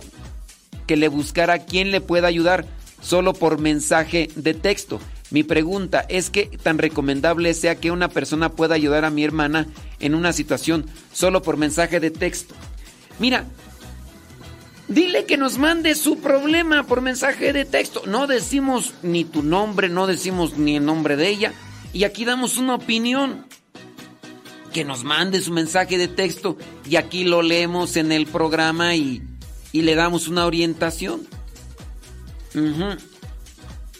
que 0.85 0.95
le 0.95 1.09
buscara 1.09 1.65
quién 1.65 1.91
le 1.91 1.99
pueda 1.99 2.29
ayudar 2.29 2.65
solo 3.01 3.33
por 3.33 3.59
mensaje 3.59 4.29
de 4.37 4.53
texto. 4.53 5.01
Mi 5.31 5.43
pregunta 5.43 6.05
es 6.07 6.29
que 6.29 6.45
tan 6.63 6.77
recomendable 6.77 7.53
sea 7.53 7.75
que 7.75 7.91
una 7.91 8.07
persona 8.07 8.47
pueda 8.47 8.73
ayudar 8.73 9.03
a 9.03 9.09
mi 9.09 9.25
hermana 9.25 9.67
en 9.99 10.15
una 10.15 10.31
situación 10.31 10.85
solo 11.11 11.41
por 11.41 11.57
mensaje 11.57 11.99
de 11.99 12.09
texto. 12.11 12.55
Mira, 13.19 13.43
dile 14.87 15.25
que 15.25 15.37
nos 15.37 15.57
mande 15.57 15.95
su 15.95 16.19
problema 16.19 16.83
por 16.83 17.01
mensaje 17.01 17.53
de 17.53 17.65
texto. 17.65 18.03
No 18.05 18.27
decimos 18.27 18.93
ni 19.03 19.25
tu 19.25 19.43
nombre, 19.43 19.89
no 19.89 20.07
decimos 20.07 20.57
ni 20.57 20.77
el 20.77 20.85
nombre 20.85 21.15
de 21.15 21.29
ella. 21.29 21.53
Y 21.93 22.03
aquí 22.03 22.25
damos 22.25 22.57
una 22.57 22.75
opinión. 22.75 23.45
Que 24.73 24.83
nos 24.83 25.03
mande 25.03 25.41
su 25.41 25.51
mensaje 25.51 25.97
de 25.97 26.07
texto 26.07 26.57
y 26.87 26.97
aquí 26.97 27.23
lo 27.23 27.41
leemos 27.41 27.95
en 27.95 28.11
el 28.11 28.27
programa 28.27 28.95
y, 28.95 29.23
y 29.71 29.81
le 29.81 29.95
damos 29.95 30.27
una 30.27 30.45
orientación. 30.45 31.27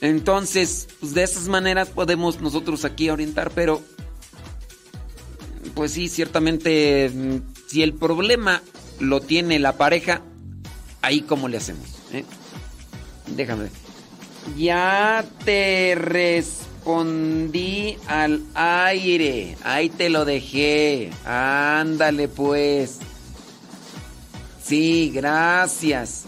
Entonces, 0.01 0.87
pues 0.99 1.13
de 1.13 1.23
esas 1.23 1.47
maneras 1.47 1.89
podemos 1.89 2.41
nosotros 2.41 2.85
aquí 2.85 3.09
orientar, 3.09 3.51
pero 3.51 3.81
pues 5.73 5.91
sí, 5.91 6.09
ciertamente, 6.09 7.09
mm, 7.13 7.37
si 7.67 7.83
el 7.83 7.93
problema 7.93 8.61
lo 8.99 9.19
tiene 9.21 9.59
la 9.59 9.77
pareja, 9.77 10.21
ahí 11.07 11.21
cómo 11.21 11.47
le 11.47 11.57
hacemos. 11.57 11.87
¿Eh? 12.11 12.23
Déjame 13.27 13.63
ver. 13.63 13.71
Ya 14.57 15.25
te 15.43 15.95
respondí 15.95 17.97
al 18.07 18.43
aire. 18.53 19.57
Ahí 19.63 19.89
te 19.89 20.09
lo 20.09 20.25
dejé. 20.25 21.09
Ándale 21.25 22.27
pues. 22.27 22.99
Sí, 24.63 25.11
gracias. 25.13 26.25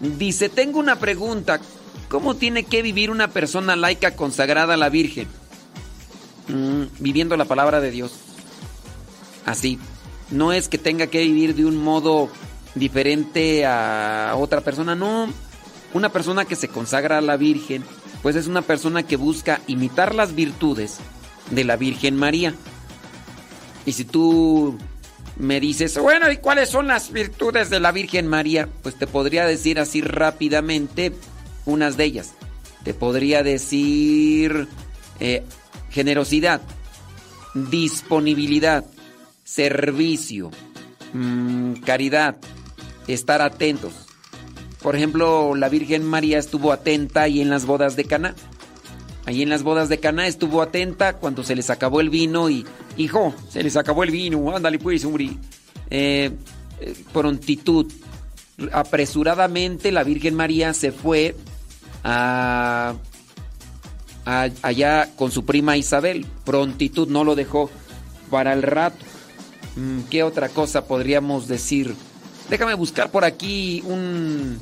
Dice, 0.00 0.48
tengo 0.48 0.78
una 0.78 1.00
pregunta. 1.00 1.60
¿Cómo 2.08 2.36
tiene 2.36 2.64
que 2.64 2.82
vivir 2.82 3.10
una 3.10 3.28
persona 3.28 3.76
laica 3.76 4.16
consagrada 4.16 4.74
a 4.74 4.76
la 4.76 4.88
Virgen? 4.88 5.28
Mm, 6.48 6.84
viviendo 7.00 7.36
la 7.36 7.44
palabra 7.44 7.80
de 7.80 7.90
Dios. 7.90 8.12
Así. 9.44 9.78
No 10.30 10.52
es 10.52 10.68
que 10.68 10.78
tenga 10.78 11.08
que 11.08 11.18
vivir 11.20 11.56
de 11.56 11.66
un 11.66 11.76
modo 11.76 12.30
diferente 12.74 13.64
a 13.66 14.34
otra 14.36 14.60
persona, 14.60 14.94
no. 14.94 15.28
Una 15.92 16.10
persona 16.10 16.44
que 16.44 16.56
se 16.56 16.68
consagra 16.68 17.18
a 17.18 17.20
la 17.20 17.36
Virgen, 17.36 17.84
pues 18.22 18.36
es 18.36 18.46
una 18.46 18.62
persona 18.62 19.02
que 19.02 19.16
busca 19.16 19.60
imitar 19.66 20.14
las 20.14 20.34
virtudes 20.34 20.98
de 21.50 21.64
la 21.64 21.76
Virgen 21.76 22.16
María. 22.16 22.54
Y 23.86 23.92
si 23.92 24.04
tú 24.04 24.78
me 25.36 25.58
dices, 25.58 25.98
bueno, 25.98 26.30
¿y 26.30 26.36
cuáles 26.36 26.68
son 26.68 26.86
las 26.86 27.10
virtudes 27.12 27.70
de 27.70 27.80
la 27.80 27.92
Virgen 27.92 28.26
María? 28.26 28.68
Pues 28.82 28.96
te 28.96 29.06
podría 29.06 29.46
decir 29.46 29.80
así 29.80 30.00
rápidamente 30.02 31.12
unas 31.64 31.96
de 31.96 32.04
ellas. 32.04 32.34
Te 32.84 32.94
podría 32.94 33.42
decir 33.42 34.68
eh, 35.18 35.42
generosidad, 35.90 36.60
disponibilidad, 37.54 38.84
servicio, 39.44 40.50
mm, 41.12 41.74
caridad, 41.84 42.36
estar 43.06 43.42
atentos. 43.42 43.92
Por 44.82 44.96
ejemplo, 44.96 45.54
la 45.54 45.68
Virgen 45.68 46.04
María 46.04 46.38
estuvo 46.38 46.72
atenta 46.72 47.22
ahí 47.22 47.40
en 47.40 47.50
las 47.50 47.66
bodas 47.66 47.96
de 47.96 48.04
Cana. 48.04 48.34
Ahí 49.26 49.42
en 49.42 49.50
las 49.50 49.62
bodas 49.62 49.88
de 49.90 49.98
Cana 50.00 50.26
estuvo 50.26 50.62
atenta 50.62 51.14
cuando 51.16 51.44
se 51.44 51.54
les 51.54 51.68
acabó 51.70 52.00
el 52.00 52.08
vino 52.08 52.48
y, 52.48 52.64
hijo, 52.96 53.34
se 53.50 53.62
les 53.62 53.76
acabó 53.76 54.02
el 54.04 54.10
vino, 54.10 54.54
ándale 54.56 54.78
pues, 54.78 55.04
hombre. 55.04 55.30
Eh, 55.90 56.30
eh, 56.80 56.94
prontitud. 57.12 57.86
Apresuradamente 58.72 59.92
la 59.92 60.02
Virgen 60.04 60.34
María 60.34 60.72
se 60.74 60.92
fue 60.92 61.36
a, 62.04 62.94
a- 64.24 64.48
allá 64.62 65.10
con 65.16 65.30
su 65.30 65.44
prima 65.44 65.76
Isabel. 65.76 66.24
Prontitud 66.44 67.08
no 67.08 67.24
lo 67.24 67.34
dejó 67.34 67.70
para 68.30 68.52
el 68.54 68.62
rato. 68.62 69.04
Mm, 69.76 70.00
¿Qué 70.10 70.22
otra 70.22 70.48
cosa 70.48 70.86
podríamos 70.86 71.48
decir? 71.48 71.94
Déjame 72.48 72.74
buscar 72.74 73.10
por 73.10 73.24
aquí 73.24 73.82
un... 73.86 74.58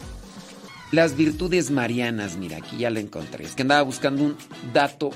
Las 0.91 1.17
virtudes 1.17 1.71
marianas, 1.71 2.37
mira, 2.37 2.57
aquí 2.59 2.79
ya 2.79 2.89
la 2.91 3.01
encontré. 3.01 3.45
Es 3.45 3.53
que 3.53 3.63
andaba 3.63 3.83
buscando 3.83 4.23
un 4.25 4.37
dato 4.73 5.11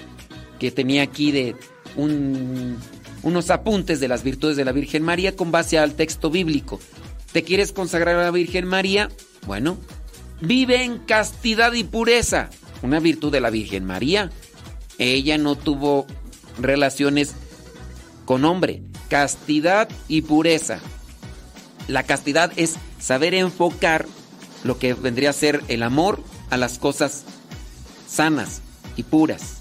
que 0.59 0.71
tenía 0.71 1.03
aquí 1.03 1.33
de 1.33 1.57
un- 1.97 2.77
unos 3.23 3.51
apuntes 3.51 3.99
de 3.99 4.09
las 4.09 4.23
virtudes 4.23 4.57
de 4.57 4.67
la 4.67 4.73
Virgen 4.73 5.03
María 5.03 5.35
con 5.35 5.51
base 5.51 5.79
al 5.79 5.95
texto 5.95 6.31
bíblico. 6.31 6.79
¿Te 7.33 7.43
quieres 7.43 7.73
consagrar 7.73 8.17
a 8.17 8.25
la 8.25 8.31
Virgen 8.31 8.67
María? 8.67 9.09
Bueno, 9.47 9.79
vive 10.43 10.85
en 10.85 10.99
castidad 10.99 11.73
y 11.73 11.85
pureza. 11.85 12.51
Una 12.83 13.01
virtud 13.01 13.33
de 13.33 13.41
la 13.41 13.49
Virgen 13.49 13.85
María. 13.87 14.31
Ella 14.99 15.39
no 15.39 15.57
tuvo 15.57 16.07
relaciones 16.61 17.33
con 18.27 18.45
hombre. 18.45 18.83
Castidad 19.09 19.89
y 20.07 20.21
pureza. 20.23 20.81
La 21.89 22.05
castidad 22.05 22.53
es 22.57 22.77
saber 22.99 23.35
enfocar 23.35 24.07
lo 24.65 24.79
que 24.79 24.95
vendría 24.95 25.31
a 25.31 25.35
ser 25.35 25.63
el 25.69 25.83
amor 25.83 26.23
a 26.51 26.57
las 26.57 26.79
cosas 26.79 27.25
sanas 28.07 28.63
y 28.97 29.03
puras. 29.03 29.59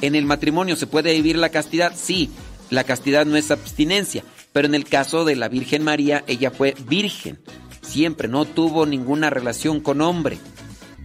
En 0.00 0.14
el 0.14 0.24
matrimonio 0.24 0.76
se 0.76 0.86
puede 0.86 1.12
vivir 1.12 1.36
la 1.36 1.50
castidad, 1.50 1.92
sí, 1.96 2.30
la 2.70 2.84
castidad 2.84 3.26
no 3.26 3.36
es 3.36 3.50
abstinencia, 3.50 4.22
pero 4.52 4.66
en 4.66 4.74
el 4.74 4.84
caso 4.84 5.24
de 5.24 5.36
la 5.36 5.48
Virgen 5.48 5.82
María, 5.82 6.24
ella 6.26 6.50
fue 6.50 6.74
virgen, 6.86 7.40
siempre, 7.82 8.28
no 8.28 8.44
tuvo 8.44 8.86
ninguna 8.86 9.30
relación 9.30 9.80
con 9.80 10.00
hombre. 10.00 10.38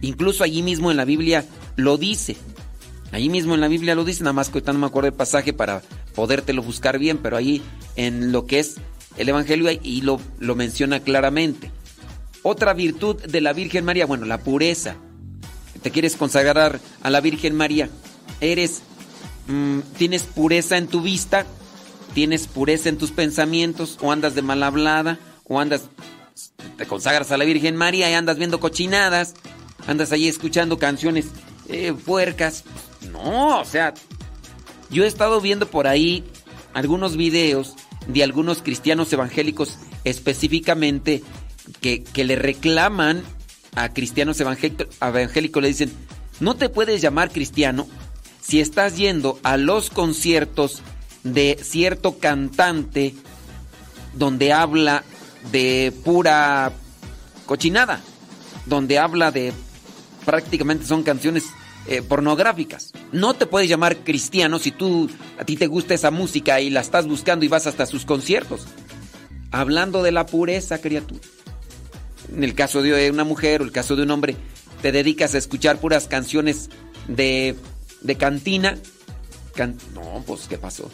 Incluso 0.00 0.44
allí 0.44 0.62
mismo 0.62 0.90
en 0.90 0.96
la 0.96 1.04
Biblia 1.04 1.44
lo 1.76 1.96
dice. 1.96 2.36
Allí 3.12 3.28
mismo 3.28 3.54
en 3.54 3.60
la 3.60 3.68
Biblia 3.68 3.94
lo 3.94 4.04
dice, 4.04 4.22
nada 4.22 4.32
más 4.32 4.48
que 4.48 4.58
ahorita 4.58 4.72
no 4.72 4.80
me 4.80 4.86
acuerdo 4.86 5.08
el 5.08 5.14
pasaje 5.14 5.52
para 5.52 5.82
podértelo 6.14 6.62
buscar 6.62 6.98
bien, 6.98 7.18
pero 7.18 7.36
ahí 7.36 7.62
en 7.96 8.32
lo 8.32 8.46
que 8.46 8.58
es 8.58 8.76
el 9.16 9.28
Evangelio 9.28 9.70
y 9.70 10.00
lo, 10.00 10.20
lo 10.38 10.54
menciona 10.54 11.00
claramente. 11.00 11.70
Otra 12.42 12.74
virtud 12.74 13.16
de 13.22 13.40
la 13.40 13.52
Virgen 13.52 13.84
María, 13.84 14.06
bueno, 14.06 14.26
la 14.26 14.38
pureza. 14.38 14.96
Te 15.82 15.90
quieres 15.90 16.16
consagrar 16.16 16.80
a 17.02 17.10
la 17.10 17.20
Virgen 17.20 17.54
María. 17.54 17.88
Eres, 18.40 18.82
mm, 19.46 19.80
tienes 19.96 20.24
pureza 20.24 20.76
en 20.76 20.86
tu 20.86 21.00
vista, 21.00 21.46
tienes 22.12 22.46
pureza 22.46 22.88
en 22.88 22.98
tus 22.98 23.12
pensamientos, 23.12 23.98
o 24.00 24.12
andas 24.12 24.34
de 24.34 24.42
mal 24.42 24.62
hablada, 24.62 25.18
o 25.44 25.60
andas, 25.60 25.82
te 26.76 26.86
consagras 26.86 27.30
a 27.32 27.38
la 27.38 27.44
Virgen 27.44 27.76
María 27.76 28.10
y 28.10 28.14
andas 28.14 28.38
viendo 28.38 28.60
cochinadas, 28.60 29.34
andas 29.86 30.12
ahí 30.12 30.28
escuchando 30.28 30.78
canciones 30.78 31.26
eh, 31.68 31.92
puercas. 31.92 32.64
No, 33.10 33.60
o 33.60 33.64
sea, 33.64 33.94
yo 34.90 35.04
he 35.04 35.06
estado 35.06 35.40
viendo 35.40 35.66
por 35.66 35.86
ahí 35.86 36.24
algunos 36.72 37.16
videos 37.16 37.74
de 38.06 38.22
algunos 38.22 38.62
cristianos 38.62 39.12
evangélicos 39.12 39.78
específicamente 40.04 41.22
que, 41.80 42.02
que 42.02 42.24
le 42.24 42.36
reclaman 42.36 43.22
a 43.74 43.92
cristianos 43.92 44.40
evangélicos, 44.40 45.62
le 45.62 45.68
dicen, 45.68 45.92
no 46.40 46.56
te 46.56 46.68
puedes 46.68 47.00
llamar 47.00 47.30
cristiano 47.30 47.86
si 48.40 48.60
estás 48.60 48.96
yendo 48.96 49.38
a 49.42 49.56
los 49.56 49.90
conciertos 49.90 50.82
de 51.22 51.58
cierto 51.62 52.18
cantante 52.18 53.14
donde 54.12 54.52
habla 54.52 55.02
de 55.50 55.92
pura 56.04 56.72
cochinada, 57.46 58.00
donde 58.66 58.98
habla 58.98 59.30
de 59.30 59.52
prácticamente 60.24 60.86
son 60.86 61.02
canciones 61.02 61.44
eh, 61.86 62.02
pornográficas. 62.02 62.92
No 63.12 63.34
te 63.34 63.46
puedes 63.46 63.68
llamar 63.68 63.96
cristiano 63.98 64.58
si 64.58 64.70
tú 64.70 65.10
a 65.38 65.44
ti 65.44 65.56
te 65.56 65.66
gusta 65.66 65.94
esa 65.94 66.10
música 66.10 66.60
y 66.60 66.70
la 66.70 66.80
estás 66.80 67.06
buscando 67.06 67.44
y 67.44 67.48
vas 67.48 67.66
hasta 67.66 67.86
sus 67.86 68.04
conciertos. 68.04 68.66
Hablando 69.50 70.02
de 70.02 70.12
la 70.12 70.26
pureza, 70.26 70.80
criatura. 70.80 71.20
En 72.34 72.42
el 72.42 72.54
caso 72.54 72.82
de 72.82 73.10
una 73.10 73.24
mujer 73.24 73.60
o 73.60 73.64
el 73.64 73.72
caso 73.72 73.96
de 73.96 74.02
un 74.02 74.10
hombre, 74.10 74.36
te 74.82 74.92
dedicas 74.92 75.34
a 75.34 75.38
escuchar 75.38 75.78
puras 75.78 76.08
canciones 76.08 76.70
de, 77.06 77.54
de 78.00 78.16
cantina. 78.16 78.78
Can- 79.54 79.78
no, 79.94 80.24
pues, 80.26 80.48
¿qué 80.48 80.58
pasó? 80.58 80.90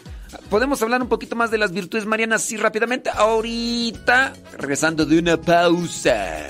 Podemos 0.49 0.81
hablar 0.81 1.01
un 1.01 1.09
poquito 1.09 1.35
más 1.35 1.49
de 1.49 1.57
las 1.57 1.71
virtudes 1.71 2.05
marianas 2.05 2.43
así 2.43 2.57
rápidamente. 2.57 3.09
Ahorita, 3.09 4.33
regresando 4.57 5.05
de 5.05 5.17
una 5.19 5.41
pausa. 5.41 6.47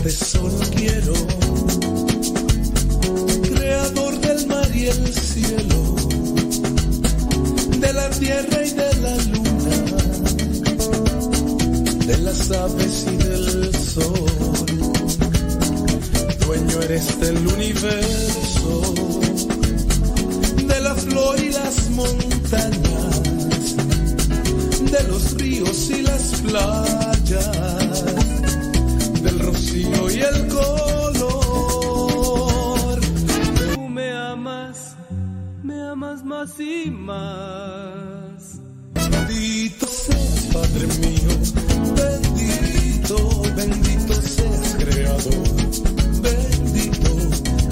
Alabarte 0.00 0.24
solo 0.24 0.58
quiero, 0.74 1.12
creador 3.42 4.18
del 4.20 4.46
mar 4.46 4.70
y 4.74 4.86
el 4.86 5.14
cielo, 5.14 5.96
de 7.78 7.92
la 7.92 8.08
tierra 8.08 8.64
y 8.64 8.70
de 8.70 8.96
la 9.02 9.16
luna. 9.16 9.76
de 12.06 12.18
las 12.18 12.50
aves 12.50 13.06
y 13.12 13.16
del 13.16 13.74
sol. 13.74 14.30
Dueño 16.46 16.82
eres 16.82 17.20
del 17.20 17.46
universo, 17.46 18.94
de 20.66 20.80
la 20.80 20.94
flor 20.94 21.38
y 21.40 21.52
las 21.52 21.90
montañas, 21.90 23.20
de 24.92 25.02
los 25.08 25.34
ríos 25.34 25.90
y 25.90 26.00
las 26.02 26.22
playas, 26.40 28.19
y 29.72 30.20
el 30.20 30.48
color. 30.48 31.00
Tú 33.74 33.88
me 33.88 34.10
amas, 34.12 34.96
me 35.62 35.80
amas 35.80 36.24
más 36.24 36.58
y 36.58 36.90
más. 36.90 38.60
Bendito 38.94 39.86
seas, 39.86 40.48
Padre 40.52 40.86
mío, 40.98 41.30
bendito, 41.94 43.42
bendito 43.54 44.14
seas, 44.14 44.76
Creador, 44.78 45.48
bendito. 46.20 47.10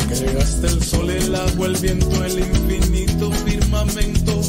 Creaste 0.09 0.67
el 0.69 0.83
sol, 0.83 1.11
el 1.11 1.35
agua, 1.35 1.67
el 1.67 1.77
viento, 1.77 2.25
el 2.25 2.39
infinito 2.39 3.33
firmamento. 3.33 4.41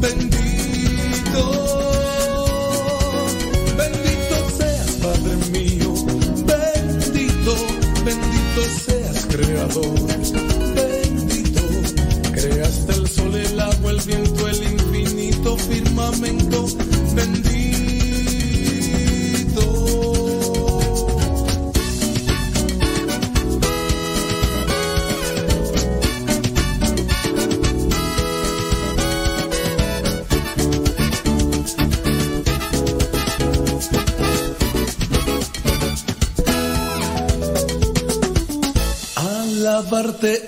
Bendito 0.00 1.87
Creador, 9.38 10.17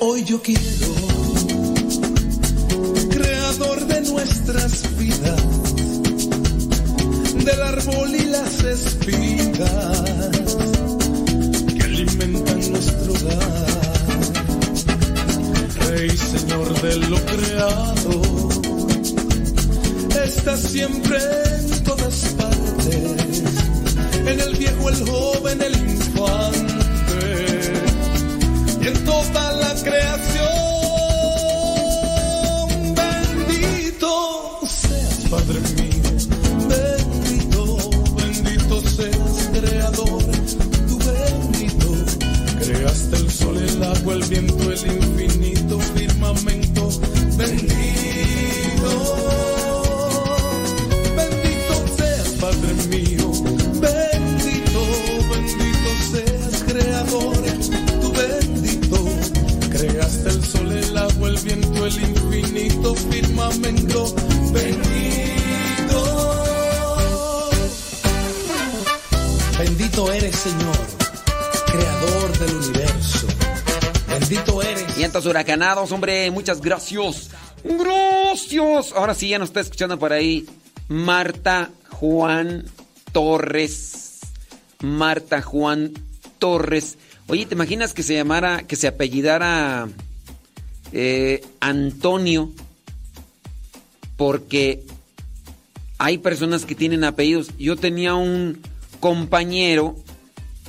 Hoy 0.01 0.25
yo 0.25 0.41
quiero, 0.41 0.95
creador 3.11 3.87
de 3.89 4.01
nuestras 4.11 4.97
vidas, 4.97 5.43
del 7.45 7.63
árbol 7.63 8.15
y 8.15 8.25
las 8.25 8.65
espigas 8.65 10.01
que 11.77 11.83
alimentan 11.83 12.71
nuestro 12.73 13.13
hogar. 13.13 13.67
Rey, 15.91 16.09
Señor 16.09 16.81
de 16.81 16.97
lo 16.97 17.21
creado, 17.27 18.23
estás 20.25 20.61
siempre 20.61 21.19
en 21.59 21.85
todas 21.85 22.35
partes, 22.39 23.43
en 24.27 24.41
el 24.41 24.57
viejo, 24.57 24.89
el 24.89 25.07
joven, 25.07 25.61
el 25.61 26.00
y 28.81 28.87
en 28.87 29.05
toda 29.05 29.53
la 29.53 29.75
creación. 29.75 30.40
Huracanados, 75.31 75.91
hombre, 75.93 76.31
muchas 76.31 76.61
gracias. 76.61 77.31
Gracias. 77.65 78.93
Ahora 78.93 79.15
sí, 79.15 79.29
ya 79.29 79.39
nos 79.39 79.49
está 79.51 79.61
escuchando 79.61 79.99
por 79.99 80.13
ahí 80.13 80.47
Marta 80.89 81.71
Juan 81.91 82.65
Torres. 83.13 84.19
Marta 84.83 85.43
Juan 85.43 85.93
Torres. 86.39 86.97
Oye, 87.29 87.47
¿te 87.47 87.55
imaginas 87.55 87.93
que 87.95 88.03
se 88.03 88.15
llamara, 88.15 88.63
que 88.63 88.77
se 88.77 88.89
apellidara 88.89 89.89
eh, 90.93 91.45
Antonio? 91.61 92.51
Porque 94.17 94.83
hay 95.99 96.19
personas 96.19 96.65
que 96.65 96.75
tienen 96.75 97.05
apellidos. 97.05 97.51
Yo 97.59 97.77
tenía 97.77 98.15
un 98.15 98.61
compañero 99.01 99.97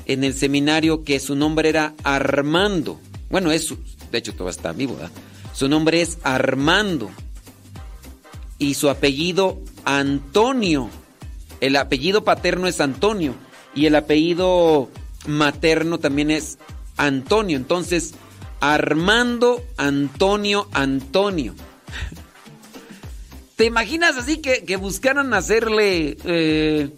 en 0.05 0.23
el 0.23 0.33
seminario 0.33 1.03
que 1.03 1.19
su 1.19 1.35
nombre 1.35 1.69
era 1.69 1.93
Armando. 2.03 2.99
Bueno, 3.29 3.51
es 3.51 3.65
su- 3.67 3.77
de 4.11 4.17
hecho 4.17 4.33
todavía 4.33 4.51
está 4.51 4.71
vivo, 4.73 4.95
¿verdad? 4.95 5.11
Su 5.53 5.67
nombre 5.67 6.01
es 6.01 6.17
Armando. 6.23 7.11
Y 8.57 8.75
su 8.75 8.89
apellido 8.89 9.59
Antonio. 9.85 10.89
El 11.59 11.75
apellido 11.75 12.23
paterno 12.23 12.67
es 12.67 12.79
Antonio. 12.81 13.35
Y 13.73 13.85
el 13.85 13.95
apellido 13.95 14.89
materno 15.25 15.99
también 15.99 16.31
es 16.31 16.57
Antonio. 16.97 17.57
Entonces, 17.57 18.13
Armando 18.59 19.63
Antonio 19.77 20.67
Antonio. 20.71 21.55
¿Te 23.55 23.65
imaginas 23.65 24.17
así 24.17 24.37
que, 24.37 24.63
que 24.63 24.75
buscaran 24.75 25.33
hacerle 25.33 26.17
eh, 26.23 26.89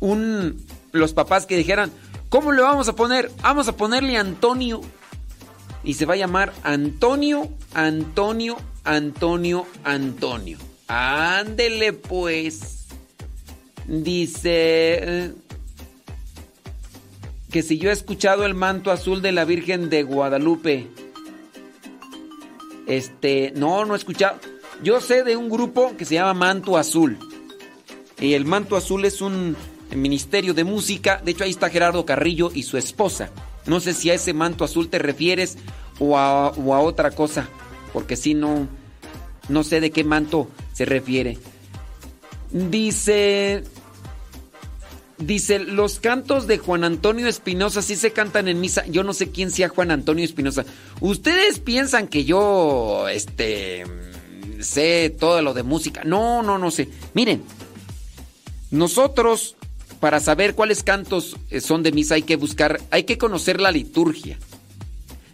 un. 0.00 0.66
Los 0.92 1.12
papás 1.14 1.46
que 1.46 1.56
dijeran, 1.56 1.92
¿cómo 2.28 2.50
le 2.50 2.62
vamos 2.62 2.88
a 2.88 2.96
poner? 2.96 3.30
Vamos 3.42 3.68
a 3.68 3.76
ponerle 3.76 4.16
Antonio. 4.16 4.80
Y 5.82 5.94
se 5.94 6.06
va 6.06 6.14
a 6.14 6.18
llamar 6.18 6.52
Antonio, 6.62 7.48
Antonio, 7.74 8.56
Antonio, 8.84 9.66
Antonio. 9.84 10.58
Ándele 10.88 11.92
pues. 11.92 12.86
Dice 13.86 14.50
eh, 14.50 15.32
que 17.50 17.62
si 17.62 17.78
yo 17.78 17.90
he 17.90 17.92
escuchado 17.92 18.44
el 18.44 18.54
manto 18.54 18.90
azul 18.90 19.22
de 19.22 19.32
la 19.32 19.44
Virgen 19.44 19.90
de 19.90 20.02
Guadalupe. 20.02 20.86
Este, 22.86 23.52
no, 23.54 23.84
no 23.84 23.94
he 23.94 23.96
escuchado. 23.96 24.38
Yo 24.82 25.00
sé 25.00 25.24
de 25.24 25.36
un 25.36 25.50
grupo 25.50 25.96
que 25.96 26.04
se 26.04 26.14
llama 26.14 26.34
Manto 26.34 26.76
Azul. 26.76 27.18
Y 28.18 28.34
el 28.34 28.44
Manto 28.44 28.76
Azul 28.76 29.04
es 29.04 29.20
un 29.20 29.56
ministerio 29.94 30.54
de 30.54 30.64
música. 30.64 31.20
De 31.24 31.32
hecho, 31.32 31.44
ahí 31.44 31.50
está 31.50 31.68
Gerardo 31.68 32.04
Carrillo 32.06 32.50
y 32.52 32.62
su 32.62 32.76
esposa. 32.76 33.30
No 33.66 33.80
sé 33.80 33.94
si 33.94 34.10
a 34.10 34.14
ese 34.14 34.32
manto 34.32 34.64
azul 34.64 34.88
te 34.88 34.98
refieres 34.98 35.58
o 35.98 36.16
a, 36.18 36.50
otra 36.56 37.10
cosa. 37.10 37.48
Porque 37.92 38.16
si 38.16 38.34
no, 38.34 38.68
no 39.48 39.64
sé 39.64 39.80
de 39.80 39.90
qué 39.90 40.04
manto 40.04 40.48
se 40.72 40.84
refiere. 40.84 41.38
Dice. 42.50 43.64
Dice, 45.18 45.58
los 45.58 46.00
cantos 46.00 46.46
de 46.46 46.56
Juan 46.56 46.82
Antonio 46.82 47.28
Espinosa 47.28 47.82
sí 47.82 47.94
se 47.94 48.12
cantan 48.12 48.48
en 48.48 48.58
misa. 48.58 48.86
Yo 48.86 49.04
no 49.04 49.12
sé 49.12 49.30
quién 49.30 49.50
sea 49.50 49.68
Juan 49.68 49.90
Antonio 49.90 50.24
Espinosa. 50.24 50.64
Ustedes 51.00 51.58
piensan 51.58 52.08
que 52.08 52.24
yo, 52.24 53.06
este, 53.08 53.84
sé 54.60 55.14
todo 55.18 55.42
lo 55.42 55.52
de 55.52 55.62
música. 55.62 56.04
No, 56.04 56.42
no, 56.42 56.56
no 56.56 56.70
sé. 56.70 56.88
Miren, 57.12 57.42
nosotros, 58.70 59.56
para 60.00 60.18
saber 60.18 60.54
cuáles 60.54 60.82
cantos 60.82 61.36
eh, 61.50 61.60
son 61.60 61.82
de 61.82 61.92
misa, 61.92 62.14
hay 62.14 62.22
que 62.22 62.36
buscar, 62.36 62.80
hay 62.90 63.04
que 63.04 63.18
conocer 63.18 63.60
la 63.60 63.70
liturgia. 63.70 64.38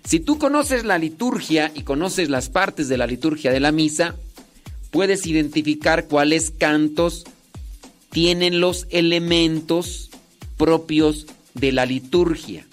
Si 0.04 0.20
tú 0.20 0.38
conoces 0.38 0.84
la 0.84 0.98
liturgia 0.98 1.72
y 1.74 1.82
conoces 1.82 2.28
las 2.28 2.48
partes 2.48 2.88
de 2.88 2.96
la 2.96 3.06
liturgia 3.06 3.50
de 3.52 3.60
la 3.60 3.72
misa, 3.72 4.16
puedes 4.90 5.26
identificar 5.26 6.06
cuáles 6.06 6.50
cantos 6.50 7.24
tienen 8.10 8.60
los 8.60 8.86
elementos 8.90 10.10
propios 10.56 11.26
de 11.54 11.72
la 11.72 11.86
liturgia. 11.86 12.66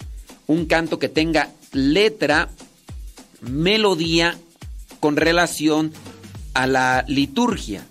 Un 0.46 0.66
canto 0.66 0.98
que 0.98 1.08
tenga 1.08 1.50
letra, 1.72 2.50
melodía 3.40 4.38
con 5.00 5.16
relación 5.16 5.92
a 6.54 6.66
la 6.66 7.04
liturgia. 7.08 7.86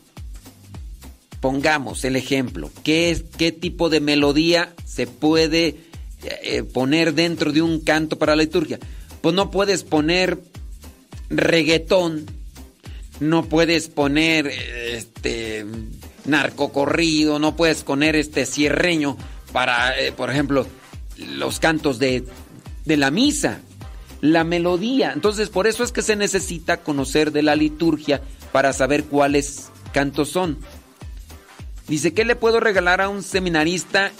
Pongamos 1.43 2.05
el 2.05 2.15
ejemplo, 2.15 2.71
¿qué, 2.85 3.11
es, 3.11 3.25
qué 3.37 3.51
tipo 3.51 3.89
de 3.89 3.99
melodía 3.99 4.73
se 4.85 5.07
puede 5.07 5.75
eh, 6.23 6.63
poner 6.63 7.15
dentro 7.15 7.51
de 7.51 7.61
un 7.61 7.81
canto 7.81 8.17
para 8.17 8.33
la 8.37 8.43
liturgia? 8.43 8.79
Pues 9.19 9.35
no 9.35 9.51
puedes 9.51 9.83
poner 9.83 10.39
reggaetón, 11.29 12.25
no 13.19 13.43
puedes 13.43 13.89
poner 13.89 14.47
este 14.47 15.65
narcocorrido, 16.23 17.39
no 17.39 17.57
puedes 17.57 17.83
poner 17.83 18.15
este 18.15 18.45
cierreño 18.45 19.17
para, 19.51 19.99
eh, 19.99 20.13
por 20.13 20.31
ejemplo, 20.31 20.65
los 21.17 21.59
cantos 21.59 21.99
de, 21.99 22.23
de 22.85 22.95
la 22.95 23.11
misa, 23.11 23.59
la 24.21 24.45
melodía. 24.45 25.11
Entonces, 25.11 25.49
por 25.49 25.67
eso 25.67 25.83
es 25.83 25.91
que 25.91 26.03
se 26.03 26.15
necesita 26.15 26.77
conocer 26.77 27.33
de 27.33 27.43
la 27.43 27.57
liturgia 27.57 28.21
para 28.53 28.71
saber 28.71 29.03
cuáles 29.03 29.73
cantos 29.91 30.29
son. 30.29 30.57
Dice, 31.87 32.13
¿qué 32.13 32.23
le 32.23 32.35
puedo 32.35 32.59
regalar 32.59 33.01
a 33.01 33.09
un 33.09 33.23
seminarista 33.23 34.11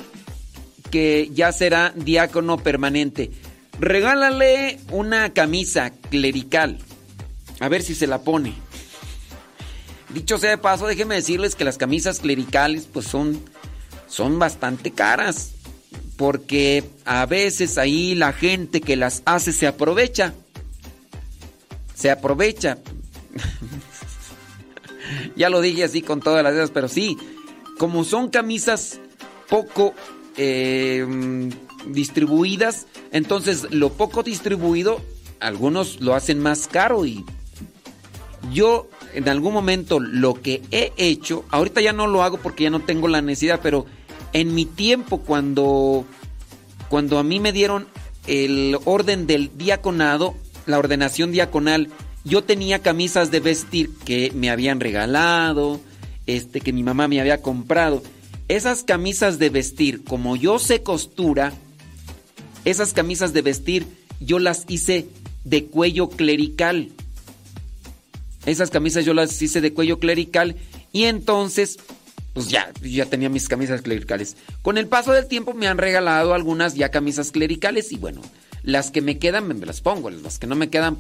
que 0.92 1.30
ya 1.34 1.52
será 1.52 1.94
diácono 1.96 2.58
permanente? 2.58 3.32
Regálale 3.80 4.80
una 4.92 5.34
camisa 5.34 5.92
clerical. 6.10 6.80
A 7.60 7.70
ver 7.70 7.82
si 7.82 7.96
se 7.96 8.08
la 8.08 8.22
pone. 8.22 8.54
Dicho 10.14 10.38
sea 10.38 10.52
de 10.52 10.58
paso, 10.58 10.86
déjenme 10.86 11.16
decirles 11.16 11.56
que 11.56 11.64
las 11.64 11.78
camisas 11.78 12.20
clericales 12.20 12.88
pues 12.92 13.08
son, 13.08 13.40
son 14.08 14.40
bastante 14.40 14.92
caras. 14.92 15.52
Porque 16.18 16.84
a 17.06 17.26
veces 17.26 17.78
ahí 17.78 18.14
la 18.14 18.34
gente 18.34 18.82
que 18.82 18.96
las 18.96 19.24
hace 19.26 19.54
se 19.54 19.68
aprovecha. 19.68 20.34
Se 21.96 22.12
aprovecha. 22.12 22.78
ya 25.36 25.50
lo 25.50 25.62
dije 25.62 25.86
así 25.86 26.02
con 26.02 26.20
todas 26.20 26.44
las 26.44 26.54
ideas, 26.54 26.72
pero 26.72 26.88
sí, 26.88 27.18
como 27.84 28.06
son 28.06 28.30
camisas 28.30 29.02
poco 29.50 29.94
eh, 30.38 31.06
distribuidas, 31.86 32.88
entonces 33.12 33.68
lo 33.72 33.92
poco 33.92 34.24
distribuido, 34.24 35.02
algunos 35.42 36.00
lo 36.00 36.16
hacen 36.16 36.40
más 36.40 36.70
caro 36.70 37.06
y 37.06 37.26
yo 38.54 38.88
en 39.14 39.28
algún 39.28 39.52
momento 39.52 40.00
lo 40.00 40.36
que 40.42 40.62
he 40.72 40.94
hecho, 40.96 41.44
ahorita 41.50 41.82
ya 41.82 41.92
no 41.92 42.08
lo 42.08 42.24
hago 42.24 42.38
porque 42.38 42.64
ya 42.64 42.70
no 42.70 42.80
tengo 42.80 43.10
la 43.10 43.22
necesidad, 43.22 43.60
pero 43.62 43.86
en 44.32 44.56
mi 44.56 44.64
tiempo 44.64 45.18
cuando, 45.18 46.06
cuando 46.88 47.20
a 47.20 47.24
mí 47.24 47.42
me 47.42 47.52
dieron 47.52 47.86
el 48.28 48.78
orden 48.86 49.28
del 49.28 49.58
diaconado, 49.58 50.36
la 50.68 50.80
ordenación 50.80 51.34
diaconal, 51.34 51.90
yo 52.24 52.46
tenía 52.46 52.80
camisas 52.80 53.30
de 53.30 53.42
vestir 53.42 53.90
que 54.06 54.32
me 54.34 54.50
habían 54.50 54.80
regalado, 54.80 55.82
este 56.28 56.62
que 56.62 56.74
mi 56.74 56.84
mamá 56.84 57.08
me 57.08 57.20
había 57.20 57.42
comprado. 57.42 58.04
Esas 58.48 58.84
camisas 58.84 59.40
de 59.40 59.50
vestir, 59.50 60.04
como 60.04 60.36
yo 60.36 60.60
sé 60.60 60.84
costura, 60.84 61.54
esas 62.66 62.94
camisas 62.94 63.34
de 63.34 63.42
vestir 63.42 63.88
yo 64.20 64.40
las 64.40 64.66
hice 64.68 65.08
de 65.44 65.66
cuello 65.66 66.10
clerical. 66.10 66.90
Esas 68.46 68.70
camisas 68.70 69.06
yo 69.06 69.14
las 69.14 69.42
hice 69.42 69.62
de 69.62 69.74
cuello 69.74 70.00
clerical 70.00 70.56
y 70.92 71.06
entonces, 71.06 71.80
pues 72.34 72.50
ya, 72.50 72.72
ya 72.82 73.06
tenía 73.06 73.30
mis 73.30 73.48
camisas 73.48 73.82
clericales. 73.82 74.36
Con 74.62 74.78
el 74.78 74.88
paso 74.88 75.14
del 75.14 75.28
tiempo 75.28 75.54
me 75.54 75.68
han 75.68 75.78
regalado 75.78 76.34
algunas 76.34 76.76
ya 76.76 76.90
camisas 76.90 77.32
clericales 77.32 77.92
y 77.92 77.98
bueno, 77.98 78.22
las 78.64 78.92
que 78.92 79.02
me 79.02 79.18
quedan 79.18 79.48
me 79.48 79.66
las 79.66 79.82
pongo, 79.82 80.10
las 80.10 80.40
que 80.40 80.48
no 80.48 80.56
me 80.56 80.70
quedan, 80.70 80.98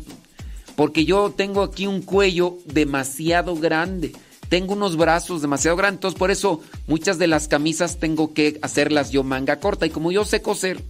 porque 0.76 1.06
yo 1.06 1.32
tengo 1.32 1.64
aquí 1.64 1.88
un 1.88 2.02
cuello 2.02 2.58
demasiado 2.66 3.56
grande. 3.56 4.14
Tengo 4.50 4.74
unos 4.74 4.98
brazos 4.98 5.42
demasiado 5.42 5.78
grandes, 5.78 6.14
por 6.14 6.30
eso 6.30 6.62
muchas 6.88 7.18
de 7.18 7.28
las 7.28 7.48
camisas 7.48 7.98
tengo 7.98 8.34
que 8.34 8.60
hacerlas 8.62 9.12
yo 9.12 9.24
manga 9.24 9.60
corta. 9.60 9.86
Y 9.86 9.90
como 9.90 10.12
yo 10.12 10.26
sé 10.26 10.42
coser, 10.42 10.82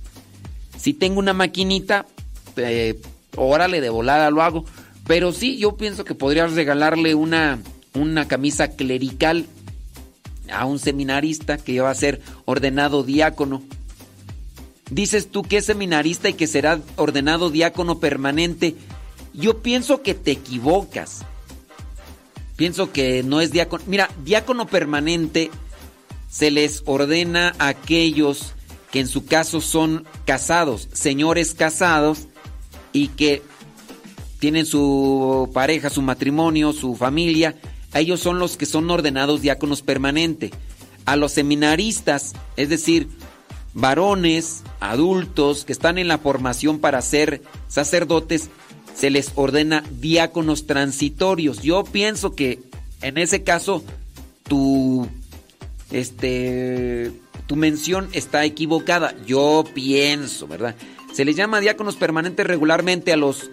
si 0.77 0.93
tengo 0.93 1.19
una 1.19 1.33
maquinita, 1.33 2.05
eh, 2.57 2.99
órale, 3.35 3.79
de 3.81 3.89
volada 3.89 4.29
lo 4.31 4.41
hago. 4.41 4.65
Pero 5.07 5.31
sí, 5.31 5.57
yo 5.57 5.75
pienso 5.75 6.05
que 6.05 6.15
podrías 6.15 6.53
regalarle 6.53 7.15
una, 7.15 7.59
una 7.93 8.27
camisa 8.27 8.69
clerical 8.69 9.45
a 10.51 10.65
un 10.65 10.79
seminarista 10.79 11.57
que 11.57 11.79
va 11.81 11.89
a 11.89 11.95
ser 11.95 12.21
ordenado 12.45 13.03
diácono. 13.03 13.61
Dices 14.89 15.29
tú 15.29 15.43
que 15.43 15.57
es 15.57 15.65
seminarista 15.65 16.29
y 16.29 16.33
que 16.33 16.47
será 16.47 16.79
ordenado 16.95 17.49
diácono 17.49 17.99
permanente. 17.99 18.75
Yo 19.33 19.61
pienso 19.61 20.01
que 20.01 20.13
te 20.13 20.31
equivocas. 20.31 21.25
Pienso 22.55 22.91
que 22.91 23.23
no 23.23 23.41
es 23.41 23.51
diácono. 23.51 23.83
Mira, 23.87 24.09
diácono 24.23 24.67
permanente 24.67 25.49
se 26.29 26.51
les 26.51 26.83
ordena 26.85 27.53
a 27.59 27.69
aquellos 27.69 28.53
que 28.91 28.99
en 28.99 29.07
su 29.07 29.25
caso 29.25 29.59
son 29.59 30.05
casados, 30.25 30.87
señores 30.93 31.53
casados, 31.53 32.27
y 32.91 33.07
que 33.09 33.41
tienen 34.39 34.65
su 34.65 35.49
pareja, 35.53 35.89
su 35.89 36.01
matrimonio, 36.01 36.73
su 36.73 36.95
familia, 36.95 37.55
ellos 37.93 38.19
son 38.19 38.39
los 38.39 38.57
que 38.57 38.65
son 38.65 38.89
ordenados 38.89 39.41
diáconos 39.41 39.81
permanente. 39.81 40.51
A 41.05 41.15
los 41.15 41.31
seminaristas, 41.33 42.33
es 42.55 42.69
decir, 42.69 43.07
varones, 43.73 44.63
adultos 44.79 45.65
que 45.65 45.73
están 45.73 45.97
en 45.97 46.07
la 46.07 46.17
formación 46.17 46.79
para 46.79 47.01
ser 47.01 47.41
sacerdotes, 47.67 48.49
se 48.95 49.09
les 49.09 49.31
ordena 49.35 49.83
diáconos 49.99 50.65
transitorios. 50.65 51.61
Yo 51.61 51.83
pienso 51.83 52.35
que 52.35 52.59
en 53.01 53.17
ese 53.17 53.43
caso 53.43 53.83
tu 54.47 55.07
este 55.91 57.11
tu 57.47 57.55
mención 57.55 58.09
está 58.13 58.45
equivocada. 58.45 59.15
Yo 59.25 59.63
pienso, 59.73 60.47
¿verdad? 60.47 60.75
Se 61.13 61.25
les 61.25 61.35
llama 61.35 61.59
diáconos 61.59 61.95
permanentes 61.95 62.47
regularmente 62.47 63.13
a 63.13 63.17
los 63.17 63.51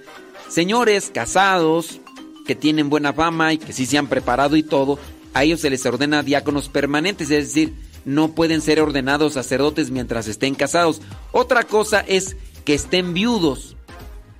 señores 0.49 1.11
casados 1.13 2.01
que 2.47 2.55
tienen 2.55 2.91
buena 2.91 3.13
fama 3.13 3.53
y 3.53 3.59
que 3.59 3.73
sí 3.73 3.87
se 3.87 3.99
han 3.99 4.09
preparado 4.09 4.57
y 4.57 4.63
todo. 4.63 4.99
A 5.35 5.45
ellos 5.45 5.61
se 5.61 5.71
les 5.71 5.85
ordena 5.87 6.23
diáconos 6.23 6.69
permanentes, 6.69 7.31
es 7.31 7.49
decir, 7.49 7.75
no 8.05 8.33
pueden 8.33 8.61
ser 8.61 8.81
ordenados 8.81 9.35
sacerdotes 9.35 9.91
mientras 9.91 10.27
estén 10.27 10.55
casados. 10.55 11.01
Otra 11.33 11.65
cosa 11.65 12.01
es 12.01 12.37
que 12.65 12.75
estén 12.75 13.15
viudos. 13.15 13.77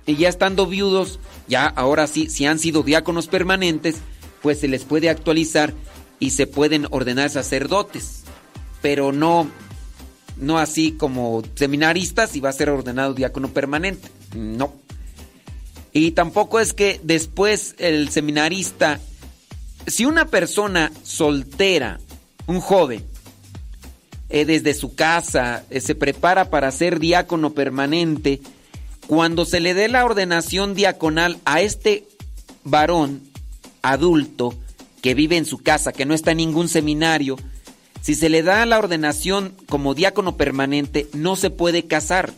Y 0.05 0.15
ya 0.15 0.29
estando 0.29 0.65
viudos, 0.65 1.19
ya 1.47 1.67
ahora 1.67 2.07
sí, 2.07 2.29
si 2.29 2.45
han 2.45 2.59
sido 2.59 2.83
diáconos 2.83 3.27
permanentes, 3.27 3.97
pues 4.41 4.59
se 4.59 4.67
les 4.67 4.83
puede 4.83 5.09
actualizar 5.09 5.73
y 6.19 6.31
se 6.31 6.47
pueden 6.47 6.87
ordenar 6.89 7.29
sacerdotes. 7.29 8.23
Pero 8.81 9.11
no, 9.11 9.47
no 10.37 10.57
así 10.57 10.93
como 10.93 11.43
seminaristas 11.55 12.35
y 12.35 12.39
va 12.39 12.49
a 12.49 12.53
ser 12.53 12.69
ordenado 12.69 13.13
diácono 13.13 13.49
permanente. 13.49 14.09
No. 14.35 14.73
Y 15.93 16.11
tampoco 16.11 16.59
es 16.59 16.73
que 16.73 16.99
después 17.03 17.75
el 17.77 18.09
seminarista, 18.09 18.99
si 19.87 20.05
una 20.05 20.27
persona 20.27 20.91
soltera, 21.03 21.99
un 22.47 22.59
joven, 22.61 23.03
eh, 24.29 24.45
desde 24.45 24.73
su 24.73 24.95
casa 24.95 25.65
eh, 25.69 25.81
se 25.81 25.93
prepara 25.93 26.49
para 26.49 26.71
ser 26.71 26.99
diácono 26.99 27.53
permanente, 27.53 28.39
cuando 29.11 29.43
se 29.43 29.59
le 29.59 29.73
dé 29.73 29.89
la 29.89 30.05
ordenación 30.05 30.73
diaconal 30.73 31.37
a 31.43 31.59
este 31.59 32.07
varón 32.63 33.21
adulto 33.81 34.55
que 35.01 35.15
vive 35.15 35.35
en 35.35 35.43
su 35.43 35.57
casa, 35.57 35.91
que 35.91 36.05
no 36.05 36.13
está 36.13 36.31
en 36.31 36.37
ningún 36.37 36.69
seminario, 36.69 37.35
si 38.01 38.15
se 38.15 38.29
le 38.29 38.41
da 38.41 38.65
la 38.65 38.79
ordenación 38.79 39.53
como 39.67 39.95
diácono 39.95 40.37
permanente, 40.37 41.09
no 41.11 41.35
se 41.35 41.49
puede 41.49 41.87
casar. 41.87 42.31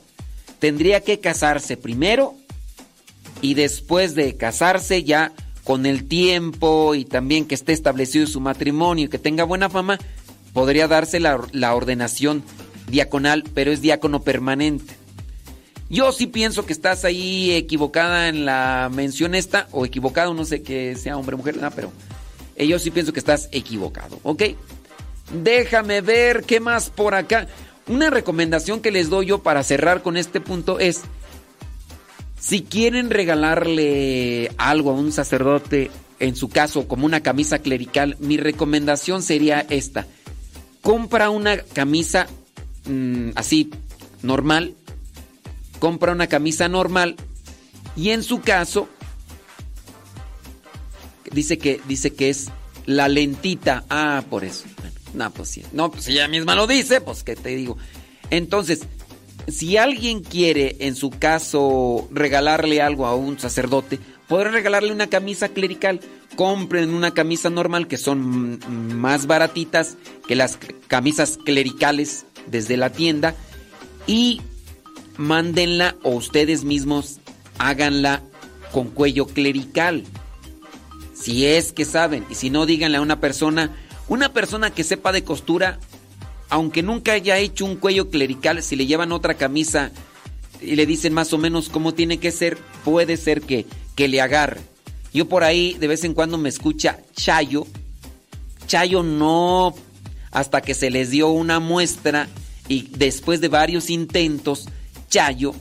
Tendría 0.58 1.02
que 1.02 1.20
casarse 1.20 1.78
primero 1.78 2.34
y 3.40 3.54
después 3.54 4.16
de 4.16 4.36
casarse 4.36 5.04
ya 5.04 5.32
con 5.64 5.86
el 5.86 6.08
tiempo 6.08 6.96
y 6.96 7.06
también 7.06 7.46
que 7.46 7.54
esté 7.54 7.74
establecido 7.74 8.26
su 8.26 8.40
matrimonio 8.40 9.06
y 9.06 9.10
que 9.10 9.20
tenga 9.20 9.44
buena 9.44 9.70
fama, 9.70 10.00
podría 10.54 10.88
darse 10.88 11.20
la, 11.20 11.40
la 11.52 11.76
ordenación 11.76 12.44
diaconal, 12.88 13.44
pero 13.54 13.72
es 13.72 13.80
diácono 13.80 14.24
permanente. 14.24 15.03
Yo 15.94 16.12
sí 16.12 16.26
pienso 16.26 16.66
que 16.66 16.74
estás 16.74 17.06
ahí 17.06 17.52
equivocada 17.52 18.28
en 18.28 18.46
la 18.46 18.90
mención 18.92 19.36
esta, 19.36 19.68
o 19.72 19.86
equivocado, 19.86 20.34
no 20.34 20.44
sé 20.44 20.64
que 20.64 20.96
sea 20.96 21.18
hombre 21.18 21.36
o 21.36 21.38
mujer, 21.38 21.56
nada, 21.58 21.70
pero 21.70 21.92
eh, 22.56 22.66
yo 22.66 22.80
sí 22.80 22.90
pienso 22.90 23.14
que 23.14 23.20
estás 23.20 23.48
equivocado, 23.52 24.20
¿ok? 24.24 24.42
Déjame 25.44 26.02
ver 26.02 26.46
qué 26.46 26.60
más 26.60 26.90
por 26.90 27.14
acá. 27.14 27.46
Una 27.86 28.10
recomendación 28.10 28.82
que 28.82 28.90
les 28.90 29.12
doy 29.12 29.28
yo 29.28 29.44
para 29.44 29.62
cerrar 29.62 30.02
con 30.02 30.18
este 30.18 30.42
punto 30.42 30.80
es, 30.80 31.02
si 32.40 32.64
quieren 32.64 33.12
regalarle 33.12 34.52
algo 34.58 34.90
a 34.90 34.96
un 34.96 35.12
sacerdote, 35.12 35.92
en 36.20 36.36
su 36.36 36.50
caso 36.50 36.88
como 36.88 37.06
una 37.06 37.22
camisa 37.22 37.60
clerical, 37.60 38.18
mi 38.20 38.38
recomendación 38.38 39.22
sería 39.22 39.64
esta. 39.70 40.08
Compra 40.82 41.30
una 41.30 41.58
camisa 41.58 42.26
mmm, 42.88 43.30
así, 43.36 43.70
normal. 44.24 44.74
Compra 45.84 46.14
una 46.14 46.28
camisa 46.28 46.70
normal. 46.70 47.18
Y 47.98 48.12
en 48.12 48.24
su 48.24 48.40
caso, 48.40 48.88
dice 51.30 51.58
que, 51.58 51.82
dice 51.90 52.14
que 52.14 52.30
es 52.30 52.48
la 52.86 53.10
lentita. 53.10 53.84
Ah, 53.90 54.24
por 54.30 54.46
eso. 54.46 54.64
Bueno. 54.78 54.96
No, 55.14 55.32
pues 55.32 55.50
sí. 55.50 55.62
No, 55.74 55.92
pues 55.92 56.08
ella 56.08 56.30
misma 56.30 56.56
lo 56.56 56.68
dice, 56.68 57.02
pues 57.02 57.26
qué 57.26 57.36
te 57.36 57.50
digo. 57.50 57.78
Entonces, 58.30 58.84
si 59.50 59.76
alguien 59.76 60.24
quiere, 60.24 60.78
en 60.80 60.96
su 60.96 61.10
caso, 61.10 62.08
regalarle 62.12 62.82
algo 62.82 63.06
a 63.06 63.14
un 63.14 63.38
sacerdote, 63.38 64.00
podrá 64.30 64.52
regalarle 64.52 64.94
una 64.94 65.08
camisa 65.08 65.50
clerical. 65.50 66.00
Compren 66.38 66.94
una 66.94 67.12
camisa 67.12 67.50
normal 67.50 67.90
que 67.90 67.98
son 67.98 68.58
más 68.70 69.28
baratitas 69.28 69.98
que 70.30 70.38
las 70.38 70.58
camisas 70.88 71.38
clericales 71.44 72.26
desde 72.48 72.78
la 72.78 72.90
tienda 72.90 73.36
y 74.08 74.40
mándenla 75.18 75.96
o 76.04 76.12
ustedes 76.12 76.64
mismos 76.64 77.20
háganla 77.58 78.24
con 78.72 78.90
cuello 78.90 79.28
clerical. 79.28 80.04
Si 81.14 81.46
es 81.46 81.72
que 81.72 81.86
saben, 81.86 82.26
y 82.30 82.36
si 82.36 82.50
no, 82.50 82.66
díganle 82.66 82.98
a 82.98 83.02
una 83.02 83.20
persona, 83.20 83.76
una 84.08 84.34
persona 84.34 84.72
que 84.72 84.84
sepa 84.84 85.12
de 85.12 85.24
costura, 85.24 85.80
aunque 86.50 86.84
nunca 86.84 87.14
haya 87.14 87.38
hecho 87.38 87.66
un 87.66 87.78
cuello 87.78 88.10
clerical, 88.10 88.62
si 88.62 88.76
le 88.76 88.86
llevan 88.86 89.12
otra 89.12 89.36
camisa 89.36 89.92
y 90.62 90.76
le 90.76 90.86
dicen 90.86 91.14
más 91.14 91.32
o 91.34 91.38
menos 91.38 91.70
cómo 91.70 91.94
tiene 91.94 92.18
que 92.18 92.32
ser, 92.32 92.58
puede 92.84 93.18
ser 93.18 93.42
que, 93.42 93.66
que 93.96 94.08
le 94.08 94.22
agarre. 94.22 94.62
Yo 95.14 95.30
por 95.30 95.44
ahí 95.44 95.76
de 95.80 95.88
vez 95.88 96.04
en 96.04 96.14
cuando 96.14 96.38
me 96.38 96.50
escucha 96.50 97.00
Chayo. 97.16 97.68
Chayo 98.66 99.04
no, 99.04 99.76
hasta 100.32 100.62
que 100.62 100.74
se 100.74 100.90
les 100.90 101.12
dio 101.12 101.30
una 101.30 101.60
muestra 101.60 102.28
y 102.68 102.90
después 102.98 103.40
de 103.40 103.50
varios 103.50 103.90
intentos, 103.90 104.68
Chayo, 105.14 105.54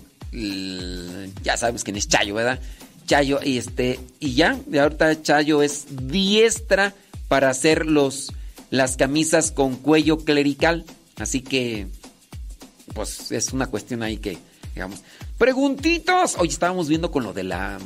ya 1.43 1.59
sabes 1.59 1.85
quién 1.85 1.97
es 1.97 2.09
Chayo, 2.09 2.35
¿verdad? 2.35 2.59
Chayo, 3.07 3.39
y 3.45 3.59
este, 3.59 4.01
y 4.19 4.33
ya, 4.33 4.59
de 4.65 4.81
ahorita 4.81 5.21
Chayo 5.21 5.63
es 5.63 5.85
diestra 5.91 6.95
para 7.29 7.51
hacer 7.51 7.85
los, 7.85 8.33
las 8.71 8.97
camisas 8.97 9.53
con 9.53 9.77
cuello 9.77 10.17
clerical. 10.17 10.87
Así 11.17 11.43
que, 11.43 11.87
pues 12.95 13.31
es 13.31 13.53
una 13.53 13.67
cuestión 13.67 14.03
ahí 14.03 14.17
que, 14.17 14.39
digamos. 14.75 15.01
Preguntitos. 15.37 16.37
Hoy 16.39 16.49
estábamos 16.49 16.89
viendo 16.89 17.11
con 17.11 17.23
lo 17.23 17.35
de 17.35 17.45
la, 17.45 17.79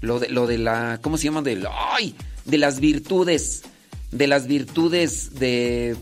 lo 0.00 0.18
de, 0.18 0.28
lo 0.28 0.48
de 0.48 0.58
la, 0.58 0.98
¿cómo 1.02 1.18
se 1.18 1.24
llama? 1.26 1.42
De, 1.42 1.64
de 2.46 2.58
las 2.58 2.80
virtudes, 2.80 3.62
de 4.10 4.26
las 4.26 4.48
virtudes 4.48 5.38
de, 5.38 5.94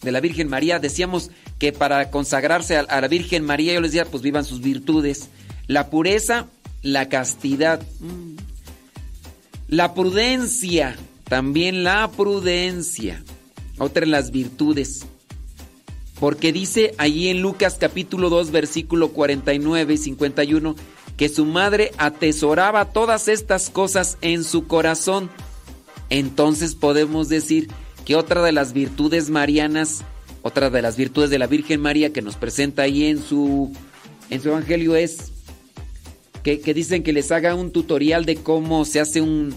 de 0.00 0.12
la 0.12 0.20
Virgen 0.20 0.48
María. 0.48 0.78
Decíamos 0.78 1.30
que 1.58 1.72
para 1.72 2.10
consagrarse 2.10 2.76
a, 2.76 3.00
la 3.00 3.08
Virgen 3.08 3.44
María, 3.44 3.74
yo 3.74 3.80
les 3.80 3.92
decía, 3.92 4.10
pues 4.10 4.22
vivan 4.22 4.44
sus 4.44 4.60
virtudes. 4.60 5.28
La 5.66 5.90
pureza, 5.90 6.46
la 6.82 7.08
castidad, 7.08 7.80
la 9.68 9.94
prudencia, 9.94 10.96
también 11.28 11.84
la 11.84 12.10
prudencia. 12.10 13.22
Otra 13.78 14.00
de 14.00 14.06
las 14.06 14.30
virtudes. 14.30 15.06
Porque 16.20 16.52
dice 16.52 16.94
allí 16.98 17.28
en 17.28 17.40
Lucas 17.40 17.76
capítulo 17.78 18.30
2 18.30 18.52
versículo 18.52 19.08
49 19.08 19.94
y 19.94 19.96
51 19.96 20.76
que 21.16 21.28
su 21.28 21.44
madre 21.44 21.92
atesoraba 21.96 22.92
todas 22.92 23.28
estas 23.28 23.70
cosas 23.70 24.18
en 24.20 24.44
su 24.44 24.66
corazón. 24.66 25.30
Entonces 26.10 26.74
podemos 26.74 27.28
decir 27.28 27.68
que 28.04 28.16
otra 28.16 28.42
de 28.42 28.52
las 28.52 28.72
virtudes 28.72 29.30
marianas, 29.30 30.02
otra 30.44 30.68
de 30.68 30.82
las 30.82 30.98
virtudes 30.98 31.30
de 31.30 31.38
la 31.38 31.46
Virgen 31.46 31.80
María 31.80 32.12
que 32.12 32.20
nos 32.20 32.36
presenta 32.36 32.82
ahí 32.82 33.06
en 33.06 33.18
su, 33.18 33.72
en 34.28 34.42
su 34.42 34.50
evangelio 34.50 34.94
es 34.94 35.32
que, 36.42 36.60
que 36.60 36.74
dicen 36.74 37.02
que 37.02 37.14
les 37.14 37.32
haga 37.32 37.54
un 37.54 37.72
tutorial 37.72 38.26
de 38.26 38.36
cómo 38.36 38.84
se 38.84 39.00
hace 39.00 39.22
un, 39.22 39.54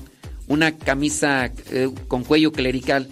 una 0.47 0.77
camisa 0.77 1.51
eh, 1.71 1.89
con 2.07 2.23
cuello 2.23 2.53
clerical. 2.53 3.09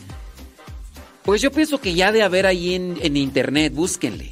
Pues 1.24 1.42
yo 1.42 1.52
pienso 1.52 1.82
que 1.82 1.94
ya 1.94 2.14
de 2.14 2.24
haber 2.24 2.46
ahí 2.46 2.76
en, 2.76 2.98
en, 3.02 3.18
internet, 3.18 3.74
búsquenle. 3.74 4.32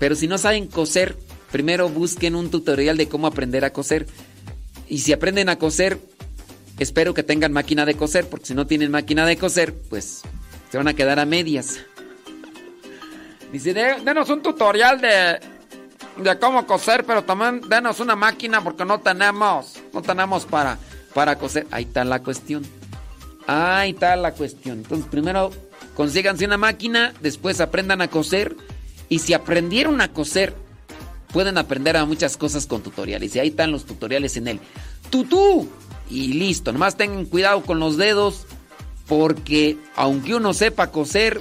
Pero 0.00 0.16
si 0.16 0.26
no 0.26 0.36
saben 0.36 0.66
coser, 0.66 1.16
primero 1.52 1.88
busquen 1.88 2.34
un 2.34 2.50
tutorial 2.50 2.96
de 2.96 3.06
cómo 3.06 3.28
aprender 3.28 3.64
a 3.64 3.72
coser. 3.72 4.08
Y 4.88 4.98
si 4.98 5.12
aprenden 5.12 5.48
a 5.48 5.60
coser, 5.60 6.00
espero 6.80 7.14
que 7.14 7.22
tengan 7.22 7.52
máquina 7.52 7.86
de 7.86 7.94
coser, 7.94 8.28
porque 8.28 8.46
si 8.46 8.54
no 8.54 8.66
tienen 8.66 8.90
máquina 8.90 9.26
de 9.26 9.36
coser, 9.36 9.74
pues 9.74 10.22
se 10.72 10.76
van 10.76 10.88
a 10.88 10.94
quedar 10.94 11.20
a 11.20 11.24
medias. 11.24 11.78
Dice, 13.52 13.72
denos 13.72 14.28
un 14.30 14.42
tutorial 14.42 15.00
de, 15.00 15.40
de 16.16 16.38
cómo 16.38 16.66
coser, 16.66 17.04
pero 17.04 17.24
también 17.24 17.60
denos 17.68 18.00
una 18.00 18.16
máquina 18.16 18.62
porque 18.62 18.84
no 18.84 19.00
tenemos, 19.00 19.80
no 19.92 20.02
tenemos 20.02 20.44
para 20.44 20.78
para 21.12 21.36
coser. 21.36 21.66
Ahí 21.70 21.84
está 21.84 22.04
la 22.04 22.22
cuestión. 22.22 22.62
Ahí 23.46 23.90
está 23.90 24.16
la 24.16 24.32
cuestión. 24.32 24.78
Entonces, 24.78 25.06
primero 25.10 25.50
consíganse 25.94 26.44
una 26.44 26.56
máquina, 26.58 27.12
después 27.20 27.60
aprendan 27.60 28.00
a 28.02 28.08
coser. 28.08 28.56
Y 29.08 29.18
si 29.20 29.34
aprendieron 29.34 30.00
a 30.00 30.12
coser, 30.12 30.54
pueden 31.32 31.58
aprender 31.58 31.96
a 31.96 32.04
muchas 32.04 32.36
cosas 32.36 32.66
con 32.66 32.82
tutoriales. 32.82 33.34
Y 33.34 33.40
ahí 33.40 33.48
están 33.48 33.72
los 33.72 33.84
tutoriales 33.84 34.36
en 34.36 34.48
el 34.48 34.60
tutú. 35.10 35.68
Y 36.08 36.34
listo. 36.34 36.72
Nomás 36.72 36.96
tengan 36.96 37.24
cuidado 37.24 37.62
con 37.62 37.80
los 37.80 37.96
dedos. 37.96 38.46
Porque 39.08 39.76
aunque 39.96 40.36
uno 40.36 40.54
sepa 40.54 40.92
coser, 40.92 41.40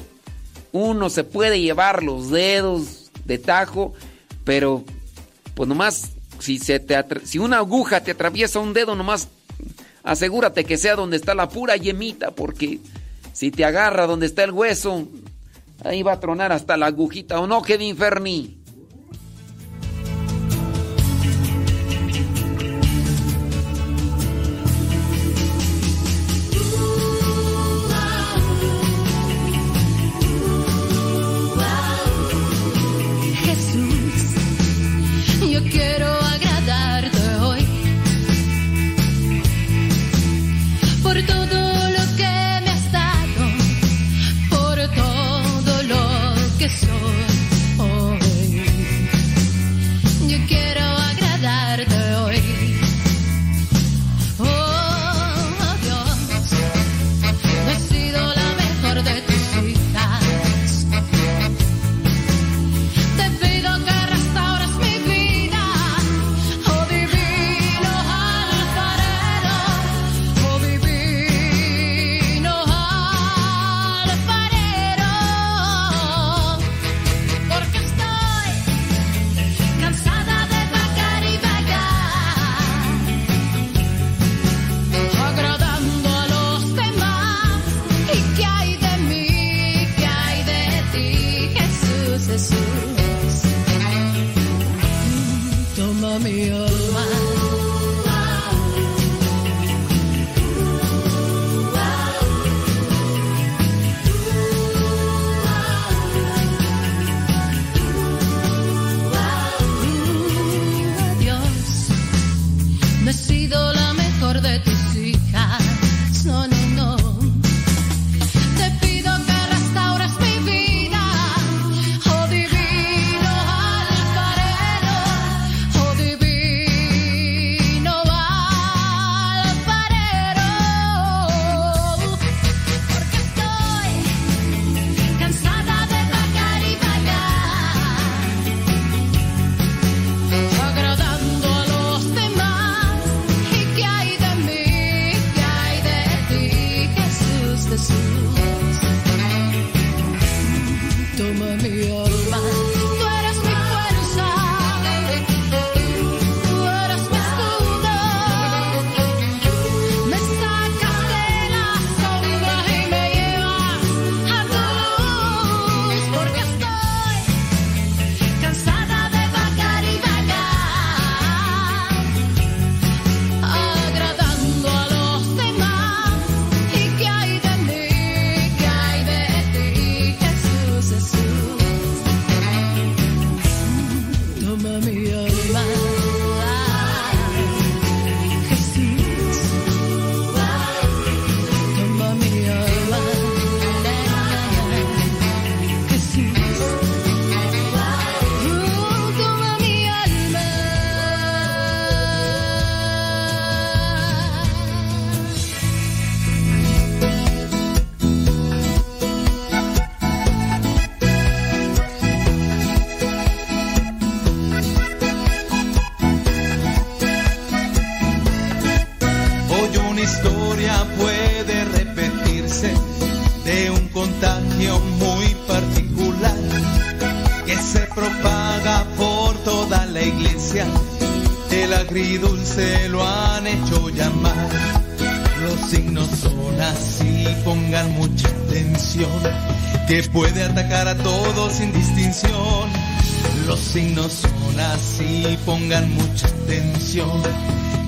uno 0.71 1.09
se 1.09 1.23
puede 1.23 1.59
llevar 1.61 2.03
los 2.03 2.31
dedos 2.31 3.11
de 3.25 3.37
tajo. 3.37 3.93
Pero, 4.43 4.83
pues 5.55 5.67
nomás, 5.67 6.11
si, 6.39 6.57
se 6.59 6.79
te 6.79 6.95
si 7.25 7.39
una 7.39 7.57
aguja 7.57 8.01
te 8.03 8.11
atraviesa 8.11 8.59
un 8.59 8.73
dedo, 8.73 8.95
nomás 8.95 9.27
asegúrate 10.03 10.63
que 10.63 10.77
sea 10.77 10.95
donde 10.95 11.17
está 11.17 11.35
la 11.35 11.49
pura 11.49 11.75
yemita, 11.75 12.31
porque 12.31 12.79
si 13.33 13.51
te 13.51 13.65
agarra 13.65 14.07
donde 14.07 14.25
está 14.25 14.43
el 14.43 14.51
hueso, 14.51 15.07
ahí 15.83 16.03
va 16.03 16.13
a 16.13 16.19
tronar 16.19 16.51
hasta 16.51 16.77
la 16.77 16.87
agujita, 16.87 17.39
¿o 17.39 17.47
no, 17.47 17.61
Kevin 17.61 17.95
Ferni? 17.95 18.58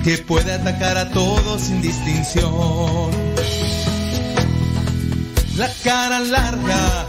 Que 0.02 0.18
puede 0.18 0.52
atacar 0.52 0.98
a 0.98 1.08
todos 1.10 1.62
sin 1.62 1.80
distinción. 1.80 3.10
La 5.56 5.70
cara 5.84 6.20
larga, 6.20 7.01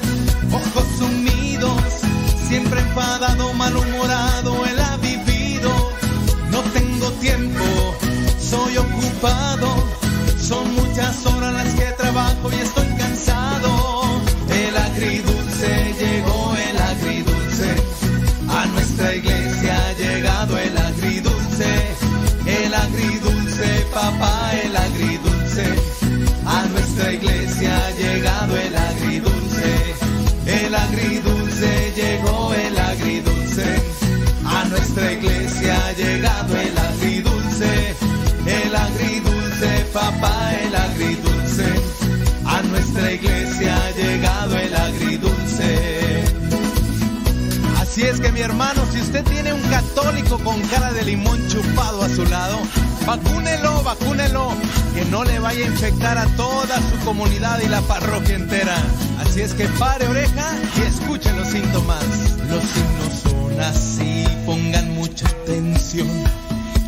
hermano, 48.53 48.85
si 48.91 49.01
usted 49.01 49.23
tiene 49.25 49.51
un 49.51 49.61
católico 49.63 50.37
con 50.37 50.61
cara 50.67 50.93
de 50.93 51.03
limón 51.03 51.39
chupado 51.47 52.03
a 52.03 52.09
su 52.09 52.23
lado, 52.25 52.59
vacúnelo, 53.03 53.81
vacúnelo, 53.81 54.51
que 54.93 55.05
no 55.05 55.23
le 55.23 55.39
vaya 55.39 55.65
a 55.65 55.69
infectar 55.69 56.19
a 56.19 56.27
toda 56.35 56.77
su 56.77 57.03
comunidad 57.03 57.59
y 57.63 57.67
la 57.67 57.81
parroquia 57.81 58.35
entera. 58.35 58.77
Así 59.19 59.41
es 59.41 59.55
que 59.55 59.65
pare 59.79 60.07
oreja 60.07 60.55
y 60.77 60.81
escuche 60.81 61.33
los 61.33 61.47
síntomas. 61.47 62.03
Los 62.47 62.63
signos 62.63 63.13
son 63.23 63.59
así, 63.59 64.25
pongan 64.45 64.93
mucha 64.93 65.27
atención, 65.27 66.07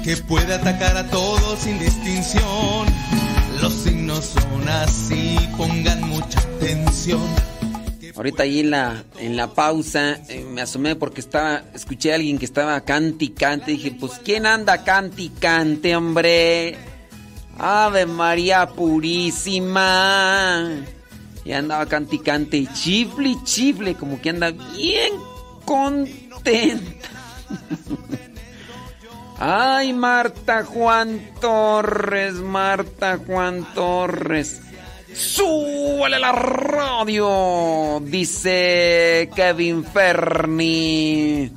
que 0.03 0.18
puede 0.18 0.53
atacar 0.53 0.95
a 0.98 1.08
todos 1.08 1.60
sin 1.60 1.80
distinción. 1.80 2.85
Los 3.60 3.74
signos 3.74 4.24
son 4.26 4.69
así, 4.69 5.40
pongan 5.58 6.02
mucha 6.02 6.40
atención. 6.42 7.22
Ahorita 8.16 8.44
ahí 8.44 8.61
en 8.61 8.72
la, 8.72 9.03
en 9.19 9.35
la 9.35 9.48
pausa 9.48 10.18
me 10.56 10.61
asomé 10.61 10.95
porque 10.95 11.19
estaba, 11.19 11.64
escuché 11.74 12.14
a 12.14 12.16
alguien 12.16 12.40
que 12.40 12.45
estaba 12.45 12.80
canti 12.82 13.32
cante. 13.32 13.72
Dije, 13.72 13.92
pues 13.92 14.14
¿quién 14.24 14.45
anda 14.45 14.85
canti 14.85 15.27
cante, 15.27 15.93
hombre? 15.98 16.77
Ave 17.58 18.06
María 18.06 18.66
Purísima. 18.67 19.84
Y 21.43 21.51
andaba 21.51 21.85
canti 21.88 22.19
cante 22.19 22.56
y 22.56 22.67
chifle 22.67 23.32
y 23.32 23.43
chifle, 23.43 23.95
como 23.95 24.22
que 24.22 24.30
anda 24.30 24.51
bien 24.51 25.16
contenta. 25.66 27.09
Ay, 29.38 29.92
Marta 29.92 30.64
Juan 30.64 31.19
Torres, 31.42 32.35
Marta 32.35 33.17
Juan 33.17 33.67
Torres. 33.74 34.61
¡Súbale 35.16 36.19
la 36.19 36.34
radio! 36.34 38.02
Dice 38.03 39.30
Kevin 39.34 39.85
Ferni. 39.85 41.50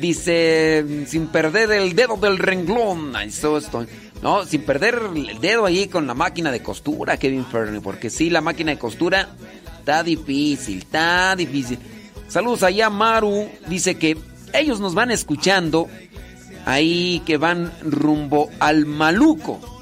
Dice, 0.00 1.04
sin 1.06 1.26
perder 1.26 1.72
el 1.72 1.94
dedo 1.94 2.16
del 2.16 2.38
renglón. 2.38 3.14
Eso 3.16 3.58
estoy. 3.58 3.86
No, 4.22 4.46
sin 4.46 4.62
perder 4.62 4.98
el 5.14 5.38
dedo 5.40 5.66
ahí 5.66 5.88
con 5.88 6.06
la 6.06 6.14
máquina 6.14 6.50
de 6.50 6.62
costura, 6.62 7.18
Kevin 7.18 7.44
Ferni. 7.44 7.80
Porque 7.80 8.08
sí, 8.08 8.30
la 8.30 8.40
máquina 8.40 8.70
de 8.70 8.78
costura 8.78 9.28
está 9.78 10.02
difícil, 10.02 10.78
está 10.78 11.36
difícil. 11.36 11.78
Saludos 12.28 12.62
allá, 12.62 12.88
Maru. 12.88 13.46
Dice 13.66 13.96
que 13.96 14.16
ellos 14.54 14.80
nos 14.80 14.94
van 14.94 15.10
escuchando 15.10 15.86
ahí 16.64 17.22
que 17.26 17.36
van 17.36 17.70
rumbo 17.82 18.48
al 18.58 18.86
Maluco. 18.86 19.75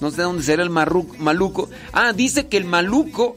No 0.00 0.10
sé 0.10 0.22
dónde 0.22 0.42
será 0.42 0.62
el 0.62 0.70
Maluco. 0.70 1.68
Ah, 1.92 2.12
dice 2.12 2.46
que 2.46 2.56
el 2.56 2.64
Maluco, 2.64 3.34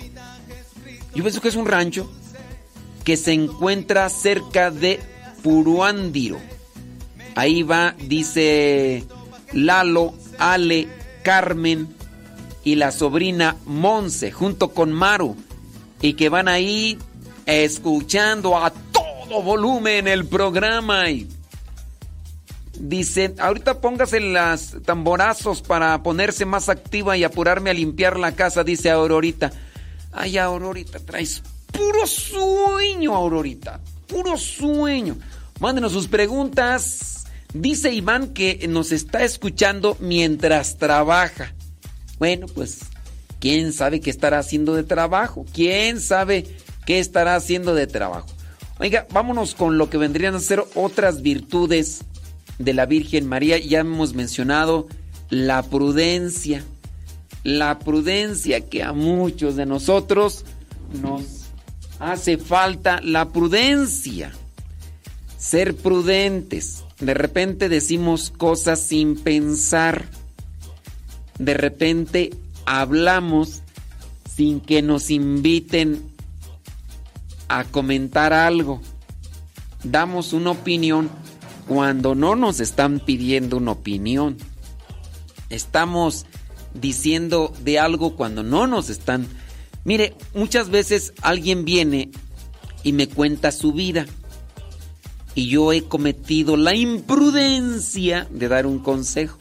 yo 1.15 1.23
pienso 1.23 1.41
que 1.41 1.47
es 1.47 1.55
un 1.55 1.65
rancho 1.65 2.09
que 3.03 3.17
se 3.17 3.33
encuentra 3.33 4.09
cerca 4.09 4.69
de 4.69 4.99
Puruándiro. 5.43 6.37
Ahí 7.35 7.63
va, 7.63 7.95
dice 7.99 9.05
Lalo, 9.53 10.13
Ale, 10.37 10.87
Carmen 11.23 11.95
y 12.63 12.75
la 12.75 12.91
sobrina 12.91 13.57
Monse 13.65 14.31
junto 14.31 14.69
con 14.69 14.91
Maru. 14.91 15.35
Y 16.01 16.13
que 16.13 16.29
van 16.29 16.47
ahí 16.47 16.97
escuchando 17.45 18.57
a 18.57 18.71
todo 18.71 19.41
volumen 19.41 20.07
el 20.07 20.25
programa. 20.25 21.09
Y 21.09 21.27
Dice, 22.83 23.35
ahorita 23.37 23.79
póngase 23.79 24.19
las 24.19 24.75
tamborazos 24.83 25.61
para 25.61 26.01
ponerse 26.01 26.45
más 26.45 26.67
activa 26.67 27.15
y 27.15 27.23
apurarme 27.23 27.69
a 27.69 27.75
limpiar 27.75 28.17
la 28.17 28.31
casa, 28.31 28.63
dice 28.63 28.89
Aurorita. 28.89 29.51
Ay, 30.11 30.39
Aurorita, 30.39 30.97
traes 30.97 31.43
puro 31.71 32.07
sueño, 32.07 33.15
Aurorita. 33.15 33.79
Puro 34.07 34.35
sueño. 34.35 35.15
Mándenos 35.59 35.91
sus 35.91 36.07
preguntas. 36.07 37.25
Dice 37.53 37.93
Iván 37.93 38.33
que 38.33 38.65
nos 38.67 38.91
está 38.91 39.23
escuchando 39.23 39.95
mientras 39.99 40.79
trabaja. 40.79 41.53
Bueno, 42.17 42.47
pues, 42.47 42.79
¿quién 43.39 43.73
sabe 43.73 43.99
qué 43.99 44.09
estará 44.09 44.39
haciendo 44.39 44.73
de 44.73 44.83
trabajo? 44.83 45.45
¿Quién 45.53 46.01
sabe 46.01 46.47
qué 46.87 46.97
estará 46.97 47.35
haciendo 47.35 47.75
de 47.75 47.85
trabajo? 47.85 48.27
Oiga, 48.79 49.05
vámonos 49.11 49.53
con 49.53 49.77
lo 49.77 49.91
que 49.91 49.97
vendrían 49.97 50.33
a 50.33 50.39
ser 50.39 50.63
otras 50.73 51.21
virtudes 51.21 52.05
de 52.63 52.73
la 52.73 52.85
Virgen 52.85 53.27
María. 53.27 53.57
Ya 53.57 53.79
hemos 53.79 54.13
mencionado 54.13 54.87
la 55.29 55.63
prudencia. 55.63 56.63
La 57.43 57.79
prudencia 57.79 58.69
que 58.69 58.83
a 58.83 58.93
muchos 58.93 59.55
de 59.55 59.65
nosotros 59.65 60.45
nos 61.01 61.23
hace 61.99 62.37
falta 62.37 63.01
la 63.01 63.29
prudencia. 63.29 64.31
Ser 65.37 65.75
prudentes. 65.75 66.83
De 66.99 67.13
repente 67.13 67.67
decimos 67.67 68.29
cosas 68.29 68.79
sin 68.79 69.15
pensar. 69.15 70.05
De 71.39 71.55
repente 71.55 72.31
hablamos 72.65 73.61
sin 74.35 74.59
que 74.59 74.81
nos 74.81 75.09
inviten 75.09 76.03
a 77.47 77.63
comentar 77.63 78.33
algo. 78.33 78.81
Damos 79.83 80.33
una 80.33 80.51
opinión 80.51 81.09
cuando 81.71 82.15
no 82.15 82.35
nos 82.35 82.59
están 82.59 82.99
pidiendo 82.99 83.55
una 83.55 83.71
opinión. 83.71 84.35
Estamos 85.49 86.25
diciendo 86.73 87.53
de 87.63 87.79
algo 87.79 88.17
cuando 88.17 88.43
no 88.43 88.67
nos 88.67 88.89
están... 88.89 89.25
Mire, 89.85 90.13
muchas 90.33 90.69
veces 90.69 91.13
alguien 91.21 91.63
viene 91.63 92.11
y 92.83 92.91
me 92.91 93.07
cuenta 93.07 93.53
su 93.53 93.71
vida 93.71 94.05
y 95.33 95.47
yo 95.47 95.71
he 95.71 95.83
cometido 95.83 96.57
la 96.57 96.75
imprudencia 96.75 98.27
de 98.29 98.49
dar 98.49 98.65
un 98.65 98.79
consejo. 98.79 99.37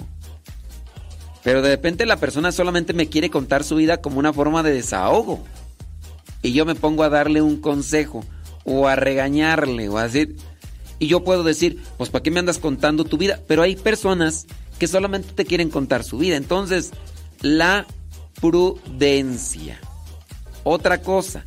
Pero 1.43 1.63
de 1.63 1.71
repente 1.71 2.07
la 2.07 2.19
persona 2.19 2.53
solamente 2.53 2.93
me 2.93 3.09
quiere 3.09 3.29
contar 3.29 3.65
su 3.65 3.75
vida 3.75 4.01
como 4.01 4.21
una 4.21 4.33
forma 4.33 4.63
de 4.63 4.71
desahogo. 4.71 5.43
Y 6.43 6.53
yo 6.53 6.65
me 6.65 6.77
pongo 6.77 7.03
a 7.03 7.09
darle 7.09 7.43
un 7.43 7.61
consejo 7.61 8.25
o 8.63 8.87
a 8.87 8.95
regañarle 8.95 9.89
o 9.89 9.99
a 9.99 10.05
decir... 10.05 10.37
Y 11.01 11.09
yo 11.09 11.25
puedo 11.25 11.43
decir, 11.43 11.83
pues 11.97 12.11
¿para 12.11 12.23
qué 12.23 12.31
me 12.31 12.39
andas 12.39 12.59
contando 12.59 13.05
tu 13.05 13.19
vida? 13.19 13.41
Pero 13.49 13.63
hay 13.63 13.75
personas 13.75 14.47
que 14.79 14.87
solamente 14.87 15.33
te 15.33 15.47
quieren 15.47 15.71
contar 15.71 16.05
su 16.05 16.19
vida. 16.19 16.37
Entonces, 16.37 16.91
la 17.41 17.87
prudencia. 18.41 19.81
Otra 20.63 21.01
cosa, 21.01 21.45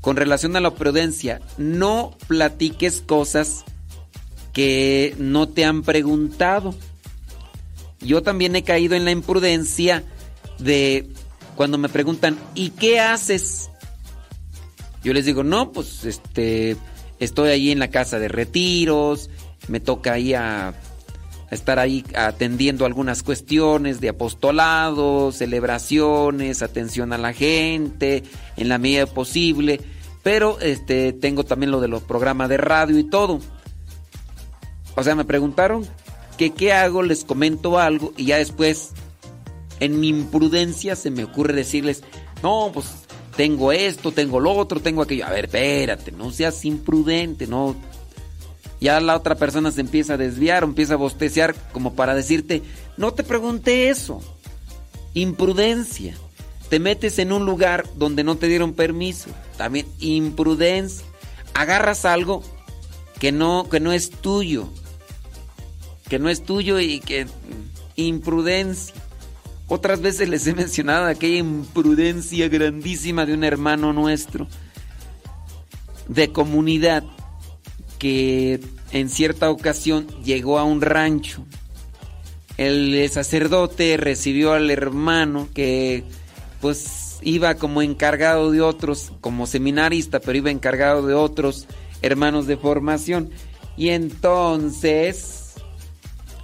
con 0.00 0.16
relación 0.16 0.56
a 0.56 0.60
la 0.60 0.74
prudencia, 0.74 1.40
no 1.58 2.16
platiques 2.26 3.02
cosas 3.02 3.64
que 4.54 5.14
no 5.18 5.48
te 5.48 5.66
han 5.66 5.82
preguntado. 5.82 6.74
Yo 8.00 8.22
también 8.22 8.56
he 8.56 8.64
caído 8.64 8.94
en 8.94 9.04
la 9.04 9.10
imprudencia 9.10 10.02
de 10.58 11.10
cuando 11.56 11.76
me 11.76 11.90
preguntan, 11.90 12.38
¿y 12.54 12.70
qué 12.70 13.00
haces? 13.00 13.70
Yo 15.02 15.12
les 15.12 15.26
digo, 15.26 15.44
no, 15.44 15.72
pues 15.72 16.04
este, 16.06 16.76
estoy 17.24 17.50
ahí 17.50 17.70
en 17.70 17.78
la 17.78 17.88
casa 17.88 18.18
de 18.18 18.28
retiros, 18.28 19.30
me 19.68 19.80
toca 19.80 20.12
ahí 20.12 20.34
a, 20.34 20.74
estar 21.50 21.78
ahí 21.78 22.04
atendiendo 22.16 22.84
algunas 22.84 23.22
cuestiones 23.22 24.00
de 24.00 24.10
apostolado, 24.10 25.32
celebraciones, 25.32 26.62
atención 26.62 27.12
a 27.12 27.18
la 27.18 27.32
gente, 27.32 28.22
en 28.56 28.68
la 28.68 28.78
medida 28.78 29.06
posible, 29.06 29.80
pero 30.22 30.58
este, 30.60 31.12
tengo 31.12 31.44
también 31.44 31.70
lo 31.70 31.80
de 31.80 31.88
los 31.88 32.02
programas 32.02 32.48
de 32.48 32.56
radio 32.56 32.98
y 32.98 33.04
todo. 33.04 33.40
O 34.96 35.02
sea, 35.02 35.14
me 35.14 35.24
preguntaron 35.24 35.86
que 36.36 36.50
qué 36.52 36.72
hago, 36.72 37.02
les 37.02 37.24
comento 37.24 37.78
algo 37.78 38.12
y 38.16 38.26
ya 38.26 38.38
después, 38.38 38.92
en 39.80 40.00
mi 40.00 40.08
imprudencia, 40.08 40.96
se 40.96 41.10
me 41.10 41.24
ocurre 41.24 41.54
decirles, 41.54 42.02
no, 42.42 42.70
pues 42.72 43.03
tengo 43.36 43.72
esto, 43.72 44.12
tengo 44.12 44.40
lo 44.40 44.52
otro, 44.52 44.80
tengo 44.80 45.02
aquello. 45.02 45.26
A 45.26 45.30
ver, 45.30 45.46
espérate, 45.46 46.12
no 46.12 46.30
seas 46.30 46.64
imprudente, 46.64 47.46
no. 47.46 47.76
Ya 48.80 49.00
la 49.00 49.16
otra 49.16 49.34
persona 49.34 49.70
se 49.70 49.80
empieza 49.80 50.14
a 50.14 50.18
desviar 50.18 50.62
empieza 50.62 50.94
a 50.94 50.98
bostecear 50.98 51.54
como 51.72 51.94
para 51.94 52.14
decirte, 52.14 52.62
no 52.96 53.14
te 53.14 53.24
pregunté 53.24 53.88
eso. 53.88 54.20
Imprudencia. 55.14 56.16
Te 56.68 56.80
metes 56.80 57.18
en 57.18 57.32
un 57.32 57.46
lugar 57.46 57.84
donde 57.96 58.24
no 58.24 58.36
te 58.36 58.48
dieron 58.48 58.72
permiso. 58.74 59.30
También 59.56 59.86
imprudencia. 60.00 61.06
Agarras 61.54 62.04
algo 62.04 62.42
que 63.20 63.32
no, 63.32 63.68
que 63.70 63.80
no 63.80 63.92
es 63.92 64.10
tuyo. 64.10 64.68
Que 66.08 66.18
no 66.18 66.28
es 66.28 66.42
tuyo 66.42 66.80
y 66.80 67.00
que 67.00 67.26
imprudencia. 67.96 68.94
Otras 69.68 70.00
veces 70.00 70.28
les 70.28 70.46
he 70.46 70.54
mencionado 70.54 71.06
aquella 71.06 71.38
imprudencia 71.38 72.48
grandísima 72.48 73.24
de 73.24 73.34
un 73.34 73.44
hermano 73.44 73.92
nuestro 73.92 74.46
de 76.08 76.32
comunidad 76.32 77.02
que 77.98 78.60
en 78.92 79.08
cierta 79.08 79.50
ocasión 79.50 80.06
llegó 80.22 80.58
a 80.58 80.64
un 80.64 80.82
rancho. 80.82 81.46
El 82.58 83.08
sacerdote 83.10 83.96
recibió 83.96 84.52
al 84.52 84.70
hermano 84.70 85.48
que 85.54 86.04
pues 86.60 87.18
iba 87.22 87.54
como 87.54 87.82
encargado 87.82 88.50
de 88.50 88.60
otros, 88.60 89.12
como 89.20 89.46
seminarista, 89.46 90.20
pero 90.20 90.38
iba 90.38 90.50
encargado 90.50 91.06
de 91.06 91.14
otros 91.14 91.66
hermanos 92.02 92.46
de 92.46 92.56
formación. 92.56 93.30
Y 93.76 93.88
entonces 93.88 95.43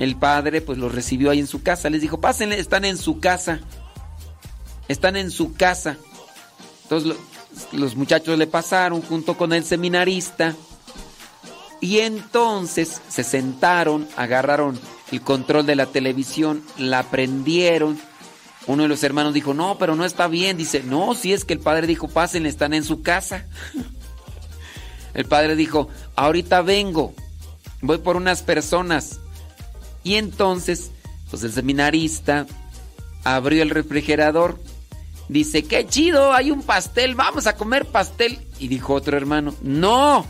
el 0.00 0.16
padre 0.16 0.62
pues 0.62 0.78
los 0.78 0.92
recibió 0.92 1.30
ahí 1.30 1.38
en 1.38 1.46
su 1.46 1.62
casa. 1.62 1.90
Les 1.90 2.00
dijo, 2.00 2.20
pásenle, 2.20 2.58
están 2.58 2.84
en 2.84 2.96
su 2.96 3.20
casa. 3.20 3.60
Están 4.88 5.14
en 5.16 5.30
su 5.30 5.54
casa. 5.54 5.98
Entonces 6.84 7.10
lo, 7.10 7.78
los 7.78 7.96
muchachos 7.96 8.38
le 8.38 8.46
pasaron 8.46 9.02
junto 9.02 9.36
con 9.36 9.52
el 9.52 9.62
seminarista. 9.62 10.56
Y 11.82 11.98
entonces 11.98 13.00
se 13.08 13.22
sentaron, 13.22 14.08
agarraron 14.16 14.80
el 15.12 15.20
control 15.20 15.66
de 15.66 15.76
la 15.76 15.86
televisión, 15.86 16.62
la 16.78 17.02
prendieron. 17.04 18.00
Uno 18.66 18.84
de 18.84 18.88
los 18.88 19.02
hermanos 19.02 19.34
dijo, 19.34 19.52
no, 19.52 19.76
pero 19.78 19.96
no 19.96 20.06
está 20.06 20.28
bien. 20.28 20.56
Dice, 20.56 20.82
no, 20.82 21.14
si 21.14 21.34
es 21.34 21.44
que 21.44 21.52
el 21.52 21.60
padre 21.60 21.86
dijo, 21.86 22.08
pásenle, 22.08 22.48
están 22.48 22.72
en 22.72 22.84
su 22.84 23.02
casa. 23.02 23.46
El 25.12 25.26
padre 25.26 25.56
dijo, 25.56 25.88
ahorita 26.16 26.62
vengo, 26.62 27.14
voy 27.82 27.98
por 27.98 28.16
unas 28.16 28.42
personas. 28.42 29.20
Y 30.02 30.16
entonces, 30.16 30.90
pues 31.30 31.42
el 31.42 31.52
seminarista 31.52 32.46
abrió 33.24 33.62
el 33.62 33.70
refrigerador. 33.70 34.58
Dice, 35.28 35.62
qué 35.62 35.86
chido, 35.86 36.32
hay 36.32 36.50
un 36.50 36.62
pastel, 36.62 37.14
vamos 37.14 37.46
a 37.46 37.56
comer 37.56 37.86
pastel. 37.86 38.40
Y 38.58 38.68
dijo 38.68 38.94
otro 38.94 39.16
hermano, 39.16 39.54
no. 39.62 40.26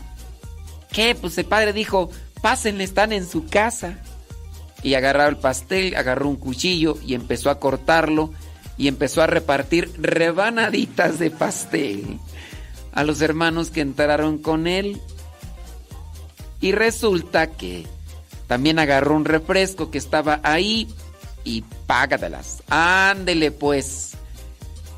¿Qué? 0.91 1.15
Pues 1.15 1.37
el 1.37 1.45
padre 1.45 1.73
dijo, 1.73 2.09
pásenle, 2.41 2.83
están 2.83 3.11
en 3.13 3.27
su 3.27 3.47
casa. 3.47 3.97
Y 4.83 4.93
agarró 4.95 5.27
el 5.27 5.37
pastel, 5.37 5.95
agarró 5.95 6.27
un 6.27 6.35
cuchillo 6.35 6.97
y 7.05 7.13
empezó 7.13 7.49
a 7.49 7.59
cortarlo 7.59 8.31
y 8.77 8.87
empezó 8.87 9.21
a 9.21 9.27
repartir 9.27 9.91
rebanaditas 9.99 11.19
de 11.19 11.29
pastel 11.29 12.19
a 12.93 13.03
los 13.03 13.21
hermanos 13.21 13.69
que 13.69 13.81
entraron 13.81 14.37
con 14.37 14.67
él. 14.67 14.99
Y 16.59 16.73
resulta 16.73 17.51
que 17.51 17.85
también 18.51 18.79
agarró 18.79 19.15
un 19.15 19.23
refresco 19.23 19.91
que 19.91 19.97
estaba 19.97 20.41
ahí 20.43 20.89
y 21.45 21.63
págatelas. 21.87 22.61
Ándele 22.67 23.49
pues. 23.49 24.17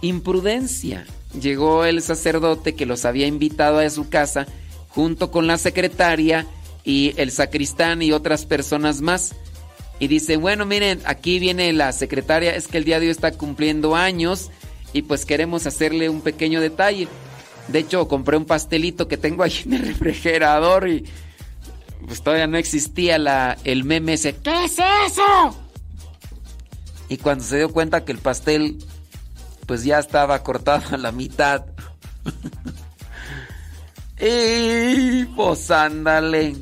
Imprudencia. 0.02 1.06
Llegó 1.40 1.86
el 1.86 2.02
sacerdote 2.02 2.74
que 2.74 2.88
los 2.88 3.06
había 3.06 3.28
invitado 3.28 3.78
a 3.78 3.88
su 3.92 4.10
casa 4.10 4.48
junto 4.90 5.30
con 5.30 5.46
la 5.46 5.60
secretaria 5.60 6.48
y 6.84 7.14
el 7.18 7.30
sacristán 7.30 8.02
y 8.02 8.12
otras 8.12 8.48
personas 8.48 9.02
más. 9.02 9.36
Y 10.00 10.08
dice, 10.08 10.38
bueno, 10.38 10.66
miren, 10.66 11.00
aquí 11.06 11.38
viene 11.38 11.72
la 11.74 11.92
secretaria, 11.92 12.56
es 12.56 12.68
que 12.68 12.80
el 12.80 12.86
día 12.86 13.00
de 13.00 13.06
hoy 13.06 13.12
está 13.12 13.34
cumpliendo 13.34 13.96
años 13.96 14.50
y 14.94 15.04
pues 15.04 15.28
queremos 15.28 15.68
hacerle 15.68 16.10
un 16.10 16.22
pequeño 16.22 16.60
detalle. 16.60 17.08
De 17.68 17.78
hecho, 17.78 18.08
compré 18.08 18.36
un 18.36 18.46
pastelito 18.46 19.08
que 19.08 19.18
tengo 19.18 19.44
ahí 19.44 19.54
en 19.64 19.74
el 19.74 19.82
refrigerador 19.90 20.90
y 20.90 21.06
pues 22.06 22.22
todavía 22.22 22.48
no 22.48 22.58
existía 22.58 23.18
la, 23.18 23.58
el 23.64 23.84
meme 23.84 24.14
ese, 24.14 24.36
¿qué 24.36 24.66
es 24.66 24.74
eso? 24.74 25.56
Y 27.10 27.18
cuando 27.18 27.44
se 27.44 27.58
dio 27.58 27.72
cuenta 27.72 28.06
que 28.06 28.12
el 28.12 28.18
pastel 28.18 28.78
pues 29.66 29.84
ya 29.84 30.00
estaba 30.00 30.44
cortado 30.44 30.96
a 30.96 30.98
la 30.98 31.12
mitad. 31.12 31.66
y 34.20 35.26
pues 35.26 35.72
ándale. 35.72 36.56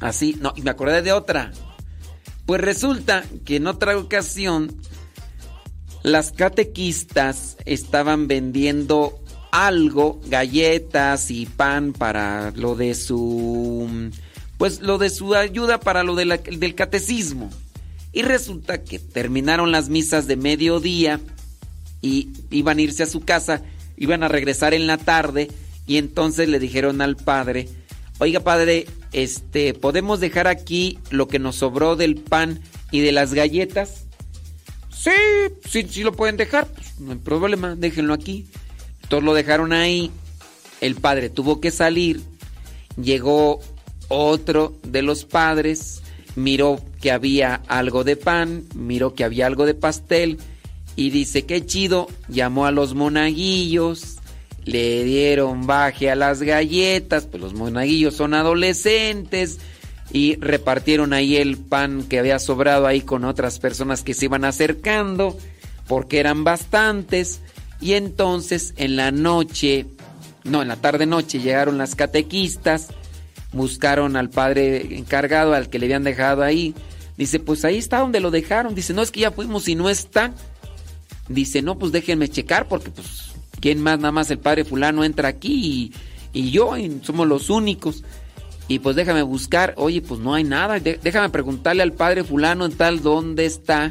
Así, 0.00 0.36
no, 0.40 0.52
y 0.56 0.62
me 0.62 0.70
acordé 0.70 1.02
de 1.02 1.12
otra. 1.12 1.52
Pues 2.46 2.60
resulta 2.60 3.24
que 3.44 3.56
en 3.56 3.66
otra 3.66 3.96
ocasión 3.96 4.76
las 6.02 6.32
catequistas 6.32 7.56
estaban 7.64 8.26
vendiendo 8.26 9.22
algo, 9.52 10.20
galletas 10.26 11.30
y 11.30 11.46
pan 11.46 11.92
para 11.92 12.50
lo 12.52 12.74
de 12.74 12.94
su 12.94 14.10
pues 14.62 14.80
lo 14.80 14.96
de 14.96 15.10
su 15.10 15.34
ayuda 15.34 15.80
para 15.80 16.04
lo 16.04 16.14
del 16.14 16.74
catecismo. 16.76 17.50
Y 18.12 18.22
resulta 18.22 18.84
que 18.84 19.00
terminaron 19.00 19.72
las 19.72 19.88
misas 19.88 20.28
de 20.28 20.36
mediodía 20.36 21.18
y 22.00 22.28
iban 22.48 22.78
a 22.78 22.82
irse 22.82 23.02
a 23.02 23.06
su 23.06 23.22
casa, 23.22 23.62
iban 23.96 24.22
a 24.22 24.28
regresar 24.28 24.72
en 24.72 24.86
la 24.86 24.98
tarde 24.98 25.50
y 25.84 25.96
entonces 25.96 26.48
le 26.48 26.60
dijeron 26.60 27.00
al 27.00 27.16
padre, 27.16 27.68
"Oiga, 28.20 28.38
padre, 28.38 28.86
este, 29.10 29.74
¿podemos 29.74 30.20
dejar 30.20 30.46
aquí 30.46 31.00
lo 31.10 31.26
que 31.26 31.40
nos 31.40 31.56
sobró 31.56 31.96
del 31.96 32.14
pan 32.14 32.60
y 32.92 33.00
de 33.00 33.10
las 33.10 33.34
galletas?" 33.34 34.04
Sí, 34.96 35.10
sí, 35.68 35.84
sí 35.90 36.04
lo 36.04 36.12
pueden 36.12 36.36
dejar, 36.36 36.68
pues, 36.68 37.00
no 37.00 37.10
hay 37.10 37.18
problema, 37.18 37.74
déjenlo 37.74 38.14
aquí. 38.14 38.46
Todos 39.08 39.24
lo 39.24 39.34
dejaron 39.34 39.72
ahí 39.72 40.12
el 40.80 40.94
padre 40.94 41.30
tuvo 41.30 41.60
que 41.60 41.72
salir, 41.72 42.20
llegó 43.00 43.60
otro 44.12 44.74
de 44.82 45.02
los 45.02 45.24
padres, 45.24 46.02
miró 46.36 46.80
que 47.00 47.10
había 47.10 47.62
algo 47.66 48.04
de 48.04 48.16
pan, 48.16 48.64
miró 48.74 49.14
que 49.14 49.24
había 49.24 49.46
algo 49.46 49.66
de 49.66 49.74
pastel 49.74 50.38
y 50.96 51.10
dice, 51.10 51.44
qué 51.44 51.64
chido, 51.64 52.08
llamó 52.28 52.66
a 52.66 52.70
los 52.70 52.94
monaguillos, 52.94 54.18
le 54.64 55.04
dieron 55.04 55.66
baje 55.66 56.10
a 56.10 56.14
las 56.14 56.42
galletas, 56.42 57.26
pues 57.26 57.42
los 57.42 57.54
monaguillos 57.54 58.14
son 58.14 58.34
adolescentes 58.34 59.58
y 60.12 60.36
repartieron 60.36 61.12
ahí 61.12 61.36
el 61.36 61.56
pan 61.56 62.04
que 62.04 62.18
había 62.18 62.38
sobrado 62.38 62.86
ahí 62.86 63.00
con 63.00 63.24
otras 63.24 63.58
personas 63.58 64.02
que 64.02 64.14
se 64.14 64.26
iban 64.26 64.44
acercando, 64.44 65.36
porque 65.88 66.20
eran 66.20 66.44
bastantes, 66.44 67.40
y 67.80 67.94
entonces 67.94 68.74
en 68.76 68.96
la 68.96 69.10
noche, 69.10 69.86
no, 70.44 70.62
en 70.62 70.68
la 70.68 70.76
tarde 70.76 71.06
noche 71.06 71.40
llegaron 71.40 71.78
las 71.78 71.94
catequistas, 71.94 72.88
buscaron 73.52 74.16
al 74.16 74.30
padre 74.30 74.96
encargado, 74.96 75.54
al 75.54 75.68
que 75.68 75.78
le 75.78 75.86
habían 75.86 76.04
dejado 76.04 76.42
ahí, 76.42 76.74
dice, 77.16 77.38
pues 77.38 77.64
ahí 77.64 77.78
está 77.78 77.98
donde 77.98 78.20
lo 78.20 78.30
dejaron, 78.30 78.74
dice, 78.74 78.94
no 78.94 79.02
es 79.02 79.10
que 79.10 79.20
ya 79.20 79.30
fuimos 79.30 79.68
y 79.68 79.74
no 79.74 79.88
está, 79.90 80.32
dice, 81.28 81.62
no, 81.62 81.78
pues 81.78 81.92
déjenme 81.92 82.28
checar, 82.28 82.68
porque 82.68 82.90
pues, 82.90 83.32
¿quién 83.60 83.82
más? 83.82 83.98
Nada 83.98 84.12
más 84.12 84.30
el 84.30 84.38
padre 84.38 84.64
fulano 84.64 85.04
entra 85.04 85.28
aquí 85.28 85.92
y, 86.32 86.40
y 86.40 86.50
yo, 86.50 86.74
somos 87.02 87.26
los 87.28 87.50
únicos. 87.50 88.02
Y 88.68 88.78
pues 88.78 88.96
déjame 88.96 89.22
buscar, 89.22 89.74
oye, 89.76 90.00
pues 90.00 90.20
no 90.20 90.34
hay 90.34 90.44
nada. 90.44 90.78
Déjame 90.78 91.28
preguntarle 91.28 91.82
al 91.82 91.92
padre 91.92 92.24
fulano 92.24 92.64
en 92.64 92.72
tal 92.72 93.02
dónde 93.02 93.44
está 93.44 93.90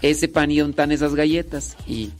ese 0.00 0.28
pan 0.28 0.50
y 0.50 0.58
dónde 0.58 0.70
están 0.70 0.92
esas 0.92 1.14
galletas. 1.14 1.76
Y 1.86 2.10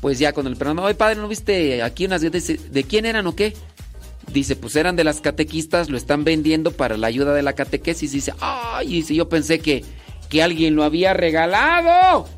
pues 0.00 0.18
ya 0.18 0.32
cuando 0.32 0.50
le 0.50 0.56
preguntan, 0.56 0.84
oye 0.84 0.94
padre, 0.94 1.16
¿no 1.16 1.28
viste 1.28 1.82
aquí 1.82 2.04
unas 2.04 2.22
galletas? 2.22 2.72
¿De 2.72 2.84
quién 2.84 3.06
eran 3.06 3.26
o 3.26 3.34
qué? 3.34 3.54
Dice, 4.32 4.54
pues 4.54 4.76
eran 4.76 4.94
de 4.96 5.04
las 5.04 5.20
catequistas, 5.20 5.90
lo 5.90 5.96
están 5.96 6.22
vendiendo 6.24 6.70
para 6.72 6.96
la 6.96 7.08
ayuda 7.08 7.34
de 7.34 7.42
la 7.42 7.54
catequesis. 7.54 8.12
Dice, 8.12 8.32
ay, 8.40 8.88
dice, 8.88 9.14
yo 9.14 9.28
pensé 9.28 9.58
que, 9.58 9.84
que 10.28 10.42
alguien 10.42 10.76
lo 10.76 10.84
había 10.84 11.14
regalado. 11.14 12.28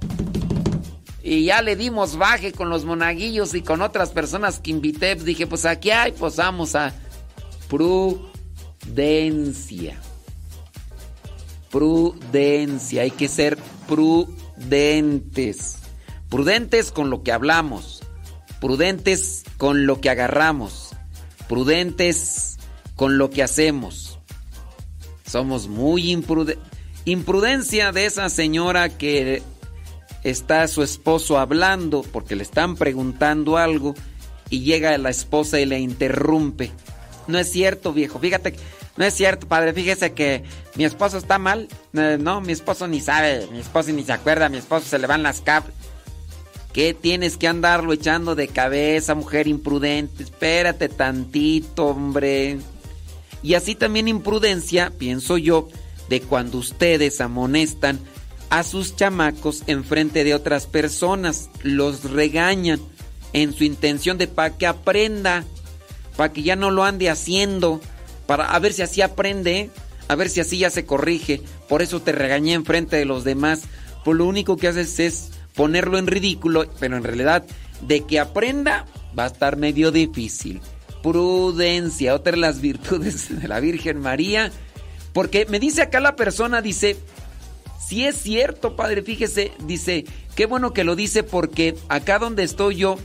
Y 1.23 1.45
ya 1.45 1.63
le 1.63 1.77
dimos 1.77 2.17
baje 2.17 2.53
con 2.53 2.69
los 2.69 2.85
monaguillos 2.85 3.55
y 3.55 3.63
con 3.63 3.81
otras 3.83 4.11
personas 4.11 4.59
que 4.59 4.71
invité. 4.71 5.15
Dije, 5.15 5.47
pues 5.47 5.67
aquí 5.67 5.91
hay, 5.91 6.13
pues 6.13 6.37
vamos 6.37 6.75
a 6.75 6.95
prudencia. 7.69 8.41
Prudencia, 11.71 13.03
hay 13.03 13.11
que 13.11 13.29
ser 13.29 13.59
prudentes. 13.87 15.77
Prudentes 16.29 16.91
con 16.91 17.11
lo 17.11 17.23
que 17.23 17.33
hablamos. 17.33 18.03
Prudentes 18.61 19.45
con 19.59 19.87
lo 19.87 20.01
que 20.01 20.09
agarramos. 20.11 20.92
Prudentes 21.49 22.59
con 22.97 23.19
lo 23.19 23.31
que 23.31 23.43
hacemos. 23.43 24.19
Somos 25.27 25.69
muy 25.69 26.11
imprudentes. 26.11 26.65
Imprudencia 27.05 27.91
de 27.91 28.07
esa 28.07 28.29
señora 28.29 28.89
que 28.89 29.43
está 30.23 30.69
su 30.69 30.83
esposo 30.83 31.39
hablando 31.39 32.03
porque 32.03 32.37
le 32.37 32.45
están 32.45 32.77
preguntando 32.77 33.57
algo 33.57 33.95
y 34.51 34.61
llega 34.61 34.97
la 34.99 35.11
esposa 35.11 35.59
y 35.59 35.67
le 35.67 35.81
interrumpe. 35.81 36.71
No 37.27 37.39
es 37.39 37.51
cierto, 37.51 37.93
viejo. 37.93 38.19
Fíjate, 38.19 38.55
no 38.97 39.05
es 39.05 39.15
cierto, 39.15 39.49
padre. 39.49 39.73
Fíjese 39.73 40.13
que 40.13 40.45
mi 40.75 40.85
esposo 40.85 41.19
está 41.19 41.39
mal. 41.39 41.69
Eh, 41.95 42.19
No, 42.21 42.41
mi 42.41 42.53
esposo 42.53 42.87
ni 42.87 43.01
sabe, 43.01 43.47
mi 43.51 43.59
esposo 43.59 43.91
ni 43.93 44.05
se 44.05 44.13
acuerda, 44.13 44.49
mi 44.49 44.59
esposo 44.59 44.87
se 44.87 44.99
le 44.99 45.07
van 45.07 45.23
las 45.23 45.41
cables. 45.41 45.75
¿Qué 46.73 46.95
tienes 46.95 47.37
que 47.37 47.49
andarlo 47.49 47.93
echando 47.93 48.35
de 48.35 48.49
cabeza, 48.49 49.15
mujer 49.15 49.47
imprudente? 49.47 50.23
Espérate 50.23 50.89
tantito, 50.89 51.87
hombre. 51.87 52.59
Y 53.43 53.55
así 53.55 53.75
también 53.75 54.09
imprudencia, 54.09 54.91
pienso 54.97 55.37
yo, 55.37 55.69
de 56.09 56.23
cuando 56.23 56.59
ustedes 56.59 57.21
amonestan 57.21 58.01
a 58.49 58.63
sus 58.63 58.97
chamacos 58.97 59.65
en 59.67 59.85
frente 59.85 60.25
de 60.25 60.35
otras 60.35 60.67
personas, 60.67 61.51
los 61.63 62.11
regañan 62.11 62.81
en 63.35 63.53
su 63.53 63.65
intención 63.65 64.17
de 64.17 64.27
para 64.27 64.57
que 64.57 64.67
aprenda, 64.67 65.45
para 66.17 66.33
que 66.33 66.43
ya 66.43 66.57
no 66.57 66.71
lo 66.71 66.85
ande 66.85 67.11
haciendo, 67.11 67.81
para 68.27 68.47
a 68.47 68.59
ver 68.59 68.73
si 68.73 68.83
así 68.83 69.03
aprende, 69.03 69.71
a 70.09 70.15
ver 70.15 70.31
si 70.31 70.41
así 70.41 70.59
ya 70.59 70.71
se 70.71 70.87
corrige. 70.87 71.43
Por 71.69 71.83
eso 71.83 72.01
te 72.01 72.13
regañé 72.13 72.55
en 72.55 72.65
frente 72.65 72.97
de 72.97 73.05
los 73.05 73.25
demás. 73.25 73.63
Pues 74.05 74.17
lo 74.17 74.27
único 74.27 74.57
que 74.57 74.69
haces 74.69 74.99
es 75.01 75.31
ponerlo 75.55 75.99
en 75.99 76.07
ridículo, 76.07 76.67
pero 76.79 76.97
en 76.97 77.05
realidad 77.05 77.45
de 77.83 78.05
que 78.05 78.21
aprenda 78.21 78.87
va 79.19 79.25
a 79.25 79.29
estar 79.29 79.57
medio 79.57 79.91
difícil. 79.91 80.61
Prudencia, 81.03 82.15
otra 82.15 82.33
de 82.33 82.39
las 82.39 82.61
virtudes 82.61 83.41
de 83.41 83.49
la 83.49 83.61
Virgen 83.61 84.01
María. 84.01 84.53
Porque 85.13 85.47
me 85.47 85.61
dice 85.61 85.83
acá 85.83 86.01
la 86.01 86.17
persona, 86.17 86.63
dice, 86.63 86.97
si 87.87 88.05
es 88.07 88.17
cierto, 88.17 88.77
padre, 88.77 89.03
fíjese, 89.03 89.53
dice, 89.67 90.05
qué 90.35 90.47
bueno 90.47 90.73
que 90.73 90.85
lo 90.85 90.97
dice 90.97 91.23
porque 91.23 91.77
acá 91.89 92.19
donde 92.19 92.45
estoy 92.45 92.77
yo, 92.77 92.97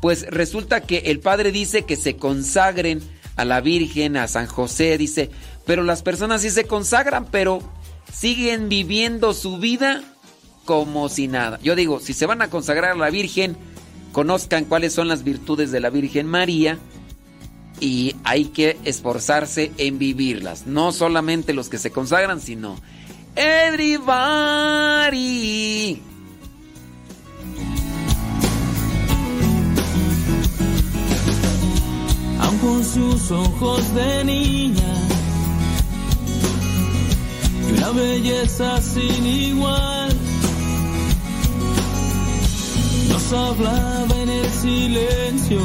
pues 0.00 0.26
resulta 0.28 0.80
que 0.80 0.98
el 1.06 1.20
padre 1.20 1.52
dice 1.52 1.82
que 1.82 1.96
se 1.96 2.16
consagren 2.16 3.02
a 3.36 3.44
la 3.44 3.60
Virgen, 3.60 4.16
a 4.16 4.28
San 4.28 4.46
José, 4.46 4.96
dice, 4.96 5.30
pero 5.66 5.82
las 5.82 6.02
personas 6.02 6.42
sí 6.42 6.50
se 6.50 6.64
consagran, 6.64 7.26
pero 7.26 7.60
siguen 8.10 8.68
viviendo 8.68 9.34
su 9.34 9.58
vida 9.58 10.02
como 10.64 11.08
si 11.08 11.28
nada. 11.28 11.58
Yo 11.62 11.74
digo, 11.74 12.00
si 12.00 12.12
se 12.12 12.26
van 12.26 12.42
a 12.42 12.50
consagrar 12.50 12.92
a 12.92 12.96
la 12.96 13.10
Virgen, 13.10 13.56
conozcan 14.12 14.64
cuáles 14.64 14.92
son 14.92 15.08
las 15.08 15.24
virtudes 15.24 15.70
de 15.70 15.80
la 15.80 15.90
Virgen 15.90 16.26
María 16.26 16.78
y 17.80 18.16
hay 18.24 18.46
que 18.46 18.78
esforzarse 18.84 19.72
en 19.78 19.98
vivirlas. 19.98 20.66
No 20.66 20.92
solamente 20.92 21.52
los 21.52 21.68
que 21.68 21.78
se 21.78 21.90
consagran, 21.90 22.40
sino 22.40 22.76
everybody. 23.36 24.82
con 32.62 32.84
sus 32.84 33.30
ojos 33.32 33.94
de 33.94 34.24
niña 34.24 34.94
y 37.68 37.72
una 37.72 37.90
belleza 37.90 38.80
sin 38.80 39.26
igual. 39.26 40.16
Nos 43.08 43.32
hablaba 43.32 44.14
en 44.22 44.28
el 44.28 44.50
silencio 44.50 45.60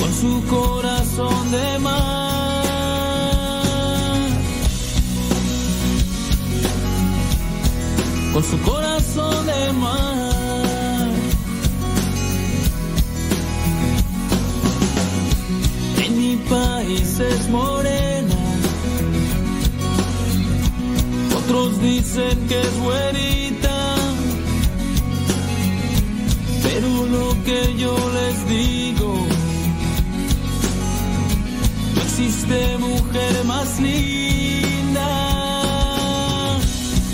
con 0.00 0.12
su 0.14 0.42
corazón 0.48 1.50
de 1.50 1.78
mar. 1.78 2.26
Con 8.32 8.44
su 8.44 8.58
corazón 8.60 9.46
de 9.46 9.72
mar. 9.72 11.10
En 16.04 16.16
mi 16.16 16.36
país 16.48 17.20
es 17.20 17.48
morena. 17.48 18.36
Otros 21.38 21.80
dicen 21.80 22.46
que 22.48 22.60
es 22.60 22.78
güerita. 22.80 23.75
Pero 26.78 27.06
lo 27.06 27.42
que 27.42 27.74
yo 27.78 27.96
les 28.18 28.48
digo, 28.48 29.26
no 31.94 32.02
existe 32.02 32.76
mujer 32.76 33.44
más 33.44 33.80
linda. 33.80 35.08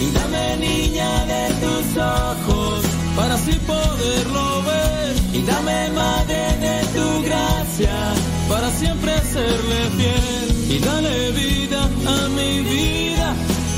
Y 0.01 0.11
dame 0.19 0.57
niña 0.57 1.11
de 1.27 1.45
tus 1.63 1.97
ojos 1.97 2.81
para 3.15 3.35
así 3.35 3.53
poderlo 3.65 4.63
ver. 4.65 5.15
Y 5.33 5.43
dame 5.43 5.91
madre 5.91 6.43
de 6.67 6.77
tu 6.97 7.23
gracia 7.23 7.97
para 8.49 8.69
siempre 8.69 9.13
serle 9.33 9.81
fiel. 9.97 10.75
Y 10.75 10.79
dale 10.81 11.31
vida 11.31 11.83
a 11.85 12.29
mi 12.31 12.63
vida 12.63 13.33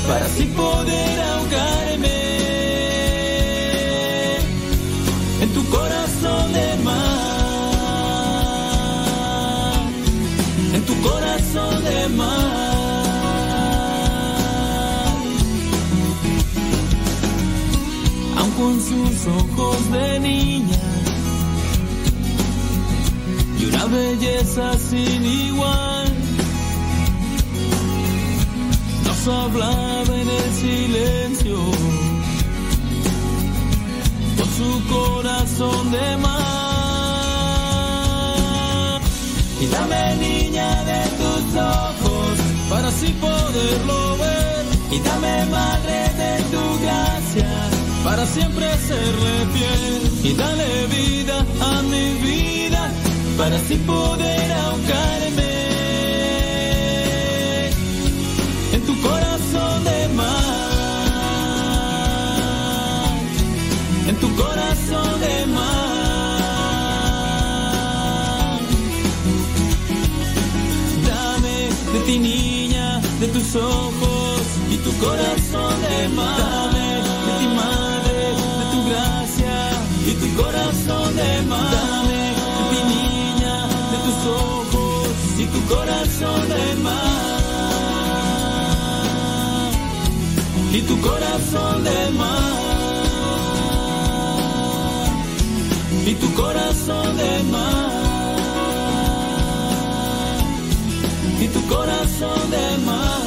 para 0.07 0.25
así 0.25 0.45
poder 0.45 1.19
ahogarme 1.19 2.54
corazón 5.77 6.53
de 6.53 6.69
mar. 6.87 7.73
En 10.75 10.81
tu 10.89 10.95
corazón 11.07 11.83
de 11.83 12.09
mar. 12.09 12.75
aun 18.39 18.51
con 18.59 18.75
sus 18.89 19.15
ojos 19.41 19.91
de 19.91 20.19
niña 20.19 20.85
y 23.59 23.65
una 23.65 23.85
belleza 23.85 24.65
sin 24.89 25.21
igual. 25.25 26.07
Nos 29.05 29.27
hablaba 29.27 30.13
en 30.21 30.29
el 30.39 30.47
silencio 30.63 31.57
con 34.37 34.47
su 34.59 34.69
corazón 34.87 35.91
de 35.91 36.17
mar. 36.17 36.35
Y 39.61 39.65
dame 39.67 40.15
niña 40.15 40.83
de 40.83 41.01
tus 41.19 41.55
ojos 41.55 42.39
para 42.69 42.87
así 42.89 43.13
poderlo 43.13 44.17
ver. 44.17 44.65
Y 44.91 44.99
dame 44.99 45.45
madre 45.45 46.09
de 46.21 46.43
tu 46.51 46.63
gracia 46.83 47.49
para 48.03 48.25
siempre 48.25 48.65
serle 48.87 49.45
fiel. 49.53 50.01
Y 50.23 50.33
dale 50.35 50.87
vida 50.87 51.45
a 51.61 51.81
mi 51.81 52.13
vida 52.27 52.91
para 53.37 53.55
así 53.55 53.75
poder 53.77 54.51
ahorcarme. 54.51 55.64
Tu 64.25 64.35
corazón 64.43 65.19
de 65.19 65.45
mar. 65.55 66.99
Dame 71.07 71.57
de 71.93 71.99
ti 72.07 72.19
niña, 72.19 72.87
de 73.19 73.27
tus 73.27 73.55
ojos 73.55 74.41
y 74.73 74.77
tu 74.77 74.91
corazón 75.05 75.73
de 75.87 76.09
mar. 76.09 76.37
Dame 76.39 76.87
de 77.27 77.33
ti 77.39 77.47
madre, 77.61 78.23
de 78.59 78.65
tu 78.73 78.79
gracia 78.89 79.57
y 80.09 80.13
tu 80.21 80.27
corazón 80.41 81.09
de 81.21 81.31
mar. 81.51 81.71
Dame 81.77 82.23
de 82.57 82.63
ti 82.71 82.81
niña, 82.95 83.55
de 83.91 83.97
tus 84.05 84.19
ojos 84.49 85.07
y 85.43 85.45
tu 85.53 85.61
corazón 85.73 86.41
de 86.53 86.65
mar. 86.85 87.35
Y 90.77 90.81
tu 90.81 90.95
corazón 90.99 91.83
de 91.83 91.99
mar. 92.19 92.64
Y 96.05 96.13
tu 96.15 96.33
corazón 96.33 97.17
de 97.17 97.43
mar. 97.51 98.05
y 101.45 101.47
tu 101.47 101.61
corazón 101.67 102.49
de 102.49 102.77
mar 102.85 103.21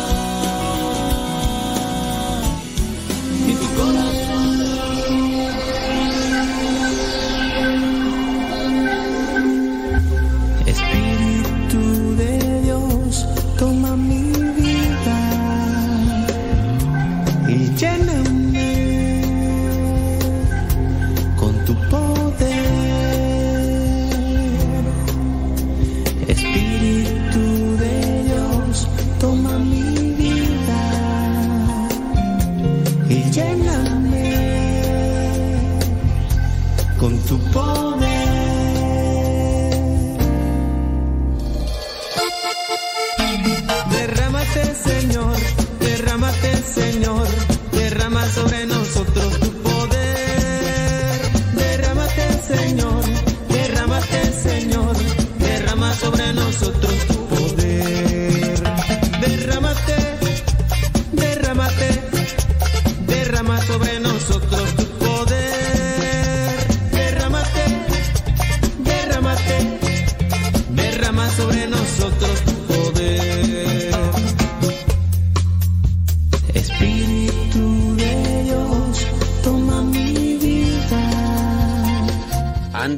y 3.46 3.52
tu 3.52 3.66
corazón 3.80 4.27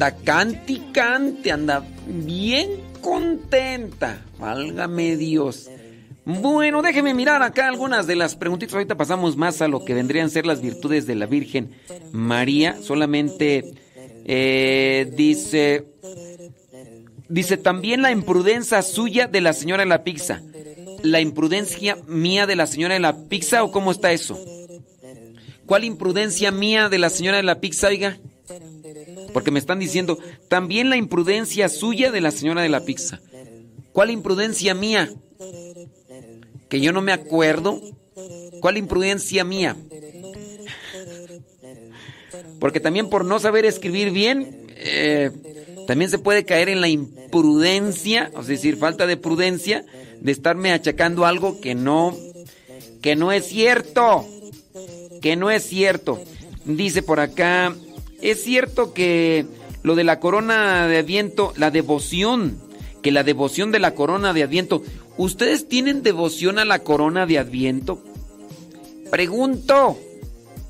Anda 0.00 0.16
cante 0.16 0.72
y 0.72 0.78
cante, 0.94 1.52
anda 1.52 1.84
bien 2.06 2.70
contenta. 3.02 4.24
Válgame 4.38 5.18
Dios. 5.18 5.68
Bueno, 6.24 6.80
déjeme 6.80 7.12
mirar 7.12 7.42
acá 7.42 7.68
algunas 7.68 8.06
de 8.06 8.16
las 8.16 8.34
preguntitas. 8.34 8.72
Ahorita 8.72 8.96
pasamos 8.96 9.36
más 9.36 9.60
a 9.60 9.68
lo 9.68 9.84
que 9.84 9.92
vendrían 9.92 10.24
a 10.24 10.30
ser 10.30 10.46
las 10.46 10.62
virtudes 10.62 11.06
de 11.06 11.16
la 11.16 11.26
Virgen 11.26 11.72
María. 12.12 12.78
Solamente 12.80 13.74
eh, 14.24 15.12
dice, 15.14 15.84
dice 17.28 17.58
también 17.58 18.00
la 18.00 18.10
imprudencia 18.10 18.80
suya 18.80 19.26
de 19.26 19.42
la 19.42 19.52
señora 19.52 19.82
de 19.82 19.90
la 19.90 20.02
pizza. 20.02 20.40
La 21.02 21.20
imprudencia 21.20 21.98
mía 22.06 22.46
de 22.46 22.56
la 22.56 22.66
señora 22.66 22.94
de 22.94 23.00
la 23.00 23.28
pizza 23.28 23.64
o 23.64 23.70
cómo 23.70 23.90
está 23.90 24.12
eso? 24.12 24.42
¿Cuál 25.66 25.84
imprudencia 25.84 26.50
mía 26.50 26.88
de 26.88 26.96
la 26.96 27.10
señora 27.10 27.36
de 27.36 27.42
la 27.42 27.60
pizza, 27.60 27.88
oiga? 27.88 28.16
Porque 29.32 29.50
me 29.50 29.58
están 29.58 29.78
diciendo, 29.78 30.18
también 30.48 30.90
la 30.90 30.96
imprudencia 30.96 31.68
suya 31.68 32.10
de 32.10 32.20
la 32.20 32.30
señora 32.30 32.62
de 32.62 32.68
la 32.68 32.84
pizza. 32.84 33.20
¿Cuál 33.92 34.10
imprudencia 34.10 34.74
mía? 34.74 35.12
Que 36.68 36.80
yo 36.80 36.92
no 36.92 37.02
me 37.02 37.12
acuerdo. 37.12 37.80
¿Cuál 38.60 38.76
imprudencia 38.76 39.44
mía? 39.44 39.76
Porque 42.58 42.80
también 42.80 43.08
por 43.08 43.24
no 43.24 43.40
saber 43.40 43.64
escribir 43.64 44.10
bien, 44.10 44.66
eh, 44.76 45.30
también 45.86 46.10
se 46.10 46.18
puede 46.18 46.44
caer 46.44 46.68
en 46.68 46.80
la 46.80 46.88
imprudencia, 46.88 48.30
es 48.38 48.46
decir, 48.46 48.76
falta 48.76 49.06
de 49.06 49.16
prudencia, 49.16 49.84
de 50.20 50.30
estarme 50.30 50.72
achacando 50.72 51.24
algo 51.24 51.60
que 51.60 51.74
no, 51.74 52.16
que 53.00 53.16
no 53.16 53.32
es 53.32 53.46
cierto, 53.46 54.26
que 55.22 55.36
no 55.36 55.50
es 55.50 55.64
cierto. 55.64 56.22
Dice 56.66 57.02
por 57.02 57.18
acá, 57.18 57.74
es 58.22 58.42
cierto 58.42 58.92
que 58.92 59.46
lo 59.82 59.94
de 59.94 60.04
la 60.04 60.20
corona 60.20 60.86
de 60.86 60.98
Adviento, 60.98 61.52
la 61.56 61.70
devoción, 61.70 62.58
que 63.02 63.12
la 63.12 63.24
devoción 63.24 63.72
de 63.72 63.78
la 63.78 63.94
corona 63.94 64.32
de 64.32 64.42
Adviento, 64.42 64.82
¿ustedes 65.16 65.68
tienen 65.68 66.02
devoción 66.02 66.58
a 66.58 66.64
la 66.64 66.80
corona 66.80 67.26
de 67.26 67.38
Adviento? 67.38 68.02
Pregunto, 69.10 69.98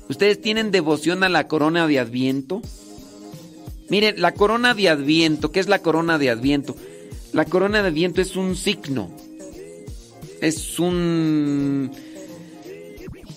¿ustedes 0.09 0.41
tienen 0.41 0.71
devoción 0.71 1.23
a 1.23 1.29
la 1.29 1.47
corona 1.47 1.87
de 1.87 1.99
Adviento? 1.99 2.61
Miren, 3.89 4.21
la 4.21 4.33
corona 4.33 4.73
de 4.73 4.89
Adviento, 4.89 5.51
¿qué 5.51 5.59
es 5.59 5.67
la 5.67 5.79
corona 5.79 6.17
de 6.17 6.29
Adviento? 6.29 6.75
La 7.33 7.45
corona 7.45 7.81
de 7.81 7.89
Adviento 7.89 8.21
es 8.21 8.35
un 8.35 8.55
signo. 8.55 9.11
Es 10.39 10.79
un. 10.79 11.91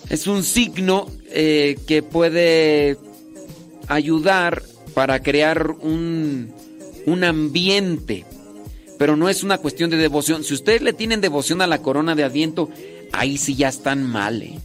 Es 0.09 0.27
un 0.27 0.43
signo 0.43 1.07
eh, 1.31 1.77
que 1.87 2.03
puede 2.03 2.97
ayudar 3.87 4.63
para 4.93 5.21
crear 5.21 5.71
un, 5.71 6.53
un 7.05 7.23
ambiente. 7.23 8.25
Pero 8.97 9.15
no 9.17 9.27
es 9.27 9.43
una 9.43 9.57
cuestión 9.57 9.89
de 9.89 9.97
devoción. 9.97 10.43
Si 10.43 10.53
ustedes 10.53 10.81
le 10.81 10.93
tienen 10.93 11.19
devoción 11.21 11.61
a 11.61 11.67
la 11.67 11.81
corona 11.81 12.15
de 12.15 12.23
Adviento, 12.23 12.69
ahí 13.11 13.37
sí 13.37 13.55
ya 13.55 13.67
están 13.67 14.03
mal. 14.03 14.41
¿eh? 14.41 14.59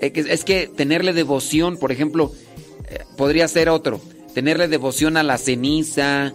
Es 0.00 0.44
que- 0.44 0.66
tenerle 0.68 1.12
devoción, 1.12 1.78
por 1.78 1.92
ejemplo, 1.92 2.32
eh, 2.90 2.98
podría 3.16 3.48
ser 3.48 3.68
otro. 3.70 4.00
Tenerle 4.34 4.68
devoción 4.68 5.16
a 5.16 5.22
la 5.22 5.38
ceniza, 5.38 6.34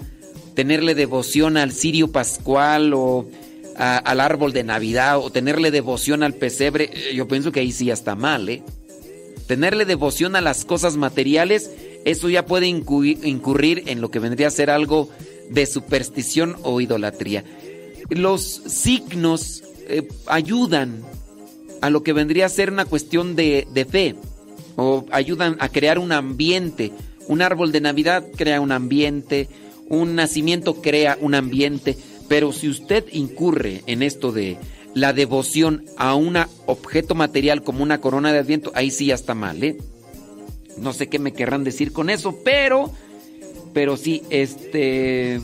tenerle 0.56 0.95
devoción 0.95 1.56
al 1.58 1.72
cirio 1.72 2.11
pascual 2.11 2.93
o 2.95 3.27
al 3.77 4.19
árbol 4.19 4.51
de 4.53 4.64
Navidad 4.64 5.17
o 5.19 5.32
tenerle 5.32 5.72
devoción 5.72 6.22
al 6.24 6.33
pesebre, 6.33 6.91
eh, 6.93 7.16
yo 7.16 7.27
pienso 7.27 7.51
que 7.51 7.61
ahí 7.61 7.72
sí 7.72 7.85
ya 7.85 7.93
está 7.93 8.16
mal, 8.16 8.48
¿eh? 8.50 8.64
Tenerle 9.48 9.86
devoción 9.86 10.36
a 10.36 10.42
las 10.42 10.66
cosas 10.66 10.98
materiales, 10.98 11.72
eso 12.06 12.30
ya 12.30 12.45
puede 12.45 12.68
incu- 12.68 13.18
incurrir 13.24 13.84
en 13.88 14.02
lo 14.02 14.10
que 14.11 14.20
vendría 14.20 14.48
a 14.48 14.52
ser 14.52 14.70
algo 14.70 15.10
de 15.50 15.66
superstición 15.66 16.56
o 16.64 16.80
idolatría. 16.82 17.44
Los 18.10 18.44
signos 18.44 19.64
eh, 19.88 20.08
ayudan 20.28 21.03
a 21.82 21.90
lo 21.90 22.03
que 22.03 22.14
vendría 22.14 22.45
a 22.45 22.50
ser 22.50 22.72
una 22.72 22.86
cuestión 22.86 23.36
de 23.36 23.88
fe 23.90 24.16
o 24.76 25.06
ayudan 25.11 25.58
a 25.60 25.70
crear 25.70 26.00
un 26.00 26.11
ambiente. 26.11 26.92
Un 27.28 27.42
árbol 27.42 27.72
de 27.72 27.82
Navidad 27.82 28.26
crea 28.36 28.61
un 28.61 28.72
ambiente, 28.72 29.48
un 29.90 30.16
nacimiento 30.16 30.82
crea 30.82 31.18
un 31.20 31.36
ambiente, 31.36 31.98
pero 32.28 32.53
si 32.53 32.70
usted 32.70 33.06
incurre 33.11 33.84
en 33.88 34.03
esto 34.03 34.32
de 34.32 34.58
la 34.94 35.14
devoción 35.14 35.86
a 35.98 36.16
un 36.16 36.38
objeto 36.66 37.16
material 37.16 37.64
como 37.64 37.84
una 37.84 38.02
corona 38.02 38.32
de 38.34 38.40
adviento, 38.40 38.72
ahí 38.76 38.92
sí 38.92 39.08
ya 39.08 39.16
está 39.16 39.36
mal, 39.36 39.64
¿eh? 39.64 39.78
No 40.78 40.94
sé 40.94 41.08
qué 41.08 41.20
me 41.20 41.34
querrán 41.34 41.64
decir 41.64 41.92
con 41.92 42.10
eso, 42.10 42.40
pero, 42.44 42.92
pero 43.74 43.98
sí, 43.98 44.24
este, 44.30 45.40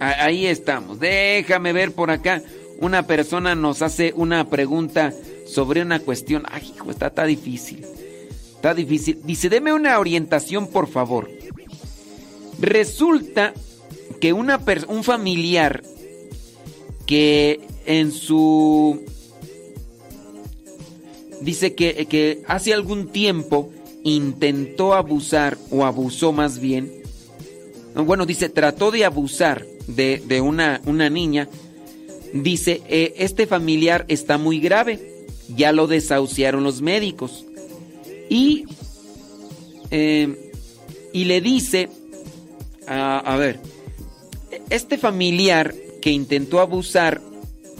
Ahí 0.00 0.46
estamos. 0.46 0.98
Déjame 0.98 1.74
ver 1.74 1.92
por 1.92 2.10
acá. 2.10 2.42
Una 2.80 3.06
persona 3.06 3.54
nos 3.54 3.82
hace 3.82 4.14
una 4.16 4.48
pregunta 4.48 5.12
sobre 5.46 5.82
una 5.82 6.00
cuestión. 6.00 6.44
Ay, 6.50 6.72
hijo, 6.74 6.90
está, 6.90 7.24
difícil. 7.26 7.84
Está 8.54 8.72
difícil. 8.72 9.20
Dice, 9.24 9.50
deme 9.50 9.74
una 9.74 9.98
orientación, 9.98 10.68
por 10.68 10.88
favor. 10.88 11.30
Resulta 12.58 13.52
que 14.22 14.32
una 14.32 14.58
un 14.88 15.04
familiar 15.04 15.82
que 17.06 17.60
en 17.86 18.12
su... 18.12 19.04
Dice 21.40 21.74
que, 21.74 22.06
que 22.06 22.42
hace 22.46 22.74
algún 22.74 23.08
tiempo 23.08 23.70
intentó 24.04 24.94
abusar, 24.94 25.58
o 25.70 25.84
abusó 25.84 26.32
más 26.32 26.58
bien. 26.58 26.92
no, 27.94 28.04
Bueno, 28.04 28.26
dice, 28.26 28.48
trató 28.48 28.90
de 28.90 29.04
abusar 29.04 29.66
de, 29.86 30.22
de 30.26 30.40
una, 30.40 30.80
una 30.84 31.08
niña. 31.08 31.48
Dice, 32.32 32.82
eh, 32.88 33.14
este 33.16 33.46
familiar 33.46 34.04
está 34.08 34.38
muy 34.38 34.60
grave. 34.60 35.26
Ya 35.56 35.72
lo 35.72 35.86
desahuciaron 35.86 36.62
los 36.62 36.80
médicos. 36.80 37.44
Y, 38.28 38.66
eh, 39.90 40.52
y 41.12 41.24
le 41.24 41.40
dice, 41.40 41.88
a, 42.86 43.18
a 43.18 43.36
ver, 43.36 43.58
este 44.68 44.98
familiar 44.98 45.74
que 46.00 46.10
intentó 46.10 46.60
abusar 46.60 47.20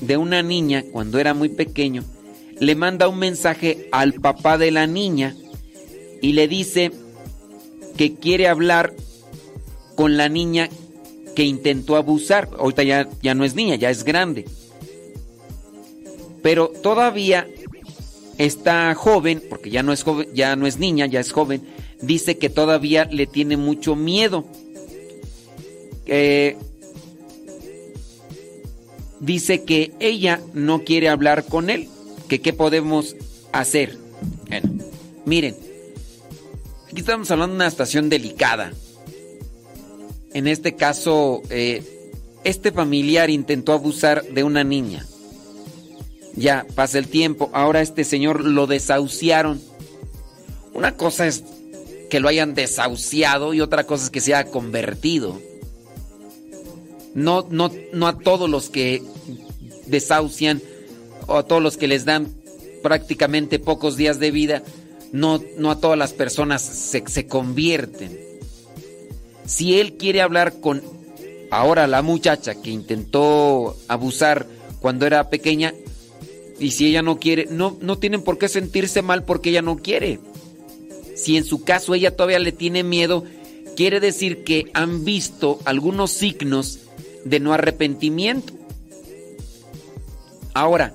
de 0.01 0.17
una 0.17 0.43
niña 0.43 0.85
cuando 0.93 1.19
era 1.19 1.35
muy 1.35 1.49
pequeño, 1.49 2.05
le 2.59 2.75
manda 2.75 3.09
un 3.09 3.19
mensaje 3.19 3.89
al 3.93 4.15
papá 4.15 4.59
de 4.59 4.71
la 4.71 4.87
niña 4.87 5.35
y 6.21 6.33
le 6.33 6.49
dice 6.49 6.93
que 7.97 8.15
quiere 8.15 8.49
hablar 8.49 8.95
con 9.95 10.17
la 10.17 10.29
niña 10.29 10.69
que 11.35 11.45
intentó 11.45 11.97
abusar. 11.97 12.49
Ahorita 12.59 12.83
ya, 12.83 13.09
ya 13.23 13.35
no 13.35 13.45
es 13.45 13.55
niña, 13.55 13.77
ya 13.77 13.91
es 13.91 14.05
grande. 14.05 14.45
Pero 16.43 16.69
todavía 16.69 17.47
está 18.39 18.95
joven, 18.95 19.43
porque 19.49 19.71
ya 19.71 19.83
no 19.83 19.93
es 19.93 20.03
joven, 20.03 20.29
ya 20.35 20.57
no 20.57 20.67
es 20.67 20.79
niña, 20.79 21.07
ya 21.07 21.21
es 21.21 21.33
joven. 21.33 21.63
Dice 22.01 22.39
que 22.39 22.49
todavía 22.49 23.05
le 23.05 23.27
tiene 23.27 23.57
mucho 23.57 23.97
miedo. 23.97 24.47
Eh, 26.07 26.57
dice 29.21 29.65
que 29.65 29.93
ella 30.01 30.41
no 30.55 30.83
quiere 30.83 31.09
hablar 31.09 31.45
con 31.45 31.71
él, 31.71 31.89
que 32.29 32.41
qué 32.41 32.53
podemos 32.53 33.17
hacer. 33.53 33.97
Bueno, 34.49 34.71
miren, 35.25 35.57
aquí 36.91 37.01
estamos 37.01 37.31
hablando 37.31 37.53
de 37.53 37.57
una 37.57 37.67
estación 37.69 38.09
delicada. 38.09 38.73
En 40.33 40.47
este 40.47 40.75
caso, 40.75 41.43
eh, 41.51 42.13
este 42.45 42.73
familiar 42.73 43.31
intentó 43.31 43.73
abusar 43.73 44.25
de 44.25 44.45
una 44.45 44.65
niña. 44.65 45.07
Ya 46.35 46.65
pasa 46.75 46.99
el 46.99 47.09
tiempo, 47.09 47.51
ahora 47.53 47.83
este 47.83 48.05
señor 48.05 48.45
lo 48.45 48.67
desahuciaron. 48.67 49.61
Una 50.73 50.97
cosa 50.97 51.27
es 51.27 51.43
que 52.09 52.21
lo 52.21 52.29
hayan 52.29 52.55
desahuciado 52.55 53.53
y 53.55 53.61
otra 53.61 53.85
cosa 53.85 54.05
es 54.05 54.11
que 54.11 54.21
se 54.21 54.35
haya 54.35 54.51
convertido. 54.51 55.41
No, 57.15 57.47
no, 57.51 57.71
no 57.93 58.07
a 58.07 58.19
todos 58.19 58.49
los 58.49 58.71
que 58.71 59.03
desahucian 59.87 60.63
o 61.27 61.37
a 61.37 61.43
todos 61.45 61.63
los 61.63 61.77
que 61.77 61.89
les 61.89 62.05
dan 62.05 62.29
prácticamente 62.83 63.59
pocos 63.59 63.97
días 63.97 64.19
de 64.19 64.31
vida, 64.31 64.63
no, 65.13 65.41
no 65.59 65.71
a 65.71 65.81
todas 65.81 65.99
las 65.99 66.13
personas 66.13 66.63
se, 66.63 67.05
se 67.07 67.27
convierten. 67.27 68.19
Si 69.45 69.81
él 69.81 69.95
quiere 69.95 70.23
hablar 70.23 70.61
con 70.61 70.83
ahora 71.51 71.87
la 71.87 72.03
muchacha 72.03 72.55
que 72.55 72.71
intentó 72.71 73.77
abusar 73.89 74.47
cuando 74.81 75.07
era 75.07 75.29
pequeña, 75.29 75.75
y 76.59 76.73
si 76.73 76.87
ella 76.87 77.03
no 77.03 77.19
quiere, 77.19 77.47
no, 77.51 77.77
no 77.81 77.99
tienen 77.99 78.23
por 78.23 78.39
qué 78.39 78.49
sentirse 78.49 79.03
mal 79.03 79.25
porque 79.25 79.51
ella 79.51 79.63
no 79.63 79.77
quiere. 79.77 80.21
Si 81.17 81.37
en 81.37 81.45
su 81.45 81.65
caso 81.65 81.95
ella 81.95 82.15
todavía 82.15 82.39
le 82.39 82.53
tiene 82.53 82.83
miedo, 82.85 83.25
quiere 83.77 83.99
decir 83.99 84.45
que 84.45 84.71
han 84.75 85.05
visto 85.05 85.59
algunos 85.65 86.11
signos 86.13 86.79
de 87.25 87.41
no 87.41 87.53
arrepentimiento. 87.53 88.53
Ahora, 90.55 90.95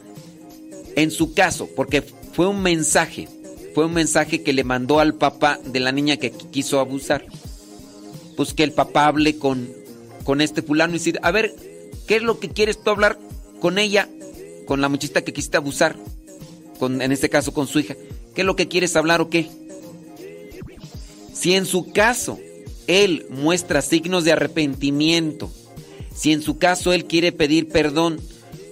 en 0.95 1.11
su 1.11 1.33
caso, 1.33 1.69
porque 1.75 2.01
fue 2.01 2.47
un 2.47 2.61
mensaje, 2.61 3.27
fue 3.73 3.85
un 3.85 3.93
mensaje 3.93 4.43
que 4.43 4.53
le 4.53 4.63
mandó 4.63 4.99
al 4.99 5.15
papá 5.15 5.59
de 5.65 5.79
la 5.79 5.91
niña 5.91 6.17
que 6.17 6.31
quiso 6.31 6.79
abusar. 6.79 7.25
Pues 8.35 8.53
que 8.53 8.63
el 8.63 8.73
papá 8.73 9.07
hable 9.07 9.37
con, 9.37 9.69
con 10.23 10.41
este 10.41 10.61
fulano 10.61 10.95
y 10.95 10.97
decir, 10.97 11.19
a 11.21 11.31
ver, 11.31 11.55
¿qué 12.07 12.17
es 12.17 12.23
lo 12.23 12.39
que 12.39 12.49
quieres 12.49 12.81
tú 12.81 12.89
hablar 12.89 13.17
con 13.61 13.77
ella, 13.77 14.09
con 14.65 14.81
la 14.81 14.89
muchachita 14.89 15.23
que 15.23 15.33
quisiste 15.33 15.57
abusar? 15.57 15.95
Con, 16.79 17.01
en 17.01 17.11
este 17.11 17.29
caso 17.29 17.53
con 17.53 17.67
su 17.67 17.79
hija. 17.79 17.95
¿Qué 18.33 18.41
es 18.41 18.45
lo 18.45 18.57
que 18.57 18.67
quieres 18.67 18.95
hablar 18.97 19.21
o 19.21 19.29
qué? 19.29 19.49
Si 21.33 21.53
en 21.53 21.65
su 21.65 21.91
caso 21.91 22.39
él 22.87 23.25
muestra 23.29 23.81
signos 23.81 24.25
de 24.25 24.33
arrepentimiento, 24.33 25.49
si 26.15 26.31
en 26.31 26.41
su 26.41 26.57
caso 26.57 26.93
él 26.93 27.05
quiere 27.05 27.31
pedir 27.31 27.67
perdón, 27.69 28.19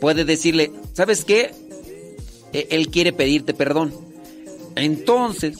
puede 0.02 0.26
decirle, 0.26 0.72
¿sabes 0.94 1.26
qué? 1.26 1.52
E- 2.54 2.68
Él 2.72 2.88
quiere 2.90 3.14
pedirte 3.14 3.54
perdón. 3.54 3.94
Entonces, 4.76 5.58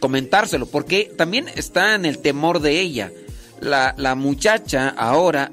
comentárselo, 0.00 0.66
porque 0.66 1.10
también 1.16 1.46
está 1.56 1.94
en 1.94 2.04
el 2.04 2.18
temor 2.18 2.60
de 2.60 2.80
ella. 2.80 3.12
La, 3.60 3.94
la 3.96 4.14
muchacha 4.14 4.88
ahora 4.88 5.52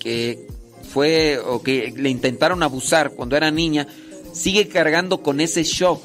que 0.00 0.46
fue 0.92 1.38
o 1.38 1.62
que 1.62 1.92
le 1.96 2.10
intentaron 2.10 2.62
abusar 2.62 3.10
cuando 3.10 3.36
era 3.36 3.50
niña, 3.50 3.86
sigue 4.32 4.68
cargando 4.68 5.22
con 5.22 5.40
ese 5.40 5.62
shock, 5.64 6.04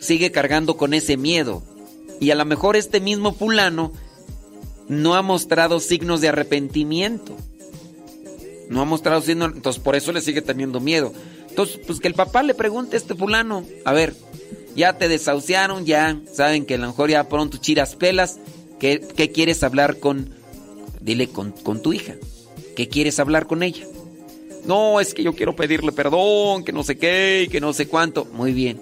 sigue 0.00 0.30
cargando 0.30 0.76
con 0.76 0.94
ese 0.94 1.16
miedo. 1.16 1.62
Y 2.20 2.30
a 2.30 2.34
lo 2.34 2.44
mejor 2.44 2.76
este 2.76 3.00
mismo 3.00 3.32
fulano 3.32 3.92
no 4.90 5.14
ha 5.14 5.22
mostrado 5.22 5.78
signos 5.78 6.20
de 6.20 6.28
arrepentimiento. 6.28 7.36
No 8.68 8.82
ha 8.82 8.84
mostrado 8.84 9.22
signos, 9.22 9.52
entonces 9.54 9.80
por 9.80 9.94
eso 9.94 10.10
le 10.10 10.20
sigue 10.20 10.42
teniendo 10.42 10.80
miedo. 10.80 11.12
Entonces, 11.48 11.80
pues 11.86 12.00
que 12.00 12.08
el 12.08 12.14
papá 12.14 12.42
le 12.42 12.54
pregunte 12.54 12.96
a 12.96 12.98
este 12.98 13.14
fulano, 13.14 13.64
a 13.84 13.92
ver, 13.92 14.14
ya 14.74 14.98
te 14.98 15.08
desahuciaron, 15.08 15.86
ya 15.86 16.20
saben 16.32 16.66
que 16.66 16.74
a 16.74 16.78
lo 16.78 16.88
mejor 16.88 17.08
ya 17.08 17.28
pronto 17.28 17.58
chiras 17.58 17.94
pelas, 17.94 18.40
¿qué, 18.80 19.00
qué 19.16 19.30
quieres 19.30 19.62
hablar 19.62 19.98
con, 19.98 20.30
dile 21.00 21.28
con, 21.28 21.52
con 21.52 21.80
tu 21.82 21.92
hija? 21.92 22.16
¿Qué 22.74 22.88
quieres 22.88 23.20
hablar 23.20 23.46
con 23.46 23.62
ella? 23.62 23.86
No, 24.64 24.98
es 24.98 25.14
que 25.14 25.22
yo 25.22 25.34
quiero 25.34 25.54
pedirle 25.54 25.92
perdón, 25.92 26.64
que 26.64 26.72
no 26.72 26.82
sé 26.82 26.98
qué, 26.98 27.48
que 27.50 27.60
no 27.60 27.72
sé 27.72 27.86
cuánto. 27.86 28.24
Muy 28.24 28.52
bien. 28.52 28.80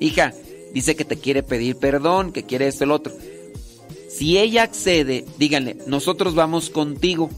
Hija, 0.00 0.34
dice 0.74 0.96
que 0.96 1.04
te 1.04 1.16
quiere 1.16 1.44
pedir 1.44 1.76
perdón, 1.76 2.32
que 2.32 2.42
quiere 2.42 2.66
esto 2.66 2.82
el 2.82 2.90
otro. 2.90 3.12
Si 4.16 4.38
ella 4.38 4.62
accede, 4.62 5.26
díganle, 5.36 5.76
nosotros 5.86 6.34
vamos 6.34 6.70
contigo. 6.70 7.28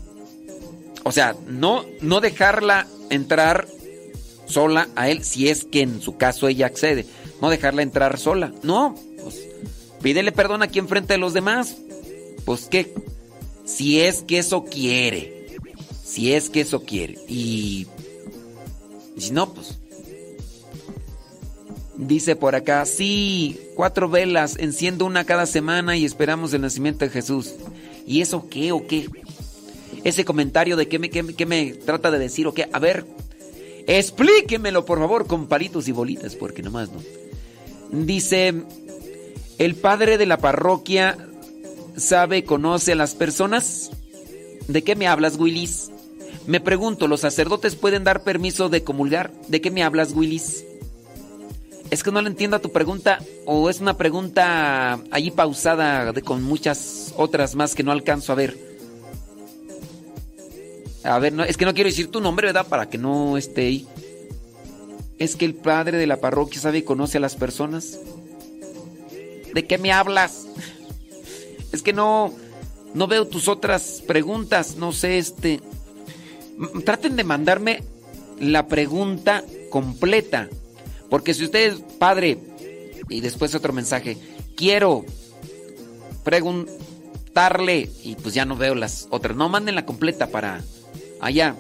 O 1.03 1.11
sea, 1.11 1.35
no, 1.49 1.85
no 2.01 2.21
dejarla 2.21 2.87
entrar 3.11 3.67
sola 4.47 4.89
a 4.95 5.09
él, 5.09 5.25
si 5.25 5.49
es 5.49 5.65
que 5.65 5.81
en 5.81 6.01
su 6.01 6.17
caso 6.17 6.47
ella 6.47 6.67
accede. 6.67 7.05
No 7.43 7.51
dejarla 7.51 7.83
entrar 7.83 8.17
sola. 8.17 8.53
No, 8.63 8.95
pues 9.21 9.41
pídele 10.03 10.31
perdón 10.31 10.63
aquí 10.63 10.79
enfrente 10.79 11.15
de 11.15 11.19
los 11.19 11.35
demás. 11.35 11.79
Pues 12.45 12.67
qué, 12.67 12.95
si 13.65 14.01
es 14.01 14.23
que 14.23 14.39
eso 14.39 14.65
quiere. 14.65 15.47
Si 16.05 16.33
es 16.33 16.49
que 16.49 16.61
eso 16.61 16.85
quiere. 16.85 17.19
Y, 17.27 17.89
y 19.17 19.21
si 19.21 19.33
no, 19.33 19.53
pues 19.53 19.78
Dice 21.99 22.37
por 22.37 22.55
acá, 22.55 22.87
sí, 22.87 23.59
cuatro 23.75 24.09
velas, 24.09 24.57
enciendo 24.61 25.05
una 25.05 25.25
cada 25.25 25.47
semana 25.47 25.97
y 25.97 26.05
esperamos 26.05 26.55
el 26.55 26.61
nacimiento 26.61 27.05
de 27.05 27.11
Jesús. 27.11 27.57
¿Y 28.07 28.21
eso 28.21 28.49
qué 28.49 28.71
o 28.71 28.87
qué? 28.87 29.09
Ese 30.05 30.25
comentario 30.25 30.77
de 30.77 30.87
qué 30.87 31.01
me, 31.01 31.11
qué 31.11 31.35
qué 31.35 31.45
me 31.45 31.73
trata 31.73 32.13
de 32.13 32.21
decir 32.21 32.47
o 32.47 32.55
qué. 32.55 32.69
A 32.73 32.79
ver, 32.79 33.05
explíquemelo 33.89 34.85
por 34.85 35.01
favor 35.01 35.27
con 35.27 35.49
palitos 35.49 35.89
y 35.89 35.93
bolitas, 35.93 36.37
porque 36.37 36.63
nomás 36.63 36.89
no. 36.93 37.03
Dice, 37.91 38.55
el 39.59 39.75
padre 39.75 40.19
de 40.19 40.27
la 40.27 40.39
parroquia 40.39 41.19
sabe, 41.97 42.45
conoce 42.45 42.93
a 42.93 42.97
las 42.97 43.17
personas. 43.17 43.91
¿De 44.69 44.85
qué 44.85 44.95
me 44.95 45.09
hablas, 45.09 45.37
Willis? 45.37 45.91
Me 46.47 46.61
pregunto, 46.61 47.09
¿los 47.09 47.23
sacerdotes 47.23 47.75
pueden 47.75 48.05
dar 48.05 48.23
permiso 48.23 48.69
de 48.69 48.85
comulgar? 48.85 49.33
¿De 49.49 49.61
qué 49.61 49.73
me 49.73 49.83
hablas, 49.83 50.13
Willis? 50.13 50.65
Es 51.91 52.03
que 52.03 52.13
no 52.13 52.21
le 52.21 52.29
entiendo 52.29 52.57
a 52.57 52.61
tu 52.61 52.71
pregunta 52.71 53.19
o 53.47 53.71
es 53.71 53.81
una 53.81 53.97
pregunta 53.97 55.01
allí 55.11 55.31
pausada 55.31 56.13
de- 56.13 56.23
con 56.23 56.43
muchas 56.43 57.15
otras 57.17 57.55
más 57.55 57.75
que 57.75 57.83
no 57.83 57.93
alcanzo 57.93 58.33
a 58.33 58.37
ver. 58.37 58.59
A 61.05 61.19
ver, 61.19 61.33
no, 61.33 61.45
es 61.45 61.57
que 61.57 61.65
no 61.65 61.73
quiero 61.73 61.89
decir 61.89 62.11
tu 62.11 62.21
nombre, 62.21 62.47
¿verdad? 62.49 62.67
Para 62.67 62.91
que 62.91 62.99
no 62.99 63.39
esté 63.39 63.63
ahí. 63.63 63.89
Es 65.19 65.35
que 65.37 65.47
el 65.47 65.55
padre 65.55 65.97
de 65.97 66.07
la 66.07 66.19
parroquia 66.19 66.61
sabe 66.61 66.79
y 66.79 66.83
conoce 66.83 67.17
a 67.19 67.21
las 67.21 67.37
personas. 67.37 67.99
¿De 69.55 69.67
qué 69.67 69.79
me 69.79 69.93
hablas? 69.93 70.47
Es 71.71 71.83
que 71.83 71.93
no, 71.93 72.33
no 72.95 73.07
veo 73.09 73.27
tus 73.27 73.47
otras 73.47 74.03
preguntas. 74.07 74.77
No 74.77 74.91
sé, 74.93 75.19
este. 75.19 75.61
Traten 76.87 77.15
de 77.15 77.25
mandarme 77.25 77.83
la 78.41 78.67
pregunta 78.69 79.45
completa. 79.69 80.49
Porque 81.11 81.35
si 81.35 81.45
usted 81.45 81.73
es 81.73 81.81
padre, 81.99 82.39
y 83.09 83.21
después 83.21 83.55
otro 83.55 83.73
mensaje, 83.73 84.17
quiero 84.57 85.05
preguntarle, 86.25 87.91
y 88.05 88.17
pues 88.17 88.35
ya 88.35 88.45
no 88.45 88.57
veo 88.57 88.75
las 88.75 89.09
otras. 89.11 89.37
No, 89.37 89.49
manden 89.49 89.75
la 89.75 89.87
completa 89.87 90.29
para 90.29 90.63
allá. 91.21 91.57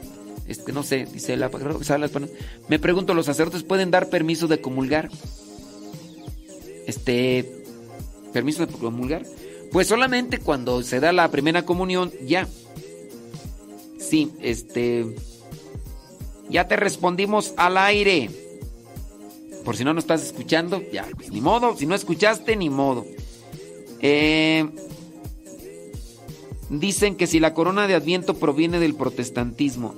Este, 0.47 0.73
no 0.73 0.83
sé, 0.83 1.07
dice 1.13 1.37
la 1.37 1.51
que. 1.51 2.29
Me 2.69 2.79
pregunto, 2.79 3.15
¿los 3.15 3.27
sacerdotes 3.27 3.63
pueden 3.63 3.91
dar 3.91 4.09
permiso 4.09 4.49
de 4.49 4.61
comulgar? 4.61 5.11
Este, 6.87 7.65
permiso 8.33 8.67
de 8.67 8.73
comulgar. 8.73 9.25
Pues 9.71 9.87
solamente 9.87 10.39
cuando 10.39 10.83
se 10.83 11.01
da 11.01 11.13
la 11.13 11.31
primera 11.31 11.65
comunión, 11.65 12.13
ya. 12.27 12.49
Sí, 13.99 14.33
este. 14.41 15.07
Ya 16.49 16.67
te 16.67 16.77
respondimos 16.77 17.53
al 17.59 17.77
aire. 17.77 18.31
Por 19.69 19.77
si 19.77 19.85
no 19.85 19.93
nos 19.93 20.05
estás 20.05 20.25
escuchando, 20.25 20.83
ya, 20.91 21.07
pues 21.15 21.31
ni 21.31 21.43
modo. 21.43 21.77
Si 21.77 21.85
no 21.85 21.95
escuchaste, 21.95 22.57
ni 22.57 22.71
modo. 22.71 23.05
Eh, 24.01 24.67
dicen 26.71 27.17
que 27.17 27.27
si 27.27 27.39
la 27.39 27.53
corona 27.53 27.87
de 27.87 27.95
Adviento 27.95 28.33
proviene 28.33 28.81
del 28.81 28.95
protestantismo. 28.95 29.95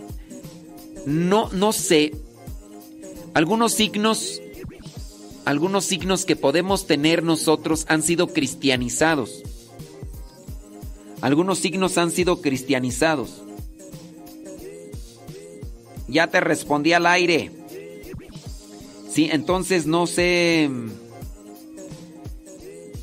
No, 1.06 1.50
no 1.52 1.72
sé. 1.72 2.10
Algunos 3.32 3.72
signos, 3.72 4.42
algunos 5.44 5.84
signos 5.84 6.24
que 6.24 6.34
podemos 6.34 6.88
tener 6.88 7.22
nosotros 7.22 7.86
han 7.88 8.02
sido 8.02 8.26
cristianizados. 8.26 9.40
Algunos 11.20 11.60
signos 11.60 11.96
han 11.96 12.10
sido 12.10 12.42
cristianizados. 12.42 13.40
Ya 16.08 16.26
te 16.26 16.40
respondí 16.40 16.92
al 16.92 17.06
aire. 17.06 17.59
Sí, 19.10 19.28
entonces 19.30 19.86
no 19.86 20.06
sé. 20.06 20.70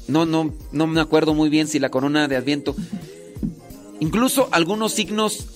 No, 0.08 0.26
no, 0.26 0.54
no 0.72 0.88
me 0.88 1.02
acuerdo 1.02 1.34
muy 1.34 1.50
bien 1.50 1.68
si 1.68 1.80
la 1.80 1.90
corona 1.90 2.28
de 2.28 2.38
Adviento. 2.38 2.76
Incluso 4.00 4.48
algunos 4.52 4.94
signos 4.94 5.48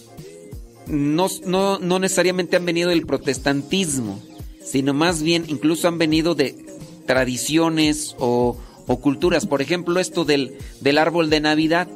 no, 0.88 1.28
no, 1.46 1.80
no 1.80 2.00
necesariamente 2.00 2.58
han 2.58 2.66
venido 2.66 2.90
del 2.90 3.06
protestantismo, 3.06 4.22
sino 4.64 4.94
más 4.94 5.22
bien 5.22 5.46
incluso 5.48 5.88
han 5.88 5.98
venido 5.98 6.36
de 6.36 6.66
tradiciones 7.06 8.16
o, 8.20 8.58
o 8.88 9.00
culturas. 9.00 9.46
Por 9.46 9.62
ejemplo, 9.62 10.00
esto 10.02 10.26
del, 10.26 10.58
del 10.82 10.98
árbol 10.98 11.30
de 11.30 11.40
Navidad. 11.40 11.88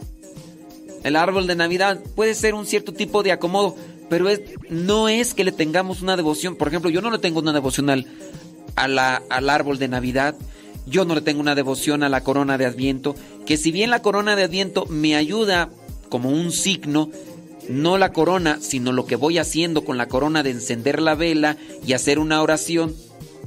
El 1.03 1.17
árbol 1.17 1.45
de 1.45 1.55
Navidad 1.55 1.99
puede 2.15 2.33
ser 2.33 2.53
un 2.53 2.65
cierto 2.65 2.93
tipo 2.93 3.21
de 3.21 3.31
acomodo, 3.31 3.75
pero 4.09 4.29
es, 4.29 4.41
no 4.69 5.07
es 5.09 5.33
que 5.33 5.43
le 5.43 5.51
tengamos 5.51 6.01
una 6.01 6.15
devoción. 6.15 6.55
Por 6.55 6.69
ejemplo, 6.69 6.89
yo 6.89 7.01
no 7.01 7.11
le 7.11 7.19
tengo 7.19 7.39
una 7.39 7.53
devocional 7.53 8.07
a 8.75 8.87
la, 8.87 9.21
al 9.29 9.49
árbol 9.49 9.79
de 9.79 9.87
Navidad. 9.87 10.35
Yo 10.85 11.05
no 11.05 11.15
le 11.15 11.21
tengo 11.21 11.41
una 11.41 11.55
devoción 11.55 12.03
a 12.03 12.09
la 12.09 12.21
corona 12.21 12.57
de 12.57 12.65
Adviento. 12.65 13.15
Que 13.45 13.57
si 13.57 13.71
bien 13.71 13.89
la 13.89 14.01
corona 14.01 14.35
de 14.35 14.43
Adviento 14.43 14.85
me 14.87 15.15
ayuda 15.15 15.69
como 16.09 16.29
un 16.29 16.51
signo, 16.51 17.09
no 17.69 17.97
la 17.97 18.13
corona, 18.13 18.59
sino 18.61 18.91
lo 18.91 19.05
que 19.05 19.15
voy 19.15 19.37
haciendo 19.37 19.83
con 19.85 19.97
la 19.97 20.07
corona 20.07 20.43
de 20.43 20.51
encender 20.51 21.01
la 21.01 21.15
vela 21.15 21.57
y 21.85 21.93
hacer 21.93 22.19
una 22.19 22.41
oración. 22.41 22.95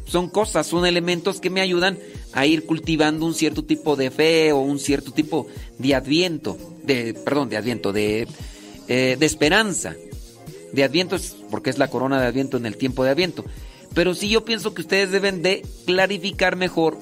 Son 0.07 0.29
cosas, 0.29 0.67
son 0.67 0.87
elementos 0.87 1.41
que 1.41 1.51
me 1.51 1.61
ayudan 1.61 1.99
a 2.33 2.47
ir 2.47 2.65
cultivando 2.67 3.27
un 3.27 3.35
cierto 3.35 3.65
tipo 3.65 3.97
de 3.97 4.11
fe 4.11 4.53
o 4.53 4.59
un 4.59 4.79
cierto 4.79 5.13
tipo 5.13 5.47
de 5.79 5.95
adviento, 5.95 6.57
de, 6.85 7.15
perdón, 7.15 7.49
de 7.49 7.57
adviento, 7.57 7.93
de, 7.93 8.27
eh, 8.89 9.17
esperanza. 9.21 9.95
De 10.73 10.85
adviento 10.85 11.17
porque 11.51 11.71
es 11.71 11.79
la 11.79 11.89
corona 11.89 12.21
de 12.21 12.27
adviento 12.27 12.57
en 12.57 12.67
el 12.67 12.77
tiempo 12.77 13.05
de 13.05 13.11
adviento. 13.11 13.45
Pero 13.95 14.15
sí 14.15 14.29
yo 14.29 14.45
pienso 14.45 14.75
que 14.75 14.83
ustedes 14.83 15.11
deben 15.11 15.43
de 15.43 15.65
clarificar 15.87 16.57
mejor 16.57 16.99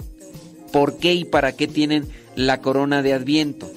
por 0.72 0.98
qué 0.98 1.14
y 1.14 1.24
para 1.24 1.52
qué 1.52 1.66
tienen 1.66 2.08
la 2.34 2.60
corona 2.60 3.02
de 3.02 3.12
adviento. 3.12 3.70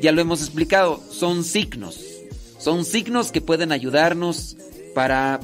Ya 0.00 0.12
lo 0.12 0.20
hemos 0.20 0.40
explicado, 0.40 1.02
son 1.10 1.44
signos. 1.44 2.00
Son 2.58 2.84
signos 2.84 3.32
que 3.32 3.40
pueden 3.40 3.72
ayudarnos 3.72 4.56
para 4.94 5.40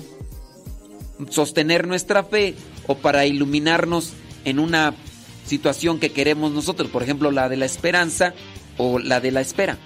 sostener 1.31 1.86
nuestra 1.86 2.25
fe 2.25 2.55
o 2.86 2.97
para 2.97 3.26
iluminarnos 3.26 4.12
en 4.44 4.59
una 4.59 4.94
situación 5.47 6.01
que 6.01 6.12
queremos 6.12 6.52
nosotros, 6.52 6.91
por 6.91 7.02
ejemplo 7.02 7.31
la 7.31 7.49
de 7.49 7.57
la 7.57 7.67
esperanza 7.67 8.34
o 8.78 8.99
la 8.99 9.20
de 9.20 9.31
la 9.31 9.41
espera. 9.41 9.78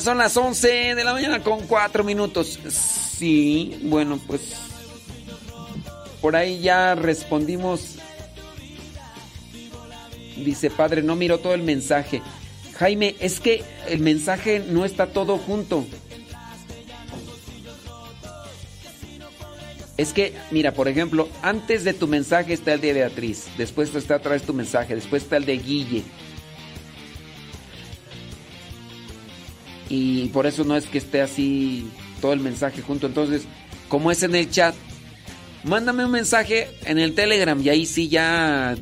Son 0.00 0.18
las 0.18 0.36
11 0.36 0.94
de 0.94 1.04
la 1.04 1.12
mañana 1.12 1.42
con 1.42 1.66
4 1.66 2.04
minutos. 2.04 2.58
Sí, 2.68 3.78
bueno, 3.82 4.20
pues 4.26 4.54
por 6.20 6.36
ahí 6.36 6.60
ya 6.60 6.94
respondimos. 6.94 7.96
Dice, 10.36 10.70
padre, 10.70 11.02
no 11.02 11.16
miro 11.16 11.38
todo 11.38 11.54
el 11.54 11.62
mensaje. 11.62 12.22
Jaime, 12.78 13.14
es 13.20 13.40
que 13.40 13.62
el 13.88 14.00
mensaje 14.00 14.64
no 14.66 14.84
está 14.84 15.06
todo 15.06 15.36
junto. 15.36 15.84
Es 19.98 20.14
que, 20.14 20.32
mira, 20.50 20.72
por 20.72 20.88
ejemplo, 20.88 21.28
antes 21.42 21.84
de 21.84 21.92
tu 21.92 22.08
mensaje 22.08 22.54
está 22.54 22.72
el 22.72 22.80
de 22.80 22.94
Beatriz, 22.94 23.48
después 23.58 23.94
está 23.94 24.16
vez 24.16 24.42
tu 24.44 24.54
mensaje, 24.54 24.94
después 24.94 25.24
está 25.24 25.36
el 25.36 25.44
de 25.44 25.58
Guille. 25.58 26.04
Y 29.90 30.28
por 30.28 30.46
eso 30.46 30.64
no 30.64 30.76
es 30.76 30.86
que 30.86 30.98
esté 30.98 31.20
así 31.20 31.90
todo 32.20 32.32
el 32.32 32.40
mensaje 32.40 32.80
junto. 32.80 33.08
Entonces, 33.08 33.42
como 33.88 34.12
es 34.12 34.22
en 34.22 34.36
el 34.36 34.48
chat, 34.48 34.74
mándame 35.64 36.04
un 36.04 36.12
mensaje 36.12 36.68
en 36.84 36.98
el 36.98 37.14
Telegram 37.14 37.60
y 37.60 37.68
ahí 37.68 37.86
sí 37.86 38.08
ya 38.08 38.76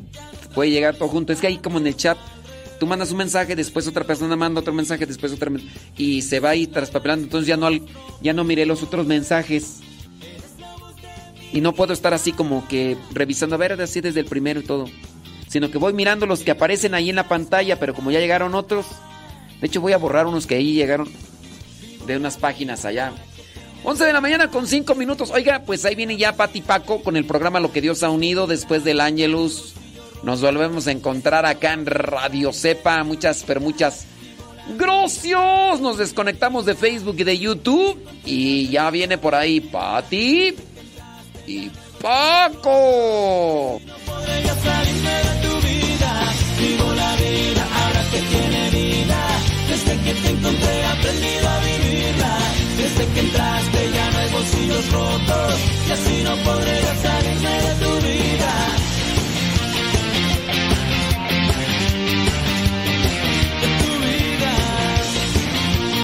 puede 0.53 0.69
llegar 0.69 0.95
todo 0.95 1.09
junto. 1.09 1.33
Es 1.33 1.41
que 1.41 1.47
ahí 1.47 1.57
como 1.57 1.79
en 1.79 1.87
el 1.87 1.95
chat, 1.95 2.17
tú 2.79 2.85
mandas 2.85 3.11
un 3.11 3.17
mensaje, 3.17 3.55
después 3.55 3.87
otra 3.87 4.03
persona 4.03 4.35
manda 4.35 4.61
otro 4.61 4.71
mensaje, 4.71 5.07
después 5.07 5.33
otra 5.33 5.51
y 5.97 6.21
se 6.21 6.39
va 6.39 6.51
ahí 6.51 6.67
traspapelando. 6.67 7.23
Entonces 7.23 7.47
ya 7.47 7.57
no 7.57 7.69
ya 8.21 8.33
no 8.33 8.43
miré 8.43 8.67
los 8.67 8.83
otros 8.83 9.07
mensajes. 9.07 9.79
Y 11.51 11.61
no 11.61 11.73
puedo 11.73 11.93
estar 11.93 12.13
así 12.13 12.31
como 12.31 12.67
que 12.67 12.95
revisando 13.11 13.55
a 13.55 13.57
ver 13.57 13.81
así 13.81 14.01
desde 14.01 14.19
el 14.19 14.27
primero 14.27 14.59
y 14.59 14.63
todo. 14.63 14.85
Sino 15.47 15.71
que 15.71 15.79
voy 15.79 15.93
mirando 15.93 16.27
los 16.27 16.41
que 16.41 16.51
aparecen 16.51 16.93
ahí 16.93 17.09
en 17.09 17.15
la 17.15 17.27
pantalla, 17.27 17.79
pero 17.79 17.95
como 17.95 18.11
ya 18.11 18.19
llegaron 18.19 18.53
otros, 18.53 18.85
de 19.59 19.67
hecho 19.67 19.81
voy 19.81 19.93
a 19.93 19.97
borrar 19.97 20.27
unos 20.27 20.47
que 20.47 20.55
ahí 20.55 20.73
llegaron 20.73 21.09
de 22.05 22.17
unas 22.17 22.37
páginas 22.37 22.85
allá. 22.85 23.13
11 23.83 24.05
de 24.05 24.13
la 24.13 24.21
mañana 24.21 24.49
con 24.49 24.67
5 24.67 24.95
minutos. 24.95 25.31
Oiga, 25.31 25.63
pues 25.65 25.85
ahí 25.85 25.95
viene 25.95 26.17
ya 26.17 26.35
Pati 26.35 26.61
Paco 26.61 27.01
con 27.01 27.15
el 27.15 27.25
programa 27.25 27.59
Lo 27.59 27.71
que 27.71 27.81
Dios 27.81 28.03
ha 28.03 28.09
unido 28.09 28.47
después 28.47 28.83
del 28.83 28.99
Ángelus. 28.99 29.73
Nos 30.23 30.41
volvemos 30.41 30.87
a 30.87 30.91
encontrar 30.91 31.45
acá 31.45 31.73
en 31.73 31.85
Radio 31.85 32.51
Cepa. 32.51 33.03
Muchas, 33.03 33.43
pero 33.47 33.61
muchas 33.61 34.05
gracias. 34.77 35.79
Nos 35.79 35.97
desconectamos 35.97 36.65
de 36.65 36.75
Facebook 36.75 37.15
y 37.19 37.23
de 37.23 37.37
YouTube. 37.37 37.97
Y 38.25 38.67
ya 38.67 38.89
viene 38.89 39.17
por 39.17 39.33
ahí 39.33 39.61
Pati 39.61 40.55
y 41.47 41.71
Paco. 42.01 43.79
encontré, 50.39 50.79
he 50.79 50.85
aprendido 50.85 51.49
a 51.49 51.59
vivirla. 51.59 52.37
Desde 52.77 53.13
que 53.13 53.19
entraste 53.19 53.91
ya 53.93 54.11
no 54.11 54.17
hay 54.19 54.29
bolsillos 54.31 54.91
rotos 54.91 55.53
y 55.87 55.91
así 55.91 56.23
no 56.23 56.35
podré 56.43 56.79
hacer 56.79 57.08